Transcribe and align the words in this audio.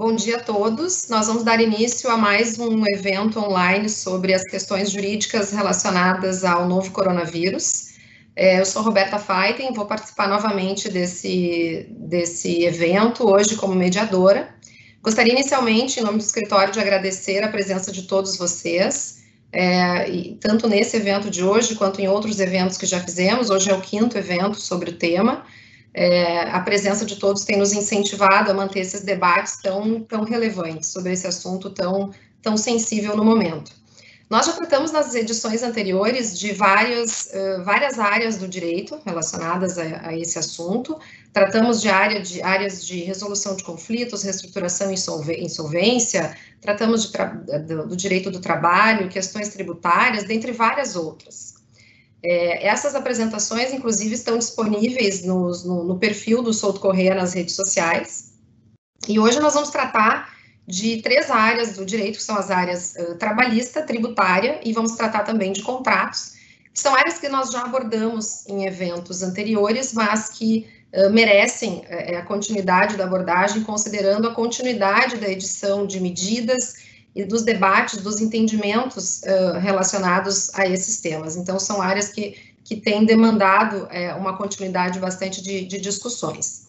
Bom 0.00 0.14
dia 0.14 0.38
a 0.38 0.40
todos. 0.40 1.08
Nós 1.10 1.26
vamos 1.26 1.42
dar 1.42 1.60
início 1.60 2.08
a 2.08 2.16
mais 2.16 2.58
um 2.58 2.86
evento 2.86 3.38
online 3.38 3.86
sobre 3.90 4.32
as 4.32 4.42
questões 4.44 4.90
jurídicas 4.90 5.52
relacionadas 5.52 6.42
ao 6.42 6.66
novo 6.66 6.90
coronavírus. 6.90 7.96
É, 8.34 8.60
eu 8.60 8.64
sou 8.64 8.80
Roberta 8.80 9.18
Feiten, 9.18 9.74
vou 9.74 9.84
participar 9.84 10.26
novamente 10.26 10.88
desse, 10.88 11.86
desse 11.90 12.64
evento, 12.64 13.30
hoje 13.30 13.56
como 13.56 13.74
mediadora. 13.74 14.48
Gostaria 15.02 15.34
inicialmente, 15.34 16.00
em 16.00 16.02
nome 16.02 16.16
do 16.16 16.24
escritório, 16.24 16.72
de 16.72 16.80
agradecer 16.80 17.44
a 17.44 17.48
presença 17.48 17.92
de 17.92 18.04
todos 18.04 18.38
vocês, 18.38 19.22
é, 19.52 20.08
e, 20.08 20.34
tanto 20.36 20.66
nesse 20.66 20.96
evento 20.96 21.28
de 21.28 21.44
hoje, 21.44 21.74
quanto 21.74 22.00
em 22.00 22.08
outros 22.08 22.40
eventos 22.40 22.78
que 22.78 22.86
já 22.86 23.00
fizemos. 23.00 23.50
Hoje 23.50 23.70
é 23.70 23.74
o 23.74 23.82
quinto 23.82 24.16
evento 24.16 24.58
sobre 24.58 24.88
o 24.88 24.94
tema. 24.94 25.44
É, 25.92 26.42
a 26.50 26.60
presença 26.60 27.04
de 27.04 27.16
todos 27.16 27.44
tem 27.44 27.56
nos 27.58 27.72
incentivado 27.72 28.50
a 28.50 28.54
manter 28.54 28.80
esses 28.80 29.02
debates 29.02 29.56
tão, 29.60 30.00
tão 30.02 30.22
relevantes 30.22 30.88
sobre 30.88 31.12
esse 31.12 31.26
assunto 31.26 31.70
tão, 31.70 32.12
tão 32.40 32.56
sensível 32.56 33.16
no 33.16 33.24
momento. 33.24 33.72
Nós 34.30 34.46
já 34.46 34.52
tratamos 34.52 34.92
nas 34.92 35.12
edições 35.16 35.60
anteriores 35.64 36.38
de 36.38 36.52
várias, 36.52 37.30
uh, 37.34 37.64
várias 37.64 37.98
áreas 37.98 38.36
do 38.38 38.46
direito 38.46 39.00
relacionadas 39.04 39.76
a, 39.76 40.06
a, 40.06 40.16
esse 40.16 40.38
assunto. 40.38 40.96
Tratamos 41.32 41.80
de, 41.80 41.88
área 41.88 42.20
de 42.20 42.40
áreas 42.40 42.86
de 42.86 43.00
resolução 43.00 43.56
de 43.56 43.64
conflitos, 43.64 44.22
reestruturação 44.22 44.92
e 44.92 45.44
insolvência, 45.44 46.36
tratamos 46.60 47.10
do, 47.66 47.88
do 47.88 47.96
direito 47.96 48.30
do 48.30 48.38
trabalho, 48.38 49.08
questões 49.08 49.48
tributárias, 49.48 50.22
dentre 50.22 50.52
várias 50.52 50.94
outras. 50.94 51.59
É, 52.22 52.66
essas 52.66 52.94
apresentações, 52.94 53.72
inclusive, 53.72 54.14
estão 54.14 54.38
disponíveis 54.38 55.24
no, 55.24 55.50
no, 55.64 55.84
no 55.84 55.98
perfil 55.98 56.42
do 56.42 56.52
Souto 56.52 56.80
Correia 56.80 57.14
nas 57.14 57.32
redes 57.32 57.54
sociais. 57.54 58.34
E 59.08 59.18
hoje 59.18 59.40
nós 59.40 59.54
vamos 59.54 59.70
tratar 59.70 60.34
de 60.66 61.00
três 61.02 61.30
áreas 61.30 61.76
do 61.76 61.84
direito, 61.84 62.18
que 62.18 62.22
são 62.22 62.36
as 62.36 62.50
áreas 62.50 62.94
uh, 62.96 63.14
trabalhista, 63.16 63.82
tributária, 63.82 64.60
e 64.62 64.72
vamos 64.72 64.92
tratar 64.92 65.24
também 65.24 65.52
de 65.52 65.62
contratos, 65.62 66.34
que 66.72 66.78
são 66.78 66.94
áreas 66.94 67.18
que 67.18 67.28
nós 67.28 67.50
já 67.50 67.62
abordamos 67.62 68.46
em 68.46 68.66
eventos 68.66 69.22
anteriores, 69.22 69.92
mas 69.92 70.28
que 70.28 70.68
uh, 70.94 71.10
merecem 71.10 71.82
uh, 71.90 72.18
a 72.18 72.22
continuidade 72.22 72.96
da 72.96 73.04
abordagem, 73.04 73.64
considerando 73.64 74.28
a 74.28 74.34
continuidade 74.34 75.16
da 75.16 75.28
edição 75.28 75.86
de 75.86 75.98
medidas 75.98 76.89
e 77.14 77.24
dos 77.24 77.42
debates, 77.42 78.00
dos 78.00 78.20
entendimentos 78.20 79.22
uh, 79.22 79.58
relacionados 79.58 80.52
a 80.54 80.66
esses 80.66 81.00
temas. 81.00 81.36
Então, 81.36 81.58
são 81.58 81.82
áreas 81.82 82.08
que, 82.08 82.36
que 82.64 82.76
têm 82.76 83.04
demandado 83.04 83.88
é, 83.90 84.14
uma 84.14 84.36
continuidade 84.36 84.98
bastante 84.98 85.42
de, 85.42 85.64
de 85.64 85.80
discussões. 85.80 86.68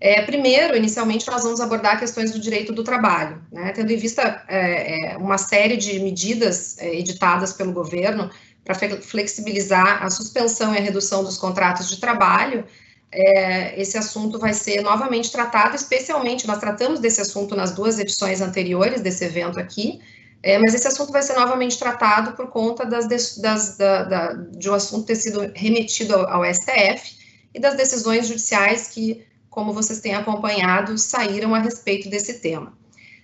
É, 0.00 0.20
primeiro, 0.22 0.76
inicialmente, 0.76 1.26
nós 1.26 1.42
vamos 1.42 1.60
abordar 1.60 1.98
questões 1.98 2.30
do 2.30 2.38
direito 2.38 2.72
do 2.72 2.84
trabalho, 2.84 3.40
né, 3.50 3.72
tendo 3.72 3.90
em 3.90 3.96
vista 3.96 4.44
é, 4.46 5.12
é 5.12 5.16
uma 5.16 5.38
série 5.38 5.76
de 5.76 5.98
medidas 6.00 6.76
é, 6.78 6.94
editadas 6.94 7.52
pelo 7.52 7.72
governo 7.72 8.30
para 8.62 8.74
flexibilizar 9.00 10.04
a 10.04 10.10
suspensão 10.10 10.74
e 10.74 10.78
a 10.78 10.80
redução 10.80 11.22
dos 11.22 11.38
contratos 11.38 11.88
de 11.88 11.98
trabalho, 11.98 12.64
é, 13.12 13.80
esse 13.80 13.96
assunto 13.96 14.38
vai 14.38 14.52
ser 14.52 14.82
novamente 14.82 15.30
tratado, 15.30 15.76
especialmente, 15.76 16.46
nós 16.46 16.58
tratamos 16.58 17.00
desse 17.00 17.20
assunto 17.20 17.54
nas 17.54 17.72
duas 17.72 17.98
edições 17.98 18.40
anteriores 18.40 19.00
desse 19.00 19.24
evento 19.24 19.58
aqui, 19.58 20.00
é, 20.42 20.58
mas 20.58 20.74
esse 20.74 20.86
assunto 20.86 21.12
vai 21.12 21.22
ser 21.22 21.34
novamente 21.34 21.78
tratado 21.78 22.32
por 22.32 22.48
conta 22.48 22.84
das, 22.84 23.06
das, 23.38 23.76
da, 23.76 24.04
da, 24.04 24.32
de 24.32 24.68
o 24.68 24.72
um 24.72 24.74
assunto 24.74 25.06
ter 25.06 25.16
sido 25.16 25.50
remetido 25.54 26.14
ao, 26.14 26.44
ao, 26.44 26.54
STF 26.54 27.16
e 27.54 27.60
das 27.60 27.74
decisões 27.74 28.28
judiciais 28.28 28.88
que, 28.88 29.24
como 29.48 29.72
vocês 29.72 30.00
têm 30.00 30.14
acompanhado, 30.14 30.96
saíram 30.98 31.54
a 31.54 31.58
respeito 31.58 32.08
desse 32.10 32.40
tema. 32.40 32.72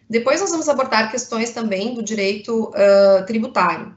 Depois 0.09 0.41
nós 0.41 0.51
vamos 0.51 0.69
abordar 0.69 1.11
questões 1.11 1.51
também 1.51 1.95
do 1.95 2.03
direito 2.03 2.71
uh, 2.71 3.25
tributário 3.27 3.95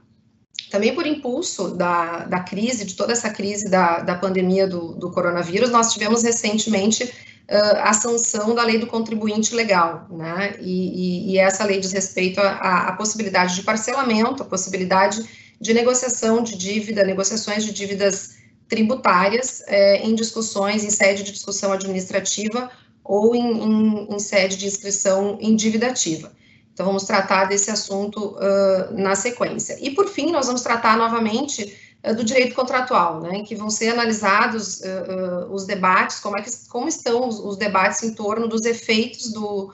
também 0.70 0.94
por 0.94 1.06
impulso 1.06 1.70
da, 1.76 2.26
da 2.26 2.40
crise, 2.40 2.86
de 2.86 2.96
toda 2.96 3.14
essa 3.14 3.30
crise 3.30 3.70
da, 3.70 4.00
da 4.00 4.16
pandemia 4.16 4.68
do, 4.68 4.94
do 4.94 5.12
coronavírus, 5.12 5.70
nós 5.70 5.94
tivemos 5.94 6.24
recentemente 6.24 7.03
uh, 7.03 7.78
a 7.81 7.94
sanção 7.94 8.56
da 8.56 8.64
lei 8.64 8.78
do 8.78 8.88
contribuinte 8.88 9.53
legal, 9.53 10.08
né? 10.09 10.56
E, 10.59 11.30
e, 11.30 11.31
e 11.34 11.38
essa 11.38 11.64
lei 11.64 11.80
diz 11.80 11.92
respeito 11.92 12.40
à 12.40 12.92
possibilidade 12.94 13.56
de 13.56 13.64
parcelamento, 13.64 14.44
a 14.44 14.46
possibilidade 14.46 15.24
de 15.59 15.74
negociação 15.74 16.44
de 16.44 16.58
dívida, 16.58 17.03
negociações 17.03 17.64
de 17.64 17.72
dívidas 17.72 18.36
tributárias 18.68 19.64
em 20.02 20.16
discussões, 20.16 20.84
em 20.84 20.90
sede 20.90 21.24
de 21.24 21.32
discussão 21.32 21.72
administrativa 21.72 22.70
ou 23.03 23.36
em, 23.36 23.40
em, 23.40 24.16
em 24.16 24.20
sede 24.20 24.58
de 24.58 24.66
inscrição 24.66 25.38
em 25.40 25.56
dívida 25.56 25.88
ativa. 25.88 26.32
Então, 26.75 26.86
vamos 26.86 27.06
tratar 27.06 27.46
desse 27.46 27.72
assunto 27.72 28.36
uh, 28.36 28.94
na 28.94 29.16
sequência. 29.16 29.78
E, 29.80 29.91
por 29.91 30.09
fim, 30.09 30.30
nós 30.30 30.47
vamos 30.47 30.62
tratar 30.62 30.97
novamente 30.97 31.74
uh, 32.03 32.13
do 32.13 32.22
direito 32.22 32.53
contratual, 32.53 33.22
né, 33.22 33.38
em 33.38 33.46
que 33.46 33.56
vão 33.56 33.69
ser 33.69 33.91
analisados 33.91 34.81
uh, 34.81 35.50
os 35.50 35.66
debates, 35.66 36.19
como, 36.19 36.38
é 36.38 36.41
que, 36.41 36.52
como 36.68 36.90
estão 36.90 37.30
os, 37.30 37.40
os, 37.40 37.56
debates 37.56 38.03
em 38.03 38.14
torno 38.14 38.50
dos 38.50 38.66
efeitos 38.66 39.31
do, 39.31 39.74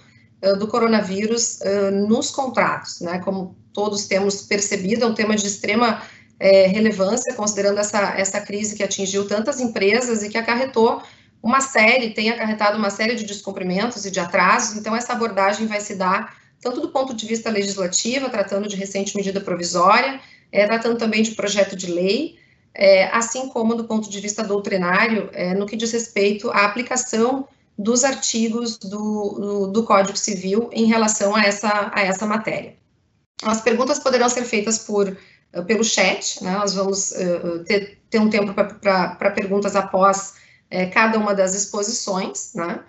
do 0.59 0.67
coronavírus 0.67 1.59
nos 2.07 2.29
contratos, 2.29 3.01
né, 3.01 3.17
como 3.19 3.55
todos 3.73 4.05
temos 4.05 4.43
percebido, 4.43 5.03
é 5.03 5.07
um 5.07 5.15
tema 5.15 5.35
de 5.35 5.47
extrema 5.47 6.03
é, 6.39 6.67
relevância, 6.67 7.33
considerando 7.33 7.79
essa, 7.79 8.13
essa 8.15 8.41
crise 8.41 8.75
que 8.75 8.83
atingiu 8.83 9.27
tantas 9.27 9.59
empresas 9.59 10.21
e 10.21 10.29
que 10.29 10.37
acarretou 10.37 11.01
uma 11.41 11.61
série, 11.61 12.11
tem 12.11 12.29
acarretado 12.29 12.77
uma 12.77 12.91
série 12.91 13.15
de 13.15 13.25
descumprimentos 13.25 14.05
e 14.05 14.11
de 14.11 14.19
atrasos, 14.19 14.77
então 14.77 14.95
essa 14.95 15.13
abordagem 15.13 15.65
vai 15.65 15.81
se 15.81 15.95
dar 15.95 16.40
tanto 16.61 16.79
do 16.79 16.89
ponto 16.89 17.13
de 17.13 17.25
vista 17.25 17.49
legislativo, 17.49 18.29
tratando 18.29 18.67
de 18.67 18.75
recente 18.75 19.17
medida 19.17 19.41
provisória, 19.41 20.19
é, 20.51 20.65
tratando 20.67 20.97
também 20.97 21.23
de 21.23 21.31
projeto 21.31 21.75
de 21.75 21.91
lei, 21.91 22.37
é, 22.73 23.05
assim 23.07 23.49
como 23.49 23.75
do 23.75 23.85
ponto 23.85 24.09
de 24.09 24.19
vista 24.19 24.43
doutrinário, 24.43 25.29
é, 25.33 25.53
no 25.53 25.65
que 25.65 25.75
diz 25.75 25.91
respeito 25.91 26.49
à 26.51 26.65
aplicação 26.65 27.47
dos 27.77 28.03
artigos 28.03 28.77
do, 28.77 28.89
do, 29.39 29.67
do, 29.67 29.83
Código 29.83 30.17
Civil 30.17 30.69
em 30.71 30.85
relação 30.85 31.35
a 31.35 31.43
essa, 31.43 31.91
a 31.93 32.01
essa 32.01 32.25
matéria. 32.25 32.75
As 33.43 33.61
perguntas 33.61 33.97
poderão 33.97 34.29
ser 34.29 34.43
feitas 34.43 34.79
por, 34.79 35.17
pelo 35.65 35.83
chat, 35.83 36.43
né, 36.43 36.51
nós 36.51 36.75
vamos 36.75 37.11
uh, 37.11 37.63
ter, 37.65 37.99
ter 38.09 38.19
um 38.19 38.29
tempo 38.29 38.53
para 38.53 39.31
perguntas 39.31 39.75
após 39.75 40.35
uh, 40.71 40.93
cada 40.93 41.17
uma 41.17 41.33
das 41.33 41.55
exposições, 41.55 42.51
né, 42.53 42.83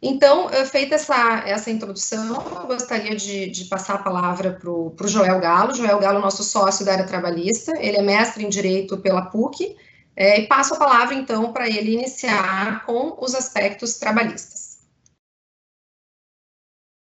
então, 0.00 0.50
eh, 0.50 0.64
feita 0.66 0.94
essa, 0.96 1.42
essa 1.46 1.70
introdução, 1.70 2.34
eu 2.34 2.66
gostaria 2.66 3.16
de, 3.16 3.48
de 3.48 3.64
passar 3.64 3.94
a 3.94 4.02
palavra 4.02 4.52
para 4.52 4.70
o 4.70 5.08
Joel 5.08 5.40
Galo. 5.40 5.74
Joel 5.74 5.98
Galo, 5.98 6.20
nosso 6.20 6.44
sócio 6.44 6.84
da 6.84 6.92
área 6.92 7.06
trabalhista, 7.06 7.72
ele 7.78 7.96
é 7.96 8.02
mestre 8.02 8.44
em 8.44 8.48
Direito 8.48 8.98
pela 8.98 9.22
PUC, 9.22 9.76
é, 10.14 10.40
e 10.40 10.46
passo 10.46 10.74
a 10.74 10.78
palavra, 10.78 11.14
então, 11.14 11.52
para 11.52 11.68
ele 11.68 11.92
iniciar 11.92 12.84
com 12.84 13.16
os 13.18 13.34
aspectos 13.34 13.98
trabalhistas. 13.98 14.80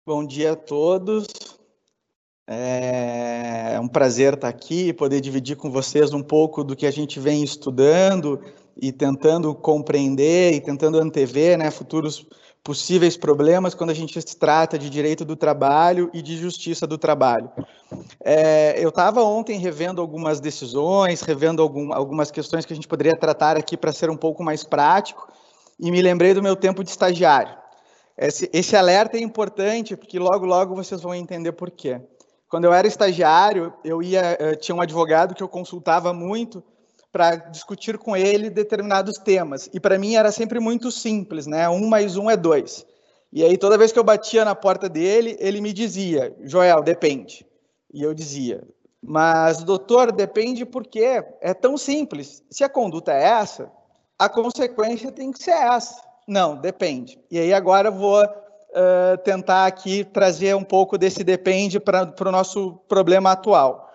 Bom 0.07 0.27
dia 0.27 0.53
a 0.53 0.57
todos. 0.57 1.27
É 2.47 3.79
um 3.81 3.89
prazer 3.89 4.35
estar 4.35 4.49
aqui 4.49 4.89
e 4.89 4.93
poder 4.93 5.21
dividir 5.21 5.57
com 5.57 5.71
vocês 5.71 6.13
um 6.13 6.23
pouco 6.23 6.65
do 6.65 6.75
que 6.77 6.87
a 6.87 6.91
gente 6.91 7.21
vem 7.21 7.43
estudando 7.43 8.43
e 8.77 8.91
tentando 8.93 9.55
compreender 9.55 10.53
e 10.55 10.61
tentando 10.61 10.99
antever 10.99 11.57
né, 11.57 11.71
futuros 11.71 12.27
possíveis 12.65 13.17
problemas 13.17 13.75
quando 13.75 13.91
a 13.91 13.95
gente 13.95 14.21
se 14.21 14.37
trata 14.37 14.78
de 14.78 14.89
direito 14.89 15.25
do 15.25 15.34
trabalho 15.34 16.09
e 16.12 16.23
de 16.23 16.37
justiça 16.37 16.87
do 16.87 16.97
trabalho. 16.97 17.50
É, 18.25 18.75
eu 18.78 18.91
estava 18.91 19.23
ontem 19.23 19.59
revendo 19.59 20.00
algumas 20.00 20.41
decisões, 20.41 21.23
revendo 21.23 21.61
algum, 21.61 21.93
algumas 21.93 22.31
questões 22.31 22.64
que 22.64 22.73
a 22.73 22.76
gente 22.76 22.87
poderia 22.87 23.17
tratar 23.17 23.56
aqui 23.56 23.76
para 23.76 23.93
ser 23.93 24.11
um 24.11 24.17
pouco 24.17 24.44
mais 24.44 24.62
prático, 24.62 25.29
e 25.79 25.91
me 25.91 26.00
lembrei 26.00 26.32
do 26.32 26.43
meu 26.43 26.55
tempo 26.55 26.85
de 26.85 26.91
estagiário. 26.91 27.56
Esse, 28.17 28.49
esse 28.53 28.76
alerta 28.76 29.17
é 29.17 29.20
importante 29.20 29.97
porque 29.97 30.19
logo, 30.19 30.47
logo 30.47 30.76
vocês 30.76 31.00
vão 31.00 31.14
entender 31.14 31.53
por 31.53 31.70
quê. 31.70 32.00
Quando 32.49 32.64
eu 32.64 32.73
era 32.73 32.87
estagiário, 32.87 33.73
eu 33.82 34.03
ia, 34.03 34.37
eu 34.38 34.55
tinha 34.55 34.76
um 34.76 34.81
advogado 34.81 35.35
que 35.35 35.43
eu 35.43 35.49
consultava 35.49 36.12
muito 36.12 36.62
para 37.12 37.37
discutir 37.37 37.99
com 37.99 38.17
ele 38.17 38.49
determinados 38.49 39.19
temas. 39.19 39.69
E 39.73 39.79
para 39.79 39.99
mim 39.99 40.17
era 40.17 40.32
sempre 40.32 40.59
muito 40.59 40.91
simples, 40.91 41.47
né? 41.47 41.69
Um 41.69 41.87
mais 41.87 42.17
um 42.17 42.31
é 42.31 42.37
dois. 42.37 42.87
E 43.31 43.44
aí 43.44 43.59
toda 43.59 43.79
vez 43.79 43.93
que 43.93 43.99
eu 43.99 44.05
batia 44.05 44.44
na 44.44 44.55
porta 44.55 44.88
dele, 44.88 45.37
ele 45.38 45.61
me 45.61 45.73
dizia, 45.73 46.35
Joel, 46.43 46.82
depende. 46.82 47.47
E 47.93 48.03
eu 48.03 48.14
dizia, 48.14 48.67
mas 49.03 49.62
doutor, 49.62 50.11
depende 50.11 50.64
porque 50.64 51.23
é 51.41 51.53
tão 51.53 51.76
simples. 51.76 52.43
Se 52.50 52.64
a 52.64 52.69
conduta 52.69 53.12
é 53.12 53.23
essa, 53.23 53.70
a 54.19 54.29
consequência 54.29 55.12
tem 55.12 55.31
que 55.31 55.43
ser 55.43 55.50
essa. 55.50 56.00
Não, 56.26 56.56
depende. 56.56 57.19
E 57.31 57.38
aí 57.38 57.53
agora 57.53 57.88
eu 57.88 57.93
vou 57.93 58.25
uh, 58.25 59.19
tentar 59.25 59.67
aqui 59.67 60.05
trazer 60.05 60.55
um 60.55 60.64
pouco 60.64 60.97
desse 60.97 61.23
depende 61.23 61.79
para 61.79 62.14
o 62.20 62.32
nosso 62.32 62.79
problema 62.88 63.32
atual. 63.32 63.92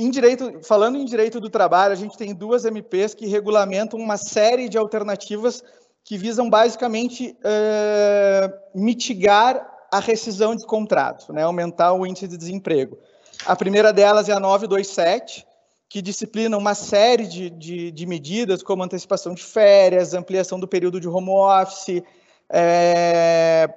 Em 0.00 0.08
direito, 0.08 0.60
falando 0.62 0.96
em 0.96 1.04
direito 1.04 1.38
do 1.38 1.50
trabalho, 1.50 1.92
a 1.92 1.96
gente 1.96 2.16
tem 2.16 2.34
duas 2.34 2.64
MPs 2.64 3.12
que 3.12 3.26
regulamentam 3.26 4.00
uma 4.00 4.16
série 4.16 4.66
de 4.66 4.78
alternativas 4.78 5.62
que 6.02 6.16
visam 6.16 6.48
basicamente 6.48 7.36
uh, 7.44 8.50
mitigar 8.74 9.70
a 9.92 10.00
rescisão 10.00 10.56
de 10.56 10.64
contrato, 10.64 11.30
né, 11.34 11.42
aumentar 11.42 11.92
o 11.92 12.06
índice 12.06 12.26
de 12.26 12.38
desemprego. 12.38 12.96
A 13.44 13.54
primeira 13.54 13.92
delas 13.92 14.30
é 14.30 14.32
a 14.32 14.40
927, 14.40 15.46
que 15.86 16.00
disciplina 16.00 16.56
uma 16.56 16.74
série 16.74 17.26
de, 17.26 17.50
de, 17.50 17.90
de 17.90 18.06
medidas, 18.06 18.62
como 18.62 18.82
antecipação 18.82 19.34
de 19.34 19.44
férias, 19.44 20.14
ampliação 20.14 20.58
do 20.58 20.66
período 20.66 20.98
de 20.98 21.08
home 21.08 21.28
office, 21.28 22.02
é, 22.48 23.68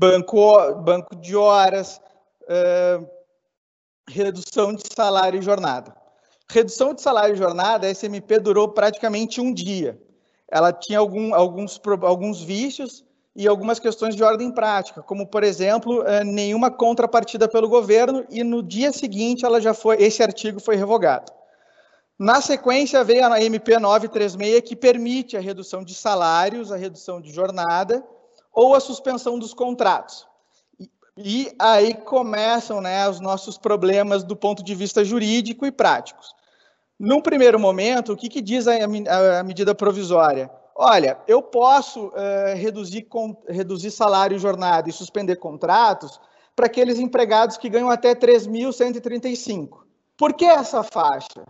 banco, 0.00 0.74
banco 0.82 1.14
de 1.14 1.36
horas, 1.36 2.00
é, 2.48 3.00
redução 4.10 4.74
de 4.74 4.82
salário 4.94 5.38
e 5.38 5.42
jornada. 5.42 5.94
Redução 6.48 6.92
de 6.92 7.00
salário 7.00 7.34
e 7.34 7.38
jornada, 7.38 7.86
a 7.86 7.90
SMP 7.90 8.38
durou 8.38 8.68
praticamente 8.68 9.40
um 9.40 9.52
dia. 9.52 10.00
Ela 10.50 10.72
tinha 10.72 10.98
algum, 10.98 11.32
alguns, 11.32 11.80
alguns 12.02 12.42
vícios 12.42 13.04
e 13.36 13.46
algumas 13.46 13.78
questões 13.78 14.16
de 14.16 14.24
ordem 14.24 14.50
prática, 14.50 15.00
como, 15.02 15.26
por 15.26 15.44
exemplo, 15.44 16.02
é, 16.02 16.24
nenhuma 16.24 16.70
contrapartida 16.70 17.48
pelo 17.48 17.68
governo, 17.68 18.26
e 18.28 18.42
no 18.42 18.60
dia 18.60 18.90
seguinte 18.90 19.44
ela 19.44 19.60
já 19.60 19.72
foi, 19.72 20.02
esse 20.02 20.22
artigo 20.22 20.60
foi 20.60 20.74
revogado. 20.74 21.32
Na 22.18 22.40
sequência, 22.40 23.02
veio 23.04 23.24
a 23.24 23.40
MP 23.40 23.78
936, 23.78 24.60
que 24.68 24.76
permite 24.76 25.36
a 25.36 25.40
redução 25.40 25.82
de 25.84 25.94
salários, 25.94 26.70
a 26.70 26.76
redução 26.76 27.20
de 27.20 27.32
jornada 27.32 28.04
ou 28.52 28.74
a 28.74 28.80
suspensão 28.80 29.38
dos 29.38 29.54
contratos. 29.54 30.26
E 31.22 31.52
aí 31.58 31.94
começam 31.94 32.80
né, 32.80 33.08
os 33.08 33.20
nossos 33.20 33.58
problemas 33.58 34.24
do 34.24 34.34
ponto 34.34 34.62
de 34.62 34.74
vista 34.74 35.04
jurídico 35.04 35.66
e 35.66 35.70
práticos. 35.70 36.34
Num 36.98 37.20
primeiro 37.20 37.58
momento, 37.58 38.12
o 38.12 38.16
que, 38.16 38.28
que 38.28 38.40
diz 38.40 38.66
a, 38.66 38.74
a, 39.38 39.42
medida 39.42 39.74
provisória? 39.74 40.50
Olha, 40.74 41.18
eu 41.26 41.42
posso 41.42 42.08
uh, 42.08 42.54
reduzir, 42.54 43.02
com, 43.02 43.36
reduzir 43.48 43.90
salário 43.90 44.36
e 44.36 44.40
jornada 44.40 44.88
e 44.88 44.92
suspender 44.92 45.36
contratos 45.36 46.20
para 46.54 46.66
aqueles 46.66 46.98
empregados 46.98 47.56
que 47.56 47.68
ganham 47.68 47.90
até 47.90 48.14
3.135. 48.14 49.78
Por 50.16 50.34
que 50.34 50.44
essa 50.44 50.82
faixa? 50.82 51.44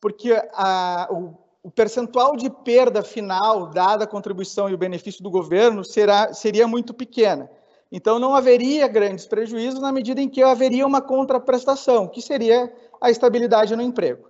Porque 0.00 0.32
a, 0.52 1.08
o, 1.10 1.34
o 1.62 1.70
percentual 1.70 2.36
de 2.36 2.50
perda 2.50 3.02
final, 3.02 3.70
dada 3.70 4.04
a 4.04 4.08
contribuição 4.08 4.68
e 4.68 4.74
o 4.74 4.78
benefício 4.78 5.22
do 5.22 5.30
governo, 5.30 5.84
será, 5.84 6.32
seria 6.32 6.68
muito 6.68 6.94
pequena. 6.94 7.50
Então, 7.96 8.18
não 8.18 8.34
haveria 8.34 8.88
grandes 8.88 9.24
prejuízos 9.24 9.78
na 9.78 9.92
medida 9.92 10.20
em 10.20 10.28
que 10.28 10.42
haveria 10.42 10.84
uma 10.84 11.00
contraprestação, 11.00 12.08
que 12.08 12.20
seria 12.20 12.74
a 13.00 13.08
estabilidade 13.08 13.76
no 13.76 13.82
emprego. 13.82 14.28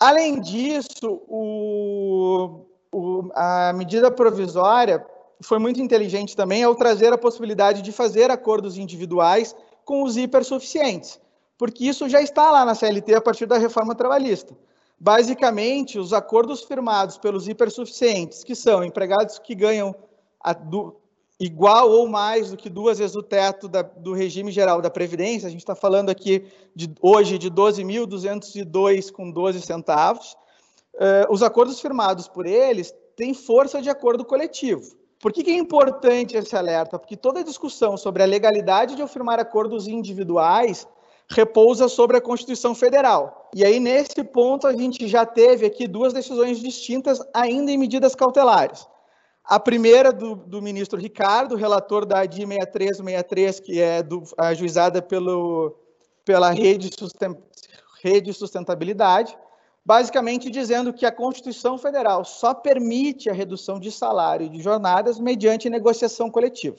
Além 0.00 0.40
disso, 0.40 1.20
o, 1.28 2.64
o, 2.90 3.28
a 3.34 3.74
medida 3.74 4.10
provisória 4.10 5.04
foi 5.42 5.58
muito 5.58 5.78
inteligente 5.78 6.34
também 6.34 6.62
ao 6.62 6.74
trazer 6.74 7.12
a 7.12 7.18
possibilidade 7.18 7.82
de 7.82 7.92
fazer 7.92 8.30
acordos 8.30 8.78
individuais 8.78 9.54
com 9.84 10.04
os 10.04 10.16
hipersuficientes, 10.16 11.20
porque 11.58 11.84
isso 11.84 12.08
já 12.08 12.22
está 12.22 12.50
lá 12.50 12.64
na 12.64 12.74
CLT 12.74 13.14
a 13.14 13.20
partir 13.20 13.44
da 13.44 13.58
reforma 13.58 13.94
trabalhista. 13.94 14.56
Basicamente, 14.98 15.98
os 15.98 16.14
acordos 16.14 16.62
firmados 16.62 17.18
pelos 17.18 17.46
hipersuficientes, 17.46 18.42
que 18.42 18.54
são 18.54 18.82
empregados 18.82 19.38
que 19.38 19.54
ganham 19.54 19.94
igual 21.42 21.90
ou 21.90 22.06
mais 22.06 22.52
do 22.52 22.56
que 22.56 22.70
duas 22.70 23.00
vezes 23.00 23.16
o 23.16 23.22
teto 23.22 23.66
da, 23.66 23.82
do 23.82 24.12
regime 24.12 24.52
geral 24.52 24.80
da 24.80 24.88
Previdência, 24.88 25.48
a 25.48 25.50
gente 25.50 25.62
está 25.62 25.74
falando 25.74 26.08
aqui 26.08 26.44
de, 26.74 26.88
hoje 27.02 27.36
de 27.36 27.50
12.202 27.50 29.10
com 29.10 29.28
12 29.28 29.60
centavos, 29.60 30.36
uh, 30.94 31.32
os 31.32 31.42
acordos 31.42 31.80
firmados 31.80 32.28
por 32.28 32.46
eles 32.46 32.94
têm 33.16 33.34
força 33.34 33.82
de 33.82 33.90
acordo 33.90 34.24
coletivo. 34.24 34.96
Por 35.18 35.32
que, 35.32 35.42
que 35.42 35.50
é 35.50 35.56
importante 35.56 36.36
esse 36.36 36.54
alerta? 36.54 36.96
Porque 36.96 37.16
toda 37.16 37.42
discussão 37.42 37.96
sobre 37.96 38.22
a 38.22 38.26
legalidade 38.26 38.94
de 38.94 39.02
eu 39.02 39.08
firmar 39.08 39.40
acordos 39.40 39.88
individuais 39.88 40.86
repousa 41.28 41.88
sobre 41.88 42.16
a 42.16 42.20
Constituição 42.20 42.72
Federal. 42.72 43.50
E 43.52 43.64
aí, 43.64 43.80
nesse 43.80 44.22
ponto, 44.22 44.66
a 44.66 44.72
gente 44.72 45.08
já 45.08 45.26
teve 45.26 45.66
aqui 45.66 45.88
duas 45.88 46.12
decisões 46.12 46.60
distintas, 46.60 47.20
ainda 47.34 47.72
em 47.72 47.78
medidas 47.78 48.14
cautelares. 48.14 48.86
A 49.52 49.60
primeira 49.60 50.14
do, 50.14 50.34
do 50.34 50.62
ministro 50.62 50.98
Ricardo, 50.98 51.56
relator 51.56 52.06
da 52.06 52.20
ADI 52.20 52.46
6363, 52.46 53.60
que 53.60 53.78
é 53.78 54.02
do, 54.02 54.22
ajuizada 54.38 55.02
pelo, 55.02 55.76
pela 56.24 56.50
rede, 56.50 56.88
susten, 56.98 57.36
rede 58.02 58.32
Sustentabilidade, 58.32 59.36
basicamente 59.84 60.48
dizendo 60.48 60.90
que 60.90 61.04
a 61.04 61.12
Constituição 61.12 61.76
Federal 61.76 62.24
só 62.24 62.54
permite 62.54 63.28
a 63.28 63.34
redução 63.34 63.78
de 63.78 63.92
salário 63.92 64.46
e 64.46 64.48
de 64.48 64.62
jornadas 64.62 65.20
mediante 65.20 65.68
negociação 65.68 66.30
coletiva. 66.30 66.78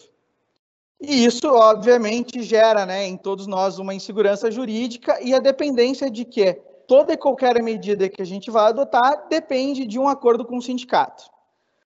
E 0.99 1.25
isso, 1.25 1.45
obviamente, 1.49 2.41
gera 2.41 2.87
né, 2.87 3.05
em 3.05 3.17
todos 3.17 3.45
nós 3.45 3.77
uma 3.77 3.93
insegurança 3.93 4.49
jurídica 4.49 5.21
e 5.21 5.35
a 5.35 5.39
dependência 5.39 6.09
de 6.09 6.25
que 6.25 6.53
toda 6.87 7.13
e 7.13 7.17
qualquer 7.17 7.61
medida 7.61 8.09
que 8.09 8.23
a 8.23 8.25
gente 8.25 8.49
vai 8.49 8.69
adotar 8.69 9.27
depende 9.29 9.85
de 9.85 9.99
um 9.99 10.07
acordo 10.07 10.43
com 10.43 10.57
o 10.57 10.61
sindicato. 10.61 11.32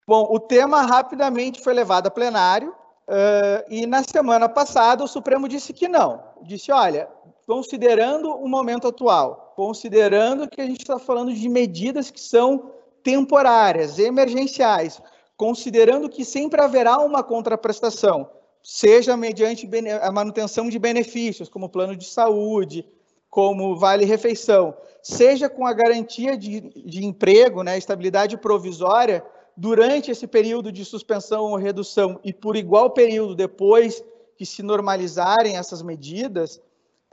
Bom, 0.08 0.26
o 0.32 0.40
tema 0.40 0.84
rapidamente 0.84 1.60
foi 1.60 1.74
levado 1.74 2.08
a 2.08 2.10
plenário 2.10 2.70
uh, 2.70 3.66
e 3.70 3.86
na 3.86 4.02
semana 4.04 4.48
passada 4.48 5.04
o 5.04 5.08
Supremo 5.08 5.50
disse 5.50 5.74
que 5.74 5.90
não. 5.90 6.24
Disse, 6.44 6.72
olha, 6.72 7.10
considerando 7.46 8.32
o 8.32 8.48
momento 8.48 8.88
atual, 8.88 9.52
considerando 9.54 10.48
que 10.48 10.62
a 10.62 10.66
gente 10.66 10.80
está 10.80 10.98
falando 10.98 11.34
de 11.34 11.50
medidas 11.50 12.10
que 12.10 12.22
são 12.22 12.72
temporárias, 13.04 14.00
emergenciais, 14.00 15.02
considerando 15.36 16.08
que 16.08 16.24
sempre 16.24 16.62
haverá 16.62 17.00
uma 17.00 17.22
contraprestação, 17.22 18.30
seja 18.64 19.18
mediante 19.18 19.70
a 20.02 20.12
manutenção 20.12 20.70
de 20.70 20.80
benefícios, 20.80 21.50
como 21.50 21.68
plano 21.68 21.98
de 21.98 22.06
saúde, 22.06 22.88
como 23.30 23.76
vale-refeição, 23.76 24.74
seja 25.04 25.50
com 25.50 25.68
a 25.68 25.74
garantia 25.74 26.38
de, 26.38 26.62
de 26.62 27.06
emprego, 27.06 27.62
né, 27.62 27.78
estabilidade 27.78 28.38
provisória, 28.38 29.24
durante 29.58 30.12
esse 30.12 30.28
período 30.28 30.72
de 30.72 30.86
suspensão 30.86 31.46
ou 31.46 31.56
redução 31.56 32.20
e 32.24 32.32
por 32.32 32.56
igual 32.56 32.92
período 32.92 33.36
depois 33.36 34.04
que 34.38 34.46
se 34.46 34.62
normalizarem 34.62 35.58
essas 35.58 35.82
medidas, 35.82 36.62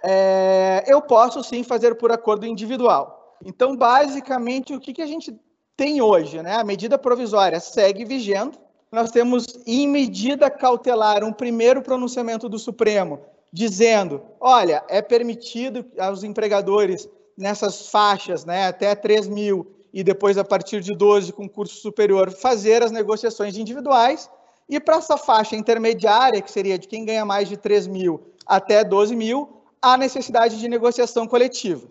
é, 0.04 0.84
eu 0.86 1.00
posso 1.00 1.42
sim 1.42 1.62
fazer 1.62 1.94
por 1.94 2.12
acordo 2.12 2.44
individual. 2.44 3.38
Então, 3.42 3.74
basicamente, 3.74 4.74
o 4.74 4.80
que, 4.80 4.92
que 4.92 5.00
a 5.00 5.06
gente 5.06 5.34
tem 5.74 6.02
hoje? 6.02 6.42
Né? 6.42 6.54
A 6.54 6.64
medida 6.64 6.98
provisória 6.98 7.58
segue 7.58 8.04
vigendo. 8.04 8.58
Nós 8.92 9.10
temos, 9.10 9.46
em 9.66 9.88
medida 9.88 10.50
cautelar, 10.50 11.24
um 11.24 11.32
primeiro 11.32 11.80
pronunciamento 11.80 12.48
do 12.48 12.58
Supremo 12.58 13.20
dizendo: 13.50 14.20
olha, 14.38 14.84
é 14.88 15.00
permitido 15.00 15.86
aos 15.98 16.22
empregadores 16.22 17.08
nessas 17.36 17.88
faixas, 17.88 18.44
né, 18.44 18.68
até 18.68 18.94
3 18.94 19.26
mil, 19.26 19.74
e 19.94 20.02
depois, 20.02 20.36
a 20.36 20.42
partir 20.42 20.80
de 20.80 20.92
12, 20.92 21.32
com 21.32 21.48
curso 21.48 21.76
superior, 21.76 22.32
fazer 22.32 22.82
as 22.82 22.90
negociações 22.90 23.56
individuais. 23.56 24.28
E 24.68 24.80
para 24.80 24.96
essa 24.96 25.16
faixa 25.16 25.54
intermediária, 25.54 26.42
que 26.42 26.50
seria 26.50 26.76
de 26.76 26.88
quem 26.88 27.04
ganha 27.04 27.24
mais 27.24 27.48
de 27.48 27.56
3 27.56 27.86
mil 27.86 28.34
até 28.44 28.82
12 28.82 29.14
mil, 29.14 29.62
há 29.80 29.96
necessidade 29.96 30.58
de 30.58 30.66
negociação 30.66 31.28
coletiva. 31.28 31.86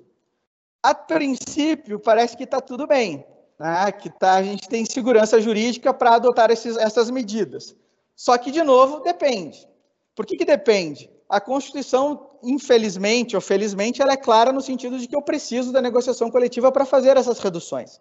A 0.83 0.93
princípio, 0.93 1.98
parece 1.98 2.36
que 2.36 2.43
está 2.43 2.60
tudo 2.60 2.86
bem, 2.86 3.25
né? 3.57 3.89
que 3.93 4.10
tá, 4.10 4.33
a 4.33 4.43
gente 4.43 4.67
tem 4.67 4.83
segurança 4.83 5.39
jurídica 5.39 5.93
para 5.93 6.15
adotar 6.15 6.51
esses, 6.51 6.75
essas 6.75 7.10
medidas. 7.10 7.74
Só 8.17 8.38
que, 8.38 8.51
de 8.51 8.63
novo, 8.63 9.00
depende. 9.00 9.65
Por 10.13 10.25
que, 10.25 10.36
que 10.36 10.43
depende? 10.43 11.10
A 11.29 11.39
Constituição, 11.39 12.31
infelizmente 12.44 13.36
ou 13.36 13.42
felizmente, 13.42 14.02
ela 14.02 14.14
é 14.14 14.18
clara 14.18 14.52
no 14.52 14.62
sentido 14.62 14.98
de 15.00 15.08
que 15.08 15.16
eu 15.16 15.22
preciso 15.22 15.72
da 15.72 15.82
negociação 15.82 16.30
coletiva 16.30 16.72
para 16.72 16.86
fazer 16.86 17.18
essas 17.18 17.40
reduções. 17.40 18.00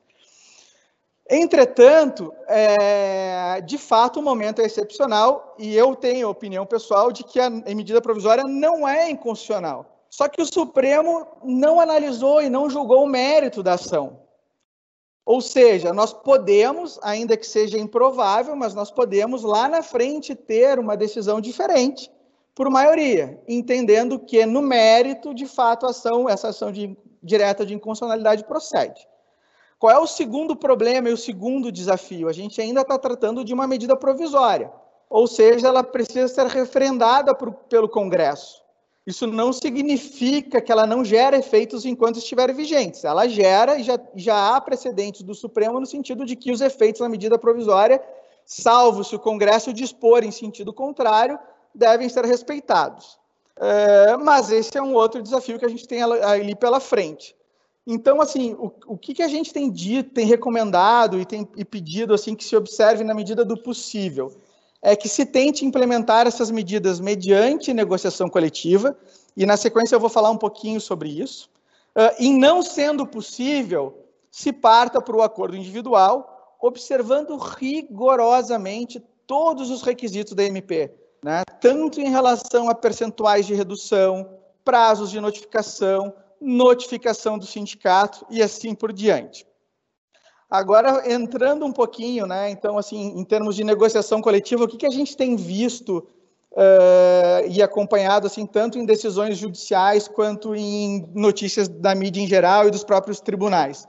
Entretanto, 1.31 2.35
é, 2.49 3.61
de 3.61 3.79
fato, 3.79 4.21
o 4.21 4.23
momento 4.23 4.61
é 4.61 4.67
excepcional 4.67 5.55
e 5.59 5.75
eu 5.75 5.95
tenho 5.95 6.29
opinião 6.29 6.67
pessoal 6.67 7.13
de 7.13 7.25
que 7.25 7.41
a 7.41 7.49
medida 7.49 8.03
provisória 8.03 8.45
não 8.45 8.87
é 8.87 9.09
inconstitucional. 9.09 10.07
Só 10.11 10.29
que 10.29 10.43
o 10.43 10.47
Supremo 10.47 11.27
não 11.43 11.81
analisou 11.81 12.43
e 12.43 12.51
não 12.51 12.69
julgou 12.69 13.05
o 13.05 13.09
mérito 13.09 13.63
da 13.63 13.75
ação. 13.75 14.21
Ou 15.25 15.41
seja, 15.41 15.93
nós 15.93 16.13
podemos, 16.13 16.99
ainda 17.03 17.37
que 17.37 17.47
seja 17.47 17.79
improvável, 17.79 18.55
mas 18.57 18.75
nós 18.75 18.91
podemos 18.91 19.43
lá 19.43 19.69
na 19.69 19.83
frente 19.83 20.35
ter 20.35 20.79
uma 20.79 20.97
decisão 20.97 21.41
diferente 21.41 22.11
por 22.55 22.69
maioria, 22.69 23.41
entendendo 23.49 24.19
que 24.19 24.45
no 24.45 24.61
mérito, 24.61 25.35
de 25.35 25.47
fato, 25.47 25.87
a 25.87 25.91
ação, 25.91 26.29
essa 26.29 26.49
ação 26.49 26.71
de, 26.71 26.97
direta 27.23 27.65
de 27.65 27.75
inconstitucionalidade 27.75 28.45
procede. 28.45 29.07
Qual 29.79 29.91
é 29.91 29.99
o 29.99 30.07
segundo 30.07 30.55
problema 30.55 31.09
e 31.09 31.13
o 31.13 31.17
segundo 31.17 31.73
desafio? 31.73 32.29
A 32.29 32.33
gente 32.33 32.61
ainda 32.61 32.83
está 32.83 32.99
tratando 32.99 33.45
de 33.45 33.53
uma 33.53 33.67
medida 33.67 33.97
provisória, 33.97 34.71
ou 35.09 35.27
seja, 35.27 35.69
ela 35.69 35.83
precisa 35.83 36.29
ser 36.29 36.47
referendada 36.47 37.35
por, 37.35 37.53
pelo 37.53 37.89
Congresso. 37.89 38.63
Isso 39.05 39.27
não 39.27 39.53
significa 39.53 40.61
que 40.61 40.71
ela 40.71 40.87
não 40.87 41.05
gera 41.05 41.37
efeitos 41.37 41.85
enquanto 41.85 42.19
estiver 42.19 42.55
vigente. 42.55 43.05
Ela 43.05 43.27
gera 43.27 43.77
e 43.77 43.83
já, 43.83 43.99
já 44.15 44.55
há 44.55 44.61
precedentes 44.61 45.23
do 45.23 45.35
Supremo 45.35 45.81
no 45.81 45.87
sentido 45.87 46.25
de 46.25 46.37
que 46.37 46.53
os 46.53 46.61
efeitos 46.61 47.01
da 47.01 47.09
medida 47.09 47.37
provisória, 47.37 48.01
salvo 48.45 49.03
se 49.03 49.17
o 49.17 49.19
Congresso 49.19 49.73
dispor 49.73 50.23
em 50.23 50.31
sentido 50.31 50.73
contrário, 50.73 51.37
devem 51.75 52.09
ser 52.09 52.25
respeitados. 52.25 53.19
É, 53.57 54.17
mas 54.17 54.51
esse 54.51 54.77
é 54.77 54.83
um 54.83 54.95
outro 54.95 55.23
desafio 55.23 55.59
que 55.59 55.65
a 55.65 55.69
gente 55.69 55.87
tem 55.87 56.03
ali 56.03 56.55
pela 56.55 56.81
frente. 56.81 57.37
Então, 57.87 58.21
assim, 58.21 58.55
o, 58.55 58.73
o 58.87 58.97
que, 58.97 59.13
que 59.13 59.23
a 59.23 59.29
gente 59.29 59.53
tem 59.53 59.71
dito, 59.71 60.11
tem 60.11 60.27
recomendado 60.27 61.21
e 61.21 61.25
tem 61.25 61.49
e 61.57 61.65
pedido 61.65 62.15
assim 62.15 62.35
que 62.35 62.45
se 62.45 62.57
observe 62.57 63.03
na 63.03 63.15
medida 63.15 63.45
do 63.45 63.57
possível 63.57 64.33
é 64.81 64.97
que 64.97 65.09
se 65.09 65.25
tente 65.25 65.65
implementar 65.65 66.27
essas 66.27 66.51
medidas 66.51 66.99
mediante 66.99 67.73
negociação 67.73 68.29
coletiva, 68.29 68.97
e 69.37 69.47
na 69.47 69.57
sequência 69.57 69.95
eu 69.95 70.01
vou 70.01 70.11
falar 70.11 70.31
um 70.31 70.37
pouquinho 70.37 70.81
sobre 70.81 71.09
isso. 71.09 71.49
Uh, 71.97 72.15
e 72.19 72.33
não 72.33 72.63
sendo 72.63 73.07
possível, 73.07 73.97
se 74.29 74.53
parta 74.53 75.01
para 75.01 75.17
o 75.17 75.23
acordo 75.23 75.57
individual, 75.57 76.57
observando 76.61 77.37
rigorosamente 77.37 79.01
todos 79.25 79.71
os 79.71 79.83
requisitos 79.83 80.33
da 80.33 80.43
MP, 80.43 80.91
né? 81.23 81.45
tanto 81.61 82.01
em 82.01 82.11
relação 82.11 82.69
a 82.69 82.75
percentuais 82.75 83.47
de 83.47 83.55
redução, 83.55 84.29
prazos 84.65 85.11
de 85.11 85.21
notificação, 85.21 86.13
notificação 86.41 87.39
do 87.39 87.47
sindicato 87.47 88.27
e 88.29 88.43
assim 88.43 88.75
por 88.75 88.93
diante. 88.93 89.47
Agora, 90.51 91.11
entrando 91.11 91.65
um 91.65 91.73
pouquinho, 91.73 92.27
né, 92.27 92.51
então, 92.51 92.77
assim, 92.77 93.19
em 93.19 93.25
termos 93.25 93.57
de 93.57 93.65
negociação 93.65 94.21
coletiva, 94.21 94.65
o 94.65 94.69
que, 94.69 94.77
que 94.77 94.87
a 94.87 94.91
gente 94.91 95.17
tem 95.17 95.35
visto 95.35 96.07
uh, 96.53 97.49
e 97.49 97.63
acompanhado, 97.63 98.27
assim, 98.27 98.45
tanto 98.45 98.79
em 98.79 98.85
decisões 98.85 99.39
judiciais 99.39 100.07
quanto 100.09 100.55
em 100.55 101.11
notícias 101.15 101.69
da 101.69 101.95
mídia 101.95 102.21
em 102.21 102.27
geral 102.27 102.69
e 102.69 102.71
dos 102.71 102.85
próprios 102.85 103.19
tribunais? 103.19 103.89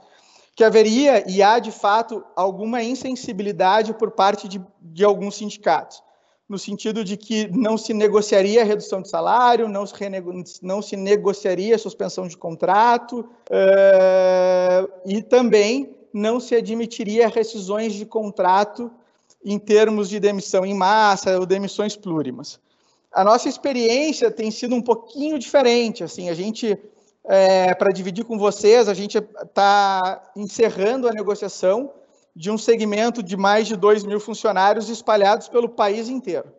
Que 0.56 0.64
haveria 0.64 1.28
e 1.30 1.42
há, 1.42 1.58
de 1.58 1.70
fato, 1.70 2.24
alguma 2.34 2.82
insensibilidade 2.82 3.92
por 3.92 4.12
parte 4.12 4.48
de, 4.48 4.62
de 4.80 5.04
alguns 5.04 5.36
sindicatos 5.36 6.02
no 6.48 6.58
sentido 6.58 7.02
de 7.02 7.16
que 7.16 7.48
não 7.48 7.78
se 7.78 7.94
negociaria 7.94 8.60
a 8.60 8.64
redução 8.64 9.00
de 9.00 9.08
salário, 9.08 9.68
não 9.68 9.86
se, 9.86 9.94
não 10.62 10.82
se 10.82 10.96
negociaria 10.96 11.74
a 11.74 11.78
suspensão 11.78 12.28
de 12.28 12.36
contrato, 12.36 13.20
uh, 13.20 14.92
e 15.06 15.22
também 15.22 15.96
não 16.12 16.38
se 16.38 16.54
admitiria 16.54 17.28
rescisões 17.28 17.94
de 17.94 18.04
contrato 18.04 18.90
em 19.44 19.58
termos 19.58 20.08
de 20.08 20.20
demissão 20.20 20.64
em 20.64 20.74
massa 20.74 21.38
ou 21.38 21.46
demissões 21.46 21.96
plurimas. 21.96 22.60
A 23.10 23.24
nossa 23.24 23.48
experiência 23.48 24.30
tem 24.30 24.50
sido 24.50 24.74
um 24.74 24.82
pouquinho 24.82 25.38
diferente, 25.38 26.04
assim, 26.04 26.28
a 26.28 26.34
gente, 26.34 26.78
é, 27.24 27.74
para 27.74 27.92
dividir 27.92 28.24
com 28.24 28.38
vocês, 28.38 28.88
a 28.88 28.94
gente 28.94 29.18
está 29.18 30.30
encerrando 30.36 31.08
a 31.08 31.12
negociação 31.12 31.92
de 32.34 32.50
um 32.50 32.58
segmento 32.58 33.22
de 33.22 33.36
mais 33.36 33.66
de 33.66 33.76
2 33.76 34.04
mil 34.04 34.18
funcionários 34.18 34.88
espalhados 34.88 35.48
pelo 35.48 35.68
país 35.68 36.08
inteiro. 36.08 36.52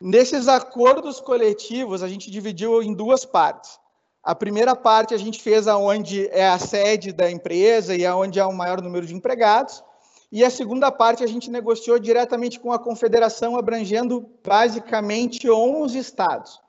Nesses 0.00 0.46
acordos 0.46 1.20
coletivos, 1.20 2.02
a 2.02 2.08
gente 2.08 2.30
dividiu 2.30 2.82
em 2.82 2.92
duas 2.92 3.24
partes. 3.24 3.78
A 4.22 4.34
primeira 4.34 4.76
parte 4.76 5.14
a 5.14 5.16
gente 5.16 5.40
fez 5.40 5.66
aonde 5.66 6.28
é 6.28 6.46
a 6.46 6.58
sede 6.58 7.12
da 7.12 7.30
empresa 7.30 7.94
e 7.94 8.04
aonde 8.04 8.40
há 8.40 8.46
o 8.46 8.54
maior 8.54 8.82
número 8.82 9.06
de 9.06 9.14
empregados. 9.14 9.82
E 10.30 10.44
a 10.44 10.50
segunda 10.50 10.90
parte 10.90 11.22
a 11.22 11.26
gente 11.26 11.50
negociou 11.50 11.98
diretamente 11.98 12.58
com 12.58 12.72
a 12.72 12.78
confederação, 12.78 13.56
abrangendo 13.56 14.28
basicamente 14.44 15.48
11 15.48 15.98
estados. 15.98 16.60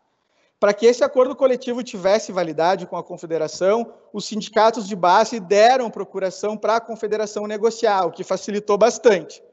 Para 0.60 0.74
que 0.74 0.88
esse 0.88 1.04
acordo 1.04 1.36
coletivo 1.36 1.84
tivesse 1.84 2.32
validade 2.32 2.88
com 2.88 2.98
a 2.98 3.04
confederação, 3.04 3.94
os 4.12 4.26
sindicatos 4.26 4.88
de 4.88 4.96
base 4.96 5.40
deram 5.40 5.92
procuração 5.92 6.58
para 6.58 6.78
a 6.78 6.82
confederação 6.82 7.46
negociar, 7.46 8.06
o 8.06 8.12
que 8.12 8.24
facilitou 8.24 8.76
bastante. 8.76 9.44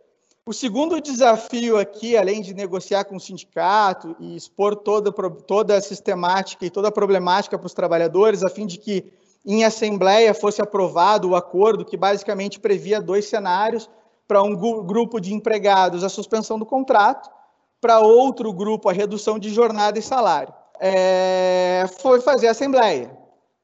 O 0.46 0.52
segundo 0.52 1.00
desafio 1.02 1.78
aqui, 1.78 2.16
além 2.16 2.40
de 2.40 2.54
negociar 2.54 3.04
com 3.04 3.16
o 3.16 3.20
sindicato 3.20 4.16
e 4.18 4.34
expor 4.34 4.76
toda, 4.76 5.12
toda 5.12 5.76
a 5.76 5.80
sistemática 5.80 6.64
e 6.64 6.70
toda 6.70 6.88
a 6.88 6.92
problemática 6.92 7.58
para 7.58 7.66
os 7.66 7.74
trabalhadores, 7.74 8.42
a 8.42 8.48
fim 8.48 8.66
de 8.66 8.78
que 8.78 9.12
em 9.44 9.62
assembleia 9.62 10.32
fosse 10.32 10.62
aprovado 10.62 11.30
o 11.30 11.36
acordo, 11.36 11.84
que 11.84 11.98
basicamente 11.98 12.58
previa 12.58 13.00
dois 13.00 13.26
cenários: 13.26 13.90
para 14.26 14.42
um 14.42 14.54
grupo 14.54 15.20
de 15.20 15.34
empregados, 15.34 16.02
a 16.02 16.08
suspensão 16.08 16.58
do 16.58 16.64
contrato, 16.64 17.30
para 17.78 18.00
outro 18.00 18.54
grupo, 18.54 18.88
a 18.88 18.92
redução 18.92 19.38
de 19.38 19.50
jornada 19.50 19.98
e 19.98 20.02
salário 20.02 20.54
é, 20.80 21.86
foi 22.00 22.20
fazer 22.20 22.48
assembleia. 22.48 23.10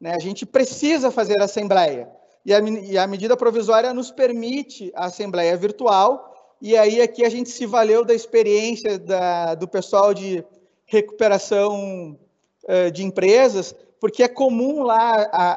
Né? 0.01 0.15
A 0.15 0.19
gente 0.19 0.47
precisa 0.47 1.11
fazer 1.11 1.41
assembleia. 1.41 2.09
E 2.45 2.55
a, 2.55 2.61
e 2.61 2.97
a 2.97 3.07
medida 3.07 3.37
provisória 3.37 3.93
nos 3.93 4.11
permite 4.11 4.91
a 4.95 5.07
assembleia 5.07 5.57
virtual, 5.57 6.31
e 6.61 6.77
aí 6.77 7.01
aqui 7.01 7.25
a 7.25 7.29
gente 7.29 7.51
se 7.51 7.67
valeu 7.67 8.05
da 8.05 8.15
experiência 8.15 8.99
da, 8.99 9.55
do 9.55 9.69
pessoal 9.69 10.13
de 10.13 10.45
recuperação 10.87 12.19
uh, 12.65 12.91
de 12.91 13.05
empresas, 13.05 13.75
porque 14.01 14.23
é 14.23 14.29
comum 14.29 14.83
lá, 14.83 15.29
a, 15.31 15.57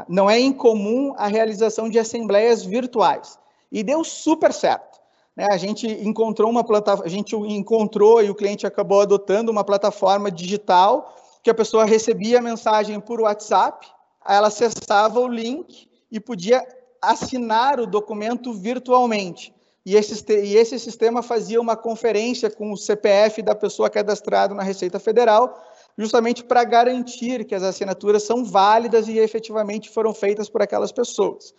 a, 0.00 0.04
não 0.08 0.30
é 0.30 0.38
incomum 0.38 1.14
a 1.16 1.26
realização 1.26 1.88
de 1.88 1.98
assembleias 1.98 2.64
virtuais. 2.64 3.38
E 3.70 3.82
deu 3.82 4.04
super 4.04 4.52
certo. 4.52 4.93
Né? 5.36 5.46
A 5.50 5.56
gente 5.56 5.86
encontrou 5.86 6.50
uma 6.50 6.64
plataforma, 6.64 7.06
a 7.06 7.10
gente 7.10 7.34
encontrou 7.34 8.22
e 8.22 8.30
o 8.30 8.34
cliente 8.34 8.66
acabou 8.66 9.00
adotando 9.00 9.50
uma 9.50 9.64
plataforma 9.64 10.30
digital 10.30 11.14
que 11.42 11.50
a 11.50 11.54
pessoa 11.54 11.84
recebia 11.84 12.38
a 12.38 12.42
mensagem 12.42 12.98
por 12.98 13.20
WhatsApp, 13.20 13.86
ela 14.26 14.48
acessava 14.48 15.20
o 15.20 15.28
link 15.28 15.88
e 16.10 16.18
podia 16.18 16.66
assinar 17.02 17.78
o 17.78 17.86
documento 17.86 18.52
virtualmente. 18.54 19.54
E 19.84 19.94
esse, 19.94 20.24
e 20.32 20.56
esse 20.56 20.78
sistema 20.78 21.22
fazia 21.22 21.60
uma 21.60 21.76
conferência 21.76 22.50
com 22.50 22.72
o 22.72 22.76
CPF 22.76 23.42
da 23.42 23.54
pessoa 23.54 23.90
cadastrada 23.90 24.54
na 24.54 24.62
Receita 24.62 24.98
Federal, 24.98 25.62
justamente 25.98 26.42
para 26.42 26.64
garantir 26.64 27.44
que 27.44 27.54
as 27.54 27.62
assinaturas 27.62 28.22
são 28.22 28.42
válidas 28.42 29.06
e 29.08 29.18
efetivamente 29.18 29.90
foram 29.90 30.14
feitas 30.14 30.48
por 30.48 30.62
aquelas 30.62 30.90
pessoas. 30.90 31.54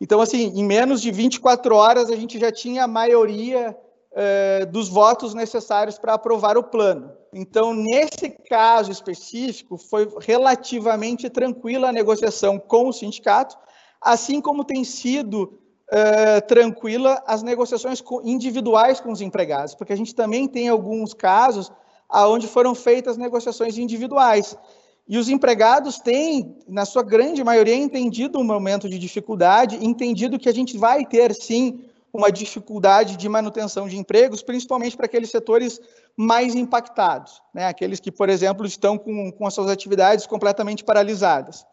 Então, 0.00 0.20
assim, 0.20 0.52
em 0.54 0.64
menos 0.64 1.00
de 1.00 1.10
24 1.10 1.74
horas, 1.74 2.10
a 2.10 2.16
gente 2.16 2.38
já 2.38 2.52
tinha 2.52 2.84
a 2.84 2.88
maioria 2.88 3.76
eh, 4.12 4.66
dos 4.66 4.88
votos 4.88 5.34
necessários 5.34 5.98
para 5.98 6.14
aprovar 6.14 6.56
o 6.56 6.62
plano. 6.62 7.12
Então, 7.32 7.74
nesse 7.74 8.30
caso 8.48 8.90
específico, 8.90 9.76
foi 9.76 10.08
relativamente 10.20 11.28
tranquila 11.28 11.88
a 11.88 11.92
negociação 11.92 12.58
com 12.58 12.88
o 12.88 12.92
sindicato, 12.92 13.56
assim 14.00 14.40
como 14.40 14.64
tem 14.64 14.84
sido 14.84 15.58
eh, 15.90 16.40
tranquila 16.42 17.22
as 17.26 17.42
negociações 17.42 18.02
individuais 18.24 19.00
com 19.00 19.12
os 19.12 19.20
empregados, 19.20 19.74
porque 19.74 19.92
a 19.92 19.96
gente 19.96 20.14
também 20.14 20.48
tem 20.48 20.68
alguns 20.68 21.12
casos 21.14 21.70
onde 22.10 22.46
foram 22.46 22.74
feitas 22.74 23.16
negociações 23.16 23.76
individuais. 23.78 24.56
E 25.08 25.16
os 25.18 25.28
empregados 25.28 25.98
têm, 25.98 26.56
na 26.66 26.84
sua 26.84 27.02
grande 27.02 27.44
maioria, 27.44 27.76
entendido 27.76 28.40
o 28.40 28.44
momento 28.44 28.88
de 28.88 28.98
dificuldade, 28.98 29.84
entendido 29.84 30.38
que 30.38 30.48
a 30.48 30.54
gente 30.54 30.76
vai 30.76 31.04
ter, 31.04 31.32
sim, 31.32 31.84
uma 32.12 32.32
dificuldade 32.32 33.16
de 33.16 33.28
manutenção 33.28 33.86
de 33.86 33.96
empregos, 33.96 34.42
principalmente 34.42 34.96
para 34.96 35.06
aqueles 35.06 35.30
setores 35.30 35.80
mais 36.16 36.54
impactados, 36.54 37.42
né? 37.54 37.66
aqueles 37.66 38.00
que, 38.00 38.10
por 38.10 38.28
exemplo, 38.28 38.66
estão 38.66 38.96
com, 38.96 39.30
com 39.30 39.46
as 39.46 39.54
suas 39.54 39.70
atividades 39.70 40.26
completamente 40.26 40.82
paralisadas. 40.82 41.64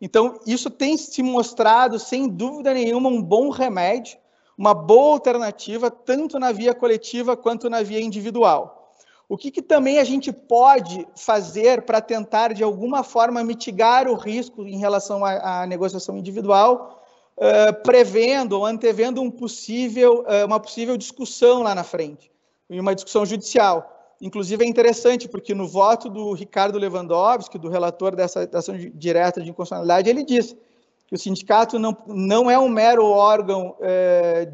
Então, 0.00 0.38
isso 0.46 0.68
tem 0.68 0.96
se 0.98 1.22
mostrado, 1.22 1.98
sem 1.98 2.28
dúvida 2.28 2.74
nenhuma, 2.74 3.08
um 3.08 3.22
bom 3.22 3.48
remédio, 3.48 4.18
uma 4.58 4.74
boa 4.74 5.14
alternativa, 5.14 5.90
tanto 5.90 6.38
na 6.38 6.52
via 6.52 6.74
coletiva 6.74 7.36
quanto 7.36 7.70
na 7.70 7.82
via 7.82 8.00
individual. 8.00 8.83
O 9.28 9.38
que, 9.38 9.50
que 9.50 9.62
também 9.62 9.98
a 9.98 10.04
gente 10.04 10.32
pode 10.32 11.06
fazer 11.16 11.82
para 11.82 12.00
tentar, 12.00 12.52
de 12.52 12.62
alguma 12.62 13.02
forma, 13.02 13.42
mitigar 13.42 14.06
o 14.06 14.14
risco 14.14 14.66
em 14.66 14.78
relação 14.78 15.24
à, 15.24 15.62
à 15.62 15.66
negociação 15.66 16.16
individual, 16.16 17.02
uh, 17.38 17.82
prevendo 17.82 18.52
ou 18.52 18.66
antevendo 18.66 19.22
um 19.22 19.30
possível, 19.30 20.24
uh, 20.28 20.44
uma 20.46 20.60
possível 20.60 20.96
discussão 20.96 21.62
lá 21.62 21.74
na 21.74 21.82
frente, 21.84 22.30
uma 22.68 22.94
discussão 22.94 23.24
judicial. 23.24 23.90
Inclusive, 24.20 24.64
é 24.64 24.68
interessante, 24.68 25.26
porque 25.26 25.54
no 25.54 25.66
voto 25.66 26.08
do 26.08 26.32
Ricardo 26.32 26.78
Lewandowski, 26.78 27.58
do 27.58 27.68
relator 27.68 28.14
dessa 28.14 28.48
ação 28.52 28.76
direta 28.94 29.40
de 29.40 29.50
inconstitucionalidade, 29.50 30.08
ele 30.08 30.22
diz 30.22 30.54
que 31.06 31.14
o 31.14 31.18
sindicato 31.18 31.78
não, 31.78 31.96
não 32.06 32.50
é 32.50 32.58
um 32.58 32.68
mero 32.68 33.04
órgão 33.04 33.76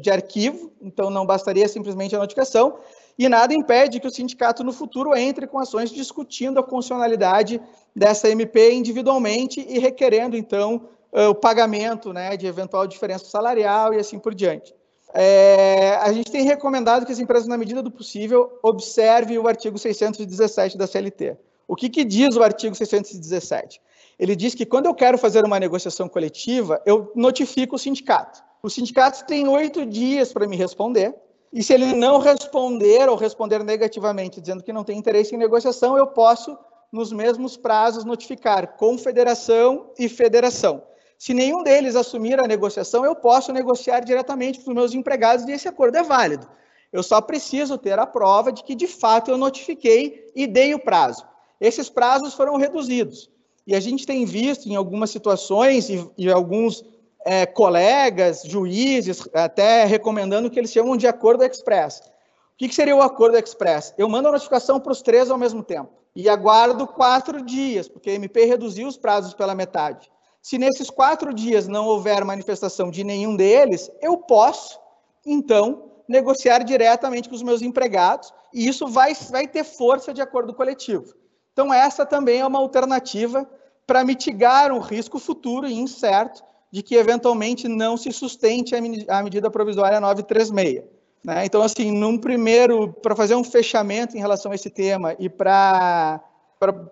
de 0.01 0.09
arquivo, 0.09 0.71
então 0.81 1.09
não 1.09 1.25
bastaria 1.25 1.69
simplesmente 1.69 2.13
a 2.13 2.19
notificação, 2.19 2.79
e 3.25 3.29
nada 3.29 3.53
impede 3.53 3.99
que 3.99 4.07
o 4.07 4.11
sindicato 4.11 4.63
no 4.63 4.73
futuro 4.73 5.15
entre 5.15 5.45
com 5.45 5.59
ações 5.59 5.91
discutindo 5.91 6.59
a 6.59 6.63
funcionalidade 6.63 7.61
dessa 7.95 8.27
MP 8.27 8.73
individualmente 8.73 9.63
e 9.69 9.77
requerendo, 9.77 10.35
então, 10.35 10.87
eh, 11.13 11.27
o 11.27 11.35
pagamento 11.35 12.11
né, 12.11 12.35
de 12.35 12.47
eventual 12.47 12.87
diferença 12.87 13.25
salarial 13.25 13.93
e 13.93 13.97
assim 13.97 14.17
por 14.17 14.33
diante. 14.33 14.73
É, 15.13 15.97
a 16.01 16.11
gente 16.11 16.31
tem 16.31 16.43
recomendado 16.43 17.05
que 17.05 17.11
as 17.11 17.19
empresas, 17.19 17.47
na 17.47 17.59
medida 17.59 17.83
do 17.83 17.91
possível, 17.91 18.57
observem 18.63 19.37
o 19.37 19.47
artigo 19.47 19.77
617 19.77 20.75
da 20.75 20.87
CLT. 20.87 21.37
O 21.67 21.75
que, 21.75 21.89
que 21.89 22.03
diz 22.03 22.35
o 22.35 22.41
artigo 22.41 22.73
617? 22.73 23.79
Ele 24.17 24.35
diz 24.35 24.55
que 24.55 24.65
quando 24.65 24.87
eu 24.87 24.95
quero 24.95 25.17
fazer 25.17 25.45
uma 25.45 25.59
negociação 25.59 26.09
coletiva, 26.09 26.81
eu 26.87 27.11
notifico 27.15 27.75
o 27.75 27.79
sindicato. 27.79 28.41
O 28.63 28.69
sindicato 28.69 29.25
tem 29.25 29.47
oito 29.47 29.85
dias 29.85 30.33
para 30.33 30.47
me 30.47 30.55
responder, 30.55 31.13
E 31.51 31.61
se 31.61 31.73
ele 31.73 31.93
não 31.93 32.17
responder 32.17 33.09
ou 33.09 33.15
responder 33.15 33.63
negativamente, 33.63 34.39
dizendo 34.39 34.63
que 34.63 34.71
não 34.71 34.83
tem 34.83 34.97
interesse 34.97 35.35
em 35.35 35.37
negociação, 35.37 35.97
eu 35.97 36.07
posso, 36.07 36.57
nos 36.91 37.11
mesmos 37.11 37.57
prazos, 37.57 38.05
notificar 38.05 38.77
confederação 38.77 39.91
e 39.99 40.07
federação. 40.07 40.83
Se 41.17 41.33
nenhum 41.33 41.61
deles 41.61 41.95
assumir 41.95 42.39
a 42.39 42.47
negociação, 42.47 43.05
eu 43.05 43.15
posso 43.15 43.51
negociar 43.51 43.99
diretamente 43.99 44.59
com 44.59 44.71
os 44.71 44.75
meus 44.75 44.93
empregados 44.93 45.45
e 45.45 45.51
esse 45.51 45.67
acordo 45.67 45.97
é 45.97 46.03
válido. 46.03 46.47
Eu 46.91 47.03
só 47.03 47.21
preciso 47.21 47.77
ter 47.77 47.99
a 47.99 48.07
prova 48.07 48.51
de 48.51 48.63
que, 48.63 48.73
de 48.73 48.87
fato, 48.87 49.29
eu 49.29 49.37
notifiquei 49.37 50.31
e 50.35 50.47
dei 50.47 50.73
o 50.73 50.79
prazo. 50.79 51.25
Esses 51.59 51.89
prazos 51.89 52.33
foram 52.33 52.57
reduzidos. 52.57 53.29
E 53.67 53.75
a 53.75 53.79
gente 53.79 54.05
tem 54.05 54.25
visto 54.25 54.67
em 54.67 54.75
algumas 54.75 55.11
situações 55.11 55.89
e, 55.89 56.09
e 56.17 56.31
alguns 56.31 56.83
é, 57.25 57.45
colegas, 57.45 58.43
juízes, 58.43 59.27
até 59.33 59.85
recomendando 59.85 60.49
que 60.49 60.59
eles 60.59 60.71
chamam 60.71 60.97
de 60.97 61.07
acordo 61.07 61.43
express. 61.43 61.99
O 61.99 62.57
que, 62.57 62.67
que 62.67 62.75
seria 62.75 62.95
o 62.95 63.01
acordo 63.01 63.37
express? 63.37 63.93
Eu 63.97 64.07
mando 64.07 64.27
a 64.27 64.31
notificação 64.31 64.79
para 64.79 64.91
os 64.91 65.01
três 65.01 65.31
ao 65.31 65.37
mesmo 65.37 65.63
tempo 65.63 65.91
e 66.15 66.29
aguardo 66.29 66.87
quatro 66.87 67.41
dias, 67.41 67.87
porque 67.87 68.09
a 68.09 68.13
MP 68.13 68.45
reduziu 68.45 68.87
os 68.87 68.97
prazos 68.97 69.33
pela 69.33 69.55
metade. 69.55 70.11
Se 70.41 70.57
nesses 70.57 70.89
quatro 70.89 71.33
dias 71.33 71.67
não 71.67 71.85
houver 71.85 72.25
manifestação 72.25 72.89
de 72.89 73.03
nenhum 73.03 73.35
deles, 73.35 73.89
eu 74.01 74.17
posso, 74.17 74.79
então, 75.25 75.91
negociar 76.07 76.63
diretamente 76.63 77.29
com 77.29 77.35
os 77.35 77.43
meus 77.43 77.61
empregados 77.61 78.33
e 78.53 78.67
isso 78.67 78.87
vai, 78.87 79.13
vai 79.29 79.47
ter 79.47 79.63
força 79.63 80.13
de 80.13 80.21
acordo 80.21 80.53
coletivo. 80.53 81.13
Então, 81.53 81.73
essa 81.73 82.05
também 82.05 82.41
é 82.41 82.45
uma 82.45 82.59
alternativa 82.59 83.49
para 83.85 84.03
mitigar 84.03 84.71
um 84.71 84.79
risco 84.79 85.19
futuro 85.19 85.67
e 85.67 85.73
incerto 85.73 86.43
de 86.71 86.81
que 86.81 86.95
eventualmente 86.95 87.67
não 87.67 87.97
se 87.97 88.11
sustente 88.11 88.73
a 89.07 89.21
medida 89.21 89.51
provisória 89.51 89.99
936. 89.99 90.83
Né? 91.23 91.45
Então, 91.45 91.61
assim, 91.61 91.91
num 91.91 92.17
primeiro, 92.17 92.93
para 92.93 93.15
fazer 93.15 93.35
um 93.35 93.43
fechamento 93.43 94.15
em 94.15 94.19
relação 94.19 94.51
a 94.51 94.55
esse 94.55 94.69
tema 94.69 95.15
e 95.19 95.29
para 95.29 96.23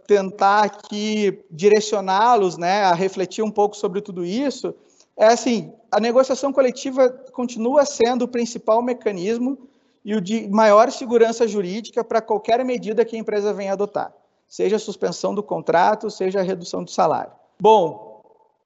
tentar 0.05 0.65
aqui 0.65 1.43
direcioná-los 1.49 2.57
né, 2.57 2.83
a 2.83 2.93
refletir 2.93 3.43
um 3.43 3.51
pouco 3.51 3.75
sobre 3.75 4.01
tudo 4.01 4.25
isso, 4.25 4.75
é 5.17 5.27
assim, 5.27 5.73
a 5.91 5.99
negociação 5.99 6.53
coletiva 6.53 7.09
continua 7.33 7.85
sendo 7.85 8.23
o 8.23 8.27
principal 8.27 8.81
mecanismo 8.81 9.57
e 10.03 10.15
o 10.15 10.21
de 10.21 10.47
maior 10.47 10.91
segurança 10.91 11.47
jurídica 11.47 12.03
para 12.03 12.21
qualquer 12.21 12.63
medida 12.63 13.03
que 13.03 13.15
a 13.15 13.19
empresa 13.19 13.53
venha 13.53 13.73
adotar, 13.73 14.13
seja 14.47 14.77
a 14.77 14.79
suspensão 14.79 15.35
do 15.35 15.43
contrato, 15.43 16.09
seja 16.09 16.39
a 16.39 16.43
redução 16.43 16.83
do 16.83 16.89
salário. 16.89 17.31
Bom, 17.59 18.08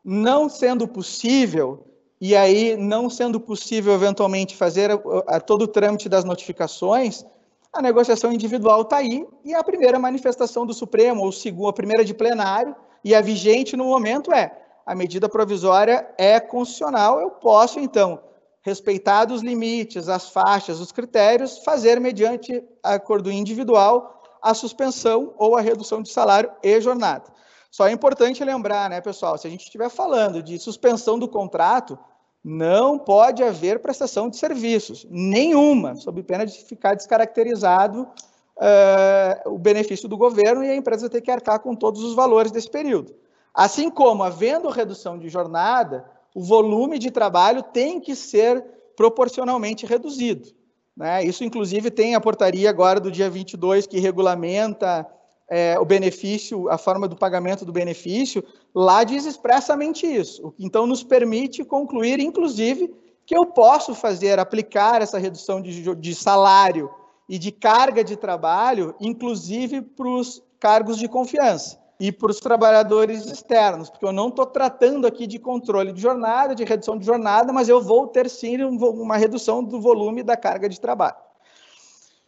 não 0.03 0.50
sendo 0.50 0.88
possível, 0.88 1.86
e 2.19 2.36
aí 2.36 2.75
não 2.75 3.10
sendo 3.10 3.39
possível 3.39 3.93
eventualmente 3.93 4.55
fazer 4.55 4.91
a, 4.91 5.00
a, 5.27 5.39
todo 5.39 5.63
o 5.63 5.67
trâmite 5.67 6.10
das 6.10 6.24
notificações, 6.24 7.25
a 7.72 7.81
negociação 7.81 8.31
individual 8.31 8.81
está 8.81 8.98
aí 8.98 9.25
e 9.43 9.53
a 9.53 9.63
primeira 9.63 9.98
manifestação 9.98 10.65
do 10.65 10.74
Supremo, 10.74 11.24
ou 11.24 11.31
segundo, 11.31 11.69
a 11.69 11.74
primeira 11.74 12.05
de 12.05 12.13
plenário, 12.13 12.75
e 13.03 13.13
a 13.13 13.22
vigente 13.22 13.75
no 13.75 13.86
momento 13.86 14.31
é 14.31 14.57
a 14.86 14.93
medida 14.93 15.29
provisória 15.29 16.07
é 16.17 16.39
constitucional, 16.39 17.19
eu 17.19 17.31
posso, 17.31 17.79
então, 17.79 18.19
respeitados 18.62 19.38
os 19.38 19.41
limites, 19.41 20.10
as 20.10 20.29
faixas, 20.29 20.79
os 20.79 20.91
critérios, 20.91 21.60
fazer, 21.60 22.00
mediante 22.00 22.63
acordo 22.81 23.31
individual, 23.31 24.22
a 24.41 24.53
suspensão 24.53 25.33
ou 25.38 25.55
a 25.55 25.62
redução 25.62 26.01
de 26.01 26.10
salário 26.10 26.51
e 26.62 26.79
jornada. 26.81 27.33
Só 27.74 27.88
é 27.88 27.92
importante 27.92 28.44
lembrar, 28.44 28.88
né, 28.88 29.01
pessoal, 29.01 29.36
se 29.36 29.48
a 29.48 29.50
gente 29.50 29.63
estiver 29.63 29.89
falando 29.89 30.44
de 30.44 30.60
suspensão 30.60 31.18
do 31.18 31.27
contrato, 31.27 31.98
não 32.44 33.00
pode 33.00 33.44
haver 33.44 33.80
prestação 33.80 34.30
de 34.30 34.38
serviços, 34.38 35.08
nenhuma, 35.10 35.96
sob 35.96 36.22
pena 36.22 36.46
de 36.46 36.53
ficar 36.66 36.94
descaracterizado 36.94 38.03
uh, 38.03 39.50
o 39.50 39.57
benefício 39.57 40.07
do 40.07 40.16
governo 40.16 40.64
e 40.64 40.70
a 40.70 40.75
empresa 40.75 41.09
ter 41.09 41.22
que 41.22 41.31
arcar 41.31 41.62
com 41.62 41.74
todos 41.75 42.03
os 42.03 42.14
valores 42.14 42.51
desse 42.51 42.70
período. 42.70 43.16
Assim 43.51 43.90
como, 43.90 44.22
havendo 44.22 44.70
redução 44.70 45.18
de 45.18 45.27
jornada, 45.27 46.05
o 46.36 46.44
volume 46.44 47.00
de 47.00 47.09
trabalho 47.09 47.64
tem 47.64 48.00
que 48.00 48.16
ser 48.16 48.64
proporcionalmente 48.96 49.83
reduzido. 49.83 50.48
Né? 50.96 51.24
Isso, 51.24 51.44
inclusive, 51.44 51.90
tem 51.90 52.14
a 52.14 52.22
portaria 52.22 52.70
agora 52.70 53.00
do 53.00 53.09
dia 53.09 53.31
22 53.31 53.88
que 53.88 54.00
regulamenta 54.00 55.07
é, 55.50 55.77
o 55.79 55.86
benefício, 55.86 56.70
a 56.70 56.77
forma 56.77 57.08
do 57.08 57.16
pagamento 57.16 57.66
do 57.66 57.72
benefício, 57.72 58.44
lá 58.74 59.03
diz 59.03 59.25
expressamente 59.25 60.06
isso. 60.06 60.53
Então, 60.58 60.88
nos 60.88 61.03
permite 61.03 61.64
concluir, 61.64 62.20
inclusive, 62.20 62.94
que 63.25 63.36
eu 63.36 63.46
posso 63.46 63.94
fazer, 63.96 64.40
aplicar 64.40 65.01
essa 65.01 65.18
redução 65.18 65.62
de, 65.62 65.96
de 65.96 66.16
salário 66.16 66.90
e 67.27 67.38
de 67.38 67.51
carga 67.51 68.03
de 68.03 68.16
trabalho, 68.16 68.96
inclusive 69.00 69.82
para 69.82 70.08
os 70.08 70.42
cargos 70.60 70.98
de 70.98 71.08
confiança 71.08 71.82
e 72.00 72.12
para 72.12 72.32
os 72.32 72.40
trabalhadores 72.40 73.25
externos, 73.25 73.90
porque 73.90 74.06
eu 74.06 74.12
não 74.12 74.27
estou 74.27 74.46
tratando 74.46 75.08
aqui 75.08 75.25
de 75.25 75.40
controle 75.40 75.94
de 75.94 76.01
jornada, 76.01 76.56
de 76.56 76.64
redução 76.64 76.98
de 76.98 77.06
jornada, 77.06 77.53
mas 77.53 77.70
eu 77.70 77.82
vou 77.82 78.08
ter 78.08 78.29
sim 78.29 78.62
uma 78.62 79.16
redução 79.16 79.64
do 79.64 79.79
volume 79.79 80.24
da 80.24 80.36
carga 80.36 80.68
de 80.68 80.82
trabalho. 80.82 81.16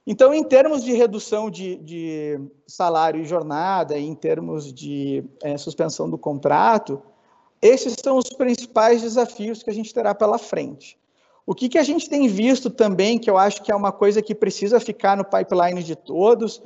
Então, 0.07 0.33
em 0.33 0.43
termos 0.43 0.83
de 0.83 0.93
redução 0.93 1.49
de, 1.49 1.77
de 1.77 2.39
salário 2.67 3.21
e 3.21 3.25
jornada, 3.25 3.97
em 3.97 4.13
termos 4.13 4.71
de 4.71 5.23
é, 5.41 5.57
suspensão 5.57 6.07
do 6.07 6.17
contrato, 6.17 7.01
esses 7.59 7.95
são 8.03 8.17
os 8.17 8.29
principais 8.29 9.01
desafios 9.01 9.63
que 9.63 9.69
a 9.69 9.73
gente 9.73 9.91
terá 9.91 10.13
pela 10.13 10.37
frente. 10.37 10.99
O 11.43 11.55
que, 11.55 11.69
que 11.69 11.77
a 11.79 11.83
gente 11.83 12.07
tem 12.07 12.27
visto 12.27 12.69
também, 12.69 13.17
que 13.17 13.29
eu 13.29 13.37
acho 13.37 13.63
que 13.63 13.71
é 13.71 13.75
uma 13.75 13.91
coisa 13.91 14.21
que 14.21 14.35
precisa 14.35 14.79
ficar 14.79 15.17
no 15.17 15.25
pipeline 15.25 15.81
de 15.81 15.95
todos, 15.95 16.61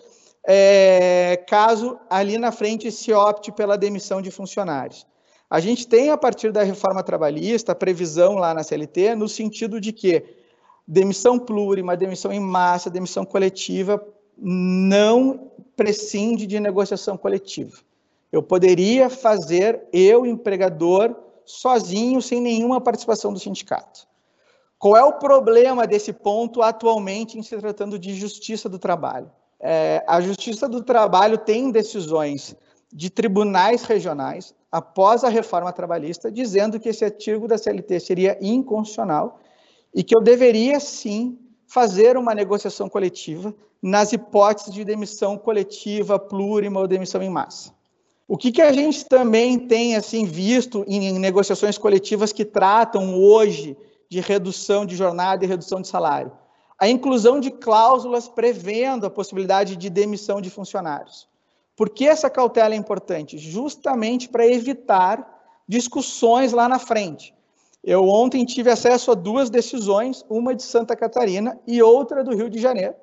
é, 0.46 1.42
caso 1.48 1.98
ali 2.10 2.38
na 2.38 2.52
frente 2.52 2.92
se 2.92 3.14
opte 3.14 3.52
pela 3.52 3.78
demissão 3.78 4.22
de 4.22 4.32
funcionários. 4.32 5.06
A 5.50 5.60
gente 5.60 5.88
tem, 5.88 6.10
a 6.12 6.18
partir 6.18 6.52
da 6.52 6.64
reforma 6.64 7.02
trabalhista, 7.02 7.72
a 7.72 7.76
previsão 7.76 8.36
lá 8.36 8.54
na 8.54 8.64
CLT, 8.64 9.16
no 9.16 9.28
sentido 9.28 9.82
de 9.82 9.92
que 9.92 10.24
demissão 10.90 11.38
plurima, 11.38 11.96
demissão 11.96 12.34
em 12.34 12.40
massa, 12.40 12.90
demissão 12.90 13.24
coletiva, 13.24 14.04
não 14.36 15.52
prescinde 15.76 16.48
de 16.48 16.60
negociação 16.60 17.16
coletiva. 17.16 17.78
Eu 18.32 18.42
poderia 18.42 19.08
fazer, 19.08 19.84
eu, 19.94 20.26
empregador, 20.26 21.16
sozinho, 21.46 22.20
sem 22.24 22.42
nenhuma 22.42 22.82
participação 22.82 23.32
do 23.32 23.40
sindicato. 23.40 24.08
Qual 24.80 24.98
é 24.98 25.04
o 25.04 25.14
problema 25.14 25.86
desse 25.86 26.12
ponto 26.12 26.64
atualmente 26.64 27.38
em 27.38 27.44
se 27.44 27.56
tratando 27.58 28.00
de 28.00 28.16
justiça 28.16 28.68
do 28.68 28.80
trabalho? 28.80 29.32
É, 29.60 30.04
a 30.08 30.20
justiça 30.22 30.68
do 30.68 30.82
trabalho 30.82 31.38
tem 31.38 31.70
decisões 31.70 32.56
de 32.92 33.12
tribunais 33.12 33.84
regionais, 33.84 34.56
após 34.72 35.24
a 35.24 35.30
reforma 35.30 35.72
trabalhista, 35.72 36.32
dizendo 36.32 36.80
que 36.80 36.90
esse 36.90 37.06
artigo 37.06 37.48
da 37.48 37.60
CLT 37.60 38.00
seria 38.00 38.38
inconstitucional 38.42 39.40
e 39.94 40.04
que 40.04 40.16
eu 40.16 40.22
deveria 40.22 40.80
sim 40.80 41.38
fazer 41.68 42.18
uma 42.18 42.34
negociação 42.34 42.90
coletiva 42.90 43.54
nas 43.82 44.12
hipóteses 44.12 44.74
de 44.74 44.84
demissão 44.84 45.38
coletiva, 45.38 46.20
plurima 46.20 46.80
ou 46.80 46.88
demissão 46.88 47.22
em 47.22 47.30
massa. 47.30 47.74
O 48.28 48.38
que, 48.38 48.52
que 48.52 48.62
a 48.62 48.72
gente 48.72 49.06
também 49.06 49.58
tem 49.58 49.96
assim 49.96 50.26
visto 50.26 50.84
em 50.88 51.18
negociações 51.18 51.78
coletivas 51.78 52.32
que 52.32 52.46
tratam 52.46 53.16
hoje 53.16 53.76
de 54.08 54.20
redução 54.20 54.86
de 54.86 54.96
jornada 54.96 55.44
e 55.44 55.48
redução 55.48 55.82
de 55.82 55.88
salário? 55.88 56.32
A 56.78 56.88
inclusão 56.88 57.40
de 57.40 57.50
cláusulas 57.50 58.28
prevendo 58.28 59.06
a 59.06 59.10
possibilidade 59.10 59.76
de 59.76 59.90
demissão 59.90 60.40
de 60.40 60.50
funcionários. 60.50 61.28
Por 61.76 61.90
que 61.90 62.08
essa 62.08 62.30
cautela 62.30 62.74
é 62.74 62.78
importante? 62.78 63.38
Justamente 63.38 64.30
para 64.30 64.46
evitar 64.46 65.40
discussões 65.68 66.52
lá 66.52 66.70
na 66.70 66.78
frente. 66.78 67.34
Eu 67.84 68.08
ontem 68.08 68.46
tive 68.46 68.70
acesso 68.70 69.12
a 69.12 69.16
duas 69.16 69.50
decisões, 69.50 70.26
uma 70.30 70.54
de 70.54 70.64
Santa 70.64 70.96
Catarina 70.96 71.58
e 71.66 71.82
outra 71.82 72.24
do 72.24 72.36
Rio 72.36 72.50
de 72.50 72.60
Janeiro, 72.60 72.94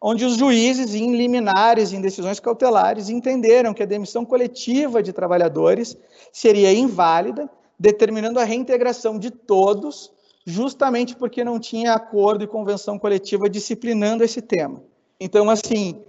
onde 0.00 0.24
os 0.24 0.36
juízes, 0.36 0.94
em 0.94 1.14
liminares, 1.14 1.92
em 1.92 2.00
decisões 2.00 2.40
cautelares, 2.40 3.08
entenderam 3.08 3.74
que 3.74 3.82
a 3.82 3.86
demissão 3.86 4.24
coletiva 4.24 5.02
de 5.02 5.12
trabalhadores 5.12 5.96
seria 6.32 6.72
inválida, 6.72 7.48
determinando 7.78 8.40
a 8.40 8.44
reintegração 8.44 9.18
de 9.18 9.30
todos, 9.30 10.10
justamente 10.46 11.14
porque 11.14 11.44
não 11.44 11.58
tinha 11.58 11.92
acordo 11.92 12.42
e 12.42 12.48
convenção 12.48 12.98
coletiva 12.98 13.50
disciplinando 13.50 14.24
esse 14.24 14.40
tema. 14.40 14.82
Então, 15.20 15.50
assim, 15.50 16.02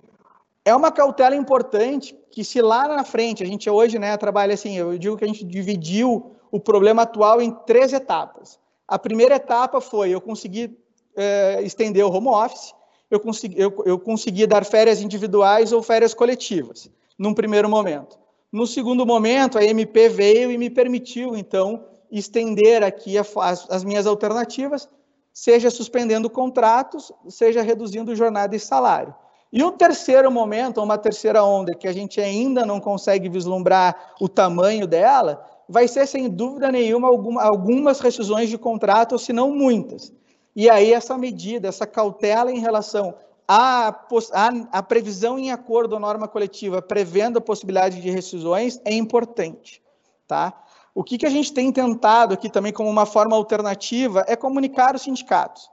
é 0.65 0.73
uma 0.73 0.91
cautela 0.91 1.35
importante 1.35 2.17
que 2.31 2.43
se 2.43 2.61
lá 2.61 2.87
na 2.87 3.03
frente, 3.03 3.43
a 3.43 3.45
gente 3.45 3.69
hoje 3.69 3.99
né, 3.99 4.15
trabalha 4.17 4.53
assim, 4.53 4.77
eu 4.77 4.97
digo 4.97 5.17
que 5.17 5.25
a 5.25 5.27
gente 5.27 5.43
dividiu 5.43 6.35
o 6.53 6.59
problema 6.59 7.01
atual 7.01 7.41
em 7.41 7.49
três 7.49 7.93
etapas. 7.93 8.59
A 8.87 8.99
primeira 8.99 9.37
etapa 9.37 9.81
foi 9.81 10.11
eu 10.11 10.21
conseguir 10.21 10.77
é, 11.17 11.59
estender 11.63 12.05
o 12.05 12.11
home 12.11 12.27
office, 12.27 12.75
eu 13.09 13.19
consegui, 13.19 13.59
eu, 13.59 13.73
eu 13.87 13.97
consegui 13.97 14.45
dar 14.45 14.63
férias 14.63 15.01
individuais 15.01 15.73
ou 15.73 15.81
férias 15.81 16.13
coletivas, 16.13 16.91
num 17.17 17.33
primeiro 17.33 17.67
momento. 17.67 18.19
No 18.51 18.67
segundo 18.67 19.03
momento, 19.03 19.57
a 19.57 19.63
MP 19.63 20.09
veio 20.09 20.51
e 20.51 20.57
me 20.59 20.69
permitiu, 20.69 21.35
então, 21.35 21.85
estender 22.11 22.83
aqui 22.83 23.17
a, 23.17 23.25
as, 23.37 23.67
as 23.71 23.83
minhas 23.83 24.05
alternativas, 24.05 24.87
seja 25.33 25.71
suspendendo 25.71 26.29
contratos, 26.29 27.11
seja 27.29 27.63
reduzindo 27.63 28.15
jornada 28.15 28.55
e 28.55 28.59
salário. 28.59 29.15
E 29.51 29.63
um 29.63 29.71
terceiro 29.71 30.31
momento, 30.31 30.81
uma 30.81 30.99
terceira 30.99 31.43
onda, 31.43 31.73
que 31.73 31.87
a 31.87 31.93
gente 31.93 32.21
ainda 32.21 32.63
não 32.63 32.79
consegue 32.79 33.27
vislumbrar 33.27 34.13
o 34.21 34.29
tamanho 34.29 34.85
dela, 34.85 35.47
vai 35.67 35.87
ser, 35.87 36.07
sem 36.07 36.29
dúvida 36.29 36.71
nenhuma, 36.71 37.07
algumas 37.07 37.99
rescisões 37.99 38.49
de 38.49 38.57
contrato, 38.57 39.17
se 39.17 39.33
não 39.33 39.51
muitas. 39.51 40.13
E 40.55 40.69
aí, 40.69 40.93
essa 40.93 41.17
medida, 41.17 41.67
essa 41.67 41.87
cautela 41.87 42.51
em 42.51 42.59
relação 42.59 43.15
à, 43.47 43.89
à, 43.89 44.49
à 44.71 44.83
previsão 44.83 45.39
em 45.39 45.51
acordo 45.51 45.95
à 45.95 45.99
norma 45.99 46.27
coletiva, 46.27 46.81
prevendo 46.81 47.37
a 47.37 47.41
possibilidade 47.41 48.01
de 48.01 48.09
rescisões, 48.09 48.79
é 48.85 48.93
importante. 48.93 49.81
Tá? 50.27 50.53
O 50.95 51.03
que, 51.03 51.17
que 51.17 51.25
a 51.25 51.29
gente 51.29 51.51
tem 51.51 51.71
tentado 51.71 52.33
aqui 52.33 52.49
também 52.49 52.71
como 52.71 52.89
uma 52.89 53.05
forma 53.05 53.35
alternativa 53.35 54.23
é 54.27 54.35
comunicar 54.35 54.95
os 54.95 55.01
sindicatos. 55.01 55.71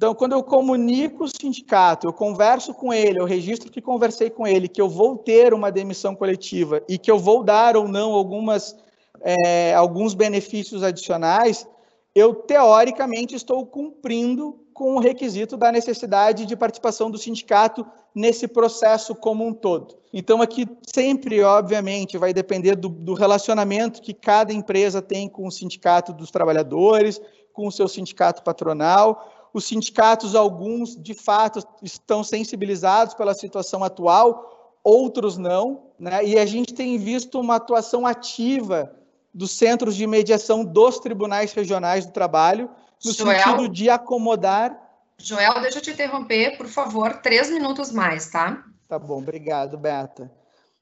Então, 0.00 0.14
quando 0.14 0.32
eu 0.32 0.42
comunico 0.42 1.24
o 1.24 1.28
sindicato, 1.28 2.06
eu 2.06 2.12
converso 2.12 2.72
com 2.72 2.90
ele, 2.90 3.20
eu 3.20 3.26
registro 3.26 3.70
que 3.70 3.82
conversei 3.82 4.30
com 4.30 4.46
ele, 4.46 4.66
que 4.66 4.80
eu 4.80 4.88
vou 4.88 5.18
ter 5.18 5.52
uma 5.52 5.70
demissão 5.70 6.14
coletiva 6.14 6.80
e 6.88 6.96
que 6.96 7.10
eu 7.10 7.18
vou 7.18 7.42
dar 7.42 7.76
ou 7.76 7.86
não 7.86 8.12
algumas, 8.12 8.74
é, 9.22 9.74
alguns 9.74 10.14
benefícios 10.14 10.82
adicionais, 10.82 11.66
eu 12.14 12.34
teoricamente 12.34 13.34
estou 13.34 13.64
cumprindo 13.66 14.58
com 14.74 14.96
o 14.96 14.98
requisito 14.98 15.56
da 15.56 15.70
necessidade 15.70 16.46
de 16.46 16.56
participação 16.56 17.10
do 17.10 17.18
sindicato 17.18 17.86
nesse 18.14 18.48
processo 18.48 19.14
como 19.14 19.46
um 19.46 19.52
todo. 19.52 19.98
Então, 20.12 20.42
aqui 20.42 20.66
sempre, 20.82 21.42
obviamente, 21.42 22.18
vai 22.18 22.32
depender 22.32 22.74
do, 22.74 22.88
do 22.88 23.14
relacionamento 23.14 24.02
que 24.02 24.14
cada 24.14 24.52
empresa 24.52 25.00
tem 25.00 25.28
com 25.28 25.46
o 25.46 25.50
sindicato 25.52 26.12
dos 26.12 26.30
trabalhadores, 26.30 27.20
com 27.52 27.66
o 27.66 27.72
seu 27.72 27.86
sindicato 27.86 28.42
patronal. 28.42 29.50
Os 29.52 29.64
sindicatos, 29.64 30.34
alguns, 30.34 30.96
de 30.96 31.14
fato, 31.14 31.62
estão 31.82 32.24
sensibilizados 32.24 33.14
pela 33.14 33.34
situação 33.34 33.84
atual, 33.84 34.78
outros 34.82 35.36
não, 35.36 35.82
né? 35.98 36.24
e 36.24 36.38
a 36.38 36.46
gente 36.46 36.72
tem 36.72 36.96
visto 36.96 37.38
uma 37.38 37.56
atuação 37.56 38.06
ativa 38.06 38.90
dos 39.32 39.52
centros 39.52 39.96
de 39.96 40.06
mediação 40.06 40.64
dos 40.64 40.98
tribunais 40.98 41.52
regionais 41.52 42.06
do 42.06 42.12
trabalho, 42.12 42.70
no 43.04 43.12
Joel, 43.12 43.38
sentido 43.38 43.68
de 43.68 43.88
acomodar. 43.88 44.76
Joel, 45.18 45.60
deixa 45.60 45.78
eu 45.78 45.82
te 45.82 45.90
interromper, 45.90 46.56
por 46.56 46.66
favor, 46.66 47.20
três 47.20 47.50
minutos 47.50 47.92
mais, 47.92 48.30
tá? 48.30 48.64
Tá 48.88 48.98
bom, 48.98 49.18
obrigado, 49.18 49.76
Beta. 49.78 50.30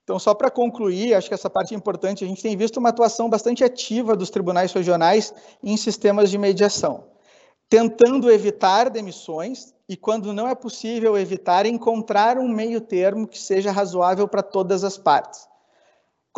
Então, 0.02 0.18
só 0.18 0.32
para 0.32 0.50
concluir, 0.50 1.12
acho 1.12 1.28
que 1.28 1.34
essa 1.34 1.50
parte 1.50 1.74
é 1.74 1.76
importante, 1.76 2.24
a 2.24 2.26
gente 2.26 2.42
tem 2.42 2.56
visto 2.56 2.78
uma 2.78 2.88
atuação 2.88 3.28
bastante 3.28 3.62
ativa 3.62 4.16
dos 4.16 4.30
tribunais 4.30 4.72
regionais 4.72 5.34
em 5.62 5.76
sistemas 5.76 6.30
de 6.30 6.38
mediação, 6.38 7.04
tentando 7.68 8.30
evitar 8.30 8.88
demissões 8.88 9.74
e, 9.88 9.96
quando 9.96 10.32
não 10.32 10.48
é 10.48 10.54
possível 10.54 11.18
evitar, 11.18 11.66
encontrar 11.66 12.38
um 12.38 12.48
meio 12.48 12.80
termo 12.80 13.26
que 13.26 13.38
seja 13.38 13.72
razoável 13.72 14.28
para 14.28 14.42
todas 14.42 14.84
as 14.84 14.96
partes. 14.96 15.47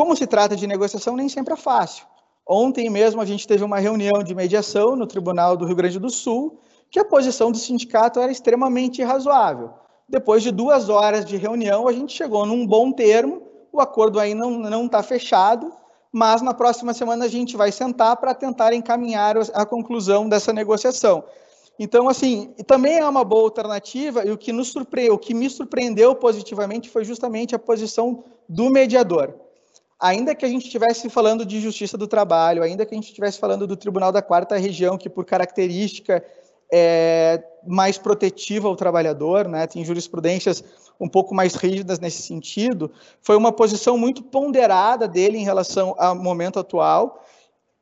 Como 0.00 0.16
se 0.16 0.26
trata 0.26 0.56
de 0.56 0.66
negociação, 0.66 1.14
nem 1.14 1.28
sempre 1.28 1.52
é 1.52 1.56
fácil. 1.58 2.06
Ontem 2.48 2.88
mesmo 2.88 3.20
a 3.20 3.26
gente 3.26 3.46
teve 3.46 3.62
uma 3.62 3.78
reunião 3.78 4.22
de 4.22 4.34
mediação 4.34 4.96
no 4.96 5.06
Tribunal 5.06 5.58
do 5.58 5.66
Rio 5.66 5.76
Grande 5.76 5.98
do 5.98 6.08
Sul, 6.08 6.58
que 6.90 6.98
a 6.98 7.04
posição 7.04 7.52
do 7.52 7.58
sindicato 7.58 8.18
era 8.18 8.32
extremamente 8.32 9.02
razoável. 9.02 9.74
Depois 10.08 10.42
de 10.42 10.50
duas 10.50 10.88
horas 10.88 11.26
de 11.26 11.36
reunião, 11.36 11.86
a 11.86 11.92
gente 11.92 12.16
chegou 12.16 12.46
num 12.46 12.66
bom 12.66 12.90
termo, 12.90 13.42
o 13.70 13.78
acordo 13.78 14.18
aí 14.18 14.32
não 14.32 14.86
está 14.86 15.02
fechado, 15.02 15.70
mas 16.10 16.40
na 16.40 16.54
próxima 16.54 16.94
semana 16.94 17.26
a 17.26 17.28
gente 17.28 17.54
vai 17.54 17.70
sentar 17.70 18.16
para 18.16 18.32
tentar 18.32 18.72
encaminhar 18.72 19.36
a 19.52 19.66
conclusão 19.66 20.30
dessa 20.30 20.50
negociação. 20.50 21.22
Então, 21.78 22.08
assim, 22.08 22.54
também 22.66 22.96
é 22.96 23.06
uma 23.06 23.22
boa 23.22 23.42
alternativa, 23.42 24.24
e 24.24 24.30
o 24.30 24.38
que, 24.38 24.50
nos 24.50 24.68
surpre... 24.68 25.10
o 25.10 25.18
que 25.18 25.34
me 25.34 25.50
surpreendeu 25.50 26.14
positivamente 26.14 26.88
foi 26.88 27.04
justamente 27.04 27.54
a 27.54 27.58
posição 27.58 28.24
do 28.48 28.70
mediador 28.70 29.49
ainda 30.00 30.34
que 30.34 30.44
a 30.44 30.48
gente 30.48 30.64
estivesse 30.64 31.10
falando 31.10 31.44
de 31.44 31.60
justiça 31.60 31.98
do 31.98 32.08
trabalho, 32.08 32.62
ainda 32.62 32.86
que 32.86 32.94
a 32.94 32.96
gente 32.96 33.08
estivesse 33.08 33.38
falando 33.38 33.66
do 33.66 33.76
Tribunal 33.76 34.10
da 34.10 34.22
Quarta 34.22 34.56
Região, 34.56 34.96
que 34.96 35.10
por 35.10 35.24
característica 35.24 36.24
é 36.72 37.42
mais 37.66 37.98
protetiva 37.98 38.68
ao 38.68 38.76
trabalhador, 38.76 39.46
né, 39.46 39.66
tem 39.66 39.84
jurisprudências 39.84 40.64
um 40.98 41.08
pouco 41.08 41.34
mais 41.34 41.54
rígidas 41.54 41.98
nesse 41.98 42.22
sentido, 42.22 42.90
foi 43.20 43.36
uma 43.36 43.52
posição 43.52 43.98
muito 43.98 44.22
ponderada 44.22 45.06
dele 45.06 45.36
em 45.36 45.44
relação 45.44 45.94
ao 45.98 46.14
momento 46.14 46.58
atual. 46.58 47.24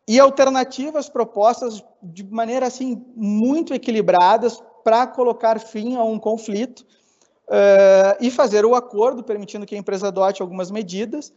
E 0.07 0.18
alternativas 0.18 1.09
propostas 1.09 1.85
de 2.02 2.24
maneira 2.24 2.66
assim 2.66 3.04
muito 3.14 3.74
equilibradas 3.74 4.62
para 4.83 5.07
colocar 5.07 5.61
fim 5.61 5.96
a 5.96 6.02
um 6.02 6.18
conflito 6.18 6.81
uh, 7.48 8.16
e 8.18 8.31
fazer 8.31 8.64
o 8.64 8.74
acordo, 8.74 9.22
permitindo 9.22 9.66
que 9.66 9.74
a 9.74 9.78
empresa 9.78 10.09
adote 10.09 10.40
algumas 10.40 10.70
medidas, 10.70 11.31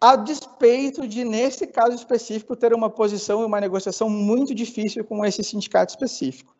a 0.00 0.16
despeito 0.16 1.06
de, 1.06 1.24
nesse 1.24 1.66
caso 1.66 1.94
específico, 1.94 2.54
ter 2.54 2.74
uma 2.74 2.90
posição 2.90 3.42
e 3.42 3.44
uma 3.44 3.60
negociação 3.60 4.10
muito 4.10 4.54
difícil 4.54 5.04
com 5.04 5.24
esse 5.24 5.42
sindicato 5.42 5.92
específico. 5.92 6.54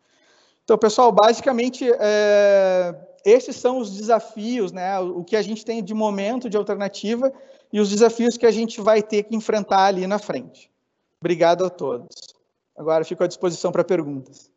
Então, 0.63 0.77
pessoal, 0.77 1.11
basicamente, 1.11 1.89
é, 1.99 2.95
esses 3.23 3.55
são 3.55 3.77
os 3.77 3.95
desafios, 3.95 4.71
né, 4.71 4.99
o 4.99 5.23
que 5.23 5.35
a 5.35 5.41
gente 5.41 5.63
tem 5.63 5.83
de 5.83 5.93
momento 5.93 6.49
de 6.49 6.57
alternativa 6.57 7.31
e 7.71 7.79
os 7.79 7.89
desafios 7.89 8.37
que 8.37 8.45
a 8.45 8.51
gente 8.51 8.81
vai 8.81 9.01
ter 9.01 9.23
que 9.23 9.35
enfrentar 9.35 9.85
ali 9.85 10.05
na 10.07 10.19
frente. 10.19 10.71
Obrigado 11.19 11.65
a 11.65 11.69
todos. 11.69 12.15
Agora 12.75 13.05
fico 13.05 13.23
à 13.23 13.27
disposição 13.27 13.71
para 13.71 13.83
perguntas. 13.83 14.51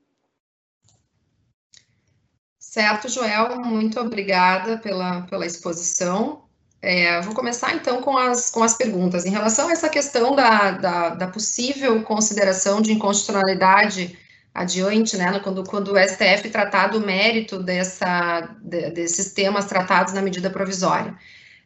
Certo, 2.58 3.08
Joel, 3.08 3.60
muito 3.60 3.98
obrigada 3.98 4.78
pela, 4.78 5.22
pela 5.22 5.46
exposição. 5.46 6.49
É, 6.82 7.20
vou 7.20 7.34
começar 7.34 7.74
então 7.74 8.00
com 8.00 8.16
as, 8.16 8.50
com 8.50 8.62
as 8.62 8.74
perguntas. 8.74 9.26
Em 9.26 9.30
relação 9.30 9.68
a 9.68 9.72
essa 9.72 9.88
questão 9.88 10.34
da, 10.34 10.70
da, 10.70 11.08
da 11.10 11.26
possível 11.26 12.02
consideração 12.02 12.80
de 12.80 12.92
inconstitucionalidade 12.92 14.18
adiante, 14.54 15.16
né, 15.16 15.38
quando, 15.40 15.62
quando 15.64 15.92
o 15.92 15.98
STF 15.98 16.48
tratar 16.50 16.88
do 16.88 17.00
mérito 17.00 17.62
dessa, 17.62 18.48
de, 18.62 18.90
desses 18.90 19.32
temas 19.32 19.66
tratados 19.66 20.12
na 20.12 20.22
medida 20.22 20.50
provisória. 20.50 21.14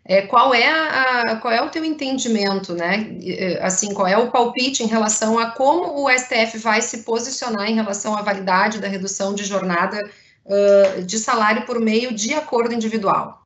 É, 0.07 0.20
qual, 0.22 0.53
é 0.53 0.68
a, 0.68 1.37
qual 1.37 1.53
é 1.53 1.62
o 1.62 1.70
teu 1.70 1.83
entendimento, 1.83 2.74
né? 2.74 3.16
Assim, 3.62 3.94
qual 3.94 4.07
é 4.07 4.18
o 4.18 4.31
palpite 4.31 4.83
em 4.83 4.87
relação 4.87 5.38
a 5.38 5.53
como 5.53 6.05
o 6.05 6.11
STF 6.11 6.59
vai 6.59 6.83
se 6.83 7.05
posicionar 7.05 7.70
em 7.70 7.74
relação 7.74 8.14
à 8.14 8.20
validade 8.20 8.81
da 8.81 8.88
redução 8.88 9.35
de 9.35 9.44
jornada 9.44 9.98
uh, 10.44 11.03
de 11.03 11.18
salário 11.18 11.64
por 11.64 11.81
meio 11.81 12.12
de 12.12 12.35
acordo 12.35 12.74
individual? 12.74 13.43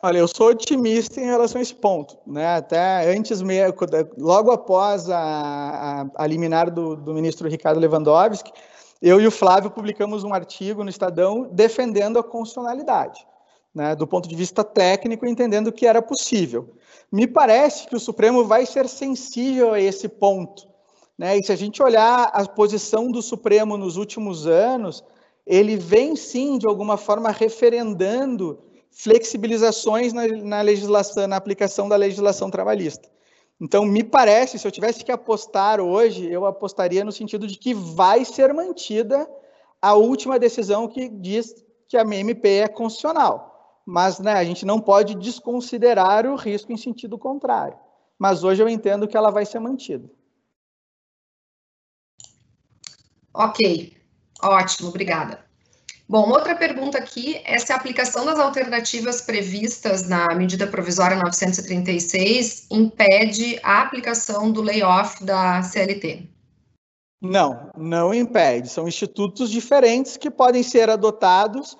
Olha, 0.00 0.18
eu 0.18 0.28
sou 0.28 0.50
otimista 0.50 1.20
em 1.20 1.24
relação 1.24 1.58
a 1.58 1.62
esse 1.62 1.74
ponto, 1.74 2.16
né? 2.24 2.54
Até 2.54 3.12
antes 3.12 3.42
mesmo, 3.42 3.74
logo 4.16 4.52
após 4.52 5.10
a, 5.10 5.18
a, 5.18 6.06
a 6.14 6.26
liminar 6.26 6.70
do, 6.70 6.94
do, 6.94 7.12
ministro 7.12 7.48
Ricardo 7.48 7.80
Lewandowski, 7.80 8.52
eu 9.02 9.20
e 9.20 9.26
o 9.26 9.30
Flávio 9.30 9.72
publicamos 9.72 10.22
um 10.22 10.32
artigo 10.32 10.84
no 10.84 10.90
Estadão 10.90 11.50
defendendo 11.52 12.16
a 12.16 12.22
constitucionalidade, 12.22 13.26
né? 13.74 13.96
Do 13.96 14.06
ponto 14.06 14.28
de 14.28 14.36
vista 14.36 14.62
técnico, 14.62 15.26
entendendo 15.26 15.72
que 15.72 15.84
era 15.84 16.00
possível. 16.00 16.76
Me 17.10 17.26
parece 17.26 17.88
que 17.88 17.96
o 17.96 18.00
Supremo 18.00 18.44
vai 18.44 18.66
ser 18.66 18.88
sensível 18.88 19.72
a 19.72 19.80
esse 19.80 20.08
ponto, 20.08 20.68
né? 21.18 21.36
E 21.36 21.42
se 21.42 21.50
a 21.50 21.56
gente 21.56 21.82
olhar 21.82 22.30
a 22.32 22.46
posição 22.46 23.10
do 23.10 23.20
Supremo 23.20 23.76
nos 23.76 23.96
últimos 23.96 24.46
anos, 24.46 25.02
ele 25.44 25.76
vem 25.76 26.14
sim 26.14 26.56
de 26.56 26.68
alguma 26.68 26.96
forma 26.96 27.30
referendando 27.30 28.67
flexibilizações 28.98 30.12
na, 30.12 30.26
na 30.26 30.60
legislação, 30.60 31.26
na 31.28 31.36
aplicação 31.36 31.88
da 31.88 31.94
legislação 31.94 32.50
trabalhista. 32.50 33.08
Então, 33.60 33.84
me 33.84 34.02
parece, 34.02 34.58
se 34.58 34.66
eu 34.66 34.72
tivesse 34.72 35.04
que 35.04 35.12
apostar 35.12 35.80
hoje, 35.80 36.30
eu 36.30 36.44
apostaria 36.44 37.04
no 37.04 37.12
sentido 37.12 37.46
de 37.46 37.56
que 37.56 37.72
vai 37.72 38.24
ser 38.24 38.52
mantida 38.52 39.28
a 39.80 39.94
última 39.94 40.38
decisão 40.38 40.88
que 40.88 41.08
diz 41.08 41.64
que 41.88 41.96
a 41.96 42.02
MMP 42.02 42.48
é 42.48 42.68
constitucional. 42.68 43.80
Mas 43.86 44.18
né, 44.18 44.32
a 44.32 44.44
gente 44.44 44.66
não 44.66 44.80
pode 44.80 45.14
desconsiderar 45.14 46.26
o 46.26 46.34
risco 46.34 46.72
em 46.72 46.76
sentido 46.76 47.16
contrário. 47.16 47.78
Mas 48.18 48.42
hoje 48.42 48.62
eu 48.62 48.68
entendo 48.68 49.06
que 49.06 49.16
ela 49.16 49.30
vai 49.30 49.46
ser 49.46 49.60
mantida. 49.60 50.10
Ok, 53.32 53.96
ótimo, 54.42 54.88
obrigada. 54.88 55.47
Bom, 56.08 56.30
outra 56.30 56.56
pergunta 56.56 56.96
aqui 56.96 57.38
é 57.44 57.58
se 57.58 57.70
a 57.70 57.76
aplicação 57.76 58.24
das 58.24 58.38
alternativas 58.38 59.20
previstas 59.20 60.08
na 60.08 60.34
medida 60.34 60.66
provisória 60.66 61.18
936 61.18 62.66
impede 62.70 63.60
a 63.62 63.82
aplicação 63.82 64.50
do 64.50 64.62
layoff 64.62 65.22
da 65.22 65.62
CLT. 65.62 66.26
Não, 67.20 67.70
não 67.76 68.14
impede. 68.14 68.70
São 68.70 68.88
institutos 68.88 69.50
diferentes 69.50 70.16
que 70.16 70.30
podem 70.30 70.62
ser 70.62 70.88
adotados 70.88 71.74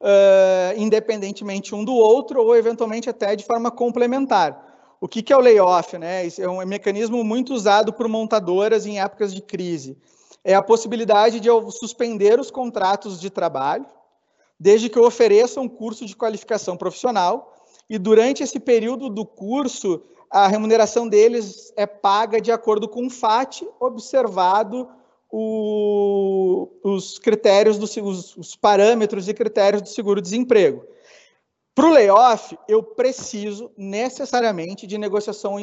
uh, 0.00 0.78
independentemente 0.78 1.74
um 1.74 1.84
do 1.84 1.92
outro 1.92 2.40
ou 2.40 2.56
eventualmente 2.56 3.10
até 3.10 3.36
de 3.36 3.44
forma 3.44 3.70
complementar. 3.70 4.96
O 4.98 5.06
que, 5.06 5.22
que 5.22 5.30
é 5.30 5.36
o 5.36 5.40
layoff? 5.40 5.98
Né? 5.98 6.26
É 6.38 6.48
um 6.48 6.64
mecanismo 6.64 7.22
muito 7.22 7.52
usado 7.52 7.92
por 7.92 8.08
montadoras 8.08 8.86
em 8.86 8.98
épocas 8.98 9.34
de 9.34 9.42
crise 9.42 9.98
é 10.44 10.54
a 10.54 10.62
possibilidade 10.62 11.40
de 11.40 11.48
eu 11.48 11.70
suspender 11.70 12.38
os 12.38 12.50
contratos 12.50 13.18
de 13.18 13.30
trabalho, 13.30 13.86
desde 14.60 14.88
que 14.90 14.98
eu 14.98 15.04
ofereça 15.04 15.60
um 15.60 15.68
curso 15.68 16.04
de 16.04 16.14
qualificação 16.14 16.76
profissional, 16.76 17.54
e 17.88 17.98
durante 17.98 18.42
esse 18.42 18.60
período 18.60 19.08
do 19.08 19.24
curso, 19.24 20.02
a 20.30 20.46
remuneração 20.46 21.08
deles 21.08 21.72
é 21.76 21.86
paga 21.86 22.40
de 22.40 22.52
acordo 22.52 22.88
com 22.88 23.06
o 23.06 23.10
FAT, 23.10 23.62
observado 23.80 24.88
o, 25.30 26.68
os 26.82 27.18
critérios, 27.18 27.78
do, 27.78 27.84
os, 27.84 28.36
os 28.36 28.54
parâmetros 28.54 29.28
e 29.28 29.34
critérios 29.34 29.82
do 29.82 29.88
seguro-desemprego. 29.88 30.84
Para 31.74 31.86
o 31.86 31.90
layoff, 31.90 32.56
eu 32.68 32.82
preciso 32.82 33.70
necessariamente 33.76 34.86
de 34.86 34.96
negociação 34.96 35.56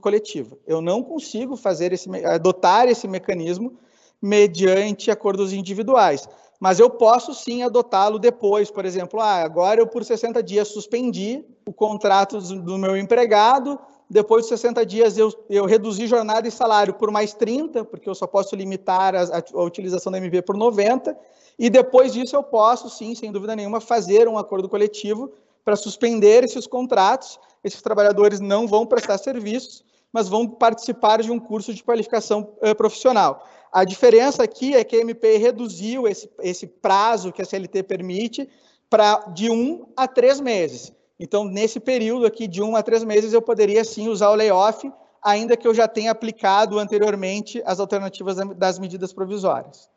coletiva. 0.00 0.56
Eu 0.66 0.80
não 0.80 1.02
consigo 1.02 1.56
fazer 1.56 1.92
esse, 1.92 2.08
adotar 2.24 2.88
esse 2.88 3.06
mecanismo 3.06 3.78
mediante 4.20 5.10
acordos 5.10 5.52
individuais. 5.52 6.28
Mas 6.60 6.80
eu 6.80 6.90
posso 6.90 7.32
sim 7.34 7.62
adotá-lo 7.62 8.18
depois, 8.18 8.70
por 8.70 8.84
exemplo, 8.84 9.20
ah, 9.20 9.42
agora 9.42 9.80
eu 9.80 9.86
por 9.86 10.04
60 10.04 10.42
dias 10.42 10.68
suspendi 10.68 11.44
o 11.64 11.72
contrato 11.72 12.40
do 12.40 12.76
meu 12.76 12.96
empregado, 12.96 13.78
depois 14.10 14.44
de 14.44 14.48
60 14.48 14.84
dias 14.86 15.18
eu, 15.18 15.32
eu 15.48 15.66
reduzi 15.66 16.06
jornada 16.06 16.48
e 16.48 16.50
salário 16.50 16.94
por 16.94 17.10
mais 17.10 17.34
30, 17.34 17.84
porque 17.84 18.08
eu 18.08 18.14
só 18.14 18.26
posso 18.26 18.56
limitar 18.56 19.14
a, 19.14 19.22
a, 19.54 19.62
utilização 19.62 20.10
da 20.10 20.18
MP 20.18 20.42
por 20.42 20.56
90, 20.56 21.16
e 21.58 21.68
depois 21.68 22.12
disso 22.12 22.34
eu 22.34 22.42
posso 22.42 22.88
sim, 22.88 23.14
sem 23.14 23.30
dúvida 23.30 23.54
nenhuma, 23.54 23.80
fazer 23.80 24.26
um 24.26 24.38
acordo 24.38 24.68
coletivo 24.68 25.30
para 25.64 25.76
suspender 25.76 26.42
esses 26.42 26.66
contratos. 26.66 27.38
Esses 27.62 27.82
trabalhadores 27.82 28.40
não 28.40 28.66
vão 28.66 28.86
prestar 28.86 29.18
serviços, 29.18 29.84
mas 30.12 30.28
vão 30.28 30.48
participar 30.48 31.22
de 31.22 31.30
um 31.30 31.38
curso 31.38 31.72
de 31.74 31.82
qualificação 31.82 32.54
uh, 32.62 32.74
profissional. 32.74 33.46
A 33.72 33.84
diferença 33.84 34.42
aqui 34.42 34.74
é 34.74 34.82
que 34.82 34.96
a 34.96 35.00
MP 35.00 35.36
reduziu 35.36 36.08
esse, 36.08 36.30
esse 36.40 36.66
prazo 36.66 37.32
que 37.32 37.42
a 37.42 37.44
CLT 37.44 37.82
permite 37.82 38.48
para 38.88 39.18
de 39.34 39.50
um 39.50 39.86
a 39.96 40.08
três 40.08 40.40
meses. 40.40 40.92
Então, 41.20 41.44
nesse 41.44 41.80
período 41.80 42.26
aqui 42.26 42.46
de 42.46 42.62
um 42.62 42.76
a 42.76 42.82
três 42.82 43.04
meses, 43.04 43.32
eu 43.32 43.42
poderia 43.42 43.84
sim 43.84 44.08
usar 44.08 44.30
o 44.30 44.34
layoff, 44.34 44.90
ainda 45.22 45.56
que 45.56 45.66
eu 45.66 45.74
já 45.74 45.88
tenha 45.88 46.12
aplicado 46.12 46.78
anteriormente 46.78 47.62
as 47.66 47.80
alternativas 47.80 48.36
das 48.56 48.78
medidas 48.78 49.12
provisórias. 49.12 49.88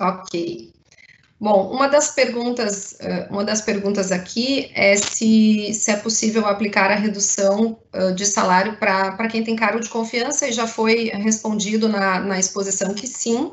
Ok. 0.00 0.72
Bom, 1.40 1.70
uma 1.72 1.88
das 1.88 2.10
perguntas, 2.10 2.96
eh, 3.00 3.26
uma 3.30 3.42
das 3.42 3.62
perguntas 3.62 4.12
aqui 4.12 4.70
é 4.74 4.94
se, 4.96 5.72
se 5.72 5.90
é 5.90 5.96
possível 5.96 6.46
aplicar 6.46 6.90
a 6.90 6.94
redução 6.94 7.78
eh, 7.94 8.12
de 8.12 8.26
salário 8.26 8.76
para 8.76 9.26
quem 9.26 9.42
tem 9.42 9.56
cargo 9.56 9.80
de 9.80 9.88
confiança, 9.88 10.46
e 10.46 10.52
já 10.52 10.66
foi 10.66 11.08
respondido 11.08 11.88
na, 11.88 12.20
na 12.20 12.38
exposição 12.38 12.92
que 12.92 13.06
sim. 13.06 13.52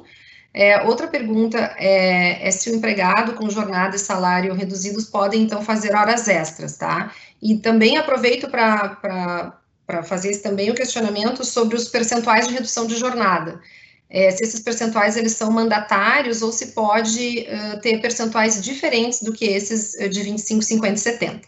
É, 0.54 0.82
outra 0.84 1.08
pergunta 1.08 1.58
é, 1.78 2.48
é, 2.48 2.52
se 2.52 2.70
o 2.70 2.76
empregado 2.76 3.34
com 3.36 3.50
jornada 3.50 3.96
e 3.96 4.00
salário 4.00 4.54
reduzidos 4.54 5.06
podem, 5.06 5.44
então, 5.44 5.62
fazer 5.62 5.96
horas 5.96 6.28
extras, 6.28 6.78
tá? 6.78 7.14
E 7.42 7.58
também 7.58 7.98
aproveito 7.98 8.50
para 8.50 10.04
fazer 10.04 10.38
também 10.40 10.70
o 10.72 10.76
questionamento 10.76 11.46
sobre 11.46 11.78
os 11.78 11.88
percentuais 11.88 12.48
de 12.48 12.54
redução 12.54 12.86
de 12.86 12.96
jornada 12.98 13.62
é, 14.10 14.32
se 14.32 14.44
esses 14.44 14.62
percentuais 14.62 15.18
eles 15.18 15.34
são 15.34 15.52
mandatários 15.52 16.42
ou 16.42 16.52
se 16.52 16.68
pode 16.68 17.46
uh, 17.48 17.82
ter 17.82 18.02
percentuais 18.02 18.62
diferentes 18.64 19.22
do 19.22 19.34
que 19.34 19.46
esses 19.46 19.92
de 20.10 20.24
25, 20.24 20.62
50 20.62 20.94
e 20.94 20.98
70. 20.98 21.48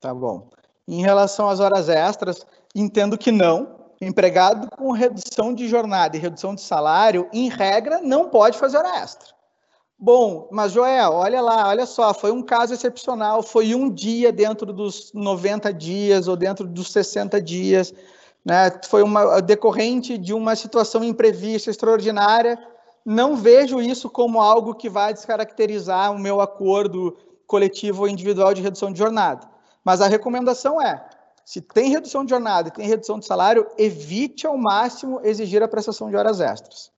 Tá 0.00 0.12
bom. 0.12 0.48
Em 0.86 1.00
relação 1.00 1.48
às 1.48 1.60
horas 1.60 1.88
extras, 1.88 2.44
entendo 2.74 3.16
que 3.16 3.32
não. 3.32 3.74
Empregado 4.00 4.68
com 4.76 4.90
redução 4.90 5.54
de 5.54 5.68
jornada 5.68 6.16
e 6.16 6.20
redução 6.20 6.54
de 6.54 6.60
salário, 6.60 7.28
em 7.32 7.48
regra, 7.48 8.00
não 8.02 8.28
pode 8.28 8.58
fazer 8.58 8.76
hora 8.76 8.98
extra. 8.98 9.32
Bom, 9.98 10.48
mas 10.50 10.72
Joel, 10.72 11.12
olha 11.12 11.40
lá, 11.40 11.68
olha 11.68 11.86
só, 11.86 12.12
foi 12.12 12.30
um 12.32 12.42
caso 12.42 12.74
excepcional, 12.74 13.42
foi 13.42 13.74
um 13.74 13.88
dia 13.88 14.32
dentro 14.32 14.72
dos 14.72 15.12
90 15.14 15.72
dias 15.72 16.28
ou 16.28 16.36
dentro 16.36 16.66
dos 16.66 16.90
60 16.90 17.40
dias 17.40 17.94
né? 18.44 18.70
Foi 18.88 19.02
uma 19.02 19.40
decorrente 19.40 20.18
de 20.18 20.34
uma 20.34 20.54
situação 20.54 21.02
imprevista, 21.02 21.70
extraordinária. 21.70 22.58
Não 23.04 23.36
vejo 23.36 23.80
isso 23.80 24.10
como 24.10 24.40
algo 24.40 24.74
que 24.74 24.90
vai 24.90 25.14
descaracterizar 25.14 26.12
o 26.12 26.18
meu 26.18 26.40
acordo 26.40 27.16
coletivo 27.46 28.02
ou 28.02 28.08
individual 28.08 28.52
de 28.52 28.62
redução 28.62 28.92
de 28.92 28.98
jornada. 28.98 29.48
Mas 29.82 30.00
a 30.00 30.08
recomendação 30.08 30.80
é: 30.80 31.04
se 31.44 31.60
tem 31.60 31.90
redução 31.90 32.24
de 32.24 32.30
jornada 32.30 32.68
e 32.68 32.72
tem 32.72 32.86
redução 32.86 33.18
de 33.18 33.26
salário, 33.26 33.66
evite 33.78 34.46
ao 34.46 34.56
máximo 34.56 35.20
exigir 35.22 35.62
a 35.62 35.68
prestação 35.68 36.10
de 36.10 36.16
horas 36.16 36.40
extras. 36.40 36.90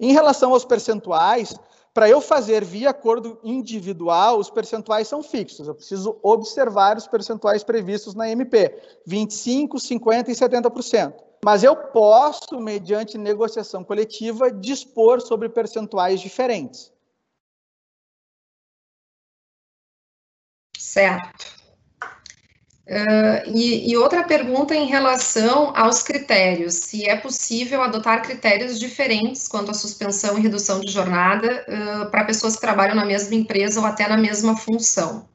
Em 0.00 0.12
relação 0.12 0.52
aos 0.52 0.64
percentuais, 0.64 1.56
para 1.98 2.08
eu 2.08 2.20
fazer 2.20 2.64
via 2.64 2.90
acordo 2.90 3.40
individual, 3.42 4.38
os 4.38 4.48
percentuais 4.48 5.08
são 5.08 5.20
fixos. 5.20 5.66
Eu 5.66 5.74
preciso 5.74 6.16
observar 6.22 6.96
os 6.96 7.08
percentuais 7.08 7.64
previstos 7.64 8.14
na 8.14 8.30
MP: 8.30 8.72
25, 9.04 9.80
50 9.80 10.30
e 10.30 10.34
70%. 10.34 11.12
Mas 11.44 11.64
eu 11.64 11.74
posso, 11.74 12.60
mediante 12.60 13.18
negociação 13.18 13.82
coletiva, 13.82 14.48
dispor 14.48 15.20
sobre 15.20 15.48
percentuais 15.48 16.20
diferentes. 16.20 16.92
Certo. 20.78 21.57
Uh, 22.88 23.44
e, 23.54 23.90
e, 23.90 23.96
outra 23.98 24.24
pergunta 24.24 24.74
em 24.74 24.86
relação 24.86 25.76
aos 25.76 26.02
critérios, 26.02 26.72
se 26.72 27.06
é 27.06 27.14
possível 27.14 27.82
adotar 27.82 28.22
critérios 28.22 28.80
diferentes 28.80 29.46
quanto 29.46 29.70
à 29.70 29.74
suspensão 29.74 30.38
e 30.38 30.40
redução 30.40 30.80
de 30.80 30.90
jornada 30.90 31.66
uh, 31.68 32.10
para 32.10 32.24
pessoas 32.24 32.54
que 32.54 32.62
trabalham 32.62 32.94
na 32.94 33.04
mesma 33.04 33.34
empresa 33.34 33.78
ou 33.78 33.84
até 33.84 34.08
na 34.08 34.16
mesma 34.16 34.56
função. 34.56 35.28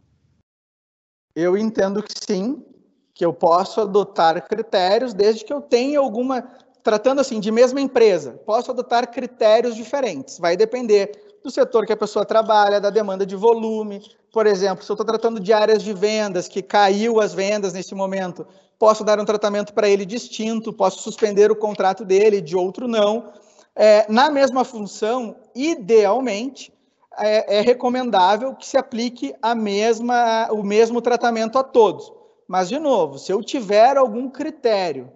Eu 1.35 1.55
entendo 1.55 2.01
que 2.01 2.13
sim, 2.15 2.65
que 3.13 3.23
eu 3.23 3.31
posso 3.31 3.81
adotar 3.81 4.47
critérios 4.47 5.13
desde 5.13 5.45
que 5.45 5.53
eu 5.53 5.61
tenha 5.61 5.99
alguma, 5.99 6.41
tratando 6.81 7.21
assim 7.21 7.39
de 7.39 7.51
mesma 7.51 7.79
empresa, 7.79 8.31
posso 8.47 8.71
adotar 8.71 9.11
critérios 9.11 9.75
diferentes. 9.75 10.39
Vai 10.39 10.57
depender 10.57 11.32
do 11.43 11.51
setor 11.51 11.85
que 11.85 11.91
a 11.91 11.97
pessoa 11.97 12.25
trabalha, 12.25 12.79
da 12.79 12.89
demanda 12.89 13.25
de 13.25 13.35
volume. 13.35 14.01
Por 14.31 14.47
exemplo, 14.47 14.83
se 14.83 14.89
eu 14.89 14.93
estou 14.93 15.05
tratando 15.05 15.39
de 15.39 15.51
áreas 15.51 15.83
de 15.83 15.93
vendas, 15.93 16.47
que 16.47 16.61
caiu 16.61 17.19
as 17.19 17.33
vendas 17.33 17.73
nesse 17.73 17.93
momento, 17.93 18.47
posso 18.79 19.03
dar 19.03 19.19
um 19.19 19.25
tratamento 19.25 19.73
para 19.73 19.89
ele 19.89 20.05
distinto, 20.05 20.71
posso 20.71 21.01
suspender 21.01 21.51
o 21.51 21.55
contrato 21.55 22.05
dele, 22.05 22.39
de 22.39 22.55
outro 22.55 22.87
não. 22.87 23.33
É, 23.75 24.05
na 24.09 24.29
mesma 24.29 24.63
função, 24.63 25.35
idealmente, 25.53 26.71
é, 27.17 27.57
é, 27.57 27.61
recomendável 27.61 28.55
que 28.55 28.65
se 28.65 28.77
aplique 28.77 29.35
a 29.41 29.53
mesma, 29.53 30.47
o 30.51 30.63
mesmo 30.63 31.01
tratamento 31.01 31.59
a 31.59 31.63
todos. 31.63 32.11
Mas, 32.47 32.69
de 32.69 32.79
novo, 32.79 33.19
se 33.19 33.31
eu 33.31 33.43
tiver 33.43 33.97
algum 33.97 34.29
critério 34.29 35.11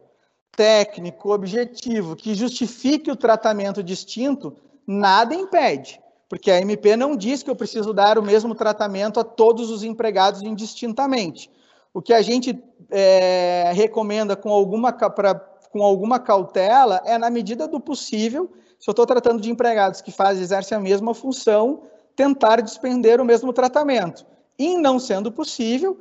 técnico, 0.56 1.34
objetivo, 1.34 2.16
que 2.16 2.36
justifique 2.36 3.12
o 3.12 3.16
tratamento 3.16 3.82
distinto, 3.82 4.56
nada 4.86 5.34
impede 5.34 6.00
porque 6.30 6.52
a 6.52 6.60
MP 6.60 6.96
não 6.96 7.16
diz 7.16 7.42
que 7.42 7.50
eu 7.50 7.56
preciso 7.56 7.94
dar 7.94 8.18
o 8.18 8.24
mesmo 8.24 8.54
tratamento 8.54 9.20
a 9.20 9.24
todos 9.24 9.70
os 9.70 9.84
empregados 9.84 10.42
indistintamente. 10.42 11.50
O 11.94 12.02
que 12.02 12.14
a 12.14 12.22
gente 12.22 12.62
é, 12.92 13.72
recomenda 13.74 14.36
com 14.36 14.50
alguma, 14.50 14.92
pra, 14.92 15.36
com 15.72 15.82
alguma 15.84 16.20
cautela 16.20 17.02
é, 17.06 17.18
na 17.18 17.30
medida 17.30 17.68
do 17.68 17.80
possível, 17.80 18.52
se 18.80 18.90
eu 18.90 18.92
estou 18.92 19.06
tratando 19.06 19.42
de 19.42 19.50
empregados 19.50 20.02
que 20.02 20.12
fazem, 20.12 20.44
exercem 20.44 20.78
a 20.78 20.82
mesma 20.82 21.14
função, 21.14 21.84
tentar 22.16 22.62
despender 22.62 23.20
o 23.22 23.26
mesmo 23.26 23.54
tratamento. 23.54 24.26
E, 24.60 24.78
não 24.78 25.00
sendo 25.00 25.32
possível, 25.32 25.98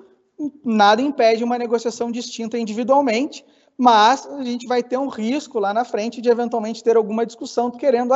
nada 0.65 1.01
impede 1.01 1.45
uma 1.45 1.59
negociação 1.59 2.11
distinta 2.11 2.59
individualmente, 2.59 3.45
mas 3.79 4.27
a 4.27 4.43
gente 4.43 4.67
vai 4.67 4.83
ter 4.83 4.97
um 4.97 5.09
risco 5.09 5.59
lá 5.59 5.73
na 5.73 5.85
frente 5.85 6.21
de 6.21 6.31
eventualmente 6.31 6.83
ter 6.83 6.97
alguma 6.97 7.27
discussão 7.27 7.71
querendo, 7.71 8.15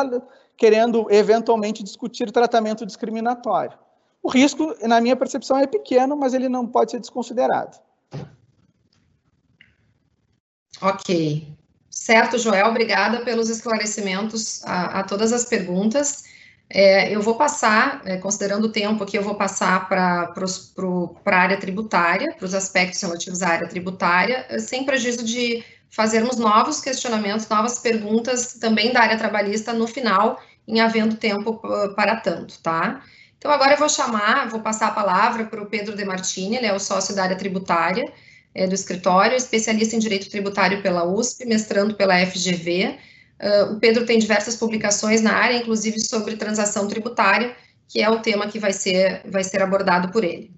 querendo 0.61 1.07
eventualmente 1.11 1.83
discutir 1.83 2.31
tratamento 2.31 2.85
discriminatório. 2.85 3.79
O 4.23 4.29
risco, 4.29 4.77
na 4.83 5.01
minha 5.01 5.16
percepção, 5.16 5.57
é 5.57 5.66
pequeno, 5.66 6.14
mas 6.14 6.35
ele 6.35 6.51
não 6.51 6.66
pode 6.66 6.90
ser 6.90 7.01
desconsiderado. 7.01 7.79
Ok. 10.83 11.49
Certo, 11.88 12.37
Joel, 12.38 12.68
obrigada 12.68 13.25
pelos 13.25 13.49
esclarecimentos 13.49 14.62
a, 14.66 15.01
a 15.01 15.03
todas 15.03 15.33
as 15.33 15.46
perguntas. 15.46 16.25
É, 16.68 17.11
eu 17.11 17.23
vou 17.23 17.37
passar, 17.37 18.03
é, 18.05 18.18
considerando 18.18 18.64
o 18.64 18.73
tempo 18.73 19.03
aqui, 19.03 19.16
eu 19.16 19.23
vou 19.23 19.37
passar 19.37 19.88
para 19.88 20.31
a 21.25 21.37
área 21.37 21.59
tributária, 21.59 22.35
para 22.35 22.44
os 22.44 22.55
aspectos 22.55 23.01
relativos 23.01 23.40
à 23.40 23.49
área 23.49 23.68
tributária, 23.68 24.46
sem 24.59 24.85
prejuízo 24.85 25.25
de 25.25 25.64
fazermos 25.90 26.37
novos 26.37 26.81
questionamentos, 26.81 27.49
novas 27.49 27.79
perguntas 27.79 28.55
também 28.55 28.92
da 28.92 29.01
área 29.01 29.18
trabalhista 29.18 29.73
no 29.73 29.87
final, 29.87 30.40
em 30.71 30.81
havendo 30.81 31.17
tempo 31.17 31.61
para 31.95 32.17
tanto, 32.17 32.59
tá? 32.61 33.03
Então, 33.39 33.51
agora 33.51 33.73
eu 33.73 33.79
vou 33.79 33.89
chamar, 33.89 34.49
vou 34.49 34.61
passar 34.61 34.89
a 34.89 34.93
palavra 34.93 35.45
para 35.45 35.63
o 35.63 35.67
Pedro 35.67 35.97
De 35.97 36.05
Martini, 36.05 36.57
ele 36.57 36.67
é 36.67 36.75
o 36.75 36.79
sócio 36.79 37.15
da 37.15 37.23
área 37.23 37.37
tributária 37.37 38.11
é, 38.55 38.67
do 38.67 38.75
escritório, 38.75 39.37
especialista 39.37 39.97
em 39.97 39.99
direito 39.99 40.31
tributário 40.31 40.83
pela 40.83 41.05
USP, 41.05 41.47
mestrando 41.47 41.95
pela 41.95 42.19
FGV, 42.27 42.99
Uh, 43.41 43.73
o 43.73 43.81
Pedro 43.81 44.05
tem 44.05 44.19
diversas 44.19 44.55
publicações 44.55 45.23
na 45.23 45.33
área, 45.33 45.57
inclusive 45.57 45.99
sobre 45.99 46.37
transação 46.37 46.87
tributária, 46.87 47.57
que 47.89 48.01
é 48.03 48.11
o 48.11 48.21
tema 48.21 48.47
que 48.47 48.59
vai 48.59 48.73
ser, 48.73 49.23
vai 49.25 49.43
ser 49.43 49.63
abordado 49.63 50.13
por 50.13 50.23
ele. 50.23 50.53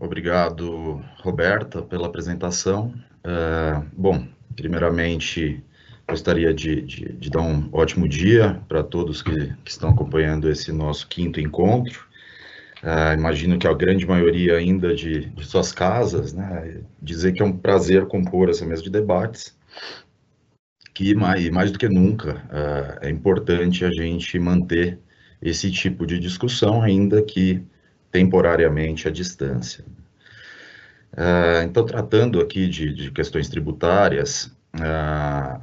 Obrigado, 0.00 1.02
Roberta, 1.22 1.82
pela 1.82 2.06
apresentação. 2.06 2.94
É, 3.24 3.82
bom, 3.92 4.26
primeiramente, 4.54 5.62
gostaria 6.08 6.54
de, 6.54 6.82
de, 6.82 7.12
de, 7.14 7.30
dar 7.30 7.42
um 7.42 7.68
ótimo 7.72 8.08
dia 8.08 8.62
para 8.68 8.82
todos 8.82 9.22
que, 9.22 9.54
que, 9.64 9.70
estão 9.70 9.90
acompanhando 9.90 10.48
esse 10.48 10.70
nosso 10.70 11.08
quinto 11.08 11.40
encontro. 11.40 12.06
É, 12.80 13.14
imagino 13.14 13.58
que 13.58 13.66
a 13.66 13.74
grande 13.74 14.06
maioria 14.06 14.56
ainda 14.56 14.94
de, 14.94 15.26
de, 15.26 15.44
suas 15.44 15.72
casas, 15.72 16.32
né, 16.32 16.80
dizer 17.02 17.32
que 17.32 17.42
é 17.42 17.44
um 17.44 17.56
prazer 17.56 18.06
compor 18.06 18.48
essa 18.48 18.64
mesa 18.64 18.82
de 18.82 18.90
debates, 18.90 19.56
que 20.94 21.12
mais, 21.12 21.50
mais 21.50 21.72
do 21.72 21.78
que 21.78 21.88
nunca 21.88 22.42
é, 23.02 23.08
é 23.08 23.10
importante 23.10 23.84
a 23.84 23.90
gente 23.90 24.38
manter 24.38 25.00
esse 25.42 25.70
tipo 25.72 26.06
de 26.06 26.20
discussão, 26.20 26.82
ainda 26.82 27.20
que 27.20 27.64
temporariamente 28.10 29.08
à 29.08 29.10
distância. 29.10 29.84
Uh, 31.12 31.64
então, 31.64 31.84
tratando 31.84 32.40
aqui 32.40 32.68
de, 32.68 32.92
de 32.92 33.10
questões 33.10 33.48
tributárias, 33.48 34.52
uh, 34.74 35.60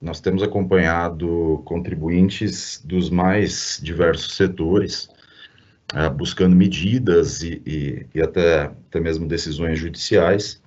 nós 0.00 0.20
temos 0.20 0.42
acompanhado 0.42 1.62
contribuintes 1.64 2.82
dos 2.84 3.10
mais 3.10 3.80
diversos 3.82 4.34
setores, 4.34 5.08
uh, 5.94 6.10
buscando 6.10 6.56
medidas 6.56 7.42
e, 7.42 7.62
e, 7.66 8.06
e, 8.14 8.22
até, 8.22 8.64
até 8.64 9.00
mesmo 9.00 9.28
decisões 9.28 9.78
judiciais, 9.78 10.60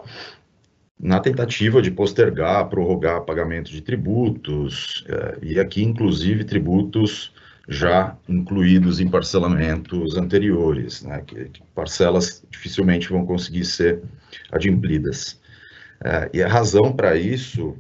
na 0.99 1.19
tentativa 1.19 1.81
de 1.81 1.89
postergar, 1.89 2.69
prorrogar 2.69 3.21
pagamento 3.21 3.71
de 3.71 3.81
tributos, 3.81 5.03
e 5.41 5.59
aqui, 5.59 5.81
inclusive, 5.81 6.43
tributos 6.43 7.33
já 7.67 8.17
incluídos 8.27 8.99
em 8.99 9.09
parcelamentos 9.09 10.17
anteriores, 10.17 11.03
né, 11.03 11.23
que, 11.25 11.45
que 11.45 11.63
parcelas 11.75 12.43
dificilmente 12.49 13.09
vão 13.09 13.25
conseguir 13.25 13.65
ser 13.65 14.01
adimplidas. 14.51 15.39
É, 16.03 16.29
e 16.33 16.41
a 16.41 16.47
razão 16.47 16.91
para 16.91 17.15
isso, 17.15 17.77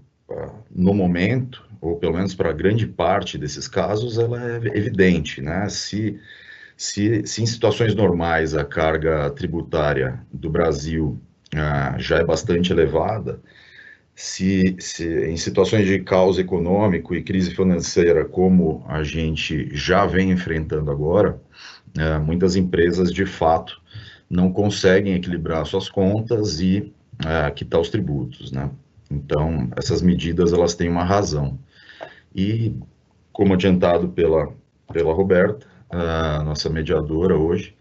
no 0.73 0.93
momento, 0.93 1.63
ou 1.81 1.97
pelo 1.97 2.13
menos 2.13 2.35
para 2.35 2.53
grande 2.53 2.85
parte 2.85 3.37
desses 3.37 3.67
casos, 3.67 4.17
ela 4.17 4.39
é 4.51 4.57
evidente. 4.77 5.41
Né? 5.41 5.67
Se, 5.69 6.19
se, 6.77 7.25
se 7.25 7.41
em 7.41 7.45
situações 7.45 7.95
normais 7.95 8.55
a 8.55 8.63
carga 8.63 9.29
tributária 9.31 10.19
do 10.31 10.49
Brasil 10.49 11.19
ah, 11.55 11.95
já 11.97 12.19
é 12.19 12.23
bastante 12.23 12.71
elevada, 12.71 13.41
se, 14.15 14.75
se, 14.79 15.25
em 15.25 15.37
situações 15.37 15.87
de 15.87 15.99
caos 15.99 16.37
econômico 16.37 17.15
e 17.15 17.23
crise 17.23 17.53
financeira, 17.55 18.25
como 18.25 18.83
a 18.87 19.03
gente 19.03 19.69
já 19.75 20.05
vem 20.05 20.31
enfrentando 20.31 20.91
agora, 20.91 21.41
é, 21.97 22.17
muitas 22.17 22.55
empresas 22.55 23.11
de 23.11 23.25
fato 23.25 23.81
não 24.29 24.51
conseguem 24.51 25.13
equilibrar 25.13 25.65
suas 25.65 25.89
contas 25.89 26.59
e 26.59 26.93
é, 27.25 27.49
quitar 27.51 27.79
os 27.79 27.89
tributos, 27.89 28.51
né? 28.51 28.69
Então, 29.09 29.69
essas 29.75 30.01
medidas 30.01 30.53
elas 30.53 30.73
têm 30.73 30.87
uma 30.89 31.03
razão. 31.03 31.59
E, 32.33 32.73
como 33.33 33.53
adiantado 33.53 34.07
pela, 34.09 34.53
pela 34.93 35.13
Roberta, 35.13 35.67
nossa 36.45 36.69
mediadora 36.69 37.37
hoje, 37.37 37.75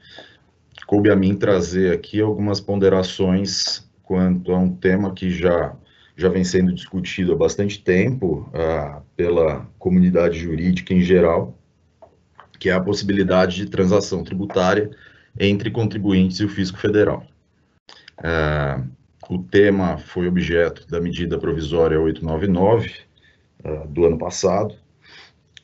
coube 0.87 1.11
a 1.11 1.15
mim 1.15 1.37
trazer 1.37 1.93
aqui 1.93 2.21
algumas 2.21 2.61
ponderações 2.61 3.89
quanto 4.03 4.53
a 4.53 4.59
um 4.59 4.75
tema 4.75 5.15
que 5.15 5.31
já 5.31 5.77
já 6.21 6.29
vem 6.29 6.45
sendo 6.45 6.71
discutido 6.75 7.33
há 7.33 7.37
bastante 7.37 7.83
tempo 7.83 8.47
uh, 8.53 9.01
pela 9.17 9.67
comunidade 9.79 10.39
jurídica 10.39 10.93
em 10.93 11.01
geral, 11.01 11.57
que 12.59 12.69
é 12.69 12.75
a 12.75 12.81
possibilidade 12.81 13.57
de 13.57 13.71
transação 13.71 14.23
tributária 14.23 14.91
entre 15.39 15.71
contribuintes 15.71 16.39
e 16.41 16.45
o 16.45 16.49
fisco 16.49 16.77
federal. 16.77 17.25
Uh, 18.19 18.87
o 19.31 19.39
tema 19.39 19.97
foi 19.97 20.29
objeto 20.29 20.87
da 20.87 21.01
medida 21.01 21.39
provisória 21.39 21.99
899 21.99 22.89
uh, 22.89 22.93
ah, 23.65 23.87
do 23.89 24.05
ano 24.05 24.19
passado 24.19 24.75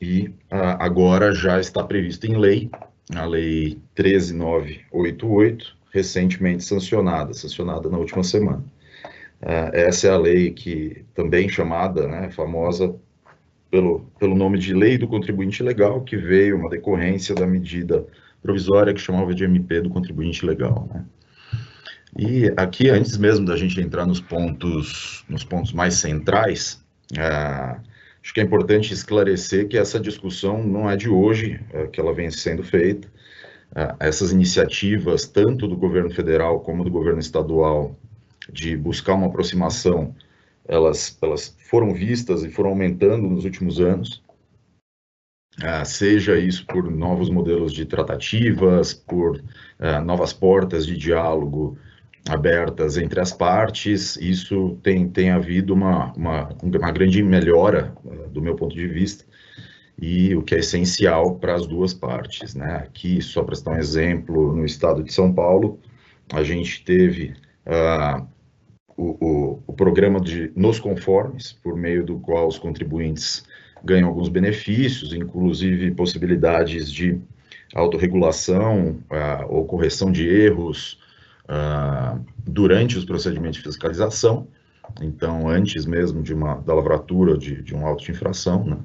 e 0.01 0.33
agora 0.79 1.33
já 1.33 1.61
está 1.61 1.83
previsto 1.83 2.27
em 2.27 2.37
lei, 2.37 2.71
a 3.14 3.25
lei 3.25 3.79
13988, 3.95 5.77
recentemente 5.92 6.64
sancionada, 6.64 7.33
sancionada 7.35 7.90
na 7.90 7.99
última 7.99 8.23
semana. 8.23 8.62
Uh, 9.42 9.68
essa 9.72 10.09
é 10.09 10.11
a 10.11 10.16
lei 10.16 10.51
que 10.51 11.05
também 11.14 11.49
chamada, 11.49 12.09
né, 12.09 12.31
famosa 12.31 12.94
pelo, 13.70 14.01
pelo 14.18 14.35
nome 14.35 14.59
de 14.59 14.72
Lei 14.72 14.96
do 14.96 15.07
Contribuinte 15.07 15.62
Legal, 15.62 16.01
que 16.03 16.16
veio 16.16 16.57
uma 16.57 16.70
decorrência 16.70 17.35
da 17.35 17.46
medida 17.46 18.07
provisória 18.42 18.94
que 18.94 19.01
chamava 19.01 19.35
de 19.35 19.44
MP 19.44 19.83
do 19.83 19.90
Contribuinte 19.90 20.46
Legal. 20.46 20.88
Né? 20.92 21.05
E 22.16 22.53
aqui, 22.57 22.88
antes 22.88 23.18
mesmo 23.18 23.44
da 23.44 23.57
gente 23.57 23.79
entrar 23.79 24.07
nos 24.07 24.20
pontos, 24.20 25.25
nos 25.29 25.44
pontos 25.44 25.72
mais 25.72 25.94
centrais, 25.94 26.83
uh, 27.12 27.79
acho 28.22 28.33
que 28.33 28.40
é 28.40 28.42
importante 28.42 28.94
esclarecer 28.94 29.68
que 29.68 29.77
essa 29.77 30.01
discussão 30.01 30.64
não 30.64 30.88
é 30.88 30.96
de 30.96 31.11
hoje 31.11 31.61
que 31.92 32.01
ela 32.01 32.14
vem 32.14 32.31
sendo 32.31 32.62
feita. 32.62 33.07
Essas 34.01 34.33
iniciativas, 34.33 35.27
tanto 35.27 35.68
do 35.68 35.77
governo 35.77 36.09
federal 36.09 36.61
como 36.61 36.83
do 36.83 36.90
governo 36.90 37.20
estadual, 37.20 37.94
de 38.52 38.76
buscar 38.76 39.14
uma 39.14 39.26
aproximação, 39.26 40.14
elas, 40.66 41.16
elas 41.22 41.56
foram 41.68 41.92
vistas 41.92 42.44
e 42.44 42.50
foram 42.50 42.70
aumentando 42.70 43.28
nos 43.28 43.44
últimos 43.44 43.80
anos, 43.80 44.22
ah, 45.62 45.85
seja 45.85 46.38
isso 46.38 46.66
por 46.66 46.90
novos 46.90 47.30
modelos 47.30 47.72
de 47.72 47.87
tratativas, 47.87 48.92
por 48.92 49.42
ah, 49.78 50.00
novas 50.00 50.32
portas 50.32 50.87
de 50.87 50.96
diálogo 50.96 51.78
abertas 52.28 52.96
entre 52.96 53.20
as 53.20 53.32
partes, 53.32 54.16
isso 54.16 54.78
tem, 54.82 55.09
tem 55.09 55.30
havido 55.30 55.72
uma, 55.72 56.12
uma, 56.14 56.48
uma 56.62 56.90
grande 56.90 57.22
melhora, 57.22 57.94
ah, 58.06 58.28
do 58.28 58.42
meu 58.42 58.54
ponto 58.54 58.74
de 58.74 58.87
vista, 58.87 59.24
e 59.98 60.35
o 60.35 60.42
que 60.42 60.54
é 60.54 60.59
essencial 60.59 61.37
para 61.37 61.54
as 61.54 61.66
duas 61.66 61.94
partes. 61.94 62.54
Né? 62.54 62.76
Aqui, 62.76 63.22
só 63.22 63.42
para 63.42 63.54
citar 63.54 63.74
um 63.74 63.78
exemplo, 63.78 64.54
no 64.54 64.64
estado 64.64 65.02
de 65.02 65.12
São 65.12 65.32
Paulo, 65.32 65.80
a 66.35 66.42
gente 66.42 66.85
teve 66.85 67.35
uh, 67.66 68.26
o, 68.96 69.16
o, 69.20 69.62
o 69.66 69.72
programa 69.72 70.20
de 70.20 70.50
Nos 70.56 70.80
Conformes, 70.80 71.52
por 71.52 71.76
meio 71.76 72.04
do 72.04 72.18
qual 72.18 72.48
os 72.48 72.59
contribuintes 72.59 73.44
ganham 73.85 74.09
alguns 74.09 74.28
benefícios, 74.28 75.12
inclusive 75.12 75.90
possibilidades 75.92 76.90
de 76.90 77.20
autorregulação 77.74 78.98
uh, 79.11 79.46
ou 79.48 79.66
correção 79.66 80.11
de 80.11 80.26
erros 80.26 80.98
uh, 81.44 82.18
durante 82.46 82.96
os 82.96 83.04
procedimentos 83.04 83.59
de 83.59 83.62
fiscalização, 83.62 84.48
então 85.02 85.48
antes 85.48 85.85
mesmo 85.85 86.22
de 86.22 86.32
uma, 86.32 86.56
da 86.56 86.74
lavratura 86.74 87.37
de, 87.37 87.62
de 87.62 87.74
um 87.74 87.87
auto 87.87 88.04
de 88.04 88.12
infração, 88.12 88.64
né? 88.64 88.78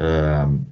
Uh, 0.00 0.64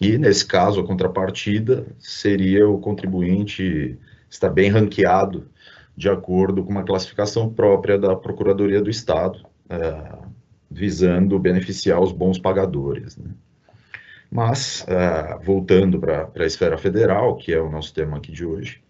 e 0.00 0.16
nesse 0.16 0.46
caso 0.46 0.80
a 0.80 0.86
contrapartida 0.86 1.86
seria 1.98 2.68
o 2.68 2.78
contribuinte 2.78 3.98
estar 4.30 4.48
bem 4.48 4.70
ranqueado 4.70 5.46
de 5.98 6.08
acordo 6.08 6.62
com 6.62 6.70
uma 6.70 6.84
classificação 6.84 7.52
própria 7.52 7.98
da 7.98 8.14
Procuradoria 8.14 8.80
do 8.80 8.88
Estado, 8.88 9.44
é, 9.68 10.16
visando 10.70 11.36
beneficiar 11.40 12.00
os 12.00 12.12
bons 12.12 12.38
pagadores. 12.38 13.16
Né? 13.16 13.30
Mas, 14.30 14.86
é, 14.86 15.36
voltando 15.44 15.98
para 15.98 16.30
a 16.36 16.46
esfera 16.46 16.78
federal, 16.78 17.34
que 17.34 17.52
é 17.52 17.60
o 17.60 17.68
nosso 17.68 17.92
tema 17.92 18.18
aqui 18.18 18.30
de 18.30 18.46
hoje, 18.46 18.80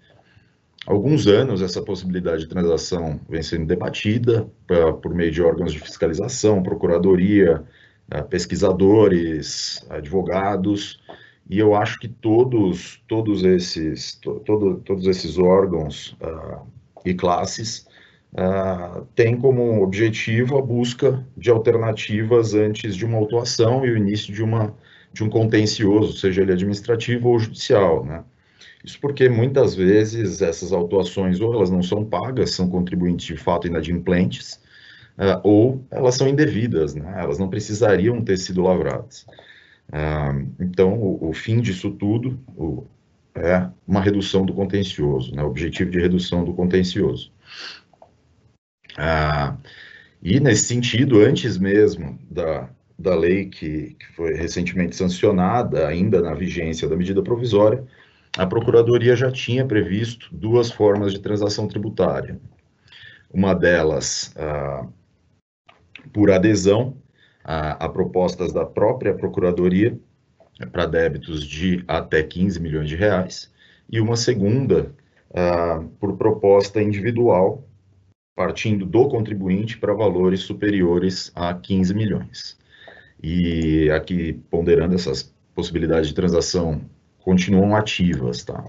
há 0.86 0.92
alguns 0.92 1.26
anos 1.26 1.62
essa 1.62 1.80
possibilidade 1.80 2.42
de 2.42 2.48
transação 2.48 3.18
vem 3.26 3.42
sendo 3.42 3.64
debatida 3.64 4.46
pra, 4.66 4.92
por 4.92 5.14
meio 5.14 5.32
de 5.32 5.42
órgãos 5.42 5.72
de 5.72 5.80
fiscalização, 5.80 6.62
procuradoria, 6.62 7.64
é, 8.10 8.20
pesquisadores, 8.20 9.82
advogados, 9.88 11.00
e 11.48 11.58
eu 11.58 11.74
acho 11.74 11.98
que 11.98 12.08
todos, 12.08 13.02
todos 13.08 13.44
esses, 13.44 14.16
to, 14.16 14.42
todo, 14.44 14.76
todos 14.84 15.06
esses 15.06 15.38
órgãos 15.38 16.14
uh, 16.20 16.66
e 17.04 17.14
classes 17.14 17.86
uh, 18.34 19.06
tem 19.14 19.36
como 19.36 19.82
objetivo 19.82 20.58
a 20.58 20.62
busca 20.62 21.24
de 21.36 21.50
alternativas 21.50 22.54
antes 22.54 22.96
de 22.96 23.04
uma 23.04 23.18
autuação 23.18 23.84
e 23.84 23.90
o 23.90 23.96
início 23.96 24.32
de, 24.32 24.42
uma, 24.42 24.74
de 25.12 25.24
um 25.24 25.28
contencioso, 25.28 26.16
seja 26.16 26.42
ele 26.42 26.52
administrativo 26.52 27.28
ou 27.28 27.38
judicial, 27.38 28.04
né? 28.04 28.24
Isso 28.84 29.00
porque 29.00 29.28
muitas 29.28 29.74
vezes 29.74 30.40
essas 30.40 30.72
autuações 30.72 31.40
ou 31.40 31.52
elas 31.52 31.68
não 31.68 31.82
são 31.82 32.04
pagas, 32.04 32.52
são 32.52 32.70
contribuintes 32.70 33.26
de 33.26 33.36
fato 33.36 33.66
inadimplentes, 33.66 34.60
uh, 35.18 35.40
ou 35.42 35.84
elas 35.90 36.14
são 36.14 36.28
indevidas, 36.28 36.94
né? 36.94 37.12
elas 37.18 37.38
não 37.38 37.48
precisariam 37.48 38.22
ter 38.22 38.38
sido 38.38 38.62
lavradas. 38.62 39.26
Uh, 39.88 40.48
então, 40.60 40.94
o, 40.94 41.30
o, 41.30 41.32
fim 41.32 41.60
disso 41.60 41.90
tudo, 41.90 42.38
o, 42.56 42.86
é 43.38 43.70
uma 43.86 44.00
redução 44.00 44.44
do 44.44 44.52
contencioso, 44.52 45.34
né, 45.34 45.42
objetivo 45.42 45.90
de 45.90 46.00
redução 46.00 46.44
do 46.44 46.52
contencioso. 46.54 47.32
Ah, 48.96 49.56
e 50.22 50.40
nesse 50.40 50.64
sentido, 50.64 51.20
antes 51.20 51.56
mesmo 51.56 52.18
da, 52.30 52.68
da 52.98 53.14
lei 53.14 53.46
que, 53.46 53.94
que 53.98 54.06
foi 54.14 54.34
recentemente 54.34 54.96
sancionada, 54.96 55.86
ainda 55.86 56.20
na 56.20 56.34
vigência 56.34 56.88
da 56.88 56.96
medida 56.96 57.22
provisória, 57.22 57.84
a 58.36 58.46
Procuradoria 58.46 59.16
já 59.16 59.30
tinha 59.30 59.64
previsto 59.64 60.28
duas 60.32 60.70
formas 60.70 61.12
de 61.12 61.20
transação 61.20 61.66
tributária. 61.66 62.38
Uma 63.32 63.54
delas 63.54 64.32
ah, 64.36 64.86
por 66.12 66.30
adesão 66.30 66.96
a, 67.44 67.84
a, 67.84 67.88
propostas 67.88 68.52
da 68.52 68.64
própria 68.64 69.14
Procuradoria 69.14 69.98
para 70.72 70.86
débitos 70.86 71.44
de 71.44 71.84
até 71.86 72.22
15 72.22 72.60
milhões 72.60 72.88
de 72.88 72.96
reais, 72.96 73.52
e 73.90 74.00
uma 74.00 74.16
segunda 74.16 74.92
ah, 75.34 75.82
por 76.00 76.16
proposta 76.16 76.82
individual 76.82 77.64
partindo 78.38 78.86
do 78.86 79.08
contribuinte 79.08 79.76
para 79.76 79.92
valores 79.92 80.42
superiores 80.42 81.32
a 81.34 81.52
15 81.52 81.92
milhões. 81.92 82.56
E 83.20 83.90
aqui, 83.90 84.34
ponderando 84.48 84.94
essas 84.94 85.34
possibilidades 85.52 86.06
de 86.06 86.14
transação, 86.14 86.80
continuam 87.18 87.74
ativas, 87.74 88.44
tá? 88.44 88.64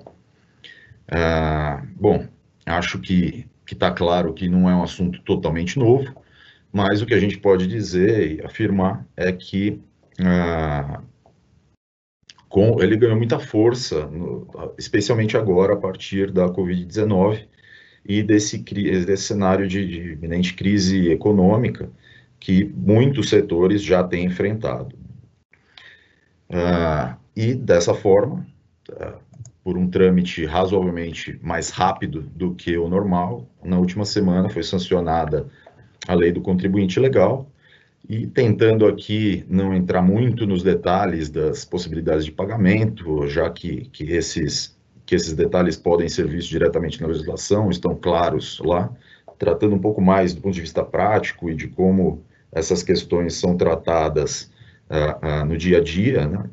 Ah, 1.07 1.83
bom, 1.95 2.27
acho 2.65 2.99
que 2.99 3.45
está 3.71 3.91
claro 3.91 4.33
que 4.33 4.49
não 4.49 4.67
é 4.67 4.75
um 4.75 4.81
assunto 4.81 5.21
totalmente 5.21 5.77
novo, 5.77 6.15
mas 6.73 7.03
o 7.03 7.05
que 7.05 7.13
a 7.13 7.19
gente 7.19 7.37
pode 7.37 7.67
dizer 7.67 8.39
e 8.39 8.41
afirmar 8.43 9.05
é 9.15 9.31
que 9.31 9.79
ah, 10.19 10.99
com, 12.49 12.81
ele 12.81 12.97
ganhou 12.97 13.15
muita 13.15 13.39
força, 13.39 14.07
no, 14.07 14.47
especialmente 14.77 15.37
agora, 15.37 15.73
a 15.73 15.77
partir 15.77 16.31
da 16.31 16.49
Covid-19, 16.49 17.47
e 18.03 18.23
desse, 18.23 18.57
desse 18.57 19.23
cenário 19.23 19.67
de, 19.67 19.85
de 19.85 20.13
iminente 20.13 20.55
crise 20.55 21.11
econômica 21.11 21.91
que 22.39 22.63
muitos 22.75 23.29
setores 23.29 23.83
já 23.83 24.03
têm 24.03 24.25
enfrentado. 24.25 24.95
Uh, 26.49 27.15
e 27.35 27.53
dessa 27.53 27.93
forma, 27.93 28.47
uh, 28.89 29.19
por 29.63 29.77
um 29.77 29.87
trâmite 29.87 30.45
razoavelmente 30.45 31.37
mais 31.43 31.69
rápido 31.69 32.23
do 32.33 32.55
que 32.55 32.75
o 32.77 32.89
normal, 32.89 33.47
na 33.63 33.77
última 33.77 34.05
semana 34.05 34.49
foi 34.49 34.63
sancionada 34.63 35.47
a 36.07 36.15
lei 36.15 36.31
do 36.31 36.41
contribuinte 36.41 36.99
legal, 36.99 37.47
e 38.07 38.25
tentando 38.27 38.85
aqui 38.85 39.45
não 39.47 39.73
entrar 39.73 40.01
muito 40.01 40.45
nos 40.45 40.63
detalhes 40.63 41.29
das 41.29 41.65
possibilidades 41.65 42.25
de 42.25 42.31
pagamento, 42.31 43.27
já 43.27 43.49
que, 43.49 43.89
que 43.91 44.03
esses 44.11 44.77
que 45.05 45.15
esses 45.15 45.33
detalhes 45.33 45.75
podem 45.75 46.07
ser 46.07 46.27
vistos 46.27 46.49
diretamente 46.49 47.01
na 47.01 47.07
legislação, 47.07 47.71
estão 47.71 47.95
claros 47.95 48.61
lá, 48.63 48.91
tratando 49.39 49.73
um 49.73 49.79
pouco 49.79 49.99
mais 49.99 50.35
do 50.35 50.41
ponto 50.41 50.53
de 50.53 50.61
vista 50.61 50.85
prático 50.85 51.49
e 51.49 51.55
de 51.55 51.67
como 51.67 52.23
essas 52.51 52.83
questões 52.83 53.33
são 53.33 53.57
tratadas 53.57 54.51
uh, 54.87 55.41
uh, 55.41 55.45
no 55.45 55.57
dia 55.57 55.79
a 55.79 55.81
dia, 55.81 56.27
né? 56.27 56.47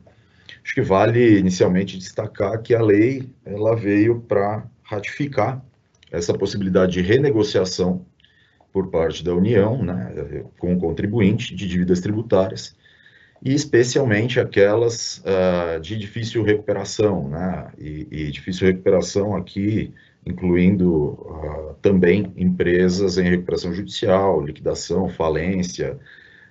Acho 0.65 0.75
que 0.75 0.81
vale 0.81 1.39
inicialmente 1.39 1.99
destacar 1.99 2.63
que 2.63 2.75
a 2.75 2.81
lei 2.81 3.29
ela 3.45 3.77
veio 3.77 4.21
para 4.21 4.65
ratificar 4.83 5.63
essa 6.11 6.33
possibilidade 6.33 6.93
de 6.95 7.03
renegociação 7.03 8.07
por 8.77 8.89
parte 8.89 9.25
da 9.25 9.35
União, 9.35 9.83
né, 9.83 10.45
com 10.59 10.75
o 10.75 10.79
contribuinte 10.79 11.55
de 11.55 11.67
dívidas 11.67 11.99
tributárias, 11.99 12.77
e 13.43 13.55
especialmente 13.55 14.39
aquelas 14.39 15.25
uh, 15.25 15.81
de 15.81 15.97
difícil 15.97 16.43
recuperação, 16.43 17.27
né? 17.27 17.73
E, 17.79 18.07
e, 18.11 18.31
difícil 18.31 18.67
recuperação 18.67 19.35
aqui, 19.35 19.95
incluindo 20.27 20.93
uh, 20.93 21.75
também 21.81 22.31
empresas 22.37 23.17
em 23.17 23.31
recuperação 23.31 23.73
judicial, 23.73 24.43
liquidação, 24.45 25.09
falência, 25.09 25.99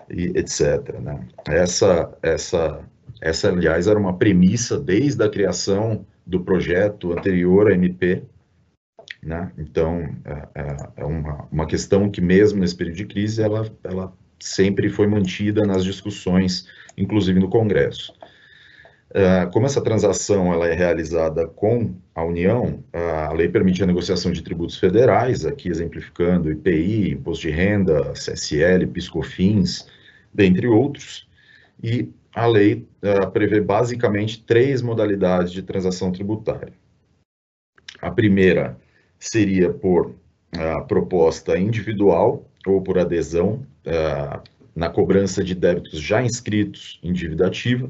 e 0.09 0.26
etc. 0.36 0.99
Né? 0.99 1.28
Essa, 1.47 2.11
essa, 2.23 2.80
essa, 3.21 3.49
aliás, 3.49 3.86
era 3.86 3.99
uma 3.99 4.17
premissa 4.17 4.80
desde 4.80 5.23
a 5.23 5.30
criação 5.30 6.03
do 6.26 6.39
projeto 6.39 7.13
anterior 7.13 7.71
à 7.71 7.76
MP, 7.76 8.23
né? 9.24 9.51
Então, 9.58 10.01
é, 10.24 10.62
é, 10.62 10.78
é 10.97 11.06
uma, 11.06 11.47
uma 11.51 11.66
questão 11.66 12.10
que 12.10 12.22
mesmo 12.22 12.60
nesse 12.60 12.76
período 12.76 12.97
de 12.97 13.06
crise, 13.06 13.41
ela, 13.41 13.70
ela 13.84 14.14
sempre 14.39 14.89
foi 14.89 15.08
mantida 15.08 15.66
nas 15.66 15.84
discussões, 15.84 16.68
inclusive 16.97 17.39
no 17.39 17.49
Congresso. 17.49 18.14
Uh, 19.10 19.49
como 19.51 19.66
essa 19.66 19.82
transação 19.82 20.51
ela 20.51 20.68
é 20.68 20.74
realizada 20.74 21.47
com 21.47 21.95
a 22.14 22.24
União, 22.24 22.84
a 22.91 23.32
lei 23.32 23.47
permite 23.47 23.82
a 23.82 23.86
negociação 23.86 24.32
de 24.32 24.41
tributos 24.41 24.78
federais, 24.78 25.45
aqui 25.45 25.70
exemplificando 25.70 26.51
IPI, 26.51 27.12
Imposto 27.12 27.47
de 27.47 27.51
Renda, 27.51 28.12
CSL, 28.12 28.88
PiscoFins, 28.88 29.88
dentre 30.34 30.68
outros, 30.68 31.30
e 31.82 32.10
a 32.34 32.45
lei 32.45 32.86
uh, 33.01 33.32
prevê 33.32 33.62
basicamente 33.62 34.43
três 34.43 34.82
modalidades 34.82 35.53
de 35.53 35.62
transação 35.62 36.12
tributária. 36.12 36.74
A 38.01 38.12
primeira 38.12 38.78
seria 39.28 39.73
por 39.73 40.07
uh, 40.07 40.86
proposta 40.88 41.57
individual 41.57 42.47
ou 42.65 42.82
por 42.82 42.99
adesão 42.99 43.65
uh, 43.86 44.39
na 44.76 44.89
cobrança 44.89 45.43
de 45.43 45.55
débitos 45.55 45.99
já 45.99 46.21
inscritos 46.21 46.99
em 47.01 47.11
dívida 47.11 47.47
ativa. 47.47 47.89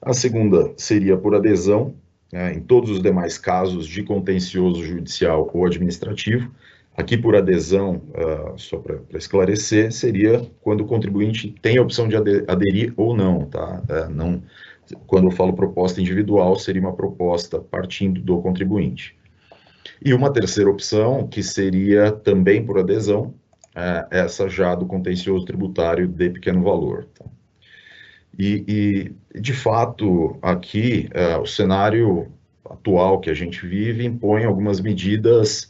A 0.00 0.12
segunda 0.12 0.72
seria 0.76 1.16
por 1.16 1.34
adesão, 1.34 1.94
né, 2.30 2.52
em 2.52 2.60
todos 2.60 2.90
os 2.90 3.00
demais 3.00 3.38
casos 3.38 3.86
de 3.86 4.02
contencioso 4.02 4.84
judicial 4.84 5.50
ou 5.52 5.64
administrativo. 5.64 6.50
Aqui, 6.94 7.16
por 7.16 7.34
adesão, 7.34 8.02
uh, 8.10 8.58
só 8.58 8.76
para 8.76 9.00
esclarecer, 9.14 9.90
seria 9.90 10.46
quando 10.60 10.82
o 10.82 10.86
contribuinte 10.86 11.54
tem 11.62 11.78
a 11.78 11.82
opção 11.82 12.06
de 12.06 12.16
aderir 12.16 12.92
ou 12.98 13.16
não, 13.16 13.46
tá? 13.46 13.82
Uh, 13.88 14.10
não, 14.10 14.42
quando 15.06 15.28
eu 15.28 15.30
falo 15.30 15.54
proposta 15.54 15.98
individual, 15.98 16.56
seria 16.56 16.82
uma 16.82 16.92
proposta 16.92 17.58
partindo 17.58 18.20
do 18.20 18.42
contribuinte. 18.42 19.16
E 20.04 20.12
uma 20.12 20.32
terceira 20.32 20.70
opção, 20.70 21.26
que 21.28 21.42
seria 21.42 22.10
também 22.10 22.64
por 22.64 22.78
adesão, 22.78 23.34
é, 23.74 24.06
essa 24.10 24.48
já 24.48 24.74
do 24.74 24.86
contencioso 24.86 25.44
tributário 25.44 26.06
de 26.08 26.30
pequeno 26.30 26.62
valor. 26.62 27.06
Tá? 27.14 27.24
E, 28.38 29.12
e, 29.34 29.40
de 29.40 29.52
fato, 29.52 30.38
aqui, 30.42 31.08
é, 31.12 31.36
o 31.36 31.46
cenário 31.46 32.32
atual 32.64 33.20
que 33.20 33.30
a 33.30 33.34
gente 33.34 33.66
vive 33.66 34.04
impõe 34.04 34.44
algumas 34.44 34.80
medidas 34.80 35.68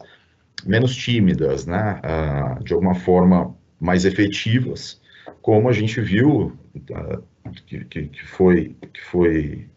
menos 0.64 0.95
tímidas, 0.95 1.66
né? 1.66 2.01
Uh, 2.05 2.64
de 2.64 2.72
alguma 2.72 2.95
forma 2.95 3.55
mais 3.80 4.05
efetivas, 4.05 5.01
como 5.41 5.68
a 5.68 5.72
gente 5.72 6.01
viu 6.01 6.57
uh, 6.76 7.22
que, 7.66 7.85
que, 7.85 8.24
foi, 8.24 8.76
que 8.93 9.01
foi 9.03 9.68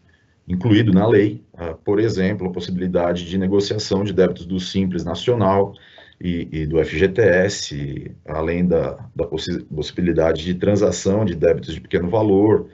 incluído 0.48 0.92
na 0.92 1.06
lei, 1.06 1.42
uh, 1.54 1.74
por 1.84 1.98
exemplo, 1.98 2.46
a 2.46 2.52
possibilidade 2.52 3.24
de 3.28 3.36
negociação 3.36 4.04
de 4.04 4.12
débitos 4.12 4.46
do 4.46 4.60
Simples 4.60 5.04
Nacional 5.04 5.74
e, 6.20 6.48
e 6.52 6.66
do 6.66 6.82
FGTS, 6.84 8.12
além 8.26 8.66
da, 8.66 8.98
da 9.14 9.26
possibilidade 9.26 10.44
de 10.44 10.54
transação 10.54 11.24
de 11.24 11.34
débitos 11.34 11.74
de 11.74 11.80
pequeno 11.80 12.08
valor, 12.08 12.68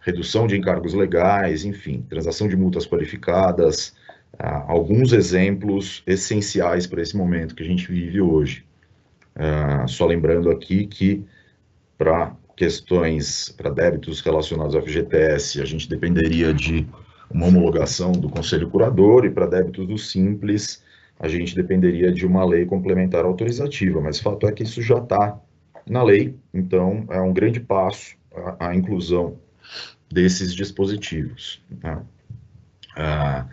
redução 0.00 0.46
de 0.46 0.56
encargos 0.56 0.94
legais, 0.94 1.64
enfim, 1.64 2.04
transação 2.08 2.48
de 2.48 2.56
multas 2.56 2.86
qualificadas, 2.86 3.94
uh, 4.34 4.64
alguns 4.66 5.12
exemplos 5.12 6.02
essenciais 6.06 6.86
para 6.86 7.02
esse 7.02 7.16
momento 7.16 7.54
que 7.54 7.62
a 7.62 7.66
gente 7.66 7.90
vive 7.90 8.20
hoje. 8.20 8.64
Uh, 9.36 9.86
só 9.88 10.06
lembrando 10.06 10.50
aqui 10.50 10.86
que 10.86 11.24
para 11.96 12.34
questões, 12.62 13.48
para 13.48 13.70
débitos 13.70 14.20
relacionados 14.20 14.76
ao 14.76 14.82
FGTS, 14.82 15.60
a 15.60 15.64
gente 15.64 15.88
dependeria 15.88 16.54
de 16.54 16.86
uma 17.28 17.46
homologação 17.46 18.12
do 18.12 18.28
Conselho 18.28 18.70
Curador 18.70 19.24
e 19.24 19.30
para 19.30 19.46
débitos 19.46 19.84
do 19.84 19.98
Simples, 19.98 20.80
a 21.18 21.26
gente 21.26 21.56
dependeria 21.56 22.12
de 22.12 22.24
uma 22.24 22.44
lei 22.44 22.64
complementar 22.64 23.24
autorizativa, 23.24 24.00
mas 24.00 24.20
o 24.20 24.22
fato 24.22 24.46
é 24.46 24.52
que 24.52 24.62
isso 24.62 24.80
já 24.80 24.98
está 24.98 25.40
na 25.84 26.04
lei, 26.04 26.36
então 26.54 27.04
é 27.10 27.20
um 27.20 27.32
grande 27.32 27.58
passo 27.58 28.14
a, 28.32 28.68
a 28.68 28.76
inclusão 28.76 29.36
desses 30.08 30.54
dispositivos. 30.54 31.60
Né? 31.82 32.00
Ah, 32.96 33.46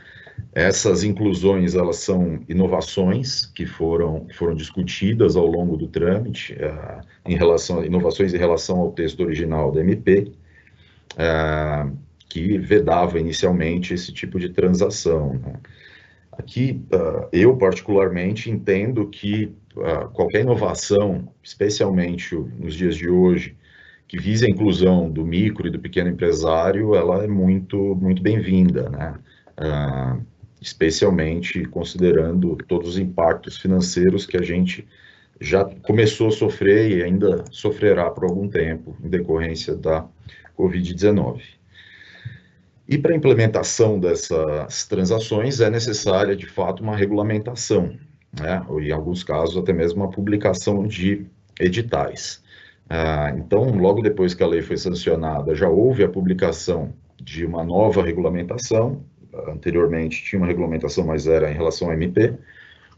essas 0.54 1.04
inclusões 1.04 1.76
elas 1.76 1.98
são 1.98 2.40
inovações 2.48 3.46
que 3.46 3.66
foram, 3.66 4.28
foram 4.34 4.56
discutidas 4.56 5.36
ao 5.36 5.46
longo 5.46 5.78
do 5.78 5.88
trâmite, 5.88 6.58
ah, 6.62 7.02
em 7.26 7.36
relação 7.36 7.84
inovações 7.84 8.34
em 8.34 8.38
relação 8.38 8.80
ao 8.80 8.92
texto 8.92 9.22
original 9.22 9.72
da 9.72 9.82
MP, 9.82 10.32
ah, 11.18 11.90
que 12.30 12.58
vedava 12.58 13.20
inicialmente 13.20 13.94
esse 13.94 14.14
tipo 14.14 14.40
de 14.40 14.50
transação. 14.50 15.34
Né? 15.34 15.54
Aqui, 16.40 16.82
uh, 16.94 17.28
eu 17.34 17.58
particularmente 17.58 18.50
entendo 18.50 19.06
que 19.08 19.54
uh, 19.76 20.08
qualquer 20.14 20.40
inovação, 20.40 21.28
especialmente 21.44 22.34
nos 22.34 22.76
dias 22.76 22.96
de 22.96 23.10
hoje, 23.10 23.58
que 24.08 24.18
vise 24.18 24.46
a 24.46 24.50
inclusão 24.50 25.12
do 25.12 25.26
micro 25.26 25.68
e 25.68 25.70
do 25.70 25.80
pequeno 25.80 26.10
empresário, 26.10 26.96
ela 26.96 27.26
é 27.26 27.28
muito, 27.28 27.94
muito 27.96 28.22
bem-vinda, 28.22 28.90
né? 28.90 29.16
Uh, 29.60 30.26
especialmente 30.62 31.64
considerando 31.66 32.56
todos 32.68 32.90
os 32.90 32.98
impactos 32.98 33.58
financeiros 33.58 34.26
que 34.26 34.38
a 34.38 34.42
gente 34.42 34.88
já 35.40 35.64
começou 35.84 36.28
a 36.28 36.32
sofrer 36.32 36.92
e 36.92 37.04
ainda 37.04 37.46
sofrerá 37.50 38.10
por 38.10 38.26
algum 38.26 38.48
tempo 38.48 38.96
em 39.04 39.10
decorrência 39.10 39.76
da 39.76 40.06
Covid-19. 40.58 41.42
E 42.88 42.98
para 42.98 43.14
a 43.14 43.16
implementação 43.16 44.00
dessas 44.00 44.86
transações 44.88 45.62
é 45.62 45.70
necessária, 45.70 46.36
de 46.36 46.48
fato, 46.48 46.84
uma 46.84 46.96
regulamentação, 46.96 47.96
né? 48.38 48.66
ou 48.68 48.82
em 48.82 48.92
alguns 48.92 49.24
casos 49.24 49.56
até 49.56 49.72
mesmo 49.72 50.02
uma 50.02 50.10
publicação 50.10 50.88
de 50.88 51.26
editais. 51.60 52.44
Ah, 52.90 53.32
então, 53.38 53.70
logo 53.78 54.02
depois 54.02 54.34
que 54.34 54.42
a 54.42 54.48
lei 54.48 54.64
foi 54.64 54.76
sancionada, 54.76 55.54
já 55.54 55.70
houve 55.70 56.04
a 56.04 56.10
publicação 56.10 56.92
de 57.22 57.46
uma 57.46 57.64
nova 57.64 58.04
regulamentação. 58.04 59.04
Anteriormente 59.48 60.24
tinha 60.24 60.40
uma 60.40 60.48
regulamentação, 60.48 61.06
mas 61.06 61.28
era 61.28 61.52
em 61.52 61.56
relação 61.56 61.88
ao 61.88 61.94
MP, 61.94 62.34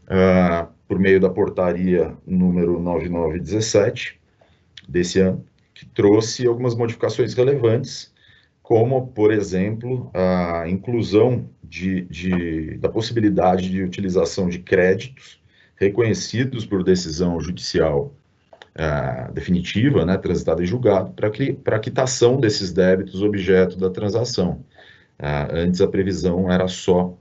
ah, 0.08 0.68
por 0.88 0.98
meio 0.98 1.20
da 1.20 1.30
portaria 1.30 2.14
número 2.26 2.80
9917 2.80 4.20
desse 4.88 5.20
ano, 5.20 5.44
que 5.74 5.86
trouxe 5.86 6.46
algumas 6.46 6.74
modificações 6.74 7.34
relevantes 7.34 8.12
como, 8.62 9.08
por 9.08 9.32
exemplo, 9.32 10.10
a 10.14 10.68
inclusão 10.68 11.48
de, 11.62 12.02
de, 12.02 12.78
da 12.78 12.88
possibilidade 12.88 13.68
de 13.68 13.82
utilização 13.82 14.48
de 14.48 14.60
créditos 14.60 15.42
reconhecidos 15.76 16.64
por 16.64 16.84
decisão 16.84 17.40
judicial 17.40 18.14
uh, 18.76 19.32
definitiva, 19.32 20.06
né, 20.06 20.16
transitada 20.16 20.62
em 20.62 20.66
julgado, 20.66 21.12
para 21.12 21.78
quitação 21.80 22.38
desses 22.38 22.72
débitos 22.72 23.20
objeto 23.22 23.76
da 23.76 23.90
transação. 23.90 24.64
Uh, 25.22 25.54
antes 25.54 25.80
a 25.80 25.86
previsão 25.86 26.50
era 26.50 26.66
só 26.66 27.16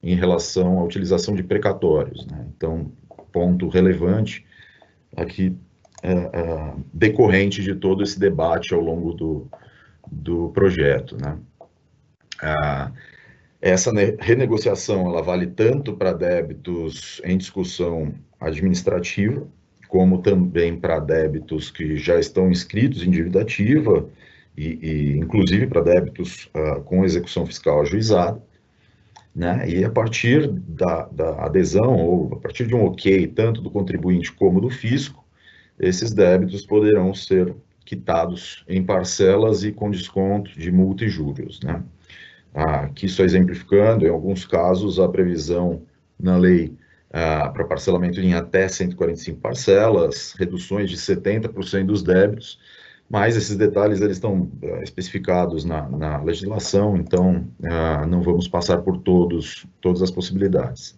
em 0.00 0.14
relação 0.14 0.78
à 0.78 0.84
utilização 0.84 1.34
de 1.34 1.42
precatórios. 1.42 2.24
Né? 2.26 2.46
Então, 2.56 2.92
ponto 3.32 3.68
relevante 3.68 4.46
aqui, 5.16 5.56
uh, 6.04 6.80
decorrente 6.94 7.60
de 7.60 7.74
todo 7.74 8.04
esse 8.04 8.20
debate 8.20 8.72
ao 8.72 8.80
longo 8.80 9.12
do, 9.14 9.48
do 10.10 10.50
projeto. 10.50 11.16
Né? 11.20 11.36
Ah, 12.40 12.92
essa 13.60 13.92
renegociação 14.18 15.06
ela 15.06 15.22
vale 15.22 15.46
tanto 15.46 15.94
para 15.94 16.12
débitos 16.12 17.20
em 17.24 17.36
discussão 17.36 18.14
administrativa, 18.40 19.46
como 19.88 20.22
também 20.22 20.78
para 20.78 20.98
débitos 20.98 21.70
que 21.70 21.96
já 21.96 22.18
estão 22.18 22.50
inscritos 22.50 23.02
em 23.02 23.10
dívida 23.10 23.42
ativa, 23.42 24.08
e, 24.56 24.78
e 24.82 25.18
inclusive 25.18 25.66
para 25.66 25.82
débitos 25.82 26.48
ah, 26.54 26.80
com 26.80 27.04
execução 27.04 27.46
fiscal 27.46 27.82
ajuizada. 27.82 28.42
Né? 29.34 29.68
E 29.68 29.84
a 29.84 29.90
partir 29.90 30.48
da, 30.48 31.06
da 31.06 31.44
adesão, 31.44 31.96
ou 31.96 32.34
a 32.34 32.36
partir 32.36 32.66
de 32.66 32.74
um 32.74 32.84
ok, 32.84 33.26
tanto 33.28 33.60
do 33.60 33.70
contribuinte 33.70 34.32
como 34.32 34.60
do 34.60 34.68
fisco, 34.68 35.24
esses 35.78 36.12
débitos 36.12 36.66
poderão 36.66 37.14
ser 37.14 37.54
quitados 37.84 38.64
em 38.68 38.84
parcelas 38.84 39.64
e 39.64 39.72
com 39.72 39.90
desconto 39.90 40.50
de 40.58 40.70
multa 40.70 41.04
e 41.04 41.08
juros. 41.08 41.60
Né? 41.60 41.82
Aqui 42.52 43.08
só 43.08 43.22
exemplificando, 43.24 44.04
em 44.04 44.10
alguns 44.10 44.44
casos, 44.44 44.98
a 44.98 45.08
previsão 45.08 45.82
na 46.18 46.36
lei 46.36 46.76
ah, 47.12 47.48
para 47.48 47.64
parcelamento 47.64 48.20
em 48.20 48.34
até 48.34 48.68
145 48.68 49.40
parcelas, 49.40 50.34
reduções 50.38 50.90
de 50.90 50.96
70% 50.96 51.86
dos 51.86 52.02
débitos, 52.02 52.58
mas 53.10 53.36
esses 53.36 53.56
detalhes 53.56 54.00
eles 54.00 54.18
estão 54.18 54.42
uh, 54.62 54.82
especificados 54.84 55.64
na, 55.64 55.88
na, 55.88 56.22
legislação, 56.22 56.96
então 56.96 57.44
uh, 57.58 58.06
não 58.06 58.22
vamos 58.22 58.46
passar 58.46 58.78
por 58.78 58.98
todos, 58.98 59.66
todas 59.80 60.00
as 60.00 60.12
possibilidades. 60.12 60.96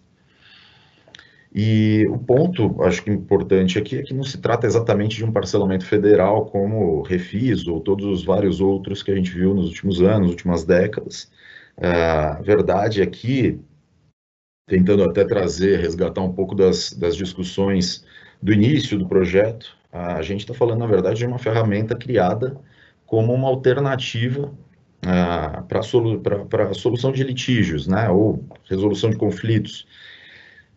E 1.55 2.05
o 2.09 2.17
ponto, 2.19 2.81
acho 2.83 3.03
que 3.03 3.09
importante 3.11 3.79
aqui, 3.79 3.97
é 3.97 4.03
que 4.03 4.13
não 4.13 4.23
se 4.23 4.37
trata 4.39 4.67
exatamente 4.67 5.17
de 5.17 5.25
um 5.25 5.31
parcelamento 5.31 5.85
federal 5.85 6.45
como 6.45 7.01
Refis 7.01 7.67
ou 7.67 7.79
todos 7.79 8.05
os 8.05 8.23
vários 8.23 8.61
outros 8.61 9.01
que 9.01 9.11
a 9.11 9.15
gente 9.15 9.31
viu 9.31 9.55
nos 9.55 9.67
últimos 9.67 10.01
anos, 10.01 10.29
últimas 10.29 10.63
décadas. 10.63 11.31
A 11.77 12.41
verdade 12.41 13.01
é 13.01 13.05
que, 13.05 13.59
tentando 14.67 15.03
até 15.03 15.25
trazer, 15.25 15.79
resgatar 15.79 16.21
um 16.21 16.33
pouco 16.33 16.55
das, 16.55 16.93
das 16.93 17.15
discussões 17.15 18.03
do 18.41 18.51
início 18.51 18.97
do 18.97 19.07
projeto, 19.07 19.77
a 19.93 20.21
gente 20.23 20.41
está 20.41 20.53
falando, 20.53 20.79
na 20.79 20.87
verdade, 20.87 21.19
de 21.19 21.25
uma 21.25 21.37
ferramenta 21.37 21.95
criada 21.95 22.57
como 23.05 23.31
uma 23.31 23.47
alternativa 23.47 24.51
para 25.67 26.69
a 26.69 26.73
solução 26.73 27.11
de 27.11 27.23
litígios, 27.23 27.87
né, 27.87 28.09
ou 28.09 28.43
resolução 28.67 29.09
de 29.09 29.17
conflitos. 29.17 29.85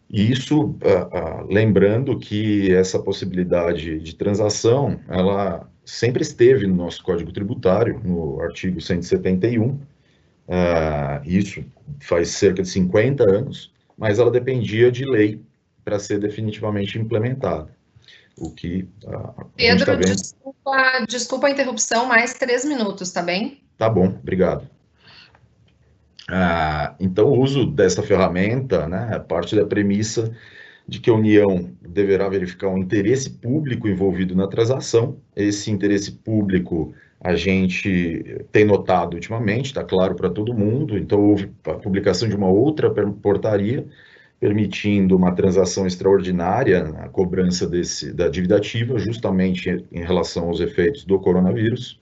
E 0.08 0.30
isso, 0.30 0.62
uh, 0.62 0.70
uh, 0.70 1.52
lembrando 1.52 2.18
que 2.18 2.72
essa 2.72 2.98
possibilidade 2.98 3.98
de 3.98 4.14
transação, 4.14 5.00
ela 5.08 5.68
sempre 5.84 6.22
esteve 6.22 6.66
no 6.66 6.76
nosso 6.76 7.02
Código 7.02 7.32
Tributário, 7.32 8.00
no 8.04 8.40
artigo 8.40 8.80
171, 8.80 9.68
uh, 9.68 9.80
ah, 10.48 11.22
isso 11.24 11.64
faz 12.00 12.28
cerca 12.30 12.62
de 12.62 12.68
50 12.68 13.28
anos, 13.28 13.72
mas 13.98 14.18
ela 14.18 14.30
dependia 14.30 14.92
de 14.92 15.04
lei 15.04 15.40
para 15.84 15.98
ser 15.98 16.18
definitivamente 16.20 16.98
implementada. 16.98 17.75
O 18.38 18.50
que 18.50 18.86
Pedro, 19.56 19.86
tá 19.86 19.94
desculpa, 19.94 21.06
desculpa 21.08 21.46
a 21.46 21.50
interrupção, 21.50 22.06
mais 22.06 22.34
três 22.34 22.64
minutos, 22.64 23.10
tá 23.10 23.22
bem? 23.22 23.62
Tá 23.78 23.88
bom, 23.88 24.06
obrigado. 24.06 24.68
Ah, 26.28 26.94
então, 27.00 27.28
o 27.28 27.40
uso 27.40 27.66
dessa 27.66 28.02
ferramenta 28.02 28.86
né, 28.86 29.18
parte 29.20 29.56
da 29.56 29.64
premissa 29.64 30.36
de 30.86 31.00
que 31.00 31.08
a 31.08 31.14
União 31.14 31.70
deverá 31.80 32.28
verificar 32.28 32.68
um 32.68 32.78
interesse 32.78 33.30
público 33.30 33.88
envolvido 33.88 34.34
na 34.34 34.46
transação. 34.46 35.16
Esse 35.34 35.70
interesse 35.70 36.12
público 36.12 36.94
a 37.20 37.34
gente 37.34 38.44
tem 38.52 38.64
notado 38.64 39.14
ultimamente, 39.14 39.66
está 39.66 39.82
claro 39.82 40.14
para 40.14 40.28
todo 40.28 40.54
mundo, 40.54 40.98
então 40.98 41.20
houve 41.20 41.50
a 41.64 41.74
publicação 41.74 42.28
de 42.28 42.36
uma 42.36 42.48
outra 42.48 42.90
portaria 42.90 43.86
permitindo 44.38 45.16
uma 45.16 45.34
transação 45.34 45.86
extraordinária 45.86 46.84
na 46.84 47.08
cobrança 47.08 47.66
desse, 47.66 48.12
da 48.12 48.28
dívida 48.28 48.56
ativa, 48.56 48.98
justamente 48.98 49.86
em 49.90 50.02
relação 50.02 50.48
aos 50.48 50.60
efeitos 50.60 51.04
do 51.04 51.18
coronavírus 51.18 51.98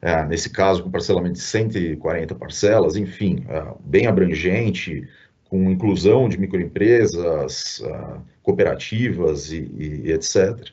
é, 0.00 0.24
nesse 0.24 0.50
caso 0.50 0.82
com 0.82 0.90
parcelamento 0.90 1.34
de 1.34 1.40
140 1.40 2.34
parcelas, 2.34 2.96
enfim, 2.96 3.44
é, 3.48 3.74
bem 3.84 4.06
abrangente, 4.06 5.08
com 5.48 5.70
inclusão 5.70 6.28
de 6.28 6.38
microempresas, 6.38 7.82
é, 7.82 8.18
cooperativas 8.42 9.52
e, 9.52 9.68
e, 10.04 10.12
etc. 10.12 10.70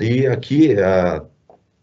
E 0.00 0.26
aqui, 0.26 0.72
é, 0.72 1.22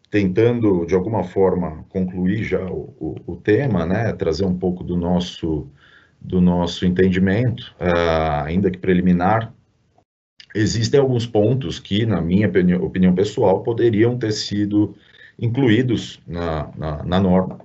tentando 0.09 0.85
de 0.85 0.95
alguma 0.95 1.23
forma 1.23 1.83
concluir 1.89 2.43
já 2.43 2.63
o, 2.65 2.93
o, 2.99 3.33
o, 3.33 3.35
tema, 3.35 3.85
né, 3.85 4.13
trazer 4.13 4.45
um 4.45 4.57
pouco 4.57 4.83
do 4.83 4.95
nosso, 4.95 5.67
do 6.25 6.41
nosso 6.41 6.85
entendimento, 6.85 7.73
é, 7.79 7.91
ainda 8.45 8.71
que 8.71 8.77
preliminar, 8.77 9.53
existem 10.53 10.99
alguns 10.99 11.25
pontos 11.27 11.79
que, 11.79 12.05
na 12.05 12.21
minha 12.21 12.47
opinião 12.81 13.13
pessoal, 13.13 13.61
poderiam 13.61 14.17
ter 14.17 14.31
sido 14.31 14.95
incluídos 15.39 16.21
na, 16.25 16.71
na, 16.77 17.03
na 17.03 17.19
norma 17.19 17.59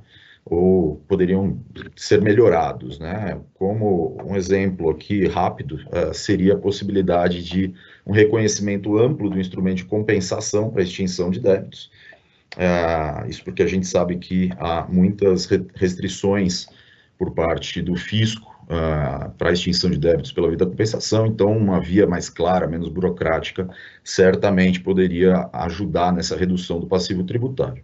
ou 0.45 0.97
poderiam 1.07 1.61
ser 1.95 2.21
melhorados, 2.21 2.99
né? 2.99 3.39
Como 3.55 4.19
um 4.25 4.35
exemplo 4.35 4.91
aqui 4.91 5.29
rápido 5.29 5.77
uh, 5.87 6.13
seria 6.13 6.55
a 6.55 6.59
possibilidade 6.59 7.45
de 7.45 7.73
um 8.05 8.13
reconhecimento 8.13 8.99
amplo 8.99 9.31
do 9.31 9.39
instrumento 9.39 9.77
de 9.79 9.85
compensação 9.85 10.71
para 10.71 10.83
extinção 10.83 11.31
de 11.31 11.39
débitos. 11.39 11.91
Uh, 12.57 13.29
isso 13.29 13.45
porque 13.45 13.63
a 13.63 13.67
gente 13.67 13.87
sabe 13.87 14.17
que 14.17 14.51
há 14.59 14.85
muitas 14.89 15.47
restrições 15.75 16.67
por 17.17 17.33
parte 17.33 17.81
do 17.81 17.95
fisco 17.95 18.50
uh, 18.71 19.31
para 19.33 19.51
a 19.51 19.53
extinção 19.53 19.91
de 19.91 19.99
débitos 19.99 20.33
pela 20.33 20.49
via 20.49 20.57
da 20.57 20.67
compensação, 20.67 21.27
então 21.27 21.57
uma 21.57 21.81
via 21.81 22.07
mais 22.07 22.31
clara, 22.31 22.69
menos 22.69 22.89
burocrática, 22.89 23.69
certamente 24.05 24.81
poderia 24.81 25.51
ajudar 25.53 26.13
nessa 26.13 26.37
redução 26.37 26.79
do 26.79 26.87
passivo 26.87 27.25
tributário. 27.25 27.83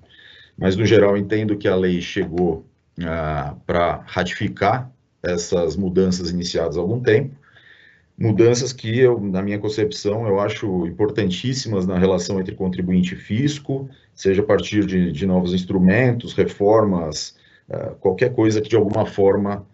Mas, 0.57 0.77
no 0.77 0.87
geral, 0.87 1.17
entendo 1.17 1.57
que 1.57 1.69
a 1.69 1.75
lei 1.75 2.01
chegou 2.01 2.65
uh, 2.99 3.57
para 3.67 4.03
ratificar 4.07 4.91
essas 5.23 5.77
mudanças 5.77 6.31
iniciadas 6.31 6.77
há 6.77 6.81
algum 6.81 7.01
tempo, 7.01 7.35
mudanças 8.17 8.73
que, 8.73 8.99
eu, 8.99 9.21
na 9.21 9.43
minha 9.43 9.59
concepção, 9.59 10.27
eu 10.27 10.39
acho 10.41 10.87
importantíssimas 10.87 11.87
na 11.87 11.99
relação 11.99 12.41
entre 12.41 12.55
contribuinte 12.55 13.15
e 13.15 13.19
fisco, 13.19 13.91
seja 14.15 14.41
a 14.41 14.45
partir 14.47 14.87
de, 14.87 15.13
de 15.13 15.27
novos 15.27 15.53
instrumentos, 15.53 16.33
reformas, 16.33 17.37
uh, 17.69 17.97
qualquer 17.97 18.33
coisa 18.33 18.63
que 18.63 18.69
de 18.69 18.77
alguma 18.77 19.05
forma 19.05 19.67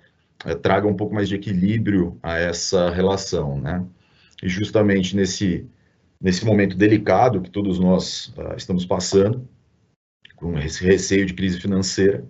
é, 0.45 0.55
traga 0.55 0.87
um 0.87 0.95
pouco 0.95 1.15
mais 1.15 1.29
de 1.29 1.35
equilíbrio 1.35 2.19
a 2.23 2.39
essa 2.39 2.91
relação, 2.91 3.61
né? 3.61 3.85
E 4.43 4.49
justamente 4.49 5.15
nesse, 5.15 5.67
nesse 6.21 6.45
momento 6.45 6.77
delicado 6.77 7.41
que 7.41 7.51
todos 7.51 7.79
nós 7.79 8.33
uh, 8.37 8.57
estamos 8.57 8.85
passando, 8.85 9.49
com 10.37 10.59
esse 10.59 10.85
receio 10.85 11.27
de 11.27 11.35
crise 11.35 11.61
financeira, 11.61 12.25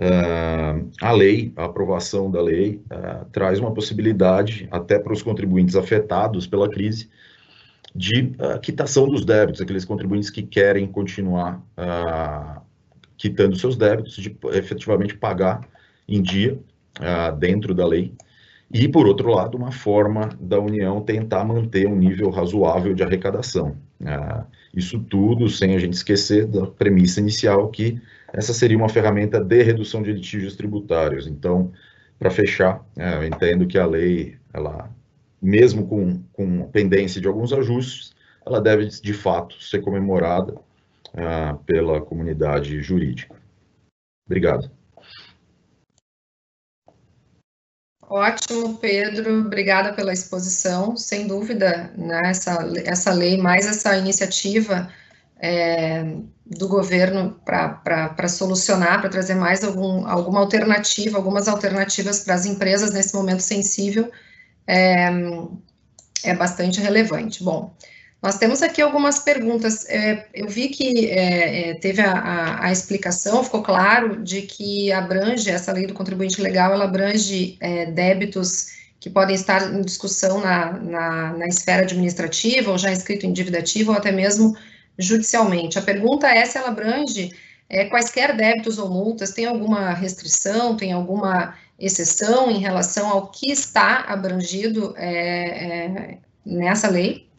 Uh, 0.00 0.90
a 1.02 1.12
lei, 1.12 1.52
a 1.56 1.66
aprovação 1.66 2.30
da 2.30 2.40
lei, 2.40 2.80
uh, 2.90 3.26
traz 3.32 3.60
uma 3.60 3.74
possibilidade, 3.74 4.66
até 4.70 4.98
para 4.98 5.12
os 5.12 5.22
contribuintes 5.22 5.76
afetados 5.76 6.46
pela 6.46 6.70
crise, 6.70 7.10
de 7.94 8.32
quitação 8.62 9.06
dos 9.06 9.26
débitos, 9.26 9.60
aqueles 9.60 9.84
contribuintes 9.84 10.30
que 10.30 10.42
querem 10.44 10.86
continuar 10.86 11.60
quitando 13.16 13.56
seus 13.56 13.76
débitos, 13.76 14.14
de 14.14 14.34
efetivamente 14.52 15.16
pagar 15.16 15.68
em 16.08 16.22
dia, 16.22 16.56
dentro 17.38 17.74
da 17.74 17.86
lei. 17.86 18.12
E, 18.72 18.86
por 18.88 19.06
outro 19.06 19.30
lado, 19.30 19.56
uma 19.56 19.72
forma 19.72 20.28
da 20.40 20.60
União 20.60 21.00
tentar 21.00 21.44
manter 21.44 21.88
um 21.88 21.96
nível 21.96 22.30
razoável 22.30 22.94
de 22.94 23.02
arrecadação. 23.02 23.76
isso 24.72 25.00
tudo 25.00 25.48
sem 25.48 25.74
a 25.74 25.78
gente 25.78 25.94
esquecer 25.94 26.46
da 26.46 26.66
premissa 26.66 27.20
inicial 27.20 27.68
que 27.68 28.00
essa 28.32 28.52
seria 28.52 28.76
uma 28.76 28.88
ferramenta 28.88 29.40
de 29.40 29.62
redução 29.62 30.02
de 30.02 30.12
litígios 30.12 30.56
tributários. 30.56 31.26
Então, 31.26 31.72
para 32.18 32.30
fechar, 32.30 32.84
é, 32.96 33.14
eu 33.16 33.24
entendo 33.24 33.66
que 33.66 33.78
a 33.78 33.86
lei, 33.86 34.36
ela, 34.52 34.90
mesmo 35.40 35.86
com, 35.86 36.22
com 36.32 36.68
pendência 36.68 37.20
de 37.20 37.26
alguns 37.26 37.52
ajustes, 37.52 38.12
ela 38.46 38.60
deve, 38.60 38.86
de 38.86 39.12
fato, 39.12 39.60
ser 39.62 39.80
comemorada 39.80 40.54
uh, 40.54 41.56
pela 41.64 42.00
comunidade 42.00 42.80
jurídica. 42.82 43.34
Obrigado. 44.26 44.70
Ótimo, 48.10 48.76
Pedro. 48.76 49.42
Obrigada 49.46 49.92
pela 49.92 50.12
exposição. 50.12 50.96
Sem 50.96 51.28
dúvida, 51.28 51.92
né, 51.96 52.20
essa, 52.24 52.68
essa 52.84 53.12
lei, 53.12 53.38
mais 53.38 53.68
essa 53.68 53.96
iniciativa 53.96 54.92
é, 55.40 56.16
do 56.44 56.66
governo 56.66 57.40
para 57.44 58.28
solucionar, 58.28 59.00
para 59.00 59.08
trazer 59.08 59.36
mais 59.36 59.62
algum, 59.62 60.04
alguma 60.08 60.40
alternativa, 60.40 61.16
algumas 61.16 61.46
alternativas 61.46 62.18
para 62.24 62.34
as 62.34 62.46
empresas 62.46 62.92
nesse 62.92 63.14
momento 63.14 63.42
sensível, 63.42 64.10
é, 64.66 65.08
é 66.24 66.34
bastante 66.34 66.80
relevante. 66.80 67.44
Bom, 67.44 67.72
nós 68.22 68.36
temos 68.36 68.62
aqui 68.62 68.82
algumas 68.82 69.18
perguntas. 69.20 69.88
É, 69.88 70.26
eu 70.34 70.46
vi 70.48 70.68
que 70.68 71.08
é, 71.08 71.70
é, 71.70 71.74
teve 71.74 72.02
a, 72.02 72.12
a, 72.12 72.66
a, 72.66 72.72
explicação, 72.72 73.42
ficou 73.42 73.62
claro 73.62 74.22
de 74.22 74.42
que 74.42 74.92
abrange, 74.92 75.50
essa 75.50 75.72
lei 75.72 75.86
do 75.86 75.94
contribuinte 75.94 76.40
legal, 76.40 76.72
ela 76.72 76.84
abrange 76.84 77.56
é, 77.60 77.86
débitos 77.86 78.78
que 79.00 79.08
podem 79.08 79.34
estar 79.34 79.72
em 79.72 79.80
discussão 79.80 80.40
na, 80.40 80.72
na, 80.72 81.32
na 81.32 81.46
esfera 81.46 81.82
administrativa, 81.82 82.70
ou 82.70 82.76
já 82.76 82.92
inscrito 82.92 83.24
em 83.24 83.32
dívida 83.32 83.58
ativa, 83.58 83.92
ou 83.92 83.96
até 83.96 84.12
mesmo 84.12 84.54
judicialmente. 84.98 85.78
A 85.78 85.82
pergunta 85.82 86.28
é 86.28 86.44
se 86.44 86.58
ela 86.58 86.68
abrange 86.68 87.34
é, 87.70 87.86
quaisquer 87.86 88.36
débitos 88.36 88.78
ou 88.78 88.90
multas, 88.90 89.30
tem 89.30 89.46
alguma 89.46 89.94
restrição, 89.94 90.76
tem 90.76 90.92
alguma 90.92 91.56
exceção 91.78 92.50
em 92.50 92.58
relação 92.58 93.08
ao 93.08 93.28
que 93.28 93.50
está 93.50 94.04
abrangido 94.06 94.94
é, 94.98 96.18
nessa 96.44 96.90
lei? 96.90 97.29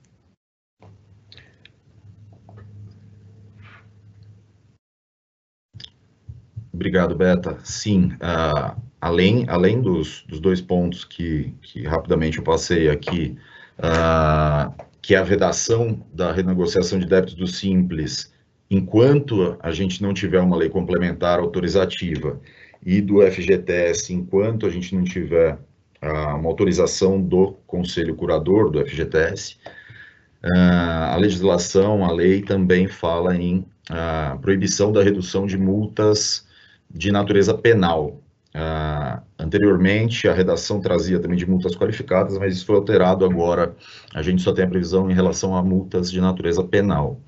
Obrigado, 6.82 7.14
Beta. 7.14 7.60
Sim, 7.64 8.14
uh, 8.14 8.76
além, 9.00 9.46
além 9.48 9.80
dos, 9.80 10.24
dos 10.28 10.40
dois 10.40 10.60
pontos 10.60 11.06
que, 11.06 11.54
que 11.62 11.84
rapidamente 11.84 12.40
eu 12.40 12.44
passei 12.44 12.90
aqui, 12.90 13.38
uh, 13.78 14.74
que 15.00 15.14
é 15.14 15.20
a 15.20 15.24
vedação 15.24 16.04
da 16.12 16.32
renegociação 16.32 16.98
de 16.98 17.06
débitos 17.06 17.36
do 17.36 17.46
Simples, 17.46 18.34
enquanto 18.68 19.56
a 19.60 19.70
gente 19.70 20.02
não 20.02 20.12
tiver 20.12 20.40
uma 20.40 20.58
lei 20.58 20.70
complementar 20.70 21.38
autorizativa, 21.38 22.42
e 22.84 23.00
do 23.00 23.22
FGTS, 23.22 24.12
enquanto 24.12 24.66
a 24.66 24.70
gente 24.72 24.96
não 24.96 25.04
tiver 25.04 25.54
uh, 26.02 26.36
uma 26.36 26.50
autorização 26.50 27.22
do 27.22 27.58
Conselho 27.68 28.16
Curador 28.16 28.72
do 28.72 28.84
FGTS, 28.84 29.56
a 30.44 31.16
legislação, 31.18 32.04
a 32.04 32.12
lei 32.12 32.42
também 32.42 32.88
fala 32.88 33.38
em 33.38 33.64
proibição 34.42 34.92
da 34.92 35.04
redução 35.04 35.46
de 35.46 35.56
multas 35.56 36.50
de 36.94 37.12
natureza 37.12 37.54
penal, 37.54 38.22
Uh, 38.54 39.22
anteriormente, 39.40 40.28
a 40.28 40.34
redação 40.34 40.82
trazia 40.82 41.20
também 41.20 41.38
de 41.38 41.50
multas 41.50 41.74
qualificadas, 41.74 42.38
mas 42.38 42.56
isso 42.56 42.66
foi 42.66 42.76
alterado 42.76 43.24
agora. 43.24 43.76
A 44.14 44.22
gente 44.22 44.42
só 44.42 44.52
tem 44.52 44.66
a 44.66 44.68
previsão 44.68 45.10
em 45.10 45.14
relação 45.14 45.56
a 45.56 45.64
multas 45.64 46.12
de 46.12 46.20
natureza 46.20 46.64
penal. 46.64 47.20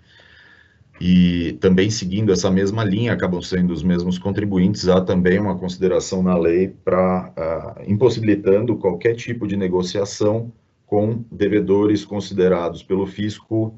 E 0.99 1.53
também 1.59 1.89
seguindo 1.89 2.31
essa 2.31 2.51
mesma 2.51 2.83
linha, 2.83 3.13
acabam 3.13 3.41
sendo 3.41 3.71
os 3.71 3.83
mesmos 3.83 4.17
contribuintes, 4.17 4.87
há 4.87 5.01
também 5.01 5.39
uma 5.39 5.57
consideração 5.57 6.21
na 6.21 6.37
lei 6.37 6.69
para 6.83 7.33
uh, 7.37 7.91
impossibilitando 7.91 8.75
qualquer 8.75 9.15
tipo 9.15 9.47
de 9.47 9.55
negociação 9.55 10.51
com 10.85 11.23
devedores 11.31 12.05
considerados 12.05 12.83
pelo 12.83 13.07
fisco 13.07 13.73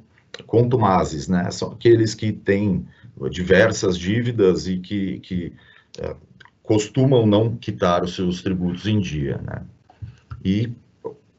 contumazes, 0.45 1.29
né? 1.29 1.49
São 1.51 1.71
aqueles 1.71 2.13
que 2.13 2.33
têm 2.33 2.85
diversas 3.29 3.97
dívidas 3.97 4.67
e 4.67 4.77
que, 4.79 5.19
que 5.19 5.53
costumam 6.65 7.25
não 7.25 7.55
quitar 7.55 8.03
os 8.03 8.15
seus 8.15 8.41
tributos 8.41 8.87
em 8.87 8.99
dia, 8.99 9.37
né? 9.37 9.63
E, 10.43 10.71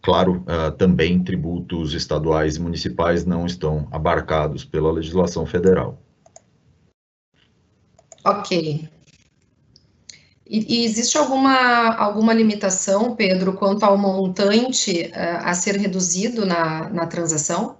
claro, 0.03 0.45
uh, 0.47 0.71
também 0.73 1.23
tributos 1.23 1.95
estaduais 1.95 2.57
e 2.57 2.61
municipais 2.61 3.25
não 3.25 3.47
estão 3.47 3.89
abarcados 3.91 4.65
pela 4.65 4.93
legislação 4.93 5.45
federal. 5.47 6.01
Ok. 8.25 8.89
E, 10.49 10.81
e 10.81 10.85
existe 10.85 11.19
alguma, 11.19 11.95
alguma 11.97 12.33
limitação, 12.33 13.17
Pedro, 13.17 13.55
quanto 13.55 13.85
ao 13.85 13.99
montante 13.99 15.11
uh, 15.13 15.43
a 15.45 15.55
ser 15.55 15.77
reduzido 15.77 16.47
na, 16.47 16.89
na 16.89 17.07
transação? 17.07 17.79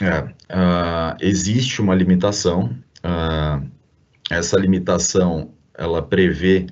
É, 0.00 0.20
uh, 0.20 0.95
existe 1.20 1.80
uma 1.80 1.94
limitação. 1.94 2.76
Uh, 2.98 3.70
essa 4.30 4.58
limitação 4.58 5.52
ela 5.76 6.02
prevê 6.02 6.66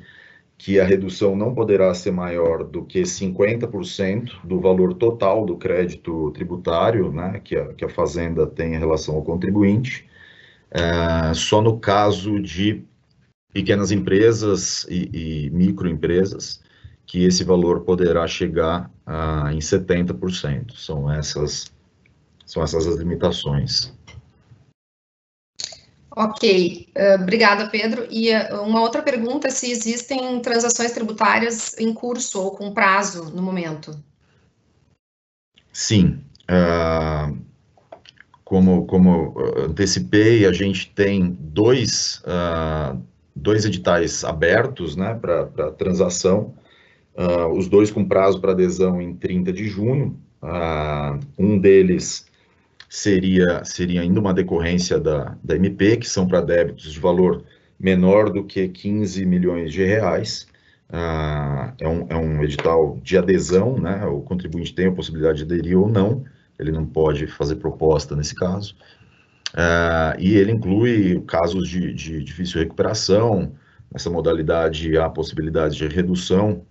que 0.57 0.80
a 0.80 0.85
redução 0.85 1.37
não 1.37 1.55
poderá 1.55 1.93
ser 1.95 2.11
maior 2.11 2.64
do 2.64 2.85
que 2.85 3.03
50% 3.03 4.47
do 4.47 4.61
valor 4.61 4.95
total 4.95 5.45
do 5.45 5.57
crédito 5.57 6.30
tributário, 6.30 7.12
né, 7.12 7.41
que 7.45 7.57
a, 7.57 7.74
que 7.74 7.85
a 7.85 7.89
Fazenda 7.89 8.47
tem 8.47 8.74
em 8.74 8.78
relação 8.78 9.16
ao 9.16 9.22
contribuinte. 9.22 10.07
Uh, 10.70 11.35
só 11.35 11.61
no 11.61 11.78
caso 11.78 12.41
de 12.41 12.82
pequenas 13.53 13.93
empresas 13.93 14.87
e, 14.89 15.47
e 15.47 15.51
microempresas, 15.51 16.62
que 17.07 17.24
esse 17.24 17.45
valor 17.45 17.80
poderá 17.80 18.26
chegar 18.26 18.91
uh, 19.07 19.51
em 19.51 19.59
70%. 19.59 20.72
São 20.74 21.11
essas 21.12 21.72
são 22.47 22.62
essas 22.62 22.87
as 22.87 22.97
limitações. 22.97 23.93
Ok, 26.16 26.88
uh, 26.96 27.20
obrigada, 27.20 27.68
Pedro. 27.68 28.06
E 28.08 28.32
uh, 28.32 28.62
uma 28.62 28.80
outra 28.80 29.02
pergunta: 29.02 29.50
se 29.50 29.70
existem 29.70 30.40
transações 30.40 30.92
tributárias 30.92 31.76
em 31.78 31.92
curso 31.92 32.40
ou 32.40 32.52
com 32.52 32.72
prazo 32.72 33.32
no 33.34 33.42
momento? 33.42 33.98
Sim. 35.72 36.20
Uh, 36.48 37.36
como, 38.44 38.86
como 38.86 39.34
antecipei, 39.56 40.46
a 40.46 40.52
gente 40.52 40.90
tem 40.90 41.36
dois, 41.40 42.22
dois 43.34 43.64
editais 43.64 44.22
abertos 44.22 44.94
né, 44.94 45.14
para 45.14 45.72
transação, 45.72 46.54
os 47.56 47.68
dois 47.68 47.90
com 47.90 48.04
prazo 48.04 48.40
para 48.40 48.52
adesão 48.52 49.00
em 49.00 49.14
30 49.16 49.50
de 49.50 49.66
junho. 49.66 50.20
um 51.38 51.58
deles 51.58 52.26
seria, 52.95 53.64
seria 53.64 54.03
ainda 54.03 54.20
uma 54.20 54.32
decorrência 54.32 55.01
da, 55.01 55.36
da 55.42 55.57
MP, 55.57 55.97
que 55.97 56.09
são 56.09 56.28
para 56.28 56.40
débitos 56.40 56.92
de 56.92 57.01
valor 57.01 57.42
menor 57.78 58.30
do 58.30 58.45
que 58.45 58.68
15 58.68 59.26
milhões 59.26 59.72
de 59.72 59.84
reais. 59.84 60.47
Ah, 60.88 61.74
é, 61.80 61.88
um, 61.88 62.07
é 62.09 62.16
um 62.16 62.40
edital 62.45 62.97
de 63.03 63.18
adesão, 63.18 63.80
né? 63.80 64.07
O 64.07 64.20
contribuinte 64.20 64.72
tem 64.72 64.86
a 64.86 64.92
possibilidade 64.92 65.38
de 65.38 65.45
aderir 65.45 65.76
ou 65.76 65.88
não, 65.88 66.24
ele 66.57 66.70
não 66.70 66.86
pode 66.86 67.26
fazer 67.26 67.57
proposta 67.57 68.14
nesse 68.14 68.34
caso. 68.36 68.76
Ah, 69.53 70.14
e 70.16 70.36
ele 70.36 70.53
inclui 70.53 71.20
casos 71.26 71.68
de, 71.68 71.92
de 71.92 72.22
difícil 72.22 72.61
recuperação, 72.61 73.57
nessa 73.92 74.09
modalidade 74.09 74.97
há 74.97 75.11
possibilidade 75.11 75.76
de 75.76 75.88
redução 75.88 76.64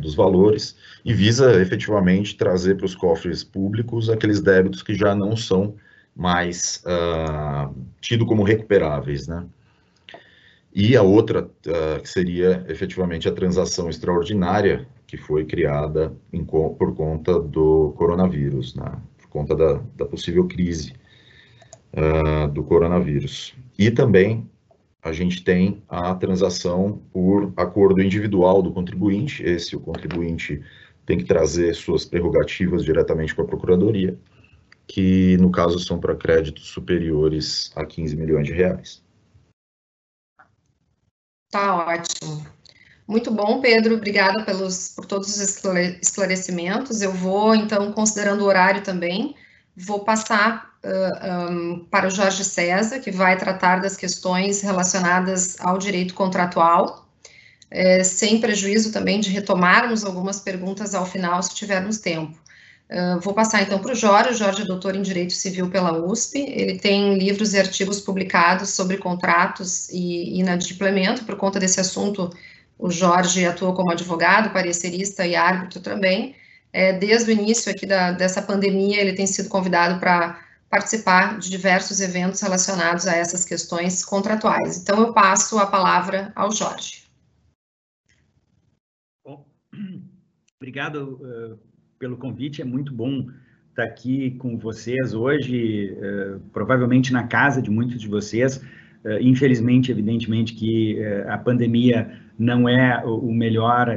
dos 0.00 0.14
valores 0.14 0.76
e 1.04 1.12
visa 1.12 1.60
efetivamente 1.60 2.36
trazer 2.36 2.76
para 2.76 2.86
os 2.86 2.94
cofres 2.94 3.42
públicos 3.42 4.10
aqueles 4.10 4.40
débitos 4.40 4.82
que 4.82 4.94
já 4.94 5.14
não 5.14 5.36
são 5.36 5.74
mais 6.14 6.84
uh, 6.84 7.74
tido 8.00 8.26
como 8.26 8.42
recuperáveis, 8.42 9.26
né? 9.26 9.46
E 10.72 10.96
a 10.96 11.02
outra, 11.02 11.44
uh, 11.44 12.00
que 12.00 12.08
seria 12.08 12.64
efetivamente 12.68 13.28
a 13.28 13.32
transação 13.32 13.88
extraordinária, 13.88 14.86
que 15.06 15.16
foi 15.16 15.44
criada 15.44 16.12
em, 16.32 16.44
por 16.44 16.94
conta 16.94 17.40
do 17.40 17.92
coronavírus, 17.96 18.76
né? 18.76 18.92
por 19.18 19.28
conta 19.28 19.56
da, 19.56 19.80
da 19.96 20.06
possível 20.06 20.46
crise 20.46 20.94
uh, 21.92 22.46
do 22.48 22.62
coronavírus. 22.62 23.54
E 23.76 23.90
também 23.90 24.48
a 25.02 25.12
gente 25.12 25.42
tem 25.42 25.82
a 25.88 26.14
transação 26.14 27.00
por 27.12 27.52
acordo 27.56 28.02
individual 28.02 28.62
do 28.62 28.72
contribuinte. 28.72 29.42
Esse 29.42 29.74
o 29.74 29.80
contribuinte 29.80 30.62
tem 31.06 31.18
que 31.18 31.24
trazer 31.24 31.74
suas 31.74 32.04
prerrogativas 32.04 32.84
diretamente 32.84 33.34
com 33.34 33.42
a 33.42 33.46
procuradoria, 33.46 34.18
que 34.86 35.36
no 35.38 35.50
caso 35.50 35.78
são 35.78 35.98
para 35.98 36.14
créditos 36.14 36.68
superiores 36.68 37.72
a 37.74 37.84
15 37.84 38.16
milhões 38.16 38.46
de 38.46 38.52
reais. 38.52 39.02
Tá 41.50 41.86
ótimo. 41.86 42.46
Muito 43.08 43.30
bom, 43.32 43.60
Pedro. 43.60 43.96
Obrigada 43.96 44.44
pelos, 44.44 44.90
por 44.90 45.04
todos 45.04 45.28
os 45.28 45.40
esclarecimentos. 45.40 47.02
Eu 47.02 47.12
vou, 47.12 47.56
então, 47.56 47.90
considerando 47.92 48.42
o 48.42 48.46
horário 48.46 48.84
também, 48.84 49.34
vou 49.76 50.04
passar 50.04 50.69
um, 50.84 51.84
para 51.90 52.08
o 52.08 52.10
Jorge 52.10 52.44
César, 52.44 53.00
que 53.00 53.10
vai 53.10 53.36
tratar 53.36 53.80
das 53.80 53.96
questões 53.96 54.62
relacionadas 54.62 55.56
ao 55.60 55.78
direito 55.78 56.14
contratual, 56.14 57.06
é, 57.70 58.02
sem 58.02 58.40
prejuízo 58.40 58.92
também 58.92 59.20
de 59.20 59.30
retomarmos 59.30 60.04
algumas 60.04 60.40
perguntas 60.40 60.94
ao 60.94 61.06
final, 61.06 61.42
se 61.42 61.54
tivermos 61.54 61.98
tempo. 61.98 62.38
Uh, 62.90 63.20
vou 63.20 63.32
passar 63.32 63.62
então 63.62 63.78
para 63.78 63.92
o 63.92 63.94
Jorge. 63.94 64.30
O 64.30 64.36
Jorge 64.36 64.62
é 64.62 64.64
doutor 64.64 64.96
em 64.96 65.02
Direito 65.02 65.32
Civil 65.32 65.70
pela 65.70 65.92
USP. 66.04 66.40
Ele 66.40 66.76
tem 66.76 67.16
livros 67.16 67.54
e 67.54 67.58
artigos 67.58 68.00
publicados 68.00 68.70
sobre 68.70 68.96
contratos 68.96 69.88
e 69.90 70.40
inadimplemento. 70.40 71.24
Por 71.24 71.36
conta 71.36 71.60
desse 71.60 71.78
assunto, 71.78 72.28
o 72.76 72.90
Jorge 72.90 73.46
atua 73.46 73.72
como 73.72 73.92
advogado, 73.92 74.52
parecerista 74.52 75.24
e 75.24 75.36
árbitro 75.36 75.78
também. 75.78 76.34
É, 76.72 76.92
desde 76.92 77.30
o 77.30 77.32
início 77.32 77.70
aqui 77.70 77.86
da, 77.86 78.10
dessa 78.10 78.42
pandemia, 78.42 79.00
ele 79.00 79.12
tem 79.12 79.26
sido 79.26 79.48
convidado 79.48 80.00
para 80.00 80.40
participar 80.70 81.36
de 81.38 81.50
diversos 81.50 82.00
eventos 82.00 82.40
relacionados 82.40 83.06
a 83.08 83.16
essas 83.16 83.44
questões 83.44 84.04
contratuais. 84.04 84.80
Então, 84.80 85.00
eu 85.00 85.12
passo 85.12 85.58
a 85.58 85.66
palavra 85.66 86.32
ao 86.36 86.52
Jorge. 86.52 87.02
Bom, 89.24 89.44
obrigado 90.56 91.20
uh, 91.20 91.58
pelo 91.98 92.16
convite, 92.16 92.62
é 92.62 92.64
muito 92.64 92.94
bom 92.94 93.26
estar 93.70 93.82
aqui 93.82 94.30
com 94.32 94.56
vocês 94.56 95.12
hoje, 95.12 95.92
uh, 95.92 96.38
provavelmente 96.52 97.12
na 97.12 97.26
casa 97.26 97.60
de 97.60 97.68
muitos 97.68 98.00
de 98.00 98.06
vocês. 98.06 98.58
Uh, 99.04 99.18
infelizmente, 99.20 99.90
evidentemente, 99.90 100.54
que 100.54 101.02
a 101.26 101.36
pandemia 101.36 102.16
não 102.38 102.68
é 102.68 103.04
o 103.04 103.32
melhor 103.32 103.88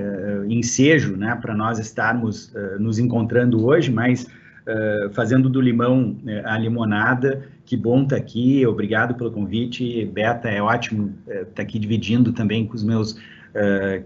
ensejo 0.50 1.16
né, 1.16 1.38
para 1.42 1.56
nós 1.56 1.80
estarmos 1.80 2.54
nos 2.78 3.00
encontrando 3.00 3.66
hoje, 3.66 3.90
mas 3.90 4.28
uh, 4.68 5.10
fazendo 5.14 5.50
do 5.50 5.62
limão 5.62 6.18
uh, 6.24 6.46
a 6.48 6.58
limonada. 6.58 7.48
Que 7.66 7.78
bom 7.78 8.04
estar 8.04 8.16
tá 8.16 8.22
aqui, 8.22 8.66
obrigado 8.66 9.16
pelo 9.16 9.32
convite. 9.32 10.06
Beta, 10.06 10.50
é 10.50 10.62
ótimo 10.62 11.14
estar 11.28 11.42
uh, 11.42 11.46
tá 11.46 11.62
aqui 11.64 11.80
dividindo 11.80 12.34
também 12.34 12.66
com 12.66 12.76
os 12.76 12.84
meus 12.84 13.18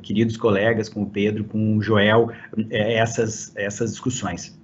queridos 0.01 0.35
colegas, 0.35 0.89
com 0.89 1.03
o 1.03 1.09
Pedro, 1.09 1.45
com 1.45 1.77
o 1.77 1.81
Joel, 1.81 2.29
essas, 2.69 3.55
essas 3.55 3.91
discussões. 3.91 4.59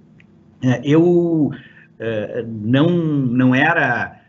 eu 0.84 1.50
não, 2.46 2.90
não 2.90 3.54
era 3.54 4.20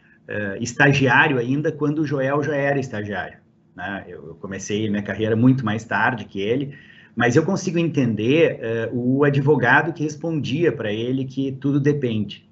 estagiário 0.61 1.39
ainda 1.39 1.73
quando 1.73 1.99
o 1.99 2.05
Joel 2.05 2.41
já 2.41 2.55
era 2.55 2.79
estagiário. 2.79 3.37
Né? 3.75 4.05
Eu 4.07 4.37
comecei 4.39 4.89
minha 4.89 5.01
carreira 5.01 5.35
muito 5.35 5.65
mais 5.65 5.83
tarde 5.83 6.23
que 6.23 6.39
ele, 6.39 6.73
mas 7.15 7.35
eu 7.35 7.43
consigo 7.43 7.79
entender 7.79 8.59
uh, 8.91 8.97
o 8.97 9.23
advogado 9.23 9.93
que 9.93 10.03
respondia 10.03 10.71
para 10.71 10.91
ele 10.91 11.23
que 11.23 11.53
tudo 11.53 11.79
depende. 11.79 12.45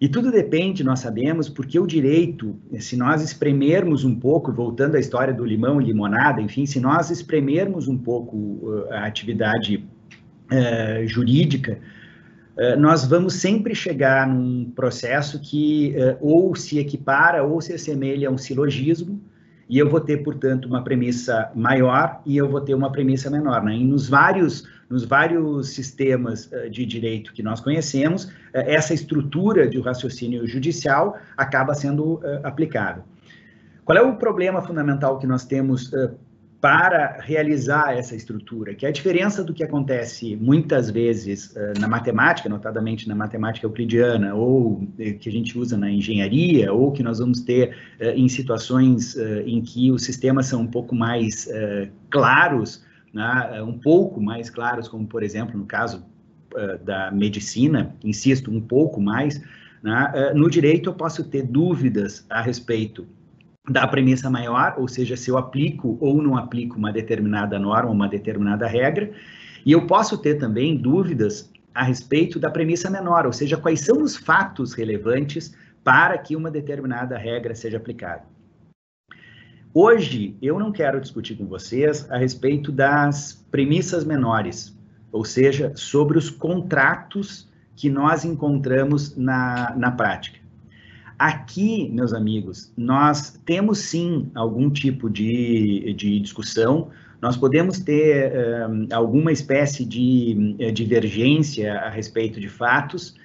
E 0.00 0.08
tudo 0.08 0.30
depende, 0.30 0.84
nós 0.84 1.00
sabemos, 1.00 1.48
porque 1.48 1.78
o 1.78 1.86
direito, 1.86 2.56
se 2.78 2.96
nós 2.96 3.20
espremermos 3.20 4.04
um 4.04 4.14
pouco, 4.14 4.52
voltando 4.52 4.94
à 4.94 5.00
história 5.00 5.34
do 5.34 5.44
limão 5.44 5.80
e 5.82 5.84
limonada, 5.84 6.40
enfim, 6.40 6.64
se 6.66 6.78
nós 6.78 7.10
espremermos 7.10 7.88
um 7.88 7.98
pouco 7.98 8.36
uh, 8.36 8.86
a 8.92 9.06
atividade 9.06 9.84
uh, 10.50 11.06
jurídica, 11.06 11.78
nós 12.76 13.06
vamos 13.06 13.34
sempre 13.34 13.72
chegar 13.72 14.26
num 14.26 14.72
processo 14.74 15.40
que 15.40 15.94
ou 16.20 16.56
se 16.56 16.80
equipara 16.80 17.44
ou 17.44 17.60
se 17.60 17.72
assemelha 17.72 18.28
a 18.28 18.32
um 18.32 18.36
silogismo, 18.36 19.22
e 19.68 19.78
eu 19.78 19.88
vou 19.88 20.00
ter, 20.00 20.18
portanto, 20.18 20.66
uma 20.66 20.82
premissa 20.82 21.50
maior 21.54 22.20
e 22.24 22.36
eu 22.36 22.48
vou 22.48 22.60
ter 22.60 22.74
uma 22.74 22.90
premissa 22.90 23.28
menor. 23.30 23.62
Né? 23.62 23.74
E 23.74 23.84
nos 23.84 24.08
vários, 24.08 24.66
nos 24.88 25.04
vários 25.04 25.70
sistemas 25.70 26.50
uh, 26.50 26.70
de 26.70 26.86
direito 26.86 27.32
que 27.32 27.42
nós 27.42 27.60
conhecemos, 27.60 28.24
uh, 28.24 28.30
essa 28.54 28.94
estrutura 28.94 29.68
de 29.68 29.78
raciocínio 29.78 30.46
judicial 30.46 31.18
acaba 31.36 31.74
sendo 31.74 32.14
uh, 32.14 32.40
aplicada. 32.42 33.04
Qual 33.84 33.96
é 33.96 34.02
o 34.02 34.16
problema 34.16 34.62
fundamental 34.62 35.18
que 35.18 35.26
nós 35.26 35.46
temos 35.46 35.90
para 36.60 37.18
realizar 37.20 37.96
essa 37.96 38.16
estrutura, 38.16 38.74
que 38.74 38.84
é 38.84 38.88
a 38.88 38.92
diferença 38.92 39.44
do 39.44 39.54
que 39.54 39.62
acontece 39.62 40.34
muitas 40.34 40.90
vezes 40.90 41.54
uh, 41.54 41.78
na 41.78 41.86
matemática, 41.86 42.48
notadamente 42.48 43.08
na 43.08 43.14
matemática 43.14 43.64
euclidiana, 43.64 44.34
ou 44.34 44.72
uh, 44.72 45.18
que 45.20 45.28
a 45.28 45.32
gente 45.32 45.56
usa 45.56 45.76
na 45.76 45.88
engenharia, 45.88 46.72
ou 46.72 46.90
que 46.90 47.02
nós 47.02 47.20
vamos 47.20 47.42
ter 47.42 47.76
uh, 48.00 48.06
em 48.06 48.28
situações 48.28 49.16
em 49.46 49.60
que 49.60 49.92
os 49.92 50.02
sistemas 50.02 50.46
são 50.46 50.62
um 50.62 50.66
pouco 50.66 50.94
mais 50.94 51.48
claros, 52.10 52.84
né, 53.12 53.62
um 53.62 53.78
pouco 53.78 54.20
mais 54.20 54.50
claros, 54.50 54.88
como 54.88 55.06
por 55.06 55.22
exemplo 55.22 55.58
no 55.58 55.64
caso 55.64 56.04
da 56.84 57.10
medicina, 57.10 57.94
insisto, 58.02 58.50
um 58.50 58.60
pouco 58.60 59.00
mais, 59.00 59.40
né, 59.82 60.32
no 60.34 60.50
direito 60.50 60.90
eu 60.90 60.94
posso 60.94 61.24
ter 61.24 61.42
dúvidas 61.42 62.26
a 62.28 62.40
respeito 62.40 63.06
da 63.68 63.86
premissa 63.86 64.30
maior, 64.30 64.74
ou 64.78 64.88
seja, 64.88 65.16
se 65.16 65.30
eu 65.30 65.36
aplico 65.36 65.98
ou 66.00 66.22
não 66.22 66.36
aplico 66.36 66.76
uma 66.76 66.92
determinada 66.92 67.58
norma, 67.58 67.90
uma 67.90 68.08
determinada 68.08 68.66
regra, 68.66 69.10
e 69.64 69.72
eu 69.72 69.86
posso 69.86 70.16
ter 70.18 70.36
também 70.36 70.76
dúvidas 70.76 71.50
a 71.74 71.82
respeito 71.82 72.38
da 72.38 72.50
premissa 72.50 72.90
menor, 72.90 73.26
ou 73.26 73.32
seja, 73.32 73.56
quais 73.56 73.80
são 73.80 74.02
os 74.02 74.16
fatos 74.16 74.72
relevantes 74.72 75.54
para 75.84 76.18
que 76.18 76.34
uma 76.34 76.50
determinada 76.50 77.16
regra 77.16 77.54
seja 77.54 77.76
aplicada. 77.76 78.24
Hoje, 79.72 80.36
eu 80.40 80.58
não 80.58 80.72
quero 80.72 81.00
discutir 81.00 81.36
com 81.36 81.46
vocês 81.46 82.10
a 82.10 82.16
respeito 82.16 82.72
das 82.72 83.46
premissas 83.50 84.04
menores, 84.04 84.76
ou 85.12 85.24
seja, 85.24 85.72
sobre 85.76 86.18
os 86.18 86.30
contratos 86.30 87.48
que 87.76 87.88
nós 87.88 88.24
encontramos 88.24 89.16
na, 89.16 89.74
na 89.76 89.90
prática. 89.92 90.40
Aqui, 91.18 91.90
meus 91.92 92.12
amigos, 92.12 92.72
nós 92.76 93.40
temos 93.44 93.78
sim 93.78 94.30
algum 94.36 94.70
tipo 94.70 95.10
de, 95.10 95.92
de 95.94 96.20
discussão, 96.20 96.90
nós 97.20 97.36
podemos 97.36 97.80
ter 97.80 98.32
um, 98.70 98.86
alguma 98.92 99.32
espécie 99.32 99.84
de 99.84 100.56
uh, 100.60 100.70
divergência 100.70 101.74
a 101.80 101.90
respeito 101.90 102.38
de 102.38 102.48
fatos, 102.48 103.16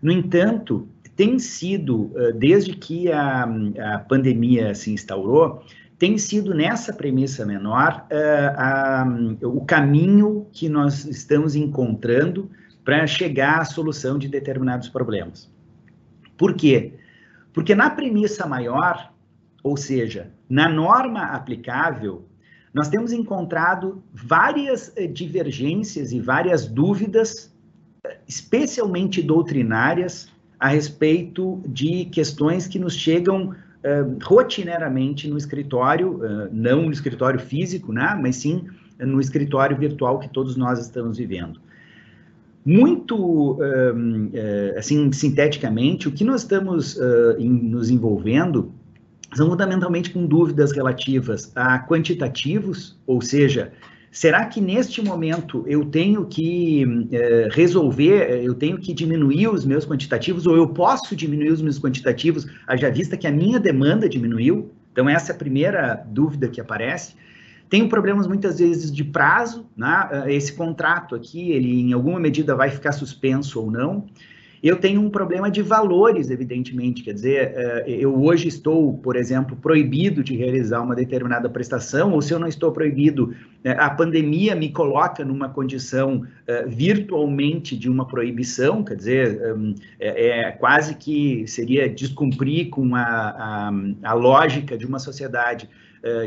no 0.00 0.10
entanto, 0.10 0.88
tem 1.14 1.38
sido, 1.38 2.04
uh, 2.14 2.32
desde 2.34 2.72
que 2.72 3.12
a, 3.12 3.44
a, 3.44 3.98
pandemia 3.98 4.74
se 4.74 4.90
instaurou, 4.90 5.62
tem 5.98 6.16
sido 6.16 6.54
nessa 6.54 6.90
premissa 6.90 7.44
menor 7.44 8.06
uh, 8.10 9.46
o 9.46 9.62
caminho 9.66 10.46
que 10.52 10.70
nós 10.70 11.04
estamos 11.04 11.54
encontrando 11.54 12.50
para 12.82 13.06
chegar 13.06 13.60
à 13.60 13.64
solução 13.66 14.18
de 14.18 14.26
determinados 14.26 14.88
problemas. 14.88 15.52
Por 16.38 16.54
quê? 16.54 16.94
Porque 17.52 17.74
na 17.74 17.90
premissa 17.90 18.46
maior, 18.46 19.12
ou 19.62 19.76
seja, 19.76 20.30
na 20.48 20.68
norma 20.68 21.24
aplicável, 21.24 22.26
nós 22.72 22.88
temos 22.88 23.12
encontrado 23.12 24.02
várias 24.12 24.92
eh, 24.96 25.06
divergências 25.06 26.12
e 26.12 26.20
várias 26.20 26.66
dúvidas, 26.66 27.54
especialmente 28.26 29.22
doutrinárias, 29.22 30.30
a 30.58 30.68
respeito 30.68 31.60
de 31.66 32.06
questões 32.06 32.66
que 32.66 32.78
nos 32.78 32.94
chegam 32.94 33.48
uh, 33.48 34.18
rotineiramente 34.22 35.28
no 35.28 35.36
escritório, 35.36 36.18
uh, 36.18 36.48
não 36.52 36.82
no 36.82 36.92
escritório 36.92 37.40
físico, 37.40 37.92
né, 37.92 38.16
mas 38.20 38.36
sim 38.36 38.68
no 39.00 39.20
escritório 39.20 39.76
virtual 39.76 40.20
que 40.20 40.28
todos 40.28 40.56
nós 40.56 40.78
estamos 40.78 41.18
vivendo. 41.18 41.60
Muito, 42.64 43.58
um, 43.60 44.30
é, 44.32 44.74
assim, 44.78 45.10
sinteticamente, 45.12 46.08
o 46.08 46.12
que 46.12 46.22
nós 46.24 46.42
estamos 46.42 46.96
em, 47.38 47.50
nos 47.50 47.90
envolvendo 47.90 48.72
são 49.34 49.48
fundamentalmente 49.48 50.10
com 50.10 50.26
dúvidas 50.26 50.72
relativas 50.72 51.50
a 51.56 51.78
quantitativos, 51.78 53.00
ou 53.06 53.20
seja, 53.20 53.72
será 54.10 54.44
que 54.44 54.60
neste 54.60 55.02
momento 55.02 55.64
eu 55.66 55.86
tenho 55.86 56.26
que 56.26 56.84
resolver, 57.50 58.44
eu 58.44 58.54
tenho 58.54 58.78
que 58.78 58.92
diminuir 58.92 59.48
os 59.48 59.64
meus 59.64 59.86
quantitativos, 59.86 60.46
ou 60.46 60.54
eu 60.54 60.68
posso 60.68 61.16
diminuir 61.16 61.50
os 61.50 61.62
meus 61.62 61.80
quantitativos, 61.80 62.46
haja 62.66 62.90
vista 62.90 63.16
que 63.16 63.26
a 63.26 63.32
minha 63.32 63.58
demanda 63.58 64.08
diminuiu? 64.08 64.70
Então, 64.92 65.08
essa 65.08 65.32
é 65.32 65.34
a 65.34 65.38
primeira 65.38 65.94
dúvida 65.94 66.46
que 66.46 66.60
aparece. 66.60 67.14
Tenho 67.72 67.88
problemas 67.88 68.26
muitas 68.26 68.58
vezes 68.58 68.92
de 68.92 69.02
prazo, 69.02 69.66
né? 69.74 69.86
Ah, 70.10 70.24
esse 70.30 70.52
contrato 70.52 71.14
aqui, 71.14 71.52
ele 71.52 71.80
em 71.80 71.94
alguma 71.94 72.20
medida 72.20 72.54
vai 72.54 72.68
ficar 72.68 72.92
suspenso 72.92 73.58
ou 73.62 73.70
não. 73.70 74.04
eu 74.62 74.76
tenho 74.76 75.00
um 75.00 75.08
problema 75.08 75.50
de 75.50 75.62
valores, 75.62 76.28
evidentemente. 76.28 77.02
Quer 77.02 77.14
dizer, 77.14 77.52
eh, 77.56 77.84
eu 77.86 78.22
hoje 78.22 78.46
estou, 78.46 78.98
por 78.98 79.16
exemplo, 79.16 79.56
proibido 79.56 80.22
de 80.22 80.36
realizar 80.36 80.82
uma 80.82 80.94
determinada 80.94 81.48
prestação, 81.48 82.12
ou 82.12 82.20
se 82.20 82.34
eu 82.34 82.38
não 82.38 82.46
estou 82.46 82.70
proibido, 82.72 83.34
eh, 83.64 83.72
a 83.72 83.88
pandemia 83.88 84.54
me 84.54 84.68
coloca 84.68 85.24
numa 85.24 85.48
condição 85.48 86.26
eh, 86.46 86.66
virtualmente 86.68 87.74
de 87.74 87.88
uma 87.88 88.06
proibição, 88.06 88.84
quer 88.84 88.96
dizer, 88.96 89.56
hum, 89.56 89.74
é, 89.98 90.48
é 90.48 90.52
quase 90.52 90.94
que 90.94 91.46
seria 91.46 91.88
descumprir 91.88 92.68
com 92.68 92.94
a, 92.94 93.02
a, 93.02 93.72
a 94.02 94.12
lógica 94.12 94.76
de 94.76 94.86
uma 94.86 94.98
sociedade 94.98 95.68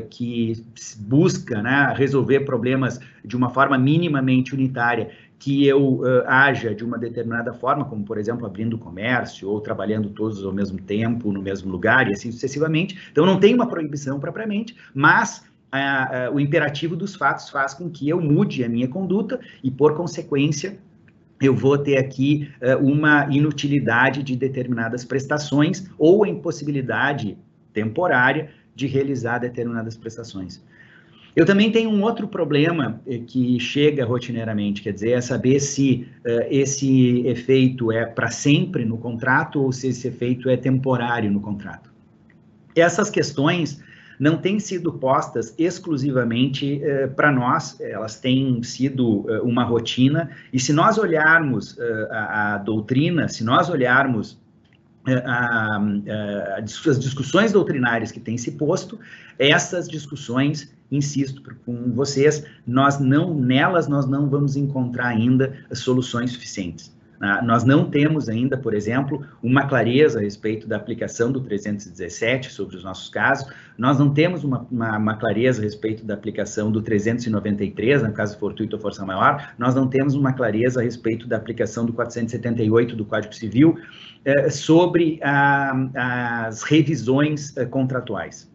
que 0.09 0.65
busca 0.99 1.61
né, 1.61 1.93
resolver 1.97 2.41
problemas 2.41 2.97
de 3.25 3.35
uma 3.35 3.49
forma 3.49 3.77
minimamente 3.77 4.53
unitária 4.53 5.11
que 5.39 5.67
eu 5.67 5.99
uh, 5.99 6.23
haja 6.25 6.73
de 6.73 6.83
uma 6.83 6.97
determinada 6.97 7.53
forma, 7.53 7.85
como 7.85 8.03
por 8.03 8.17
exemplo 8.17 8.45
abrindo 8.45 8.77
comércio 8.77 9.49
ou 9.49 9.59
trabalhando 9.61 10.09
todos 10.09 10.43
ao 10.43 10.53
mesmo 10.53 10.79
tempo 10.79 11.31
no 11.31 11.41
mesmo 11.41 11.71
lugar 11.71 12.09
e 12.09 12.13
assim 12.13 12.31
sucessivamente. 12.31 12.97
Então 13.11 13.25
não 13.25 13.39
tem 13.39 13.53
uma 13.53 13.67
proibição 13.67 14.19
propriamente, 14.19 14.75
mas 14.93 15.45
uh, 15.73 16.31
uh, 16.31 16.35
o 16.35 16.39
imperativo 16.39 16.95
dos 16.95 17.15
fatos 17.15 17.49
faz 17.49 17.73
com 17.73 17.89
que 17.89 18.07
eu 18.07 18.21
mude 18.21 18.63
a 18.63 18.69
minha 18.69 18.87
conduta 18.87 19.39
e 19.63 19.69
por 19.69 19.95
consequência 19.95 20.79
eu 21.41 21.53
vou 21.53 21.77
ter 21.77 21.97
aqui 21.97 22.49
uma 22.79 23.27
inutilidade 23.29 24.23
de 24.23 24.37
determinadas 24.37 25.03
prestações 25.03 25.85
ou 25.97 26.23
a 26.23 26.29
impossibilidade 26.29 27.37
temporária 27.73 28.51
de 28.75 28.87
realizar 28.87 29.39
determinadas 29.39 29.95
prestações. 29.95 30.61
Eu 31.35 31.45
também 31.45 31.69
tenho 31.69 31.89
um 31.89 32.01
outro 32.01 32.27
problema 32.27 33.01
eh, 33.05 33.17
que 33.17 33.59
chega 33.59 34.05
rotineiramente, 34.05 34.81
quer 34.81 34.93
dizer, 34.93 35.11
é 35.11 35.21
saber 35.21 35.59
se 35.59 36.07
uh, 36.25 36.47
esse 36.49 37.27
efeito 37.27 37.91
é 37.91 38.05
para 38.05 38.29
sempre 38.29 38.85
no 38.85 38.97
contrato 38.97 39.61
ou 39.61 39.71
se 39.73 39.89
esse 39.89 40.07
efeito 40.07 40.49
é 40.49 40.55
temporário 40.55 41.29
no 41.29 41.41
contrato. 41.41 41.93
Essas 42.73 43.09
questões 43.09 43.83
não 44.17 44.37
têm 44.37 44.61
sido 44.61 44.93
postas 44.93 45.53
exclusivamente 45.57 46.81
uh, 46.81 47.13
para 47.13 47.33
nós, 47.33 47.81
elas 47.81 48.17
têm 48.17 48.63
sido 48.63 49.29
uh, 49.29 49.43
uma 49.43 49.65
rotina, 49.65 50.29
e 50.53 50.59
se 50.59 50.71
nós 50.71 50.97
olharmos 50.97 51.77
a, 52.11 52.53
a 52.53 52.57
doutrina, 52.59 53.27
se 53.27 53.43
nós 53.43 53.69
olharmos 53.69 54.39
a, 55.07 55.77
a, 55.77 56.59
as 56.59 56.99
discussões 56.99 57.51
doutrinárias 57.51 58.11
que 58.11 58.19
têm 58.19 58.37
se 58.37 58.51
posto, 58.51 58.99
essas 59.37 59.87
discussões 59.87 60.73
insisto 60.91 61.41
com 61.65 61.91
vocês, 61.93 62.43
nós 62.65 62.99
não, 62.99 63.33
nelas 63.33 63.87
nós 63.87 64.05
não 64.05 64.29
vamos 64.29 64.55
encontrar 64.55 65.07
ainda 65.07 65.57
soluções 65.73 66.31
suficientes. 66.31 66.94
Né? 67.19 67.41
Nós 67.43 67.63
não 67.63 67.89
temos 67.89 68.29
ainda, 68.29 68.57
por 68.57 68.73
exemplo, 68.73 69.25
uma 69.41 69.67
clareza 69.67 70.19
a 70.19 70.21
respeito 70.21 70.67
da 70.67 70.75
aplicação 70.75 71.31
do 71.31 71.41
317 71.41 72.51
sobre 72.51 72.75
os 72.75 72.83
nossos 72.83 73.09
casos, 73.09 73.47
nós 73.77 73.99
não 73.99 74.13
temos 74.13 74.43
uma, 74.43 74.65
uma, 74.71 74.97
uma 74.97 75.17
clareza 75.17 75.61
a 75.61 75.63
respeito 75.63 76.05
da 76.05 76.13
aplicação 76.13 76.71
do 76.71 76.81
393, 76.81 78.03
no 78.03 78.13
caso 78.13 78.37
fortuito 78.37 78.75
ou 78.75 78.81
força 78.81 79.05
maior, 79.05 79.53
nós 79.57 79.75
não 79.75 79.87
temos 79.87 80.15
uma 80.15 80.33
clareza 80.33 80.79
a 80.79 80.83
respeito 80.83 81.27
da 81.27 81.37
aplicação 81.37 81.85
do 81.85 81.93
478 81.93 82.95
do 82.95 83.05
Código 83.05 83.33
Civil 83.33 83.77
eh, 84.23 84.49
sobre 84.49 85.19
as 85.23 86.63
revisões 86.63 87.55
eh, 87.57 87.65
contratuais. 87.65 88.49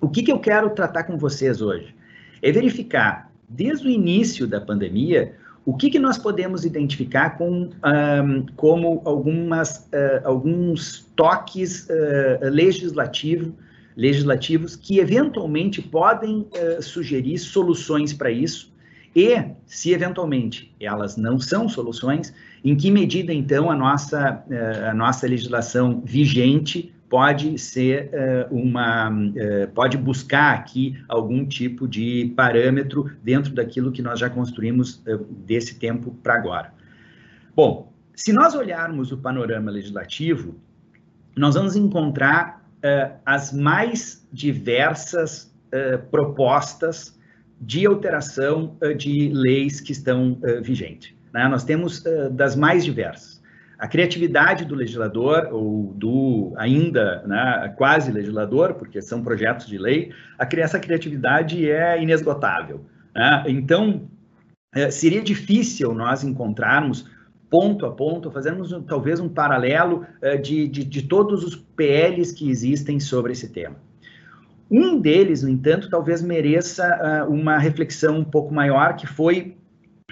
O 0.00 0.08
que, 0.08 0.22
que 0.22 0.32
eu 0.32 0.38
quero 0.38 0.70
tratar 0.70 1.04
com 1.04 1.16
vocês 1.16 1.62
hoje? 1.62 1.94
É 2.42 2.52
verificar, 2.52 3.30
desde 3.48 3.86
o 3.86 3.90
início 3.90 4.46
da 4.46 4.60
pandemia, 4.60 5.34
o 5.66 5.76
que, 5.76 5.90
que 5.90 5.98
nós 5.98 6.16
podemos 6.16 6.64
identificar 6.64 7.36
com, 7.36 7.68
um, 7.68 8.46
como 8.54 9.02
algumas, 9.04 9.78
uh, 9.92 10.22
alguns 10.22 11.10
toques 11.16 11.88
uh, 11.88 12.48
legislativo, 12.48 13.52
legislativos 13.96 14.76
que 14.76 15.00
eventualmente 15.00 15.82
podem 15.82 16.46
uh, 16.52 16.80
sugerir 16.80 17.38
soluções 17.38 18.12
para 18.12 18.30
isso? 18.30 18.72
E, 19.14 19.42
se 19.66 19.90
eventualmente 19.92 20.72
elas 20.78 21.16
não 21.16 21.40
são 21.40 21.68
soluções, 21.68 22.32
em 22.64 22.76
que 22.76 22.88
medida 22.88 23.34
então 23.34 23.68
a 23.68 23.74
nossa, 23.74 24.44
a 24.88 24.94
nossa 24.94 25.26
legislação 25.26 26.02
vigente 26.04 26.94
pode 27.08 27.58
ser 27.58 28.10
uh, 28.50 28.54
uma, 28.54 29.10
uh, 29.10 29.68
pode 29.74 29.96
buscar 29.96 30.54
aqui 30.54 30.98
algum 31.08 31.46
tipo 31.46 31.86
de 31.86 32.32
parâmetro 32.36 33.10
dentro 33.22 33.54
daquilo 33.54 33.92
que 33.92 34.02
nós 34.02 34.18
já 34.18 34.28
construímos 34.28 35.02
uh, 35.06 35.24
desse 35.46 35.78
tempo 35.78 36.12
para 36.22 36.34
agora. 36.34 36.72
Bom, 37.54 37.92
se 38.14 38.32
nós 38.32 38.54
olharmos 38.54 39.12
o 39.12 39.18
panorama 39.18 39.70
legislativo, 39.70 40.56
nós 41.36 41.54
vamos 41.54 41.76
encontrar 41.76 42.64
as 43.24 43.52
mais 43.52 44.26
diversas 44.32 45.52
propostas 46.10 47.18
de 47.60 47.84
alteração 47.84 48.76
de 48.96 49.30
leis 49.34 49.80
que 49.80 49.90
estão 49.90 50.38
vigentes. 50.62 51.12
Né? 51.34 51.48
Nós 51.48 51.64
temos 51.64 52.04
das 52.30 52.54
mais 52.54 52.84
diversas 52.84 53.35
a 53.78 53.86
criatividade 53.86 54.64
do 54.64 54.74
legislador, 54.74 55.48
ou 55.52 55.92
do 55.94 56.52
ainda 56.56 57.22
né, 57.26 57.74
quase 57.76 58.10
legislador, 58.10 58.74
porque 58.74 59.02
são 59.02 59.22
projetos 59.22 59.66
de 59.66 59.76
lei, 59.76 60.12
a, 60.38 60.48
essa 60.56 60.78
criatividade 60.78 61.68
é 61.70 62.02
inesgotável. 62.02 62.84
Né? 63.14 63.44
Então, 63.48 64.08
é, 64.74 64.90
seria 64.90 65.22
difícil 65.22 65.92
nós 65.94 66.24
encontrarmos 66.24 67.08
ponto 67.48 67.86
a 67.86 67.92
ponto, 67.92 68.30
fazermos 68.30 68.70
talvez 68.86 69.20
um 69.20 69.28
paralelo 69.28 70.04
é, 70.20 70.36
de, 70.36 70.66
de, 70.68 70.84
de 70.84 71.02
todos 71.02 71.44
os 71.44 71.54
PLs 71.54 72.32
que 72.32 72.50
existem 72.50 72.98
sobre 72.98 73.32
esse 73.32 73.50
tema. 73.50 73.76
Um 74.70 74.98
deles, 75.00 75.42
no 75.42 75.48
entanto, 75.48 75.88
talvez 75.88 76.22
mereça 76.22 77.24
uh, 77.28 77.32
uma 77.32 77.56
reflexão 77.56 78.18
um 78.18 78.24
pouco 78.24 78.52
maior, 78.52 78.96
que 78.96 79.06
foi 79.06 79.56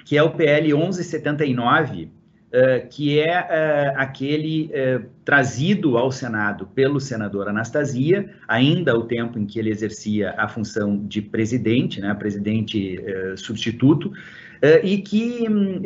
que 0.04 0.16
é 0.16 0.22
o 0.22 0.30
PL 0.30 0.72
1179, 0.72 2.04
uh, 2.04 2.08
que 2.90 3.18
é 3.18 3.40
uh, 3.40 3.98
aquele 3.98 4.70
uh, 4.70 5.04
trazido 5.24 5.98
ao 5.98 6.12
Senado 6.12 6.66
pelo 6.66 7.00
senador 7.00 7.48
Anastasia, 7.48 8.30
ainda 8.46 8.92
ao 8.92 9.04
tempo 9.04 9.38
em 9.38 9.44
que 9.44 9.58
ele 9.58 9.70
exercia 9.70 10.34
a 10.38 10.46
função 10.46 10.96
de 10.96 11.20
presidente, 11.20 12.00
né, 12.00 12.14
presidente 12.14 13.02
substituto, 13.36 14.12
e 14.82 14.98
que 14.98 15.46
um, 15.48 15.82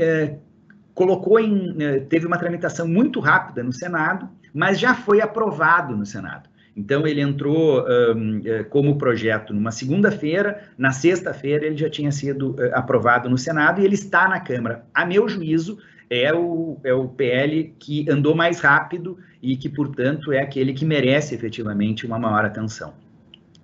colocou 0.95 1.41
em, 1.41 1.75
teve 2.09 2.27
uma 2.27 2.39
tramitação 2.39 2.87
muito 2.87 3.19
rápida 3.19 3.63
no 3.63 3.73
Senado, 3.73 4.29
mas 4.53 4.79
já 4.79 4.95
foi 4.95 5.21
aprovado 5.21 5.97
no 5.97 6.07
Senado. 6.07 6.49
Então, 6.77 7.07
ele 7.07 7.21
entrou 7.21 7.85
um, 8.15 8.41
como 8.71 8.99
projeto 8.99 9.53
numa 9.53 9.73
segunda-feira, 9.73 10.63
na 10.77 10.93
sexta-feira 10.93 11.67
ele 11.67 11.77
já 11.77 11.91
tinha 11.91 12.13
sido 12.13 12.55
aprovado 12.73 13.29
no 13.29 13.39
Senado 13.39 13.81
e 13.81 13.85
ele 13.85 13.95
está 13.95 14.29
na 14.29 14.39
Câmara. 14.39 14.85
A 14.95 15.05
meu 15.05 15.29
juízo, 15.29 15.79
é 16.11 16.33
o, 16.33 16.79
é 16.85 16.93
o 16.93 17.09
PL 17.09 17.75
que 17.79 18.11
andou 18.11 18.35
mais 18.35 18.61
rápido 18.61 19.19
e 19.43 19.57
que, 19.57 19.69
portanto, 19.69 20.33
é 20.33 20.41
aquele 20.41 20.73
que 20.73 20.85
merece 20.85 21.35
efetivamente 21.35 22.07
uma 22.07 22.19
maior 22.19 22.45
atenção. 22.45 22.95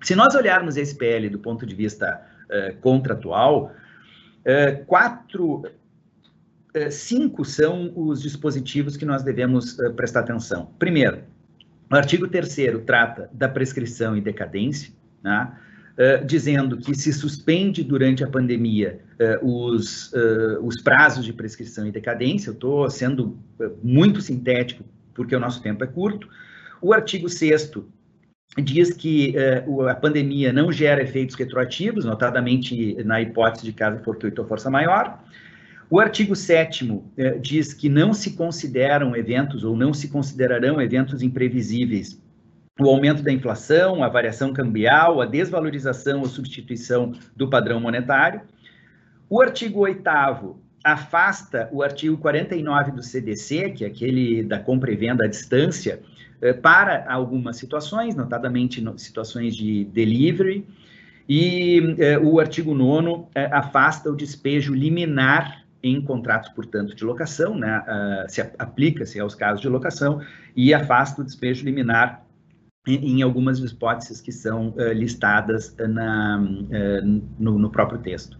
Se 0.02 0.14
nós 0.14 0.34
olharmos 0.34 0.76
esse 0.76 0.94
PL 0.94 1.28
do 1.30 1.38
ponto 1.38 1.64
de 1.64 1.74
vista 1.74 2.20
uh, 2.44 2.76
contratual, 2.80 3.72
uh, 4.40 4.84
quatro, 4.84 5.62
uh, 5.62 6.90
cinco 6.90 7.44
são 7.44 7.92
os 7.96 8.22
dispositivos 8.22 8.96
que 8.96 9.06
nós 9.06 9.22
devemos 9.22 9.76
prestar 9.96 10.20
atenção. 10.20 10.70
Primeiro, 10.78 11.22
o 11.90 11.96
artigo 11.96 12.28
3 12.28 12.84
trata 12.84 13.30
da 13.32 13.48
prescrição 13.48 14.16
e 14.16 14.20
decadência, 14.20 14.92
né? 15.22 15.52
Uh, 15.94 16.24
dizendo 16.24 16.76
que 16.76 16.94
se 16.94 17.12
suspende 17.12 17.82
durante 17.82 18.22
a 18.22 18.28
pandemia 18.28 19.00
uh, 19.42 19.46
os, 19.46 20.12
uh, 20.12 20.60
os 20.62 20.80
prazos 20.82 21.24
de 21.24 21.32
prescrição 21.32 21.86
e 21.86 21.90
decadência. 21.90 22.50
Eu 22.50 22.54
estou 22.54 22.90
sendo 22.90 23.38
muito 23.82 24.20
sintético, 24.20 24.84
porque 25.14 25.34
o 25.34 25.40
nosso 25.40 25.62
tempo 25.62 25.84
é 25.84 25.86
curto. 25.86 26.28
O 26.80 26.92
artigo 26.92 27.28
6 27.28 27.72
diz 28.62 28.92
que 28.92 29.34
a 29.88 29.94
pandemia 29.94 30.52
não 30.52 30.70
gera 30.70 31.02
efeitos 31.02 31.34
retroativos, 31.34 32.04
notadamente 32.04 33.02
na 33.02 33.20
hipótese 33.20 33.64
de 33.64 33.72
caso 33.72 34.04
fortuito 34.04 34.42
ou 34.42 34.46
força 34.46 34.70
maior. 34.70 35.18
O 35.88 35.98
artigo 35.98 36.36
7 36.36 37.02
diz 37.40 37.72
que 37.72 37.88
não 37.88 38.12
se 38.12 38.32
consideram 38.36 39.16
eventos 39.16 39.64
ou 39.64 39.74
não 39.74 39.94
se 39.94 40.08
considerarão 40.08 40.80
eventos 40.80 41.22
imprevisíveis 41.22 42.20
o 42.80 42.88
aumento 42.88 43.22
da 43.22 43.32
inflação, 43.32 44.02
a 44.02 44.08
variação 44.08 44.52
cambial, 44.52 45.20
a 45.20 45.26
desvalorização 45.26 46.20
ou 46.20 46.26
substituição 46.26 47.12
do 47.36 47.48
padrão 47.48 47.78
monetário. 47.80 48.40
O 49.30 49.40
artigo 49.40 49.80
8 49.80 50.02
afasta 50.82 51.68
o 51.72 51.82
artigo 51.82 52.16
49 52.18 52.90
do 52.90 53.02
CDC, 53.02 53.70
que 53.70 53.84
é 53.84 53.86
aquele 53.86 54.42
da 54.42 54.58
compra 54.58 54.92
e 54.92 54.96
venda 54.96 55.24
à 55.24 55.28
distância, 55.28 56.00
eh, 56.42 56.52
para 56.52 57.06
algumas 57.08 57.56
situações, 57.56 58.16
notadamente 58.16 58.84
situações 58.96 59.56
de 59.56 59.84
delivery, 59.84 60.66
e 61.28 61.94
eh, 61.98 62.18
o 62.18 62.40
artigo 62.40 62.74
9 62.74 63.28
eh, 63.36 63.48
afasta 63.52 64.10
o 64.10 64.16
despejo 64.16 64.74
liminar 64.74 65.64
em 65.80 66.00
contratos, 66.00 66.48
portanto, 66.48 66.94
de 66.96 67.04
locação, 67.04 67.54
né, 67.54 67.78
uh, 67.86 68.30
se 68.30 68.40
aplica-se 68.40 69.20
aos 69.20 69.34
casos 69.34 69.60
de 69.60 69.68
locação 69.68 70.18
e 70.56 70.72
afasta 70.72 71.20
o 71.20 71.24
despejo 71.24 71.62
liminar 71.62 72.23
em, 72.86 73.22
algumas 73.22 73.58
hipóteses 73.58 74.20
que 74.20 74.32
são 74.32 74.70
uh, 74.70 74.92
listadas 74.92 75.74
na, 75.76 76.40
uh, 76.40 77.22
no, 77.38 77.58
no 77.58 77.70
próprio 77.70 77.98
texto. 78.00 78.38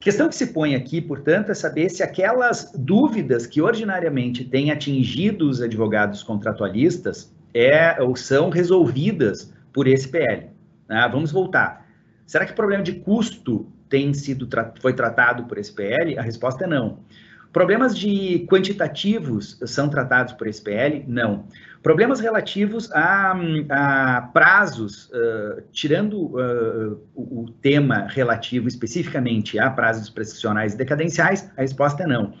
A 0.00 0.04
questão 0.04 0.28
que 0.28 0.36
se 0.36 0.52
põe 0.52 0.76
aqui, 0.76 1.00
portanto, 1.00 1.50
é 1.50 1.54
saber 1.54 1.88
se 1.88 2.04
aquelas 2.04 2.70
dúvidas 2.72 3.46
que 3.46 3.60
ordinariamente 3.60 4.44
têm 4.44 4.70
atingido 4.70 5.48
os 5.48 5.60
advogados 5.60 6.22
contratualistas 6.22 7.34
é, 7.52 8.00
ou 8.00 8.14
são 8.14 8.48
resolvidas 8.48 9.52
por 9.72 9.88
esse 9.88 10.06
PL. 10.08 10.50
Né? 10.88 11.08
Vamos 11.10 11.32
voltar. 11.32 11.84
Será 12.24 12.46
que 12.46 12.52
o 12.52 12.54
problema 12.54 12.84
de 12.84 12.92
custo 12.92 13.66
tem 13.88 14.14
sido 14.14 14.48
foi 14.80 14.92
tratado 14.92 15.44
por 15.44 15.58
esse 15.58 15.72
PL? 15.72 16.16
A 16.16 16.22
resposta 16.22 16.64
é 16.64 16.66
não. 16.68 17.00
Problemas 17.52 17.98
de 17.98 18.46
quantitativos 18.48 19.58
são 19.64 19.88
tratados 19.88 20.34
por 20.34 20.46
esse 20.46 20.62
PL? 20.62 21.04
Não. 21.08 21.46
Problemas 21.82 22.18
relativos 22.18 22.90
a, 22.92 23.36
a 23.70 24.22
prazos, 24.32 25.10
uh, 25.10 25.62
tirando 25.70 26.36
uh, 26.36 27.00
o, 27.14 27.42
o, 27.42 27.50
tema 27.62 28.06
relativo 28.08 28.66
especificamente 28.66 29.58
a 29.58 29.70
prazos 29.70 30.10
prescricionais 30.10 30.74
e 30.74 30.76
decadenciais, 30.76 31.48
a 31.56 31.60
resposta 31.60 32.02
é 32.02 32.06
não. 32.06 32.34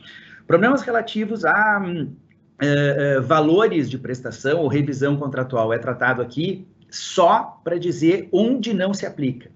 Problemas 0.46 0.82
relativos 0.82 1.44
a 1.44 1.80
uh, 1.80 3.22
valores 3.22 3.88
de 3.88 3.96
prestação 3.96 4.58
ou 4.60 4.66
revisão 4.66 5.16
contratual 5.16 5.72
é 5.72 5.78
tratado 5.78 6.20
aqui 6.20 6.66
só 6.90 7.60
para 7.62 7.78
dizer 7.78 8.28
onde 8.32 8.74
não 8.74 8.92
se 8.92 9.06
aplica. 9.06 9.50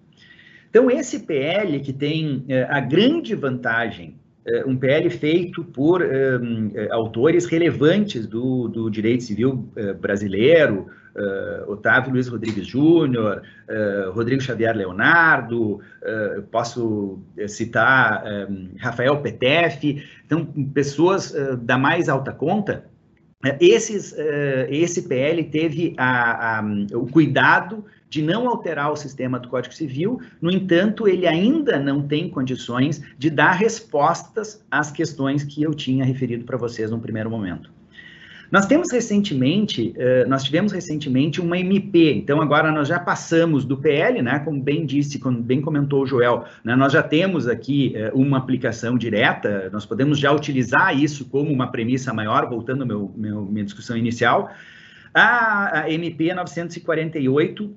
Então, 0.70 0.90
esse 0.90 1.20
PL 1.20 1.80
que 1.80 1.92
tem 1.92 2.46
a 2.70 2.80
grande 2.80 3.34
vantagem, 3.34 4.18
um 4.66 4.76
PL 4.76 5.08
feito 5.10 5.64
por 5.64 6.02
um, 6.02 6.68
uh, 6.68 6.92
autores 6.92 7.46
relevantes 7.46 8.26
do, 8.26 8.68
do 8.68 8.90
direito 8.90 9.22
civil 9.24 9.68
brasileiro, 10.00 10.86
Otávio 11.66 12.12
Luiz 12.12 12.26
Rodrigues 12.26 12.66
Júnior, 12.66 13.42
Rodrigo 14.14 14.40
Xavier 14.40 14.74
Leonardo, 14.74 15.78
posso 16.50 17.18
citar 17.46 18.24
Rafael 18.78 19.20
Petef, 19.20 20.02
então, 20.24 20.46
pessoas 20.72 21.34
da 21.60 21.76
mais 21.76 22.08
alta 22.08 22.32
conta, 22.32 22.86
esses, 23.60 24.14
esse 24.68 25.02
PL 25.02 25.44
teve 25.44 25.94
a, 25.96 26.58
a, 26.58 26.64
o 26.94 27.06
cuidado 27.06 27.84
de 28.08 28.20
não 28.20 28.46
alterar 28.46 28.92
o 28.92 28.96
sistema 28.96 29.38
do 29.38 29.48
Código 29.48 29.74
Civil, 29.74 30.20
no 30.40 30.50
entanto, 30.50 31.08
ele 31.08 31.26
ainda 31.26 31.80
não 31.80 32.06
tem 32.06 32.28
condições 32.28 33.02
de 33.16 33.30
dar 33.30 33.52
respostas 33.52 34.62
às 34.70 34.90
questões 34.90 35.44
que 35.44 35.62
eu 35.62 35.72
tinha 35.72 36.04
referido 36.04 36.44
para 36.44 36.58
vocês 36.58 36.90
no 36.90 37.00
primeiro 37.00 37.30
momento. 37.30 37.70
Nós 38.52 38.66
temos 38.66 38.92
recentemente, 38.92 39.94
nós 40.28 40.44
tivemos 40.44 40.72
recentemente 40.72 41.40
uma 41.40 41.58
MP, 41.58 42.12
então 42.12 42.38
agora 42.42 42.70
nós 42.70 42.86
já 42.86 43.00
passamos 43.00 43.64
do 43.64 43.78
PL, 43.78 44.20
né, 44.20 44.40
como 44.40 44.60
bem 44.60 44.84
disse, 44.84 45.18
como 45.18 45.40
bem 45.40 45.62
comentou 45.62 46.02
o 46.02 46.06
Joel, 46.06 46.44
né, 46.62 46.76
nós 46.76 46.92
já 46.92 47.02
temos 47.02 47.48
aqui 47.48 47.94
uma 48.12 48.36
aplicação 48.36 48.98
direta, 48.98 49.70
nós 49.72 49.86
podemos 49.86 50.18
já 50.18 50.30
utilizar 50.30 50.94
isso 50.94 51.24
como 51.30 51.50
uma 51.50 51.68
premissa 51.68 52.12
maior, 52.12 52.46
voltando 52.46 52.82
à 52.82 52.86
meu, 52.86 53.10
meu, 53.16 53.46
minha 53.46 53.64
discussão 53.64 53.96
inicial, 53.96 54.50
a, 55.14 55.80
a 55.80 55.90
MP 55.90 56.34
948 56.34 57.74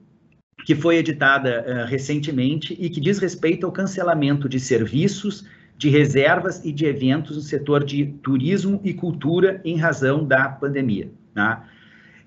que 0.65 0.73
foi 0.73 0.97
editada 0.97 1.63
uh, 1.67 1.89
recentemente 1.89 2.75
e 2.79 2.89
que 2.89 2.99
diz 2.99 3.19
respeito 3.19 3.65
ao 3.65 3.71
cancelamento 3.71 4.49
de 4.49 4.59
serviços, 4.59 5.45
de 5.77 5.89
reservas 5.89 6.63
e 6.63 6.71
de 6.71 6.85
eventos 6.85 7.35
no 7.35 7.41
setor 7.41 7.83
de 7.83 8.05
turismo 8.23 8.79
e 8.83 8.93
cultura 8.93 9.61
em 9.63 9.77
razão 9.77 10.25
da 10.25 10.47
pandemia. 10.47 11.09
Tá? 11.33 11.67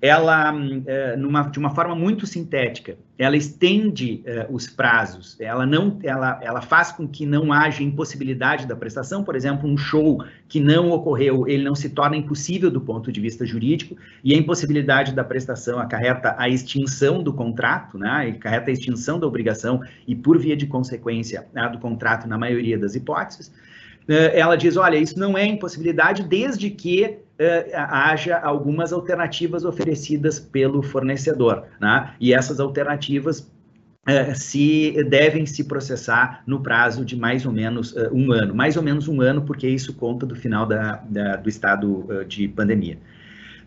Ela, 0.01 0.53
eh, 0.85 1.17
numa, 1.17 1.43
de 1.43 1.59
uma 1.59 1.71
forma 1.71 1.93
muito 1.93 2.25
sintética, 2.25 2.97
ela 3.17 3.35
estende 3.35 4.23
uh, 4.25 4.55
os 4.55 4.65
prazos, 4.65 5.35
ela 5.41 5.65
não, 5.65 5.99
ela, 6.01 6.39
ela 6.41 6.61
faz 6.61 6.89
com 6.89 7.05
que 7.05 7.25
não 7.25 7.51
haja 7.51 7.83
impossibilidade 7.83 8.65
da 8.65 8.77
prestação, 8.77 9.25
por 9.25 9.35
exemplo, 9.35 9.69
um 9.69 9.77
show 9.77 10.23
que 10.47 10.61
não 10.61 10.89
ocorreu, 10.91 11.45
ele 11.45 11.65
não 11.65 11.75
se 11.75 11.89
torna 11.89 12.15
impossível 12.15 12.71
do 12.71 12.79
ponto 12.79 13.11
de 13.11 13.19
vista 13.19 13.45
jurídico, 13.45 13.97
e 14.23 14.33
a 14.33 14.37
impossibilidade 14.37 15.13
da 15.13 15.21
prestação 15.21 15.79
acarreta 15.79 16.33
a 16.37 16.47
extinção 16.47 17.21
do 17.21 17.33
contrato, 17.33 17.97
né, 17.97 18.33
acarreta 18.37 18.69
a 18.69 18.73
extinção 18.73 19.19
da 19.19 19.27
obrigação 19.27 19.81
e, 20.07 20.15
por 20.15 20.39
via 20.39 20.55
de 20.55 20.65
consequência, 20.65 21.45
a 21.53 21.67
do 21.67 21.77
contrato 21.77 22.25
na 22.25 22.37
maioria 22.37 22.77
das 22.77 22.95
hipóteses, 22.95 23.51
eh, 23.51 23.68
ela 24.07 24.55
diz, 24.55 24.75
olha, 24.75 24.97
isso 24.97 25.19
não 25.19 25.37
é 25.37 25.45
impossibilidade 25.45 26.23
desde 26.23 26.69
que 26.69 27.05
uh, 27.05 27.75
haja 27.75 28.37
algumas 28.39 28.91
alternativas 28.91 29.65
oferecidas 29.65 30.39
pelo 30.39 30.81
fornecedor, 30.81 31.65
né? 31.79 32.13
E 32.19 32.33
essas 32.33 32.59
alternativas 32.59 33.39
uh, 33.41 34.35
se 34.35 35.03
devem 35.03 35.45
se 35.45 35.63
processar 35.63 36.41
no 36.47 36.61
prazo 36.61 37.05
de 37.05 37.15
mais 37.15 37.45
ou 37.45 37.51
menos 37.51 37.95
um 38.11 38.31
ano, 38.31 38.55
mais 38.55 38.75
ou 38.77 38.83
menos 38.83 39.07
um 39.07 39.21
ano, 39.21 39.43
porque 39.43 39.67
isso 39.67 39.93
conta 39.93 40.25
do 40.25 40.35
final 40.35 40.65
da, 40.65 41.03
da 41.07 41.35
do 41.35 41.47
estado 41.47 42.07
de 42.27 42.47
pandemia. 42.47 42.97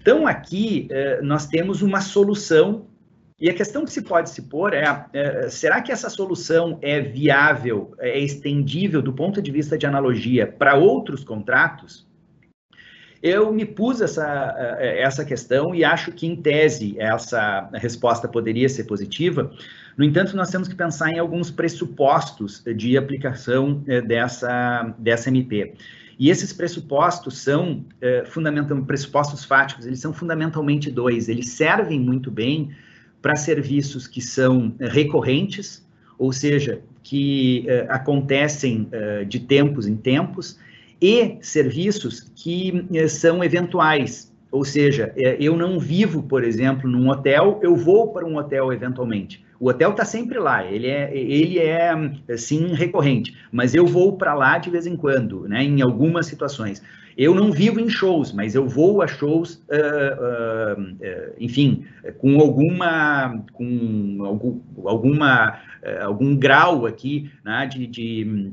Então, 0.01 0.27
aqui 0.27 0.89
nós 1.23 1.47
temos 1.47 1.81
uma 1.81 2.01
solução 2.01 2.87
e 3.43 3.51
a 3.51 3.55
questão 3.55 3.85
que 3.85 3.93
se 3.93 4.03
pode 4.03 4.31
se 4.31 4.43
pôr 4.43 4.73
é, 4.73 5.05
é, 5.13 5.51
será 5.51 5.83
que 5.83 5.91
essa 5.91 6.09
solução 6.09 6.79
é 6.81 7.01
viável, 7.01 7.93
é 7.99 8.17
estendível 8.17 9.03
do 9.03 9.13
ponto 9.13 9.43
de 9.43 9.51
vista 9.51 9.77
de 9.77 9.85
analogia 9.85 10.47
para 10.47 10.77
outros 10.77 11.25
contratos? 11.25 12.07
Eu 13.21 13.53
me 13.53 13.65
pus 13.65 14.01
essa, 14.01 14.77
eh, 14.79 15.03
essa 15.03 15.25
questão 15.25 15.75
e 15.75 15.85
acho 15.85 16.13
que, 16.13 16.25
em 16.25 16.37
tese, 16.37 16.95
essa 17.01 17.69
resposta 17.73 18.29
poderia 18.29 18.69
ser 18.69 18.85
positiva. 18.85 19.51
No 19.97 20.05
entanto, 20.05 20.37
nós 20.37 20.51
temos 20.51 20.69
que 20.69 20.75
pensar 20.77 21.11
em 21.11 21.19
alguns 21.19 21.51
pressupostos 21.51 22.63
de 22.77 22.97
aplicação 22.97 23.83
eh, 23.89 24.01
dessa, 24.01 24.95
dessa 24.99 25.29
MP. 25.29 25.75
E 26.17 26.31
esses 26.31 26.53
pressupostos 26.53 27.39
são 27.39 27.85
fundamentalmente 28.27 28.87
pressupostos 28.87 29.45
fáticos, 29.45 29.87
eles 29.87 29.99
são 29.99 30.13
fundamentalmente 30.13 30.89
dois. 30.89 31.29
Eles 31.29 31.49
servem 31.49 31.99
muito 31.99 32.31
bem 32.31 32.71
para 33.23 33.37
serviços 33.37 34.07
que 34.07 34.21
são 34.21 34.75
recorrentes, 34.81 35.87
ou 36.19 36.33
seja, 36.33 36.83
que 37.03 37.67
acontecem 37.89 38.89
de 39.29 39.41
tempos 39.41 39.87
em 39.87 39.97
tempos, 39.97 40.59
e 41.03 41.37
serviços 41.41 42.31
que 42.37 42.87
eh, 42.95 43.09
são 43.09 43.43
eventuais, 43.43 44.33
ou 44.53 44.65
seja, 44.65 45.13
eh, 45.17 45.37
eu 45.41 45.57
não 45.57 45.81
vivo, 45.81 46.23
por 46.23 46.45
exemplo, 46.45 46.89
num 46.89 47.09
hotel, 47.09 47.59
eu 47.61 47.75
vou 47.75 48.13
para 48.13 48.25
um 48.25 48.37
hotel 48.37 48.73
eventualmente. 48.73 49.45
O 49.63 49.69
hotel 49.69 49.93
está 49.93 50.05
sempre 50.05 50.41
lá, 50.41 50.65
ele 50.67 50.89
é, 50.89 51.17
ele 51.17 51.61
é 51.61 51.95
sim 52.37 52.75
recorrente, 52.75 53.39
mas 53.53 53.77
eu 53.77 53.87
vou 53.87 54.17
para 54.17 54.35
lá 54.35 54.59
de 54.59 54.69
vez 54.69 54.89
em 54.89 54.97
quando, 54.97 55.47
né, 55.47 55.63
em 55.63 55.81
algumas 55.81 56.27
situações. 56.27 56.83
Eu 57.17 57.33
não 57.33 57.53
vivo 57.53 57.79
em 57.79 57.89
shows, 57.89 58.33
mas 58.33 58.57
eu 58.57 58.67
vou 58.67 59.03
a 59.03 59.07
shows, 59.07 59.63
uh, 59.69 60.81
uh, 60.81 60.83
uh, 60.83 61.35
enfim, 61.39 61.85
com 62.19 62.41
alguma, 62.41 63.41
com 63.53 64.25
algum, 64.25 64.61
alguma, 64.85 65.61
algum 66.01 66.35
grau 66.35 66.85
aqui 66.85 67.31
né, 67.45 67.65
de, 67.65 67.87
de 67.87 68.53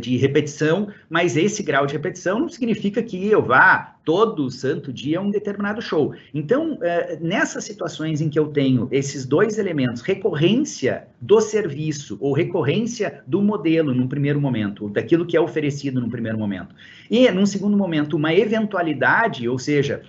de 0.00 0.16
repetição, 0.16 0.88
mas 1.08 1.36
esse 1.36 1.62
grau 1.62 1.86
de 1.86 1.92
repetição 1.92 2.40
não 2.40 2.48
significa 2.48 3.00
que 3.00 3.28
eu 3.28 3.40
vá 3.40 3.94
todo 4.04 4.50
santo 4.50 4.92
dia 4.92 5.20
a 5.20 5.22
um 5.22 5.30
determinado 5.30 5.80
show. 5.80 6.12
Então, 6.34 6.76
é, 6.82 7.16
nessas 7.20 7.62
situações 7.62 8.20
em 8.20 8.28
que 8.28 8.36
eu 8.36 8.48
tenho 8.48 8.88
esses 8.90 9.24
dois 9.24 9.58
elementos, 9.58 10.02
recorrência 10.02 11.06
do 11.20 11.40
serviço 11.40 12.18
ou 12.20 12.32
recorrência 12.32 13.22
do 13.28 13.40
modelo 13.40 13.94
num 13.94 14.08
primeiro 14.08 14.40
momento, 14.40 14.88
daquilo 14.88 15.24
que 15.24 15.36
é 15.36 15.40
oferecido 15.40 16.00
num 16.00 16.10
primeiro 16.10 16.36
momento, 16.36 16.74
e 17.08 17.30
num 17.30 17.46
segundo 17.46 17.76
momento, 17.76 18.16
uma 18.16 18.34
eventualidade, 18.34 19.48
ou 19.48 19.58
seja, 19.58 20.02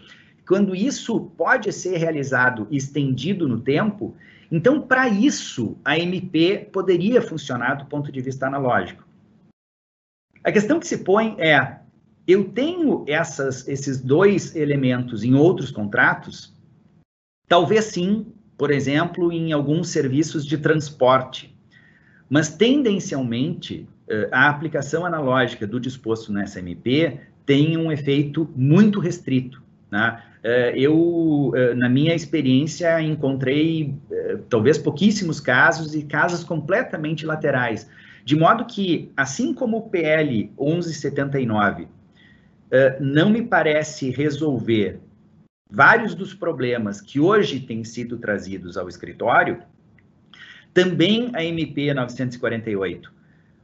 quando 0.47 0.75
isso 0.75 1.31
pode 1.37 1.71
ser 1.71 1.97
realizado 1.97 2.67
estendido 2.71 3.47
no 3.47 3.59
tempo, 3.59 4.15
então, 4.51 4.81
para 4.81 5.07
isso, 5.07 5.77
a 5.85 5.97
MP 5.97 6.67
poderia 6.73 7.21
funcionar 7.21 7.75
do 7.75 7.85
ponto 7.85 8.11
de 8.11 8.19
vista 8.19 8.47
analógico. 8.47 9.10
A 10.43 10.51
questão 10.51 10.79
que 10.79 10.87
se 10.87 10.97
põe 10.99 11.35
é: 11.39 11.77
eu 12.27 12.45
tenho 12.45 13.03
essas, 13.07 13.67
esses 13.67 14.01
dois 14.01 14.55
elementos 14.55 15.23
em 15.23 15.35
outros 15.35 15.71
contratos? 15.71 16.53
Talvez 17.47 17.85
sim, 17.85 18.27
por 18.57 18.71
exemplo, 18.71 19.31
em 19.31 19.51
alguns 19.51 19.89
serviços 19.89 20.45
de 20.45 20.57
transporte. 20.57 21.55
Mas, 22.29 22.47
tendencialmente, 22.49 23.87
eh, 24.07 24.29
a 24.31 24.47
aplicação 24.47 25.05
analógica 25.05 25.67
do 25.67 25.79
disposto 25.79 26.31
na 26.31 26.45
SMP 26.45 27.19
tem 27.45 27.77
um 27.77 27.91
efeito 27.91 28.49
muito 28.55 29.01
restrito. 29.01 29.61
Né? 29.91 30.23
Eu, 30.75 31.51
eh, 31.53 31.75
na 31.75 31.89
minha 31.89 32.15
experiência, 32.15 33.01
encontrei 33.01 33.93
talvez 34.49 34.77
pouquíssimos 34.77 35.41
casos 35.41 35.93
e 35.93 36.03
casos 36.03 36.43
completamente 36.45 37.25
laterais 37.25 37.89
De 38.23 38.35
modo 38.35 38.65
que, 38.65 39.11
assim 39.17 39.53
como 39.53 39.77
o 39.77 39.89
PL 39.89 40.51
1179 40.59 41.83
uh, 41.83 41.89
não 42.99 43.29
me 43.29 43.41
parece 43.41 44.09
resolver 44.09 44.99
vários 45.69 46.13
dos 46.13 46.33
problemas 46.33 46.99
que 46.99 47.19
hoje 47.19 47.59
têm 47.61 47.83
sido 47.83 48.17
trazidos 48.17 48.77
ao 48.77 48.89
escritório, 48.89 49.63
também 50.73 51.31
a 51.33 51.43
MP 51.43 51.93
948, 51.93 53.11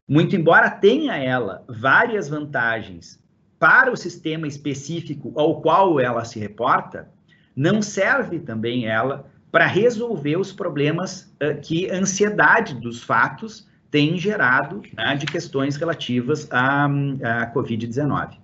muito 0.08 0.36
embora 0.36 0.70
tenha 0.70 1.18
ela 1.18 1.64
várias 1.68 2.30
vantagens 2.30 3.22
para 3.60 3.92
o 3.92 3.98
sistema 3.98 4.48
específico 4.48 5.34
ao 5.36 5.62
qual 5.62 6.00
ela 6.00 6.24
se 6.24 6.40
reporta, 6.40 7.10
não 7.56 7.82
serve 7.82 8.40
também 8.40 8.88
ela 8.88 9.30
para 9.52 9.66
resolver 9.66 10.38
os 10.38 10.54
problemas 10.54 11.34
uh, 11.42 11.60
que 11.62 11.90
a 11.90 11.96
ansiedade 11.96 12.76
dos 12.76 13.04
fatos 13.04 13.68
tem 13.98 14.16
gerado 14.16 14.84
né, 14.96 15.16
de 15.16 15.26
questões 15.26 15.76
relativas 15.76 16.48
à, 16.52 16.86
à 16.86 17.52
Covid-19. 17.52 18.38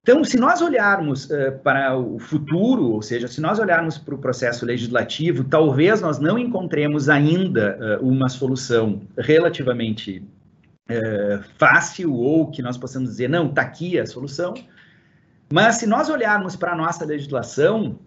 Então, 0.00 0.24
se 0.24 0.38
nós 0.38 0.62
olharmos 0.62 1.26
uh, 1.26 1.52
para 1.62 1.98
o 1.98 2.18
futuro, 2.18 2.92
ou 2.92 3.02
seja, 3.02 3.28
se 3.28 3.42
nós 3.42 3.58
olharmos 3.58 3.98
para 3.98 4.14
o 4.14 4.18
processo 4.18 4.64
legislativo, 4.64 5.44
talvez 5.44 6.00
nós 6.00 6.18
não 6.18 6.38
encontremos 6.38 7.10
ainda 7.10 8.00
uh, 8.00 8.08
uma 8.08 8.30
solução 8.30 9.02
relativamente 9.18 10.26
uh, 10.90 11.44
fácil 11.58 12.14
ou 12.14 12.50
que 12.50 12.62
nós 12.62 12.78
possamos 12.78 13.10
dizer, 13.10 13.28
não, 13.28 13.50
está 13.50 13.60
aqui 13.60 13.98
a 13.98 14.06
solução. 14.06 14.54
Mas 15.52 15.76
se 15.76 15.86
nós 15.86 16.08
olharmos 16.08 16.56
para 16.56 16.72
a 16.72 16.76
nossa 16.76 17.04
legislação, 17.04 17.98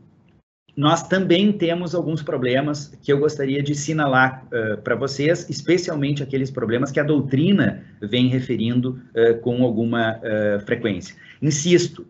nós 0.76 1.07
também 1.07 1.53
temos 1.53 1.95
alguns 1.95 2.21
problemas 2.21 2.93
que 3.01 3.11
eu 3.11 3.17
gostaria 3.17 3.63
de 3.63 3.73
sinalar 3.73 4.45
uh, 4.47 4.82
para 4.82 4.95
vocês, 4.95 5.49
especialmente 5.49 6.21
aqueles 6.21 6.51
problemas 6.51 6.91
que 6.91 6.99
a 6.99 7.03
doutrina 7.03 7.86
vem 8.01 8.28
referindo 8.28 9.01
uh, 9.15 9.39
com 9.39 9.63
alguma 9.63 10.17
uh, 10.17 10.59
frequência. 10.65 11.15
Insisto, 11.41 12.05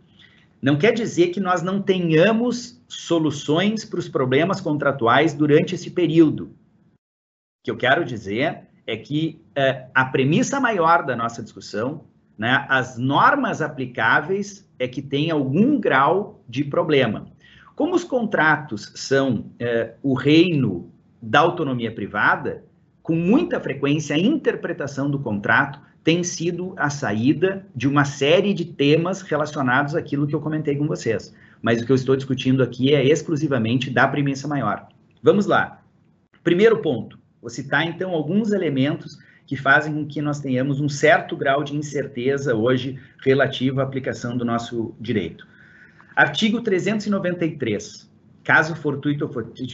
não 0.60 0.78
quer 0.78 0.94
dizer 0.94 1.28
que 1.28 1.40
nós 1.40 1.62
não 1.62 1.80
tenhamos 1.80 2.82
soluções 2.88 3.86
para 3.86 4.00
os 4.00 4.10
problemas 4.10 4.60
contratuais 4.60 5.34
durante 5.34 5.76
esse 5.76 5.92
período. 5.92 6.46
O 6.46 7.66
que 7.66 7.72
eu 7.72 7.78
quero 7.78 8.04
dizer 8.04 8.62
é 8.88 8.96
que 8.96 9.42
a 9.94 10.06
premissa 10.06 10.60
maior 10.60 11.04
da 11.04 11.16
nossa 11.16 11.42
discussão, 11.42 12.06
né, 12.38 12.66
as 12.70 12.98
normas 12.98 13.62
aplicáveis, 13.62 14.68
é 14.78 14.88
que 14.88 15.02
tem 15.02 15.32
algum 15.32 15.80
grau 15.80 16.44
de 16.48 16.64
problema. 16.64 17.28
Como 17.76 17.94
os 17.94 18.06
contratos 18.06 18.92
são 18.96 19.52
é, 19.60 19.96
o 20.02 20.14
reino 20.14 20.90
da 21.22 21.42
autonomia 21.42 21.94
privada, 21.94 22.64
com 23.04 23.16
muita 23.16 23.60
frequência 23.60 24.16
a 24.16 24.20
interpretação 24.20 25.12
do 25.12 25.20
contrato 25.20 25.80
tem 26.02 26.24
sido 26.24 26.74
a 26.78 26.90
saída 26.90 27.66
de 27.76 27.88
uma 27.88 28.06
série 28.06 28.54
de 28.54 28.64
temas 28.64 29.22
relacionados 29.22 29.96
àquilo 29.96 30.26
que 30.26 30.34
eu 30.34 30.40
comentei 30.40 30.76
com 30.76 30.88
vocês. 30.88 31.36
Mas 31.62 31.82
o 31.82 31.86
que 31.86 31.92
eu 31.92 31.96
estou 31.96 32.16
discutindo 32.16 32.64
aqui 32.64 32.94
é 32.94 33.04
exclusivamente 33.04 33.90
da 33.90 34.08
premissa 34.08 34.48
maior. 34.48 34.88
Vamos 35.22 35.46
lá. 35.46 35.82
Primeiro 36.44 36.82
ponto, 36.82 37.20
vou 37.42 37.50
citar 37.50 37.86
então 37.86 38.12
alguns 38.12 38.52
elementos 38.52 39.18
que 39.46 39.58
fazem 39.58 39.94
com 39.94 40.06
que 40.06 40.22
nós 40.22 40.40
tenhamos 40.40 40.80
um 40.80 40.88
certo 40.88 41.36
grau 41.36 41.64
de 41.64 41.76
incerteza 41.76 42.56
hoje 42.56 43.00
relativo 43.24 43.82
à 43.82 43.84
aplicação 43.84 44.38
do 44.38 44.46
nosso 44.46 44.96
direito. 45.00 45.46
Artigo 46.16 46.62
393. 46.62 48.10
Caso 48.44 48.76
fortuito, 48.76 49.30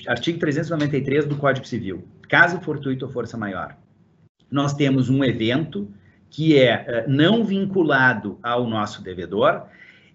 artigo 0.08 0.40
393 0.40 1.26
do 1.26 1.36
Código 1.36 1.68
Civil. 1.68 2.08
Caso 2.28 2.60
fortuito 2.62 3.06
ou 3.06 3.12
força 3.12 3.38
maior. 3.38 3.76
Nós 4.50 4.74
temos 4.74 5.10
um 5.10 5.24
evento 5.24 5.92
que 6.30 6.58
é 6.58 7.06
uh, 7.06 7.12
não 7.12 7.44
vinculado 7.44 8.40
ao 8.42 8.66
nosso 8.66 9.04
devedor, 9.04 9.64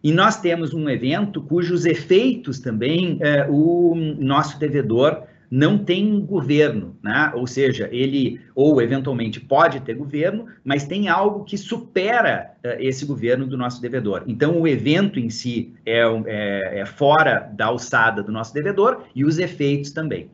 e 0.03 0.11
nós 0.11 0.41
temos 0.41 0.73
um 0.73 0.89
evento 0.89 1.43
cujos 1.43 1.85
efeitos 1.85 2.59
também 2.59 3.19
uh, 3.49 3.53
o 3.53 3.95
nosso 3.95 4.59
devedor 4.59 5.25
não 5.51 5.79
tem 5.79 6.21
governo, 6.21 6.97
né? 7.03 7.33
ou 7.35 7.47
seja, 7.47 7.89
ele 7.93 8.41
ou 8.55 8.81
eventualmente 8.81 9.41
pode 9.41 9.81
ter 9.81 9.95
governo, 9.95 10.47
mas 10.65 10.87
tem 10.87 11.09
algo 11.09 11.45
que 11.45 11.57
supera 11.57 12.53
uh, 12.65 12.81
esse 12.81 13.05
governo 13.05 13.47
do 13.47 13.57
nosso 13.57 13.81
devedor. 13.81 14.23
Então, 14.27 14.61
o 14.61 14.67
evento 14.67 15.19
em 15.19 15.31
si 15.31 15.75
é, 15.85 16.01
é, 16.27 16.81
é, 16.81 16.87
fora 16.87 17.51
da 17.53 17.67
alçada 17.67 18.23
do 18.23 18.33
nosso 18.33 18.53
devedor 18.53 19.05
e 19.15 19.25
os 19.25 19.39
efeitos 19.39 19.91
também. 19.91 20.31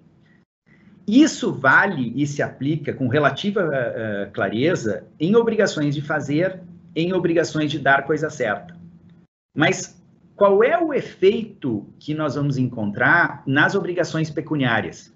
Isso 1.06 1.52
vale 1.52 2.12
e 2.14 2.26
se 2.26 2.42
aplica 2.42 2.92
com 2.92 3.08
relativa 3.08 3.64
uh, 3.64 4.30
clareza 4.32 5.04
em 5.18 5.34
obrigações 5.34 5.94
de 5.94 6.00
fazer, 6.00 6.60
em 6.94 7.12
obrigações 7.12 7.70
de 7.70 7.78
dar 7.78 8.04
coisa 8.06 8.30
certa. 8.30 8.76
Mas 9.54 10.01
qual 10.34 10.62
é 10.62 10.78
o 10.78 10.92
efeito 10.92 11.86
que 11.98 12.14
nós 12.14 12.34
vamos 12.34 12.58
encontrar 12.58 13.42
nas 13.46 13.74
obrigações 13.74 14.30
pecuniárias? 14.30 15.12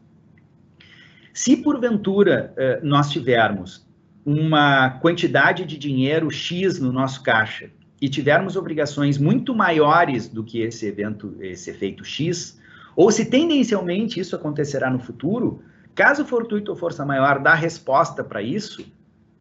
Se 1.32 1.56
porventura 1.56 2.52
eh, 2.56 2.80
nós 2.82 3.10
tivermos 3.10 3.86
uma 4.24 4.90
quantidade 5.00 5.64
de 5.64 5.78
dinheiro 5.78 6.30
X 6.30 6.80
no 6.80 6.90
nosso 6.90 7.22
caixa 7.22 7.70
e 8.00 8.08
tivermos 8.08 8.56
obrigações 8.56 9.18
muito 9.18 9.54
maiores 9.54 10.28
do 10.28 10.42
que 10.42 10.60
esse 10.60 10.86
evento, 10.86 11.36
esse 11.40 11.70
efeito 11.70 12.04
X, 12.04 12.60
ou 12.94 13.10
se 13.10 13.26
tendencialmente 13.26 14.18
isso 14.18 14.34
acontecerá 14.34 14.90
no 14.90 14.98
futuro, 14.98 15.62
caso 15.94 16.24
fortuito 16.24 16.70
ou 16.70 16.76
força 16.76 17.04
maior 17.04 17.38
dá 17.38 17.54
resposta 17.54 18.24
para 18.24 18.42
isso, 18.42 18.84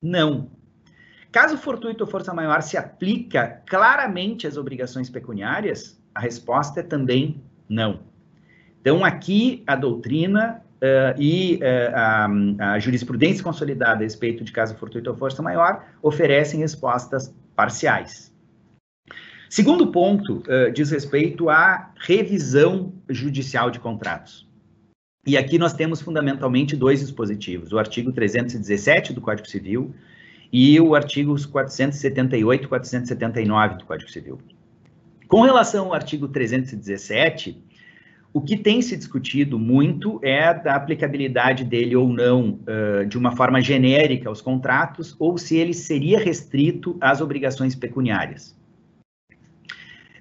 não. 0.02 0.50
Caso 1.36 1.58
fortuito 1.58 2.06
ou 2.06 2.10
força 2.10 2.34
maior 2.34 2.62
se 2.62 2.78
aplica 2.78 3.62
claramente 3.66 4.48
às 4.48 4.56
obrigações 4.56 5.10
pecuniárias, 5.10 6.02
a 6.16 6.22
resposta 6.22 6.80
é 6.80 6.84
também 6.84 7.44
não. 7.68 8.00
Então, 8.80 9.04
aqui 9.04 9.62
a 9.68 9.76
doutrina 9.76 10.64
uh, 10.76 11.22
e 11.22 11.56
uh, 11.56 11.94
a, 11.94 12.72
a, 12.72 12.80
jurisprudência 12.80 13.44
consolidada 13.44 14.00
a 14.00 14.04
respeito 14.04 14.46
de 14.46 14.54
caso 14.54 14.78
fortuito 14.78 15.10
ou 15.10 15.16
força 15.18 15.42
maior 15.42 15.84
oferecem 16.02 16.62
respostas 16.62 17.36
parciais. 17.54 18.34
Segundo 19.50 19.92
ponto 19.92 20.38
uh, 20.38 20.72
diz 20.72 20.90
respeito 20.90 21.50
à 21.50 21.92
revisão 21.98 22.94
judicial 23.10 23.70
de 23.70 23.82
contratos. 23.82 24.48
E 25.28 25.36
aqui 25.36 25.60
nós 25.60 25.74
temos 25.74 26.00
fundamentalmente 26.00 26.78
dois 26.78 27.02
dispositivos: 27.02 27.74
o 27.74 27.78
artigo 27.78 28.14
317 28.14 29.12
do 29.12 29.20
Código 29.20 29.50
Civil 29.50 29.94
e 30.52 30.80
o 30.80 30.96
artigo 30.96 31.36
478 31.36 32.64
e 32.64 32.68
479 32.68 33.78
do 33.78 33.86
Código 33.86 34.10
Civil. 34.10 34.40
Com 35.28 35.42
relação 35.42 35.88
ao 35.88 35.94
artigo 35.94 36.28
317, 36.28 37.64
o 38.34 38.42
que 38.42 38.58
tem 38.58 38.82
se 38.82 38.98
discutido 38.98 39.58
muito 39.58 40.20
é 40.22 40.54
da 40.54 40.76
aplicabilidade 40.76 41.64
dele 41.64 41.96
ou 41.96 42.10
não 42.10 42.60
uh, 42.68 43.06
de 43.06 43.18
uma 43.18 43.36
forma 43.36 43.62
genérica 43.62 44.30
aos 44.30 44.42
contratos, 44.42 45.16
ou 45.18 45.38
se 45.38 45.58
ele 45.58 45.74
seria 45.74 46.20
restrito 46.20 46.98
às 47.00 47.22
obrigações 47.22 47.76
pecuniárias. 47.76 48.55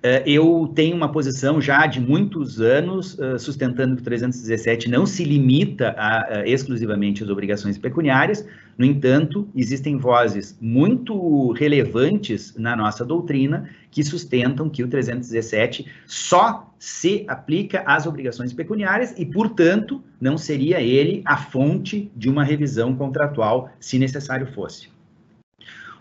Uh, 0.05 0.21
eu 0.27 0.71
tenho 0.75 0.95
uma 0.95 1.11
posição 1.11 1.63
já 1.63 1.87
de 1.87 1.99
muitos 1.99 2.61
anos 2.61 3.19
uh, 3.19 3.39
sustentando 3.39 3.97
que 3.97 4.03
o 4.03 4.05
317 4.05 4.91
não 4.91 5.07
se 5.07 5.25
limita 5.25 5.95
a, 5.97 6.47
exclusivamente 6.47 7.25
às 7.25 7.31
obrigações 7.31 7.79
pecuniárias, 7.79 8.47
no 8.77 8.85
entanto, 8.85 9.49
existem 9.57 9.97
vozes 9.97 10.59
muito 10.61 11.53
relevantes 11.53 12.55
na 12.59 12.77
nossa 12.77 13.03
doutrina 13.03 13.71
que 13.91 14.05
sustentam 14.05 14.69
que 14.69 14.83
o 14.83 14.89
317 14.89 15.87
só 16.05 16.75
se 16.79 17.25
aplica 17.27 17.83
às 17.87 18.07
obrigações 18.07 18.53
pecuniárias 18.53 19.15
e, 19.17 19.25
portanto, 19.25 20.03
não 20.21 20.37
seria 20.37 20.83
ele 20.83 21.23
a 21.25 21.39
fonte 21.39 22.11
de 22.15 22.29
uma 22.29 22.45
revisão 22.45 22.95
contratual, 22.95 23.71
se 23.81 23.99
necessário 23.99 24.47
fosse. 24.49 24.89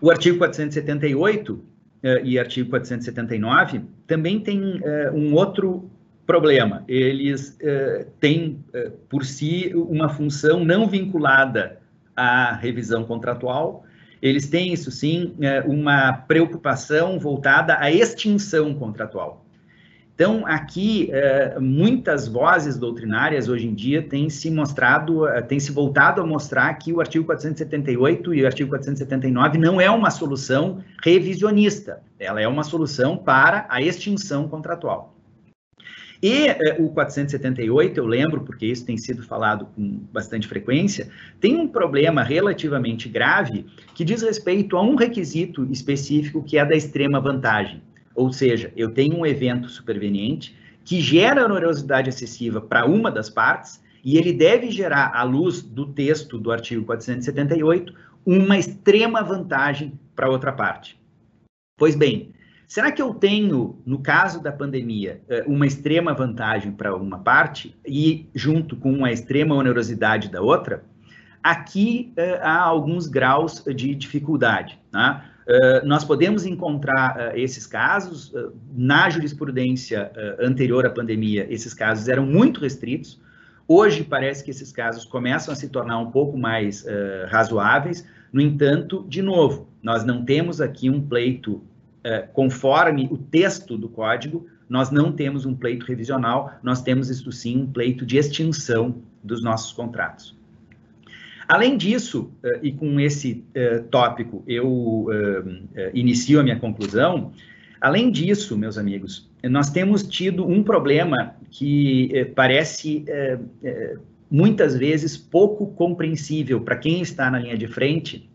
O 0.01 0.11
artigo 0.11 0.39
478 0.39 1.53
uh, 1.53 1.59
eh, 1.59 1.72
e 2.23 2.37
artigo 2.37 2.69
479 2.69 3.81
também 4.05 4.39
tem 4.39 4.59
uh, 4.59 5.13
um 5.13 5.33
outro 5.33 5.89
problema. 6.25 6.83
Eles 6.87 7.57
uh, 7.61 8.05
têm, 8.19 8.63
por 9.09 9.23
si, 9.23 9.71
uma 9.73 10.09
função 10.09 10.65
não 10.65 10.87
vinculada 10.87 11.79
a 12.15 12.53
revisão 12.53 13.05
contratual. 13.05 13.85
Eles 14.21 14.47
têm, 14.47 14.73
isso 14.73 14.91
sim, 14.91 15.35
uma 15.65 16.13
preocupação 16.13 17.19
voltada 17.19 17.77
à 17.79 17.91
extinção 17.91 18.73
contratual. 18.73 19.45
Então, 20.15 20.45
aqui, 20.45 21.09
é, 21.11 21.59
muitas 21.59 22.27
vozes 22.27 22.77
doutrinárias 22.77 23.49
hoje 23.49 23.65
em 23.65 23.73
dia 23.73 24.01
têm 24.01 24.29
se 24.29 24.51
mostrado, 24.51 25.27
é, 25.27 25.41
têm 25.41 25.59
se 25.59 25.71
voltado 25.71 26.21
a 26.21 26.25
mostrar 26.25 26.71
que 26.75 26.93
o 26.93 26.99
artigo 26.99 27.25
478 27.25 28.33
e 28.33 28.43
o 28.43 28.45
artigo 28.45 28.69
479 28.69 29.57
não 29.57 29.81
é 29.81 29.89
uma 29.89 30.11
solução 30.11 30.83
revisionista, 31.03 32.03
ela 32.19 32.39
é 32.39 32.47
uma 32.47 32.63
solução 32.63 33.17
para 33.17 33.65
a 33.67 33.81
extinção 33.81 34.47
contratual. 34.47 35.13
E 36.23 36.47
eh, 36.47 36.77
o 36.79 36.87
478, 36.87 37.97
eu 37.97 38.05
lembro, 38.05 38.45
porque 38.45 38.65
isso 38.65 38.85
tem 38.85 38.95
sido 38.95 39.21
falado 39.23 39.65
com 39.75 39.99
bastante 40.09 40.47
frequência, 40.47 41.09
tem 41.37 41.57
um 41.57 41.67
problema 41.67 42.23
relativamente 42.23 43.09
grave 43.09 43.65
que 43.93 44.05
diz 44.05 44.21
respeito 44.21 44.77
a 44.77 44.81
um 44.81 44.95
requisito 44.95 45.67
específico 45.69 46.41
que 46.41 46.57
é 46.57 46.63
da 46.63 46.77
extrema 46.77 47.19
vantagem. 47.19 47.81
Ou 48.15 48.31
seja, 48.31 48.71
eu 48.75 48.91
tenho 48.91 49.17
um 49.17 49.25
evento 49.25 49.69
superveniente 49.69 50.55
que 50.83 50.99
gera 51.01 51.45
onerosidade 51.45 52.09
excessiva 52.09 52.61
para 52.61 52.85
uma 52.85 53.09
das 53.09 53.29
partes 53.29 53.81
e 54.03 54.17
ele 54.17 54.33
deve 54.33 54.69
gerar, 54.69 55.11
à 55.15 55.23
luz 55.23 55.61
do 55.61 55.85
texto 55.85 56.37
do 56.37 56.51
artigo 56.51 56.83
478, 56.85 57.93
uma 58.25 58.57
extrema 58.57 59.23
vantagem 59.23 59.97
para 60.15 60.29
outra 60.29 60.51
parte. 60.51 60.99
Pois 61.77 61.95
bem, 61.95 62.33
Será 62.73 62.91
que 62.91 63.03
eu 63.03 63.13
tenho, 63.13 63.79
no 63.85 63.99
caso 63.99 64.41
da 64.41 64.51
pandemia, 64.51 65.21
eh, 65.29 65.43
uma 65.45 65.67
extrema 65.67 66.11
vantagem 66.11 66.71
para 66.71 66.95
uma 66.95 67.19
parte 67.19 67.77
e 67.85 68.27
junto 68.33 68.75
com 68.75 68.91
uma 68.91 69.11
extrema 69.11 69.53
onerosidade 69.53 70.27
da 70.27 70.41
outra? 70.41 70.83
Aqui 71.43 72.11
eh, 72.15 72.39
há 72.41 72.59
alguns 72.59 73.05
graus 73.05 73.63
de 73.63 73.93
dificuldade. 73.93 74.79
Tá? 74.89 75.32
Uh, 75.47 75.85
nós 75.85 76.03
podemos 76.03 76.45
encontrar 76.45 77.17
uh, 77.17 77.37
esses 77.37 77.67
casos 77.67 78.31
uh, 78.33 78.53
na 78.73 79.09
jurisprudência 79.09 80.11
anterior 80.39 80.85
à 80.85 80.89
pandemia. 80.89 81.45
Esses 81.49 81.73
casos 81.73 82.07
eram 82.07 82.25
muito 82.25 82.61
restritos. 82.61 83.21
Hoje 83.67 84.03
parece 84.03 84.43
que 84.43 84.51
esses 84.51 84.71
casos 84.71 85.05
começam 85.05 85.53
a 85.53 85.55
se 85.55 85.69
tornar 85.69 85.99
um 85.99 86.11
pouco 86.11 86.37
mais 86.37 86.85
razoáveis. 87.29 88.05
No 88.31 88.41
entanto, 88.41 89.05
de 89.07 89.21
novo, 89.21 89.69
nós 89.81 90.03
não 90.03 90.25
temos 90.25 90.59
aqui 90.59 90.89
um 90.89 91.01
pleito 91.01 91.63
conforme 92.33 93.07
o 93.09 93.17
texto 93.17 93.77
do 93.77 93.87
código, 93.87 94.45
nós 94.67 94.91
não 94.91 95.13
temos 95.13 95.45
um 95.45 95.55
pleito 95.55 95.85
revisional, 95.85 96.51
nós 96.61 96.81
temos, 96.81 97.09
isso 97.09 97.31
sim, 97.31 97.61
um 97.61 97.71
pleito 97.71 98.05
de 98.05 98.17
extinção 98.17 98.95
dos 99.23 99.41
nossos 99.41 99.71
contratos. 99.71 100.35
Além 101.47 101.77
disso, 101.77 102.31
uh, 102.43 102.59
e 102.61 102.71
com 102.71 102.99
esse 102.99 103.43
uh, 103.55 103.83
tópico 103.83 104.43
eu 104.47 104.67
uh, 104.67 105.67
inicio 105.93 106.39
a 106.39 106.43
minha 106.43 106.59
conclusão, 106.59 107.31
além 107.81 108.11
disso, 108.11 108.57
meus 108.57 108.77
amigos, 108.77 109.29
nós 109.43 109.69
temos 109.69 110.03
tido 110.03 110.47
um 110.47 110.63
problema 110.63 111.35
que 111.49 112.31
parece 112.33 113.03
muitas 114.31 114.77
vezes 114.77 115.17
pouco 115.17 115.67
compreensível 115.73 116.61
para 116.61 116.77
quem 116.77 117.01
está 117.01 117.29
na 117.29 117.39
linha 117.39 117.57
de 117.57 117.67
frente, 117.67 118.31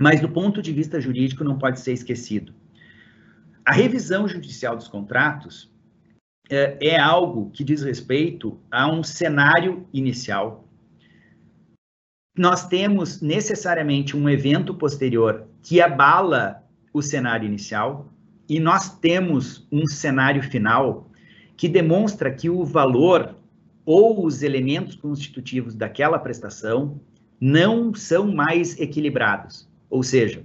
mas 0.00 0.20
do 0.20 0.28
ponto 0.28 0.60
de 0.60 0.72
vista 0.72 1.00
jurídico 1.00 1.44
não 1.44 1.56
pode 1.56 1.78
ser 1.78 1.92
esquecido. 1.92 2.52
A 3.64 3.72
revisão 3.72 4.26
judicial 4.26 4.74
dos 4.74 4.88
contratos 4.88 5.70
é 6.50 6.98
algo 6.98 7.48
que 7.52 7.62
diz 7.62 7.84
respeito 7.84 8.58
a 8.68 8.90
um 8.90 9.04
cenário 9.04 9.86
inicial. 9.92 10.68
Nós 12.40 12.66
temos 12.66 13.20
necessariamente 13.20 14.16
um 14.16 14.26
evento 14.26 14.72
posterior 14.72 15.46
que 15.62 15.78
abala 15.78 16.64
o 16.90 17.02
cenário 17.02 17.46
inicial 17.46 18.10
e 18.48 18.58
nós 18.58 18.98
temos 18.98 19.68
um 19.70 19.86
cenário 19.86 20.42
final 20.42 21.10
que 21.54 21.68
demonstra 21.68 22.32
que 22.32 22.48
o 22.48 22.64
valor 22.64 23.36
ou 23.84 24.24
os 24.24 24.42
elementos 24.42 24.94
constitutivos 24.94 25.74
daquela 25.74 26.18
prestação 26.18 26.98
não 27.38 27.92
são 27.92 28.32
mais 28.32 28.80
equilibrados. 28.80 29.68
Ou 29.90 30.02
seja, 30.02 30.42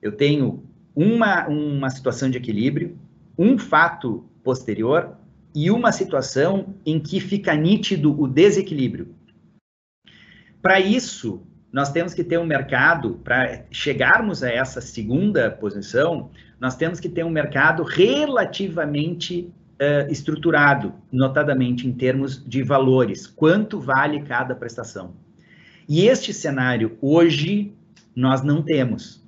eu 0.00 0.12
tenho 0.12 0.62
uma, 0.94 1.48
uma 1.48 1.90
situação 1.90 2.30
de 2.30 2.38
equilíbrio, 2.38 2.96
um 3.36 3.58
fato 3.58 4.24
posterior 4.44 5.16
e 5.52 5.72
uma 5.72 5.90
situação 5.90 6.76
em 6.86 7.00
que 7.00 7.18
fica 7.18 7.52
nítido 7.56 8.16
o 8.16 8.28
desequilíbrio. 8.28 9.15
Para 10.66 10.80
isso, 10.80 11.46
nós 11.70 11.92
temos 11.92 12.12
que 12.12 12.24
ter 12.24 12.40
um 12.40 12.44
mercado, 12.44 13.20
para 13.22 13.64
chegarmos 13.70 14.42
a 14.42 14.50
essa 14.50 14.80
segunda 14.80 15.48
posição, 15.48 16.32
nós 16.58 16.74
temos 16.74 16.98
que 16.98 17.08
ter 17.08 17.24
um 17.24 17.30
mercado 17.30 17.84
relativamente 17.84 19.42
uh, 19.74 20.10
estruturado, 20.10 20.92
notadamente 21.12 21.86
em 21.86 21.92
termos 21.92 22.44
de 22.44 22.64
valores, 22.64 23.28
quanto 23.28 23.78
vale 23.78 24.22
cada 24.22 24.56
prestação. 24.56 25.14
E 25.88 26.08
este 26.08 26.34
cenário 26.34 26.98
hoje 27.00 27.72
nós 28.12 28.42
não 28.42 28.60
temos. 28.60 29.24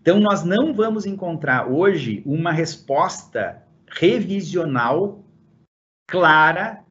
Então, 0.00 0.18
nós 0.18 0.44
não 0.44 0.72
vamos 0.72 1.04
encontrar 1.04 1.70
hoje 1.70 2.22
uma 2.24 2.52
resposta 2.52 3.62
revisional 3.86 5.22
clara 6.08 6.82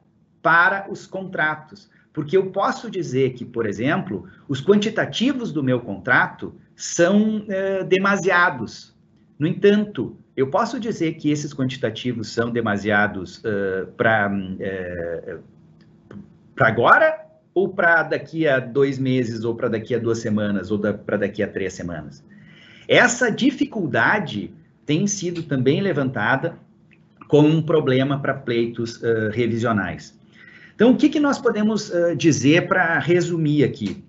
para 0.43 0.85
os 0.91 1.07
contratos. 1.07 1.89
Porque 2.13 2.37
eu 2.37 2.51
posso 2.51 2.91
dizer 2.91 3.33
que, 3.33 3.43
por 3.43 3.65
exemplo, 3.65 4.27
os 4.47 4.63
quantitativos 4.63 5.51
do 5.51 5.63
meu 5.63 5.79
contrato 5.81 6.53
são 6.75 7.43
é, 7.49 7.83
demasiados. 7.83 8.95
No 9.39 9.47
entanto, 9.47 10.15
eu 10.37 10.49
posso 10.49 10.79
dizer 10.79 11.13
que 11.13 11.31
esses 11.31 11.53
quantitativos 11.53 12.29
são 12.29 12.51
demasiados 12.51 13.39
uh, 13.39 13.87
para 13.97 14.31
uh, 14.31 15.39
agora 16.59 17.23
ou 17.53 17.69
para 17.69 18.01
daqui 18.01 18.47
a 18.47 18.59
dois 18.59 18.97
meses, 18.97 19.43
ou 19.43 19.53
para 19.53 19.69
daqui 19.69 19.93
a 19.93 19.99
duas 19.99 20.17
semanas, 20.17 20.71
ou 20.71 20.79
para 20.79 21.17
daqui 21.17 21.43
a 21.43 21.47
três 21.47 21.73
semanas. 21.73 22.23
Essa 22.87 23.29
dificuldade 23.31 24.51
tem 24.87 25.05
sido 25.05 25.43
também 25.43 25.79
levantada 25.81 26.57
como 27.27 27.47
um 27.47 27.61
problema 27.61 28.19
para 28.19 28.33
pleitos 28.33 28.97
uh, 29.03 29.29
revisionais. 29.31 30.17
Então, 30.75 30.91
o 30.91 30.97
que, 30.97 31.09
que 31.09 31.19
nós 31.19 31.39
podemos 31.39 31.89
uh, 31.89 32.15
dizer 32.15 32.67
para 32.67 32.99
resumir 32.99 33.63
aqui? 33.63 34.03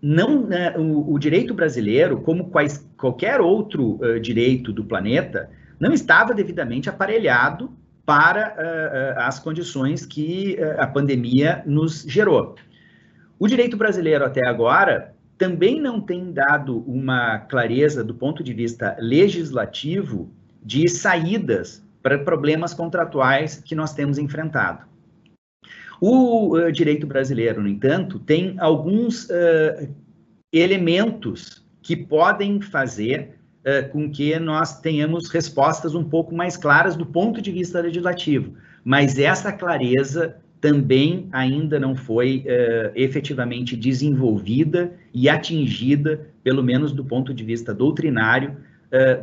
Não, 0.00 0.44
uh, 0.44 0.80
o, 0.80 1.14
o, 1.14 1.18
direito 1.18 1.54
brasileiro, 1.54 2.20
como 2.20 2.50
quais, 2.50 2.86
qualquer 2.96 3.40
outro 3.40 3.98
direito 4.20 4.72
do 4.72 4.84
planeta, 4.84 5.50
não 5.78 5.92
estava 5.92 6.34
devidamente 6.34 6.88
aparelhado 6.88 7.72
para 8.06 9.14
as 9.16 9.38
condições 9.38 10.04
que 10.04 10.58
a 10.78 10.86
pandemia 10.86 11.62
nos 11.64 12.02
gerou. 12.02 12.54
O 13.38 13.48
direito 13.48 13.78
brasileiro 13.78 14.26
até 14.26 14.46
agora 14.46 15.14
também 15.36 15.80
não 15.80 16.00
tem 16.00 16.32
dado 16.32 16.78
uma 16.86 17.38
clareza 17.40 18.04
do 18.04 18.14
ponto 18.14 18.42
de 18.42 18.52
vista 18.54 18.96
legislativo 18.98 20.30
de 20.62 20.88
saídas 20.88 21.84
para 22.02 22.18
problemas 22.18 22.72
contratuais 22.72 23.60
que 23.64 23.74
nós 23.74 23.92
temos 23.92 24.18
enfrentado. 24.18 24.93
O 26.00 26.56
uh, 26.56 26.72
direito 26.72 27.06
brasileiro, 27.06 27.62
no 27.62 27.68
entanto, 27.68 28.18
tem 28.18 28.56
alguns 28.58 29.24
uh, 29.24 29.88
elementos 30.52 31.64
que 31.82 31.96
podem 31.96 32.60
fazer 32.60 33.36
uh, 33.60 33.88
com 33.90 34.10
que 34.10 34.38
nós 34.38 34.80
tenhamos 34.80 35.28
respostas 35.28 35.94
um 35.94 36.04
pouco 36.04 36.34
mais 36.34 36.56
claras 36.56 36.96
do 36.96 37.06
ponto 37.06 37.40
de 37.40 37.52
vista 37.52 37.80
legislativo. 37.80 38.54
Mas 38.84 39.18
essa 39.18 39.52
clareza 39.52 40.36
também 40.60 41.28
ainda 41.30 41.78
não 41.78 41.94
foi 41.94 42.42
efetivamente 42.94 43.76
desenvolvida 43.76 44.94
e 45.12 45.28
atingida, 45.28 46.28
pelo 46.42 46.62
menos 46.62 46.90
do 46.90 47.04
ponto 47.04 47.34
de 47.34 47.44
vista 47.44 47.74
doutrinário, 47.74 48.56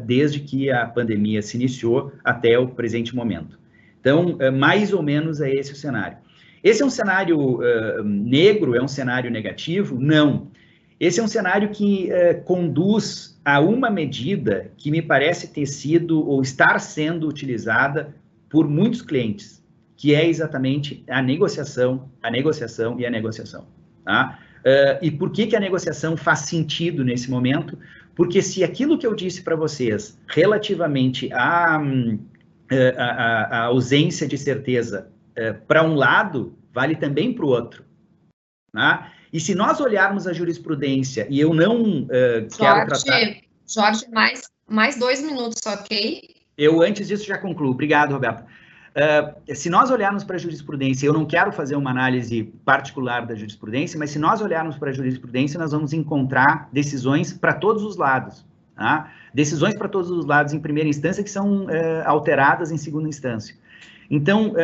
desde 0.06 0.39
que 0.39 0.69
a 0.69 0.85
pandemia 0.85 1.41
se 1.41 1.57
iniciou 1.57 2.11
até 2.23 2.60
o 2.60 2.68
presente 2.68 3.15
momento. 3.15 3.57
Então, 3.99 4.38
mais 4.53 4.93
ou 4.93 5.02
menos 5.02 5.41
é 5.41 5.52
esse 5.52 5.73
o 5.73 5.76
cenário. 5.76 6.18
Esse 6.64 6.84
é 6.84 6.86
um 6.86 6.90
cenário 6.90 7.60
negro, 8.04 8.76
é 8.76 8.82
um 8.82 8.88
cenário 8.88 9.32
negativo? 9.32 10.00
Não. 10.00 10.48
Esse 11.00 11.20
é 11.20 11.24
um 11.24 11.28
cenário 11.28 11.70
que 11.70 12.10
conduz 12.46 13.32
a 13.44 13.60
uma 13.60 13.90
medida 13.90 14.72
que 14.78 14.92
me 14.92 15.02
parece 15.02 15.48
ter 15.48 15.66
sido 15.66 16.28
ou 16.28 16.42
estar 16.42 16.80
sendo 16.80 17.28
utilizada 17.28 18.16
por 18.50 18.68
muitos 18.68 19.02
clientes, 19.02 19.64
que 19.96 20.14
é 20.14 20.28
exatamente 20.28 21.04
a 21.10 21.22
negociação, 21.22 22.10
a 22.22 22.30
negociação 22.30 23.00
e 23.00 23.06
a 23.06 23.10
negociação. 23.10 23.66
Tá? 24.04 24.40
Uh, 24.60 25.04
e 25.04 25.10
por 25.10 25.32
que, 25.32 25.48
que 25.48 25.56
a 25.56 25.60
negociação 25.60 26.16
faz 26.16 26.40
sentido 26.42 27.04
nesse 27.04 27.32
momento? 27.32 27.78
Porque 28.16 28.42
se 28.42 28.64
aquilo 28.64 28.98
que 28.98 29.08
eu 29.08 29.16
disse 29.16 29.42
para 29.42 29.56
vocês 29.56 30.20
relativamente 30.28 31.32
à, 31.34 31.82
à, 32.98 33.04
à, 33.04 33.64
ausência 33.64 34.28
de 34.28 34.38
certeza 34.38 35.10
uh, 35.38 35.66
para 35.68 35.84
um 35.84 35.95
lado, 35.95 36.58
vale 36.74 36.95
também 36.95 37.34
para 37.34 37.45
o 37.45 37.49
outro. 37.49 37.84
Tá? 38.74 39.12
E 39.32 39.40
se 39.40 39.56
nós 39.56 39.80
olharmos 39.80 40.28
a 40.28 40.34
jurisprudência, 40.34 41.28
e 41.30 41.40
eu 41.40 41.53
não 41.53 42.03
uh, 42.03 42.10
Jorge, 42.10 42.58
quero 42.58 42.86
tratar... 42.88 43.41
Jorge, 43.68 44.06
mais, 44.12 44.41
mais 44.68 44.98
dois 44.98 45.22
minutos, 45.22 45.62
ok? 45.66 46.36
Eu, 46.58 46.82
antes 46.82 47.08
disso, 47.08 47.26
já 47.26 47.38
concluo. 47.38 47.72
Obrigado, 47.72 48.12
Roberto. 48.12 48.44
Uh, 48.91 49.56
se 49.56 49.70
nós 49.70 49.90
olharmos 49.90 50.24
para 50.26 50.36
a 50.36 50.40
jurisprudência, 50.40 51.08
eu 51.08 51.14
não 51.14 51.26
quero 51.26 51.53
fazer 51.53 51.78
uma 51.78 51.91
análise 51.91 52.44
particular 52.66 53.26
da 53.26 53.34
jurisprudência, 53.34 53.98
mas 53.98 54.10
se 54.10 54.20
nós 54.20 54.41
olharmos 54.41 54.78
para 54.78 54.90
a 54.90 54.94
jurisprudência, 54.94 55.58
nós 55.58 55.72
vamos 55.72 55.94
encontrar 55.94 56.68
decisões 56.74 57.32
para 57.32 57.53
todos 57.53 57.84
os 57.84 57.95
lados. 57.95 58.45
Tá? 58.76 59.14
Decisões 59.34 59.76
para 59.76 59.88
todos 59.88 60.12
os 60.12 60.26
lados 60.26 60.53
em 60.53 60.60
primeira 60.60 60.90
instância 60.90 61.24
que 61.24 61.30
são 61.30 61.66
uh, 61.66 61.70
alteradas 62.06 62.70
em 62.70 62.78
segunda 62.78 63.08
instância. 63.08 63.56
Então, 64.14 64.50
uh, 64.50 64.56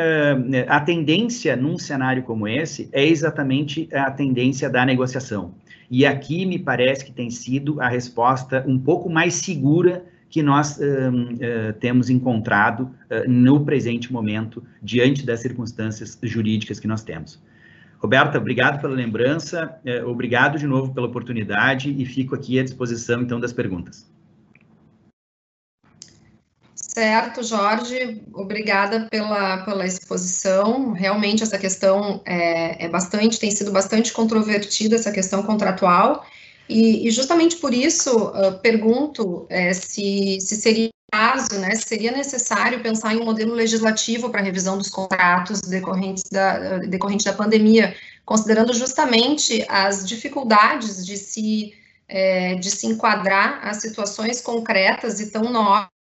a 0.68 0.82
tendência 0.82 1.56
num 1.56 1.78
cenário 1.78 2.22
como 2.24 2.50
esse 2.50 2.90
é 2.92 3.08
exatamente 3.08 3.88
a 3.94 4.12
tendência 4.12 4.70
da 4.70 4.86
negociação. 4.86 5.54
E 5.90 6.06
aqui 6.06 6.46
me 6.46 6.60
parece 6.60 7.06
que 7.06 7.14
tem 7.14 7.30
sido 7.30 7.80
a 7.80 7.88
resposta 7.88 8.66
um 8.68 8.78
pouco 8.78 9.10
mais 9.10 9.36
segura 9.36 10.04
que 10.30 10.44
nós 10.44 10.78
uh, 10.78 11.74
temos 11.80 12.10
encontrado 12.10 12.82
uh, 12.82 13.30
no 13.32 13.64
presente 13.64 14.12
momento, 14.12 14.62
diante 14.84 15.26
das 15.26 15.40
circunstâncias 15.40 16.20
jurídicas 16.22 16.78
que 16.78 16.88
nós 16.88 17.02
temos. 17.02 17.42
Roberta, 18.00 18.38
obrigado 18.38 18.82
pela 18.82 18.94
lembrança, 18.94 19.80
obrigado 20.06 20.60
de 20.60 20.68
novo 20.68 20.94
pela 20.94 21.08
oportunidade 21.08 21.90
e 21.90 22.06
fico 22.06 22.36
aqui 22.36 22.60
à 22.60 22.64
disposição, 22.64 23.24
então, 23.24 23.40
das 23.40 23.52
perguntas. 23.52 24.08
Certo, 26.98 27.44
Jorge, 27.44 28.24
obrigada 28.34 29.08
pela, 29.12 29.58
pela 29.58 29.86
exposição. 29.86 30.94
Realmente 30.94 31.44
essa 31.44 31.56
questão 31.56 32.24
é, 32.26 32.86
é 32.86 32.90
bastante, 32.90 33.40
tem 33.40 33.52
sido 33.52 33.72
bastante 33.72 34.12
controvertida, 34.12 34.96
essa 34.96 35.12
questão 35.12 35.44
contratual, 35.44 36.26
e, 36.68 37.08
e 37.08 37.12
justamente 37.12 37.58
por 37.58 37.72
isso 37.72 38.30
uh, 38.30 38.58
pergunto 38.64 39.46
é, 39.48 39.74
se, 39.74 40.40
se 40.42 40.56
seria 40.56 40.90
caso, 41.12 41.60
né, 41.60 41.76
seria 41.76 42.12
necessário 42.12 42.82
pensar 42.82 43.14
em 43.14 43.22
um 43.22 43.26
modelo 43.26 43.54
legislativo 43.54 44.32
para 44.32 44.42
revisão 44.42 44.76
dos 44.76 44.90
contratos 44.90 45.62
decorrentes 45.62 46.24
da, 46.32 46.80
decorrente 46.80 47.26
da 47.26 47.34
pandemia, 47.34 47.96
considerando 48.26 48.74
justamente 48.74 49.64
as 49.70 50.04
dificuldades 50.04 51.06
de 51.06 51.16
se, 51.16 51.76
é, 52.08 52.56
de 52.56 52.72
se 52.72 52.88
enquadrar 52.88 53.60
as 53.62 53.78
situações 53.78 54.42
concretas 54.42 55.20
e 55.20 55.30
tão 55.30 55.52
novas 55.52 55.96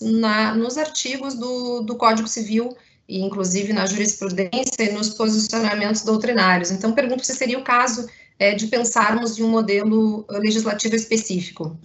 na, 0.00 0.54
nos 0.54 0.78
artigos 0.78 1.34
do, 1.34 1.80
do 1.80 1.96
Código 1.96 2.28
Civil 2.28 2.76
e 3.08 3.20
inclusive 3.20 3.72
na 3.72 3.86
jurisprudência 3.86 4.84
e 4.84 4.92
nos 4.92 5.10
posicionamentos 5.10 6.04
doutrinários. 6.04 6.70
Então, 6.70 6.92
pergunto 6.92 7.24
se 7.26 7.34
seria 7.34 7.58
o 7.58 7.64
caso 7.64 8.08
é, 8.38 8.54
de 8.54 8.68
pensarmos 8.68 9.38
em 9.38 9.42
um 9.42 9.50
modelo 9.50 10.24
legislativo 10.30 10.94
específico. 10.94 11.76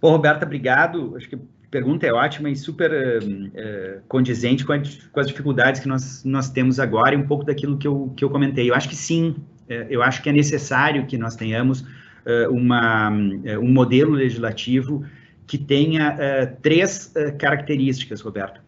Bom, 0.00 0.12
Roberta, 0.12 0.46
obrigado. 0.46 1.14
Acho 1.16 1.28
que 1.28 1.34
a 1.34 1.38
pergunta 1.70 2.06
é 2.06 2.12
ótima 2.12 2.48
e 2.48 2.56
super 2.56 2.90
uh, 2.90 4.00
condizente 4.08 4.64
com, 4.64 4.72
a, 4.72 4.78
com, 5.12 5.20
as 5.20 5.26
dificuldades 5.26 5.82
que 5.82 5.88
nós, 5.88 6.24
nós 6.24 6.48
temos 6.48 6.80
agora 6.80 7.14
e 7.14 7.18
um 7.18 7.26
pouco 7.26 7.44
daquilo 7.44 7.76
que 7.76 7.86
eu, 7.86 8.12
que 8.16 8.24
eu 8.24 8.30
comentei. 8.30 8.70
Eu 8.70 8.74
acho 8.74 8.88
que 8.88 8.96
sim, 8.96 9.36
uh, 9.68 9.86
eu 9.90 10.02
acho 10.02 10.22
que 10.22 10.30
é 10.30 10.32
necessário 10.32 11.06
que 11.06 11.18
nós 11.18 11.36
tenhamos 11.36 11.82
uh, 11.82 12.50
uma, 12.50 13.10
um 13.10 13.70
modelo 13.70 14.12
legislativo 14.12 15.04
que 15.48 15.58
tenha 15.58 16.16
três 16.62 17.12
características, 17.38 18.20
Roberta. 18.20 18.60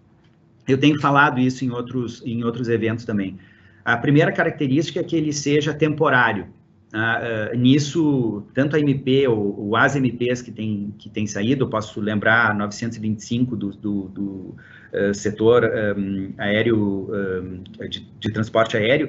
Eu 0.66 0.78
tenho 0.78 1.00
falado 1.00 1.38
isso 1.38 1.64
em 1.64 1.70
outros, 1.70 2.22
em 2.24 2.42
outros 2.42 2.68
eventos 2.68 3.04
também. 3.04 3.38
A 3.84 3.96
primeira 3.96 4.32
característica 4.32 4.98
é 4.98 5.02
que 5.04 5.14
ele 5.14 5.32
seja 5.32 5.72
temporário, 5.72 6.48
Uh, 6.92 7.56
nisso, 7.56 8.42
tanto 8.52 8.74
a 8.74 8.80
MP 8.80 9.28
ou, 9.28 9.56
ou, 9.60 9.76
as 9.76 9.94
MPs 9.94 10.42
que 10.42 10.50
tem, 10.50 10.92
que 10.98 11.08
tem 11.08 11.24
saído, 11.24 11.62
eu 11.62 11.68
posso 11.68 12.00
lembrar 12.00 12.52
925 12.52 13.54
do, 13.54 13.70
do, 13.70 14.08
do 14.08 14.56
uh, 14.92 15.14
setor 15.14 15.70
um, 15.96 16.32
aéreo, 16.36 17.08
um, 17.14 17.62
de, 17.88 18.00
de, 18.18 18.32
transporte 18.32 18.76
aéreo, 18.76 19.08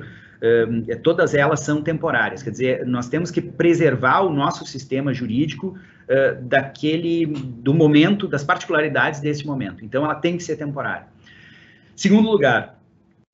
um, 0.69 0.84
todas 1.02 1.34
elas 1.34 1.61
são 1.61 1.81
temporárias, 1.81 2.43
quer 2.43 2.52
dizer, 2.52 2.85
nós 2.85 3.10
temos 3.10 3.31
que 3.31 3.41
preservar 3.41 4.22
o 4.22 4.30
nosso 4.31 4.64
sistema 4.64 5.11
jurídico 5.11 5.76
uh, 6.12 6.42
daquele, 6.44 7.26
do 7.26 7.74
momento, 7.74 8.28
das 8.28 8.44
particularidades 8.44 9.22
desse 9.22 9.48
momento, 9.48 9.86
então 9.86 10.04
ela 10.04 10.16
tem 10.16 10.38
que 10.38 10.44
ser 10.44 10.58
temporária. 10.58 11.08
Segundo 11.96 12.30
lugar, 12.30 12.82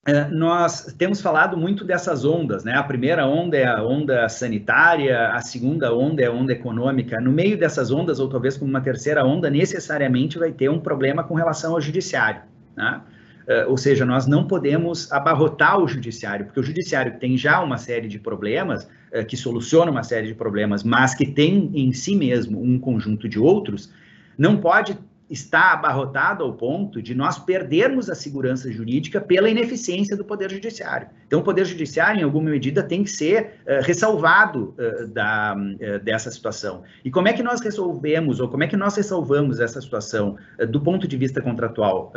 é, 0.08 0.30
nós 0.30 0.94
temos 0.98 1.20
falado 1.20 1.58
muito 1.58 1.84
dessas 1.84 2.24
ondas, 2.24 2.64
né? 2.64 2.74
A 2.76 2.84
primeira 2.84 3.28
onda 3.28 3.58
é 3.58 3.66
a 3.66 3.84
onda 3.84 4.30
sanitária, 4.30 5.32
a 5.34 5.42
segunda 5.42 5.94
onda 5.94 6.22
é 6.22 6.28
a 6.28 6.32
onda 6.32 6.54
econômica. 6.54 7.20
No 7.20 7.30
meio 7.30 7.58
dessas 7.58 7.92
ondas, 7.92 8.18
ou 8.18 8.30
talvez 8.30 8.56
como 8.56 8.70
uma 8.70 8.80
terceira 8.80 9.26
onda, 9.26 9.50
necessariamente 9.50 10.40
vai 10.40 10.54
ter 10.54 10.70
um 10.70 10.80
problema 10.80 11.26
com 11.26 11.34
relação 11.34 11.74
ao 11.74 11.82
judiciário, 11.82 12.42
né? 12.74 13.02
É, 13.48 13.66
ou 13.66 13.78
seja, 13.78 14.06
nós 14.06 14.28
não 14.28 14.48
podemos 14.48 15.12
abarrotar 15.12 15.78
o 15.78 15.88
judiciário, 15.88 16.46
porque 16.46 16.60
o 16.60 16.64
judiciário 16.64 17.18
tem 17.20 17.38
já 17.38 17.60
uma 17.62 17.78
série 17.78 18.08
de 18.08 18.20
problemas, 18.20 18.90
é, 19.12 19.24
que 19.24 19.38
soluciona 19.38 19.92
uma 19.92 20.04
série 20.04 20.28
de 20.28 20.34
problemas, 20.34 20.84
mas 20.84 21.14
que 21.16 21.26
tem 21.26 21.72
em 21.74 21.92
si 21.92 22.16
mesmo 22.16 22.62
um 22.62 22.80
conjunto 22.80 23.28
de 23.28 23.40
outros, 23.40 23.92
não 24.38 24.58
pode 24.58 24.98
está 25.30 25.74
abarrotado 25.74 26.44
ao 26.44 26.54
ponto 26.54 27.02
de 27.02 27.14
nós 27.14 27.38
perdermos 27.38 28.10
a 28.10 28.16
segurança 28.16 28.72
jurídica 28.72 29.20
pela 29.20 29.50
ineficiência 29.50 30.16
do 30.16 30.24
Poder 30.24 30.50
Judiciário. 30.50 31.10
Então, 31.26 31.40
o 31.40 31.44
Poder 31.44 31.66
Judiciário, 31.66 32.22
em 32.22 32.24
alguma 32.24 32.50
medida, 32.50 32.82
tem 32.82 33.04
que 33.04 33.10
ser 33.10 33.60
uh, 33.66 33.84
ressalvado 33.84 34.74
uh, 34.78 35.08
da, 35.08 35.56
uh, 35.56 36.00
dessa 36.00 36.32
situação. 36.32 36.84
E 37.04 37.12
como 37.12 37.28
é 37.28 37.34
que 37.34 37.44
nós 37.44 37.60
resolvemos, 37.60 38.40
ou 38.40 38.48
como 38.48 38.64
é 38.64 38.68
que 38.68 38.78
nós 38.78 38.96
resolvamos 38.96 39.60
essa 39.60 39.82
situação 39.82 40.38
do 40.70 40.80
ponto 40.80 41.08
de 41.08 41.18
vista 41.18 41.42
contratual? 41.42 42.14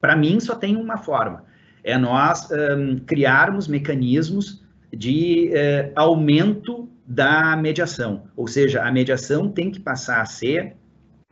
Para 0.00 0.16
mim, 0.16 0.40
só 0.40 0.54
tem 0.54 0.76
uma 0.76 0.96
forma: 0.96 1.44
é 1.84 1.96
nós 1.96 2.48
um, 2.50 2.98
criarmos 2.98 3.68
mecanismos 3.68 4.62
de 4.92 5.50
aumento 5.94 6.88
da 7.06 7.56
mediação. 7.56 8.24
Ou 8.36 8.46
seja, 8.46 8.82
a 8.82 8.92
mediação 8.92 9.48
tem 9.48 9.70
que 9.70 9.80
passar 9.80 10.20
a 10.20 10.26
ser 10.26 10.76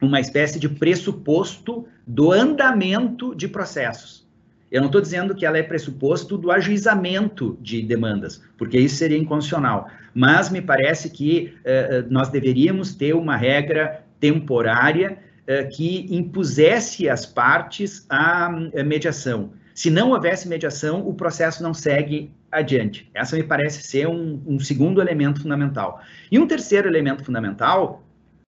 uma 0.01 0.21
espécie 0.21 0.59
de 0.59 0.69
pressuposto 0.69 1.87
do 2.07 2.33
andamento 2.33 3.35
de 3.35 3.49
processos. 3.49 4.27
Eu 4.71 4.81
não 4.81 4.87
estou 4.87 5.01
dizendo 5.01 5.35
que 5.35 5.47
ela 5.47 5.59
é 5.59 5.63
pressuposto 5.63 6.37
do 6.37 6.51
ajuizamento 6.51 7.57
de 7.61 7.83
demandas, 7.83 8.43
porque 8.59 8.79
isso 8.79 8.97
seria 8.97 9.17
inconstitucional. 9.17 9.89
Mas 10.13 10.51
me 10.51 10.61
parece 10.61 11.11
que 11.11 11.55
eh, 11.65 11.89
eh 11.91 12.05
nós 12.11 12.29
deveríamos 12.29 12.95
ter 12.95 13.15
uma 13.15 13.37
regra 13.37 14.05
temporária 14.19 15.19
eh, 15.47 15.65
que 15.65 16.07
impusesse 16.11 17.09
às 17.09 17.25
partes 17.25 18.05
a, 18.09 18.47
a 18.47 18.85
mediação. 18.85 19.53
Se 19.75 19.91
não 19.91 20.11
houvesse 20.11 20.49
mediação, 20.49 21.07
o 21.07 21.15
processo 21.15 21.63
não 21.63 21.73
segue 21.73 22.33
adiante. 22.51 23.11
Essa 23.15 23.37
me 23.37 23.43
parece 23.43 23.83
ser 23.83 24.07
um, 24.09 24.43
um 24.47 24.59
segundo 24.59 25.01
elemento 25.01 25.43
fundamental. 25.43 26.01
E 26.31 26.39
um 26.39 26.47
terceiro 26.47 26.89
elemento 26.89 27.25
fundamental 27.25 28.03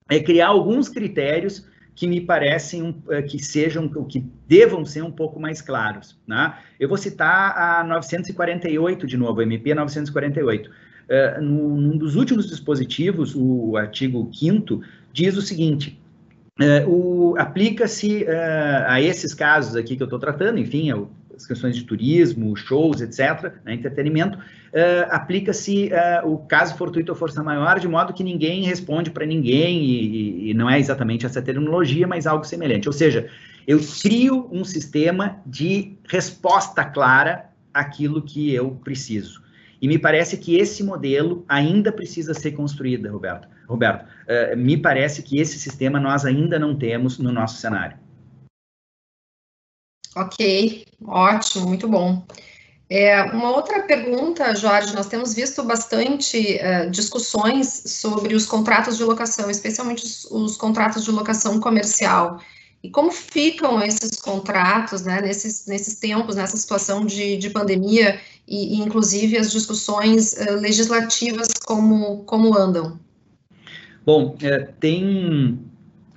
é 0.08 0.20
criar 0.20 0.48
alguns 0.48 0.88
critérios 0.88 1.66
que 1.94 2.06
me 2.06 2.20
parecem 2.20 2.94
é, 3.10 3.22
que 3.22 3.42
sejam, 3.42 3.88
que 3.88 4.24
devam 4.46 4.84
ser 4.84 5.02
um 5.02 5.10
pouco 5.10 5.40
mais 5.40 5.60
claros. 5.60 6.16
Né? 6.26 6.54
Eu 6.78 6.88
vou 6.88 6.96
citar 6.96 7.56
a 7.58 7.82
948 7.82 9.06
de 9.06 9.16
novo, 9.16 9.42
MP 9.42 9.74
948. 9.74 10.70
Uh, 10.70 11.42
num 11.42 11.96
dos 11.96 12.14
últimos 12.14 12.46
dispositivos, 12.48 13.34
o 13.34 13.76
artigo 13.76 14.30
5 14.32 14.82
diz 15.12 15.36
o 15.36 15.42
seguinte, 15.42 15.98
uh, 16.86 17.34
aplica-se 17.38 18.26
a 18.86 19.00
esses 19.00 19.34
casos 19.34 19.74
aqui 19.74 19.96
que 19.96 20.02
eu 20.02 20.06
estou 20.06 20.18
tratando, 20.18 20.58
enfim, 20.58 20.90
é 20.90 20.94
as 21.38 21.46
questões 21.46 21.76
de 21.76 21.84
turismo, 21.84 22.54
shows, 22.56 23.00
etc., 23.00 23.52
né, 23.64 23.74
entretenimento, 23.74 24.38
uh, 24.38 25.08
aplica-se 25.10 25.90
uh, 25.92 26.28
o 26.28 26.38
caso 26.38 26.76
fortuito 26.76 27.12
ou 27.12 27.16
força 27.16 27.42
maior, 27.42 27.78
de 27.78 27.86
modo 27.88 28.12
que 28.12 28.24
ninguém 28.24 28.64
responde 28.64 29.10
para 29.10 29.24
ninguém, 29.24 29.82
e, 29.84 30.50
e, 30.50 30.54
não 30.54 30.68
é 30.68 30.78
exatamente 30.78 31.24
essa 31.24 31.40
terminologia, 31.40 32.06
mas 32.06 32.26
algo 32.26 32.44
semelhante. 32.44 32.88
Ou 32.88 32.92
seja, 32.92 33.28
eu 33.66 33.80
crio 34.02 34.48
um 34.50 34.64
sistema 34.64 35.40
de 35.46 35.96
resposta 36.08 36.84
clara 36.84 37.50
àquilo 37.72 38.20
que 38.20 38.52
eu 38.52 38.72
preciso. 38.82 39.42
E 39.80 39.86
me 39.86 39.98
parece 39.98 40.36
que 40.36 40.56
esse 40.56 40.82
modelo 40.82 41.44
ainda 41.48 41.92
precisa 41.92 42.34
ser 42.34 42.50
construído, 42.52 43.08
Roberto. 43.08 43.46
Roberto, 43.68 44.04
uh, 44.04 44.56
me 44.56 44.76
parece 44.76 45.22
que 45.22 45.38
esse 45.38 45.58
sistema 45.58 46.00
nós 46.00 46.24
ainda 46.24 46.58
não 46.58 46.74
temos 46.74 47.18
no 47.18 47.30
nosso 47.30 47.60
cenário. 47.60 47.96
Ok, 50.18 50.84
ótimo, 51.06 51.68
muito 51.68 51.86
bom. 51.86 52.26
É, 52.90 53.22
uma 53.22 53.54
outra 53.54 53.82
pergunta, 53.82 54.56
Jorge, 54.56 54.94
nós 54.94 55.06
temos 55.06 55.32
visto 55.32 55.62
bastante 55.62 56.58
uh, 56.58 56.90
discussões 56.90 57.82
sobre 57.86 58.34
os 58.34 58.44
contratos 58.44 58.96
de 58.96 59.04
locação, 59.04 59.48
especialmente 59.48 60.04
os, 60.04 60.24
os, 60.24 60.56
contratos 60.56 61.04
de 61.04 61.10
locação 61.12 61.60
comercial. 61.60 62.40
E 62.82 62.90
como 62.90 63.12
ficam 63.12 63.80
esses 63.80 64.20
contratos, 64.20 65.02
né, 65.02 65.20
nesses, 65.20 65.66
nesses 65.66 65.96
tempos, 65.96 66.34
nessa 66.34 66.56
situação 66.56 67.06
de, 67.06 67.36
de 67.36 67.50
pandemia, 67.50 68.18
e, 68.46 68.76
e, 68.76 68.80
inclusive 68.80 69.36
as 69.36 69.52
discussões 69.52 70.32
uh, 70.32 70.54
legislativas, 70.54 71.48
como, 71.64 72.24
como 72.24 72.56
andam? 72.56 72.98
Bom, 74.04 74.34
é, 74.42 74.60
tem 74.80 75.67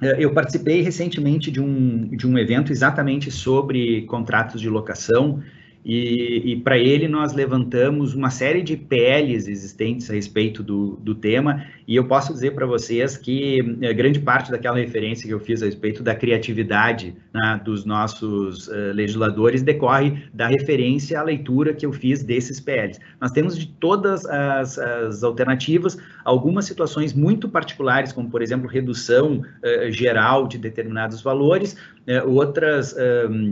eu 0.01 0.33
participei 0.33 0.81
recentemente 0.81 1.51
de 1.51 1.61
um, 1.61 2.07
de 2.15 2.27
um 2.27 2.37
evento 2.37 2.71
exatamente 2.71 3.29
sobre 3.29 4.01
contratos 4.03 4.59
de 4.59 4.69
locação 4.69 5.41
e, 5.83 6.51
e 6.51 6.55
para 6.57 6.77
ele 6.77 7.07
nós 7.07 7.33
levantamos 7.33 8.13
uma 8.13 8.29
série 8.29 8.61
de 8.61 8.77
PLs 8.77 9.47
existentes 9.47 10.09
a 10.09 10.13
respeito 10.13 10.61
do, 10.61 10.95
do 10.97 11.15
tema, 11.15 11.65
e 11.87 11.95
eu 11.95 12.05
posso 12.05 12.31
dizer 12.33 12.53
para 12.53 12.65
vocês 12.65 13.17
que 13.17 13.77
é, 13.81 13.93
grande 13.93 14.19
parte 14.19 14.51
daquela 14.51 14.77
referência 14.77 15.27
que 15.27 15.33
eu 15.33 15.39
fiz 15.39 15.61
a 15.63 15.65
respeito 15.65 16.03
da 16.03 16.13
criatividade 16.13 17.15
né, 17.33 17.59
dos 17.65 17.83
nossos 17.83 18.67
uh, 18.67 18.93
legisladores 18.93 19.63
decorre 19.63 20.23
da 20.33 20.47
referência 20.47 21.19
à 21.19 21.23
leitura 21.23 21.73
que 21.73 21.85
eu 21.85 21.91
fiz 21.91 22.23
desses 22.23 22.59
PLs. 22.59 22.99
Nós 23.19 23.31
temos 23.31 23.57
de 23.57 23.67
todas 23.67 24.25
as, 24.25 24.77
as 24.77 25.23
alternativas 25.23 25.97
algumas 26.23 26.65
situações 26.65 27.13
muito 27.13 27.49
particulares, 27.49 28.11
como 28.11 28.29
por 28.29 28.41
exemplo 28.41 28.67
redução 28.67 29.41
uh, 29.41 29.91
geral 29.91 30.47
de 30.47 30.57
determinados 30.57 31.21
valores, 31.21 31.73
uh, 31.73 32.29
outras 32.29 32.95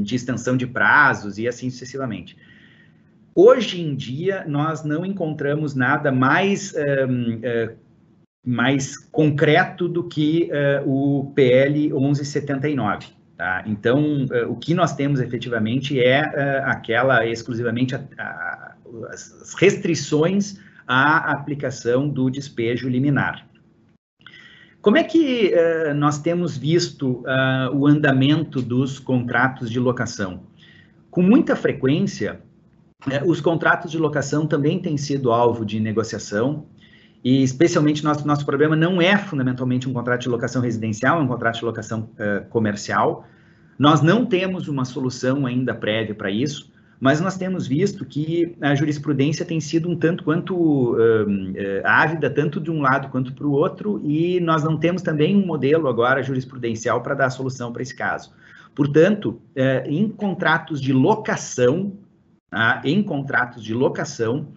de 0.04 0.16
extensão 0.16 0.58
de 0.58 0.68
prazos 0.68 1.38
e 1.38 1.48
assim 1.48 1.70
sucessivamente. 1.70 2.36
Hoje 3.42 3.82
em 3.82 3.96
dia, 3.96 4.44
nós 4.46 4.84
não 4.84 5.06
encontramos 5.06 5.74
nada 5.74 6.12
mais, 6.12 6.74
uh, 6.74 7.74
mais 8.46 8.98
concreto 8.98 9.88
do 9.88 10.04
que 10.04 10.52
uh, 10.52 10.90
o 10.90 11.32
PL 11.34 11.90
1179. 11.90 13.08
Tá? 13.38 13.64
Então, 13.66 14.26
uh, 14.26 14.52
o 14.52 14.58
que 14.58 14.74
nós 14.74 14.94
temos 14.94 15.22
efetivamente 15.22 15.98
é 16.00 16.20
aquela 16.66 17.26
exclusivamente 17.26 17.96
a, 17.96 18.04
a, 18.18 18.74
as 19.10 19.56
restrições 19.58 20.60
à 20.90 21.32
aplicação 21.32 22.10
do 22.10 22.30
despejo 22.30 22.90
liminar. 22.90 23.48
Como 24.82 24.98
é 24.98 25.04
que 25.04 25.54
nós 25.96 26.20
temos 26.20 26.58
visto 26.58 27.24
o 27.74 27.86
andamento 27.86 28.62
dos 28.62 28.98
contratos 28.98 29.70
de 29.70 29.80
locação? 29.80 30.44
Com 31.12 31.22
muita 31.22 31.56
frequência, 31.56 32.42
é, 33.10 33.24
os 33.24 33.40
contratos 33.40 33.92
de 33.92 33.98
locação 33.98 34.46
também 34.46 34.80
têm 34.80 34.98
sido 34.98 35.32
alvo 35.32 35.66
de 35.66 35.80
negociação, 35.80 36.66
e 37.24 37.44
especialmente 37.44 38.04
nosso, 38.04 38.26
nosso 38.28 38.46
problema 38.46 38.76
não 38.76 39.02
é 39.02 39.18
fundamentalmente 39.18 39.88
um 39.90 39.94
contrato 39.94 40.22
de 40.22 40.30
locação 40.30 40.62
residencial, 40.62 41.20
é 41.20 41.22
um 41.22 41.28
contrato 41.28 41.60
de 41.60 41.66
locação 41.66 42.10
uh, 42.14 42.48
comercial. 42.50 43.26
Nós 43.78 44.02
não 44.02 44.26
temos 44.26 44.68
uma 44.68 44.86
solução 44.86 45.46
ainda 45.46 45.74
prévia 45.74 46.14
para 46.14 46.30
isso, 46.30 46.72
mas 47.00 47.22
nós 47.22 47.38
temos 47.38 47.66
visto 47.66 48.04
que 48.04 48.56
a 48.60 48.76
jurisprudência 48.76 49.46
tem 49.46 49.62
sido 49.62 49.90
um 49.90 49.96
tanto 49.96 50.24
quanto 50.24 50.56
uh, 50.56 51.24
uh, 51.24 51.82
ávida, 51.86 52.30
tanto 52.30 52.60
de 52.60 52.70
um 52.70 52.82
lado 52.82 53.10
quanto 53.10 53.34
para 53.34 53.48
o 53.48 53.52
outro, 53.52 54.02
e 54.04 54.40
nós 54.42 54.64
não 54.64 54.78
temos 54.78 55.02
também 55.02 55.36
um 55.36 55.46
modelo 55.46 55.88
agora 55.88 56.22
jurisprudencial 56.22 57.02
para 57.02 57.16
dar 57.16 57.30
solução 57.30 57.72
para 57.72 57.82
esse 57.82 57.96
caso. 57.96 58.34
Portanto, 58.76 59.42
é, 59.56 59.84
em 59.88 60.08
contratos 60.10 60.82
de 60.82 60.94
locação, 60.94 61.94
tá? 62.50 62.82
em 62.86 63.02
contratos 63.04 63.64
de 63.64 63.74
locação, 63.74 64.48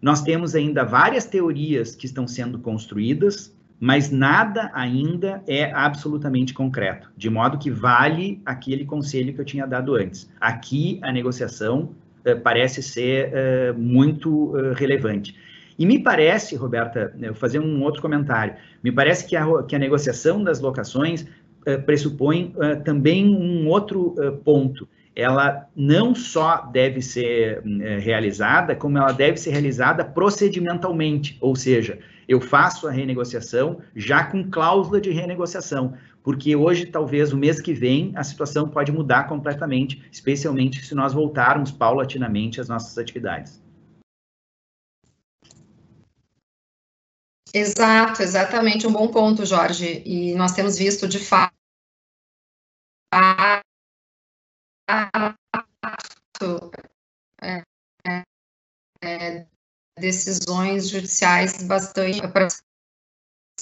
nós 0.00 0.22
temos 0.22 0.54
ainda 0.54 0.84
várias 0.84 1.24
teorias 1.24 1.94
que 1.94 2.06
estão 2.06 2.26
sendo 2.26 2.58
construídas, 2.58 3.56
mas 3.84 4.12
nada 4.12 4.70
ainda 4.74 5.42
é 5.44 5.72
absolutamente 5.72 6.54
concreto, 6.54 7.10
de 7.16 7.28
modo 7.28 7.58
que 7.58 7.68
vale 7.68 8.40
aquele 8.46 8.84
conselho 8.84 9.34
que 9.34 9.40
eu 9.40 9.44
tinha 9.44 9.66
dado 9.66 9.96
antes. 9.96 10.30
Aqui 10.40 11.00
a 11.02 11.10
negociação 11.10 11.90
é, 12.24 12.32
parece 12.32 12.80
ser 12.80 13.30
é, 13.32 13.72
muito 13.72 14.52
relevante. 14.76 15.34
E 15.76 15.84
me 15.84 15.98
parece, 15.98 16.54
Roberta, 16.54 17.12
eu 17.20 17.32
vou 17.32 17.34
fazer 17.34 17.58
um 17.58 17.82
outro 17.82 18.00
comentário, 18.00 18.54
me 18.84 18.92
parece 18.92 19.26
que 19.26 19.34
a, 19.34 19.44
que 19.64 19.74
a 19.74 19.80
negociação 19.80 20.44
das 20.44 20.60
locações 20.60 21.26
pressupõe 21.84 22.54
também 22.84 23.26
um 23.28 23.68
outro 23.68 24.14
ponto. 24.44 24.88
Ela 25.14 25.68
não 25.74 26.14
só 26.14 26.68
deve 26.72 27.00
ser 27.00 27.62
realizada, 28.00 28.74
como 28.74 28.98
ela 28.98 29.12
deve 29.12 29.38
ser 29.38 29.50
realizada 29.50 30.04
procedimentalmente, 30.04 31.36
ou 31.40 31.54
seja, 31.54 31.98
eu 32.28 32.40
faço 32.40 32.86
a 32.88 32.90
renegociação 32.90 33.82
já 33.94 34.24
com 34.24 34.50
cláusula 34.50 35.00
de 35.00 35.10
renegociação, 35.10 35.96
porque 36.22 36.54
hoje, 36.54 36.86
talvez, 36.86 37.32
o 37.32 37.36
mês 37.36 37.60
que 37.60 37.72
vem, 37.72 38.12
a 38.16 38.22
situação 38.22 38.68
pode 38.68 38.92
mudar 38.92 39.24
completamente, 39.24 40.08
especialmente 40.10 40.84
se 40.84 40.94
nós 40.94 41.12
voltarmos 41.12 41.70
paulatinamente 41.70 42.60
às 42.60 42.68
nossas 42.68 42.96
atividades. 42.96 43.60
Exato, 47.54 48.22
exatamente, 48.22 48.86
um 48.86 48.92
bom 48.92 49.08
ponto, 49.08 49.44
Jorge. 49.44 50.02
E 50.06 50.34
nós 50.34 50.52
temos 50.52 50.78
visto, 50.78 51.06
de 51.06 51.18
fato, 51.18 51.52
é, 57.42 57.62
é, 58.06 58.22
é, 59.02 59.46
decisões 60.02 60.88
judiciais 60.88 61.62
bastante 61.62 62.20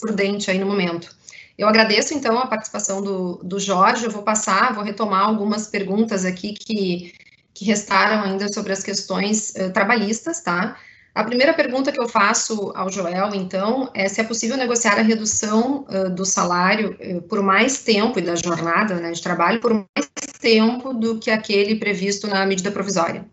prudente 0.01 0.51
aí 0.51 0.59
no 0.59 0.67
momento. 0.67 1.15
Eu 1.57 1.69
agradeço, 1.69 2.15
então, 2.15 2.39
a 2.39 2.47
participação 2.47 3.03
do, 3.03 3.37
do 3.45 3.61
Jorge, 3.61 4.07
eu 4.07 4.11
vou 4.11 4.23
passar, 4.23 4.73
vou 4.73 4.83
retomar 4.83 5.27
algumas 5.27 5.67
perguntas 5.67 6.25
aqui 6.25 6.55
que, 6.55 7.13
que 7.53 7.67
restaram 7.67 8.25
ainda 8.25 8.51
sobre 8.51 8.73
as 8.73 8.83
questões 8.83 9.51
uh, 9.51 9.71
trabalhistas, 9.71 10.41
tá? 10.41 10.79
A 11.15 11.23
primeira 11.23 11.53
pergunta 11.53 11.93
que 11.93 12.01
eu 12.01 12.09
faço 12.09 12.73
ao 12.75 12.91
Joel, 12.91 13.35
então, 13.35 13.91
é 13.93 14.09
se 14.09 14.23
é 14.23 14.25
possível 14.25 14.57
negociar 14.57 14.99
a 14.99 15.03
redução 15.03 15.85
uh, 15.91 16.09
do 16.09 16.25
salário 16.25 16.97
uh, 16.99 17.21
por 17.23 17.43
mais 17.43 17.83
tempo 17.83 18.19
e 18.19 18.23
da 18.23 18.37
jornada 18.37 18.95
né, 18.95 19.11
de 19.11 19.21
trabalho 19.21 19.61
por 19.61 19.75
mais 19.75 20.11
tempo 20.41 20.95
do 20.95 21.19
que 21.19 21.31
aquele 21.31 21.75
previsto 21.77 22.27
na 22.27 22.47
medida 22.47 22.71
provisória. 22.71 23.29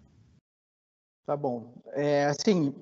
Tá 1.26 1.38
bom. 1.38 1.74
É, 1.94 2.26
assim, 2.26 2.74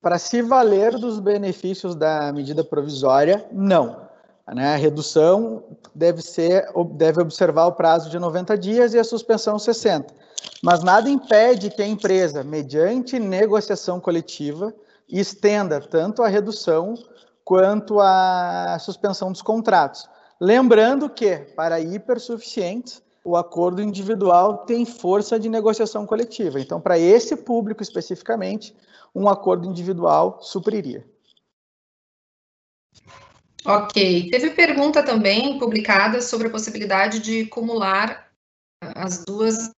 para 0.00 0.18
se 0.18 0.42
valer 0.42 0.98
dos 0.98 1.18
benefícios 1.18 1.94
da 1.94 2.32
medida 2.32 2.62
provisória, 2.62 3.46
não. 3.52 4.06
Né? 4.54 4.74
A 4.74 4.76
redução 4.76 5.64
deve 5.94 6.22
ser, 6.22 6.66
deve 6.92 7.20
observar 7.20 7.66
o 7.66 7.72
prazo 7.72 8.08
de 8.10 8.18
90 8.18 8.56
dias 8.56 8.94
e 8.94 8.98
a 8.98 9.04
suspensão 9.04 9.58
60 9.58 10.26
mas 10.62 10.82
nada 10.82 11.08
impede 11.08 11.70
que 11.70 11.82
a 11.82 11.86
empresa, 11.86 12.42
mediante 12.42 13.18
negociação 13.18 14.00
coletiva, 14.00 14.74
estenda 15.08 15.80
tanto 15.80 16.22
a 16.22 16.28
redução 16.28 16.94
quanto 17.44 18.00
a 18.00 18.76
suspensão 18.80 19.30
dos 19.30 19.42
contratos. 19.42 20.08
Lembrando 20.40 21.08
que, 21.08 21.36
para 21.56 21.80
hipersuficientes, 21.80 23.02
o 23.26 23.36
acordo 23.36 23.82
individual 23.82 24.58
tem 24.58 24.86
força 24.86 25.36
de 25.36 25.48
negociação 25.48 26.06
coletiva. 26.06 26.60
Então, 26.60 26.80
para 26.80 26.96
esse 26.96 27.34
público 27.34 27.82
especificamente, 27.82 28.72
um 29.12 29.28
acordo 29.28 29.68
individual 29.68 30.38
supriria. 30.40 31.04
Ok. 33.64 34.30
Teve 34.30 34.50
pergunta 34.50 35.02
também 35.02 35.58
publicada 35.58 36.22
sobre 36.22 36.46
a 36.46 36.50
possibilidade 36.50 37.18
de 37.18 37.40
acumular 37.42 38.30
as 38.80 39.24
duas 39.24 39.72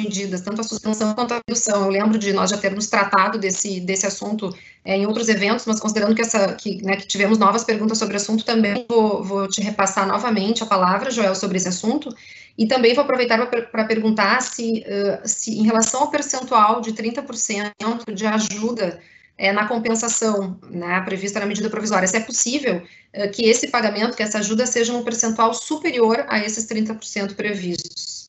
medidas, 0.00 0.40
tanto 0.40 0.60
a 0.60 0.64
suspensão 0.64 1.14
quanto 1.14 1.34
a 1.34 1.40
redução. 1.46 1.84
Eu 1.84 1.90
lembro 1.90 2.18
de 2.18 2.32
nós 2.32 2.50
já 2.50 2.58
termos 2.58 2.88
tratado 2.88 3.38
desse, 3.38 3.80
desse 3.80 4.06
assunto 4.06 4.54
é, 4.84 4.96
em 4.96 5.06
outros 5.06 5.28
eventos, 5.28 5.66
mas 5.66 5.78
considerando 5.78 6.14
que, 6.14 6.22
essa, 6.22 6.54
que, 6.54 6.82
né, 6.82 6.96
que 6.96 7.06
tivemos 7.06 7.38
novas 7.38 7.64
perguntas 7.64 7.98
sobre 7.98 8.14
o 8.14 8.16
assunto, 8.16 8.44
também 8.44 8.86
vou, 8.88 9.22
vou, 9.22 9.48
te 9.48 9.60
repassar 9.60 10.06
novamente 10.06 10.62
a 10.62 10.66
palavra, 10.66 11.10
Joel, 11.10 11.34
sobre 11.34 11.58
esse 11.58 11.68
assunto, 11.68 12.14
e 12.60 12.66
também 12.66 12.92
vou 12.92 13.02
aproveitar 13.02 13.38
para 13.46 13.84
perguntar 13.86 14.42
se, 14.42 14.84
uh, 14.86 15.26
se, 15.26 15.58
em 15.58 15.64
relação 15.64 16.02
ao 16.02 16.10
percentual 16.10 16.82
de 16.82 16.92
30% 16.92 18.12
de 18.12 18.26
ajuda 18.26 19.00
é, 19.38 19.50
na 19.50 19.66
compensação 19.66 20.60
né, 20.68 21.00
prevista 21.00 21.40
na 21.40 21.46
medida 21.46 21.70
provisória, 21.70 22.06
se 22.06 22.18
é 22.18 22.20
possível 22.20 22.76
uh, 22.76 23.30
que 23.32 23.48
esse 23.48 23.68
pagamento, 23.68 24.14
que 24.14 24.22
essa 24.22 24.40
ajuda 24.40 24.66
seja 24.66 24.92
um 24.92 25.02
percentual 25.02 25.54
superior 25.54 26.26
a 26.28 26.38
esses 26.38 26.66
30% 26.66 27.34
previstos. 27.34 28.28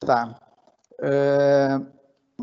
Tá. 0.00 0.40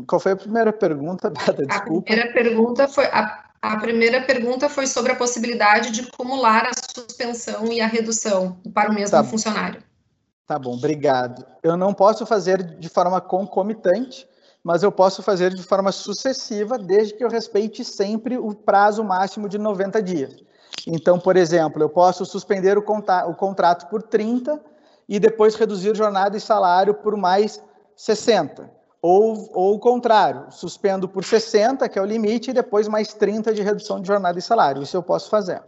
Qual 0.06 0.20
foi 0.20 0.32
a 0.32 0.36
primeira 0.36 0.72
pergunta, 0.72 1.28
Bada? 1.34 1.66
Desculpa. 1.66 2.02
A 2.02 2.14
primeira 2.14 2.32
pergunta 2.32 2.86
foi 2.86 3.06
a, 3.06 3.50
a 3.60 3.76
primeira 3.78 4.22
pergunta 4.22 4.68
foi 4.68 4.86
sobre 4.86 5.10
a 5.10 5.16
possibilidade 5.16 5.90
de 5.90 6.02
acumular 6.02 6.66
a 6.66 6.72
suspensão 6.72 7.72
e 7.72 7.80
a 7.80 7.86
redução 7.88 8.60
para 8.72 8.92
o 8.92 8.94
mesmo 8.94 9.10
tá. 9.10 9.24
funcionário. 9.24 9.82
Tá 10.46 10.58
bom, 10.58 10.74
obrigado. 10.74 11.44
Eu 11.62 11.76
não 11.76 11.94
posso 11.94 12.26
fazer 12.26 12.62
de 12.62 12.88
forma 12.88 13.20
concomitante, 13.20 14.28
mas 14.62 14.82
eu 14.82 14.92
posso 14.92 15.22
fazer 15.22 15.54
de 15.54 15.62
forma 15.62 15.90
sucessiva, 15.92 16.78
desde 16.78 17.14
que 17.14 17.24
eu 17.24 17.28
respeite 17.28 17.84
sempre 17.84 18.36
o 18.36 18.54
prazo 18.54 19.02
máximo 19.02 19.48
de 19.48 19.58
90 19.58 20.02
dias. 20.02 20.36
Então, 20.86 21.18
por 21.18 21.36
exemplo, 21.36 21.82
eu 21.82 21.88
posso 21.88 22.24
suspender 22.24 22.76
o, 22.76 22.80
o 22.82 23.34
contrato 23.34 23.88
por 23.88 24.02
30 24.02 24.60
e 25.08 25.20
depois 25.20 25.54
reduzir 25.54 25.96
jornada 25.96 26.36
e 26.36 26.40
salário 26.40 26.94
por 26.94 27.16
mais 27.16 27.62
60. 27.96 28.70
Ou, 29.00 29.48
ou 29.52 29.74
o 29.74 29.78
contrário, 29.80 30.46
suspendo 30.50 31.08
por 31.08 31.24
60, 31.24 31.88
que 31.88 31.98
é 31.98 32.02
o 32.02 32.04
limite, 32.06 32.50
e 32.50 32.54
depois 32.54 32.86
mais 32.86 33.12
30 33.12 33.52
de 33.52 33.62
redução 33.62 34.00
de 34.00 34.06
jornada 34.06 34.38
e 34.38 34.42
salário. 34.42 34.82
Isso 34.82 34.96
eu 34.96 35.02
posso 35.02 35.28
fazer. 35.28 35.60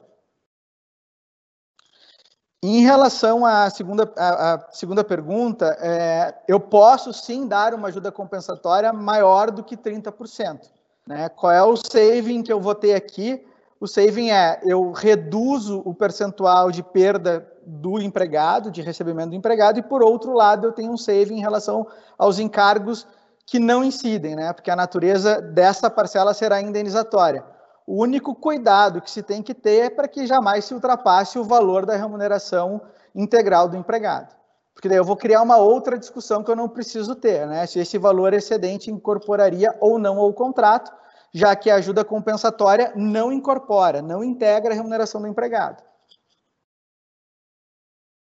Em 2.67 2.81
relação 2.81 3.45
à 3.45 3.69
segunda, 3.69 4.11
à, 4.17 4.55
à 4.55 4.71
segunda 4.71 5.05
pergunta, 5.05 5.77
é, 5.83 6.35
eu 6.49 6.59
posso 6.59 7.13
sim 7.13 7.47
dar 7.47 7.75
uma 7.75 7.89
ajuda 7.89 8.11
compensatória 8.11 8.91
maior 8.91 9.51
do 9.51 9.63
que 9.63 9.77
30%. 9.77 10.61
Né? 11.07 11.29
Qual 11.29 11.53
é 11.53 11.63
o 11.63 11.77
saving 11.77 12.43
que 12.43 12.51
eu 12.51 12.59
vou 12.59 12.75
ter 12.75 12.95
aqui? 12.95 13.47
O 13.79 13.87
saving 13.87 14.31
é 14.31 14.63
eu 14.65 14.93
reduzo 14.93 15.83
o 15.85 15.93
percentual 15.93 16.71
de 16.71 16.83
perda 16.83 17.47
do 17.67 18.01
empregado, 18.01 18.71
de 18.71 18.81
recebimento 18.81 19.29
do 19.29 19.37
empregado, 19.37 19.79
e 19.79 19.83
por 19.83 20.03
outro 20.03 20.33
lado 20.33 20.69
eu 20.69 20.73
tenho 20.73 20.91
um 20.91 20.97
saving 20.97 21.37
em 21.37 21.43
relação 21.43 21.87
aos 22.17 22.39
encargos 22.39 23.07
que 23.45 23.59
não 23.59 23.85
incidem, 23.85 24.35
né? 24.35 24.55
Porque 24.55 24.71
a 24.71 24.77
natureza 24.77 25.39
dessa 25.39 25.91
parcela 25.91 26.33
será 26.33 26.63
indenizatória. 26.63 27.45
O 27.87 28.03
único 28.03 28.35
cuidado 28.35 29.01
que 29.03 29.11
se 29.11 29.23
tem 29.23 29.43
que 29.43 29.55
ter 29.55 29.87
é 29.87 29.91
para 29.91 30.09
que 30.09 30.27
jamais 30.27 30.65
se 30.65 30.75
ultrapasse 30.75 31.39
o 31.39 31.45
valor 31.45 31.85
da 31.85 31.97
remuneração 31.97 32.81
integral 33.15 33.69
do 33.69 33.77
empregado. 33.77 34.35
Porque 34.73 34.89
daí 34.89 34.99
eu 34.99 35.05
vou 35.05 35.17
criar 35.17 35.43
uma 35.43 35.57
outra 35.57 35.99
discussão 35.99 36.43
que 36.43 36.51
eu 36.51 36.57
não 36.57 36.69
preciso 36.69 37.15
ter, 37.15 37.47
né? 37.47 37.67
Se 37.67 37.79
esse 37.79 37.97
valor 37.99 38.33
excedente 38.33 38.91
incorporaria 38.91 39.75
ou 39.81 39.99
não 39.99 40.19
ao 40.19 40.33
contrato, 40.33 40.91
já 41.33 41.55
que 41.55 41.71
a 41.71 41.77
ajuda 41.77 42.05
compensatória 42.05 42.93
não 42.97 43.33
incorpora, 43.33 44.01
não 44.01 44.25
integra 44.25 44.73
a 44.73 44.77
remuneração 44.77 45.21
do 45.21 45.29
empregado. 45.29 45.83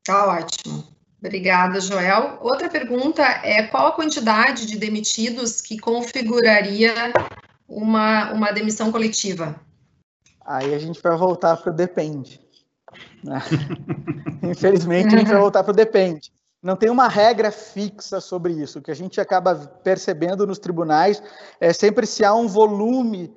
Tá 0.04 0.26
ótimo. 0.26 0.84
Obrigada, 1.18 1.80
Joel. 1.80 2.38
Outra 2.42 2.68
pergunta 2.68 3.22
é 3.22 3.62
qual 3.68 3.86
a 3.86 3.92
quantidade 3.92 4.66
de 4.66 4.76
demitidos 4.76 5.60
que 5.62 5.78
configuraria 5.78 6.92
uma, 7.68 8.32
uma 8.32 8.52
demissão 8.52 8.92
coletiva? 8.92 9.60
Aí 10.44 10.74
a 10.74 10.78
gente 10.78 11.00
vai 11.02 11.16
voltar 11.16 11.56
para 11.56 11.72
o 11.72 11.74
depende. 11.74 12.40
Né? 13.22 13.40
Infelizmente, 14.42 15.14
a 15.14 15.18
gente 15.18 15.30
vai 15.30 15.40
voltar 15.40 15.62
para 15.62 15.72
o 15.72 15.76
depende. 15.76 16.32
Não 16.62 16.76
tem 16.76 16.88
uma 16.88 17.08
regra 17.08 17.50
fixa 17.50 18.20
sobre 18.20 18.52
isso. 18.54 18.78
O 18.78 18.82
que 18.82 18.90
a 18.90 18.94
gente 18.94 19.20
acaba 19.20 19.54
percebendo 19.82 20.46
nos 20.46 20.58
tribunais 20.58 21.22
é 21.60 21.72
sempre 21.72 22.06
se 22.06 22.24
há 22.24 22.34
um 22.34 22.48
volume 22.48 23.32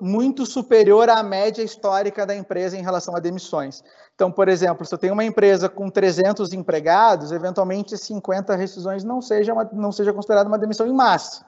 muito 0.00 0.46
superior 0.46 1.10
à 1.10 1.22
média 1.22 1.62
histórica 1.62 2.24
da 2.24 2.34
empresa 2.34 2.76
em 2.76 2.82
relação 2.82 3.14
a 3.14 3.20
demissões. 3.20 3.84
Então, 4.14 4.32
por 4.32 4.48
exemplo, 4.48 4.84
se 4.86 4.94
eu 4.94 4.98
tenho 4.98 5.12
uma 5.12 5.24
empresa 5.24 5.68
com 5.68 5.90
300 5.90 6.54
empregados, 6.54 7.32
eventualmente 7.32 7.96
50 7.98 8.56
rescisões 8.56 9.04
não 9.04 9.20
seja, 9.20 9.52
uma, 9.52 9.68
não 9.72 9.92
seja 9.92 10.12
considerada 10.12 10.48
uma 10.48 10.58
demissão 10.58 10.86
em 10.86 10.92
massa. 10.92 11.44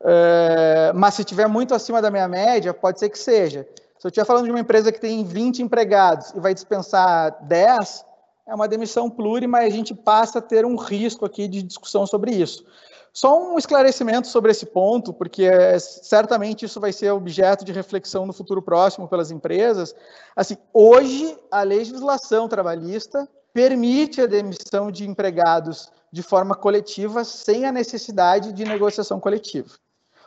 Uh, 0.00 0.92
mas 0.94 1.14
se 1.14 1.24
tiver 1.24 1.48
muito 1.48 1.74
acima 1.74 2.02
da 2.02 2.10
minha 2.10 2.28
média, 2.28 2.74
pode 2.74 2.98
ser 2.98 3.08
que 3.08 3.18
seja. 3.18 3.66
Se 3.98 4.06
eu 4.06 4.08
estiver 4.08 4.26
falando 4.26 4.44
de 4.44 4.50
uma 4.50 4.60
empresa 4.60 4.92
que 4.92 5.00
tem 5.00 5.24
20 5.24 5.62
empregados 5.62 6.30
e 6.32 6.40
vai 6.40 6.52
dispensar 6.52 7.36
10, 7.44 8.04
é 8.46 8.54
uma 8.54 8.68
demissão 8.68 9.10
plurima 9.10 9.62
e 9.62 9.66
a 9.66 9.70
gente 9.70 9.94
passa 9.94 10.38
a 10.38 10.42
ter 10.42 10.64
um 10.64 10.76
risco 10.76 11.24
aqui 11.24 11.48
de 11.48 11.62
discussão 11.62 12.06
sobre 12.06 12.30
isso. 12.30 12.64
Só 13.12 13.42
um 13.42 13.56
esclarecimento 13.56 14.28
sobre 14.28 14.50
esse 14.50 14.66
ponto, 14.66 15.10
porque 15.14 15.44
é, 15.44 15.78
certamente 15.78 16.66
isso 16.66 16.78
vai 16.78 16.92
ser 16.92 17.10
objeto 17.12 17.64
de 17.64 17.72
reflexão 17.72 18.26
no 18.26 18.32
futuro 18.34 18.60
próximo 18.60 19.08
pelas 19.08 19.30
empresas. 19.30 19.94
Assim, 20.36 20.58
hoje 20.70 21.34
a 21.50 21.62
legislação 21.62 22.46
trabalhista 22.46 23.26
permite 23.54 24.20
a 24.20 24.26
demissão 24.26 24.90
de 24.90 25.08
empregados 25.08 25.90
de 26.12 26.22
forma 26.22 26.54
coletiva 26.54 27.24
sem 27.24 27.64
a 27.64 27.72
necessidade 27.72 28.52
de 28.52 28.66
negociação 28.66 29.18
coletiva. 29.18 29.70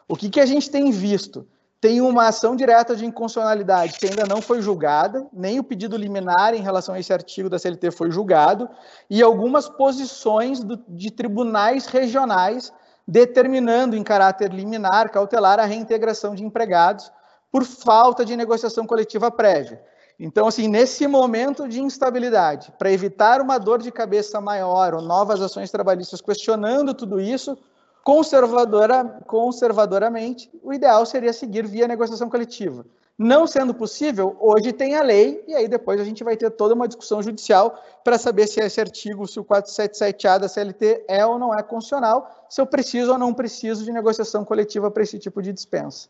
O 0.10 0.16
que, 0.16 0.28
que 0.28 0.40
a 0.40 0.46
gente 0.46 0.72
tem 0.72 0.90
visto? 0.90 1.48
Tem 1.80 2.02
uma 2.02 2.28
ação 2.28 2.56
direta 2.56 2.96
de 2.96 3.06
inconstitucionalidade 3.06 4.00
que 4.00 4.08
ainda 4.08 4.26
não 4.26 4.42
foi 4.42 4.60
julgada, 4.60 5.28
nem 5.32 5.60
o 5.60 5.64
pedido 5.64 5.96
liminar 5.96 6.56
em 6.56 6.62
relação 6.62 6.96
a 6.96 7.00
esse 7.00 7.14
artigo 7.14 7.48
da 7.48 7.60
CLT 7.60 7.92
foi 7.92 8.10
julgado, 8.10 8.68
e 9.08 9.22
algumas 9.22 9.70
posições 9.70 10.62
do, 10.62 10.84
de 10.90 11.12
tribunais 11.12 11.86
regionais 11.86 12.74
determinando 13.08 13.96
em 13.96 14.04
caráter 14.04 14.52
liminar, 14.52 15.12
cautelar, 15.12 15.60
a 15.60 15.66
reintegração 15.66 16.34
de 16.34 16.44
empregados 16.44 17.12
por 17.52 17.64
falta 17.64 18.26
de 18.26 18.36
negociação 18.36 18.88
coletiva 18.88 19.30
prévia. 19.30 19.82
Então, 20.20 20.48
assim, 20.48 20.68
nesse 20.68 21.08
momento 21.08 21.68
de 21.68 21.82
instabilidade, 21.82 22.74
para 22.78 22.92
evitar 22.92 23.42
uma 23.42 23.60
dor 23.60 23.80
de 23.80 23.92
cabeça 23.92 24.42
maior 24.42 24.96
ou 24.96 25.02
novas 25.02 25.40
ações 25.40 25.72
trabalhistas 25.72 26.20
questionando 26.20 26.94
tudo 26.94 27.22
isso, 27.22 27.58
conservadora, 28.04 29.22
conservadoramente, 29.28 30.50
o 30.64 30.74
ideal 30.74 31.06
seria 31.06 31.34
seguir 31.34 31.66
via 31.66 31.88
negociação 31.88 32.30
coletiva. 32.30 32.86
Não 33.18 33.46
sendo 33.46 33.74
possível, 33.74 34.38
hoje 34.40 34.72
tem 34.72 34.96
a 34.96 35.02
lei, 35.02 35.44
e 35.46 35.54
aí 35.54 35.68
depois 35.68 36.00
a 36.00 36.06
gente 36.06 36.24
vai 36.24 36.38
ter 36.38 36.50
toda 36.52 36.74
uma 36.74 36.88
discussão 36.88 37.22
judicial 37.22 37.78
para 38.02 38.18
saber 38.18 38.48
se 38.48 38.62
esse 38.62 38.80
artigo, 38.80 39.28
se 39.28 39.38
o 39.38 39.44
477A 39.44 40.40
da 40.40 40.48
CLT 40.48 41.04
é 41.06 41.26
ou 41.26 41.38
não 41.38 41.54
é 41.54 41.62
constitucional, 41.62 42.48
se 42.50 42.62
eu 42.62 42.66
preciso 42.66 43.12
ou 43.12 43.18
não 43.18 43.34
preciso 43.34 43.84
de 43.84 43.92
negociação 43.92 44.46
coletiva 44.46 44.90
para 44.90 45.04
esse 45.04 45.20
tipo 45.20 45.42
de 45.42 45.52
dispensa. 45.52 46.08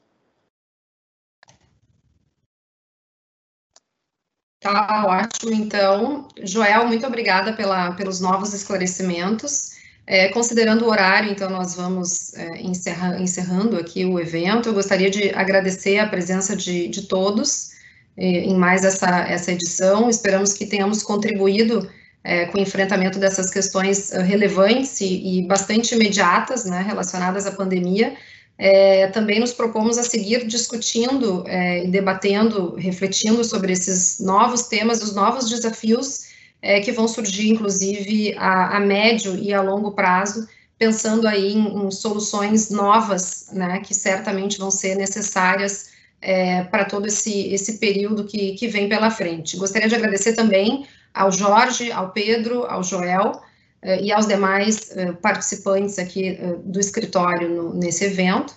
Tá 4.60 5.06
ótimo, 5.08 5.54
então. 5.54 6.28
Joel, 6.44 6.88
muito 6.88 7.08
obrigada 7.08 7.54
pela, 7.54 7.94
pelos 7.94 8.20
novos 8.20 8.54
esclarecimentos. 8.54 9.79
É, 10.12 10.28
considerando 10.30 10.86
o 10.86 10.90
horário, 10.90 11.32
então, 11.32 11.52
nós 11.52 11.76
vamos 11.76 12.34
é, 12.34 12.60
encerra, 12.64 13.22
encerrando 13.22 13.78
aqui 13.78 14.04
o 14.06 14.20
evento. 14.20 14.68
Eu 14.68 14.74
gostaria 14.74 15.08
de 15.08 15.30
agradecer 15.36 16.00
a 16.00 16.08
presença 16.08 16.56
de, 16.56 16.88
de 16.88 17.04
todos 17.04 17.74
é, 18.18 18.26
em 18.26 18.56
mais 18.56 18.84
essa, 18.84 19.20
essa 19.30 19.52
edição. 19.52 20.10
Esperamos 20.10 20.54
que 20.54 20.66
tenhamos 20.66 21.04
contribuído 21.04 21.88
é, 22.24 22.48
com 22.48 22.58
o 22.58 22.62
enfrentamento 22.62 23.20
dessas 23.20 23.52
questões 23.52 24.12
é, 24.12 24.24
relevantes 24.24 25.00
e, 25.00 25.42
e 25.42 25.46
bastante 25.46 25.94
imediatas, 25.94 26.66
né, 26.66 26.82
relacionadas 26.82 27.46
à 27.46 27.52
pandemia. 27.52 28.16
É, 28.58 29.06
também 29.10 29.40
nos 29.40 29.54
propomos 29.54 30.00
a 30.00 30.04
seguir 30.04 30.44
discutindo 30.48 31.46
e 31.48 31.88
debatendo, 31.88 32.76
refletindo 32.76 33.44
sobre 33.44 33.74
esses 33.74 34.20
novos 34.20 34.64
temas, 34.64 35.04
os 35.04 35.14
novos 35.14 35.48
desafios 35.48 36.29
é, 36.62 36.80
que 36.80 36.92
vão 36.92 37.08
surgir, 37.08 37.50
inclusive, 37.50 38.36
a, 38.38 38.78
a, 38.78 38.80
médio 38.80 39.36
e 39.38 39.54
a 39.54 39.62
longo 39.62 39.92
prazo, 39.92 40.48
pensando 40.78 41.28
aí 41.28 41.54
em, 41.54 41.86
em 41.86 41.92
soluções 41.92 42.70
novas, 42.70 43.50
né, 43.52 43.80
que 43.80 43.94
certamente 43.94 44.58
vão 44.58 44.72
ser 44.72 44.96
necessárias 44.96 45.90
é, 46.22 46.64
para 46.64 46.86
todo 46.86 47.08
esse, 47.08 47.54
esse 47.54 47.78
período 47.78 48.26
que, 48.26 48.54
que 48.54 48.68
vem 48.68 48.90
pela 48.90 49.10
frente. 49.10 49.58
Gostaria 49.58 49.88
de 49.88 49.96
agradecer 49.96 50.34
também 50.34 50.86
ao 51.14 51.32
Jorge, 51.32 51.92
ao 51.92 52.12
Pedro, 52.12 52.66
ao 52.66 52.84
Joel 52.84 53.42
é, 53.82 54.02
e 54.02 54.12
aos 54.12 54.28
demais 54.28 54.96
é, 54.96 55.12
participantes 55.14 55.98
aqui 55.98 56.28
é, 56.28 56.56
do 56.64 56.80
escritório 56.80 57.50
no, 57.50 57.74
nesse 57.74 58.06
evento. 58.06 58.54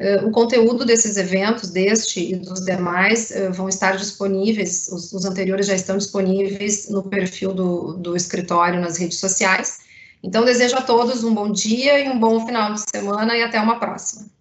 Uh, 0.00 0.26
o 0.26 0.32
conteúdo 0.32 0.84
desses 0.84 1.16
eventos, 1.16 1.70
deste 1.70 2.32
e 2.32 2.34
dos 2.34 2.64
demais, 2.64 3.30
uh, 3.30 3.52
vão 3.52 3.68
estar 3.68 3.96
disponíveis, 3.96 4.88
os, 4.88 5.12
os, 5.12 5.24
anteriores 5.24 5.66
já 5.66 5.74
estão 5.74 5.96
disponíveis 5.96 6.88
no 6.88 7.02
perfil 7.02 7.54
do, 7.54 7.92
do 7.94 8.16
escritório 8.16 8.80
nas 8.80 8.96
redes 8.98 9.18
sociais. 9.18 9.78
Então, 10.20 10.44
desejo 10.44 10.76
a 10.76 10.82
todos 10.82 11.22
um 11.22 11.32
bom 11.32 11.52
dia 11.52 12.00
e 12.00 12.08
um 12.08 12.18
bom 12.18 12.44
final 12.44 12.74
de 12.74 12.80
semana 12.90 13.36
e 13.36 13.42
até 13.42 13.60
uma 13.60 13.78
próxima. 13.78 14.33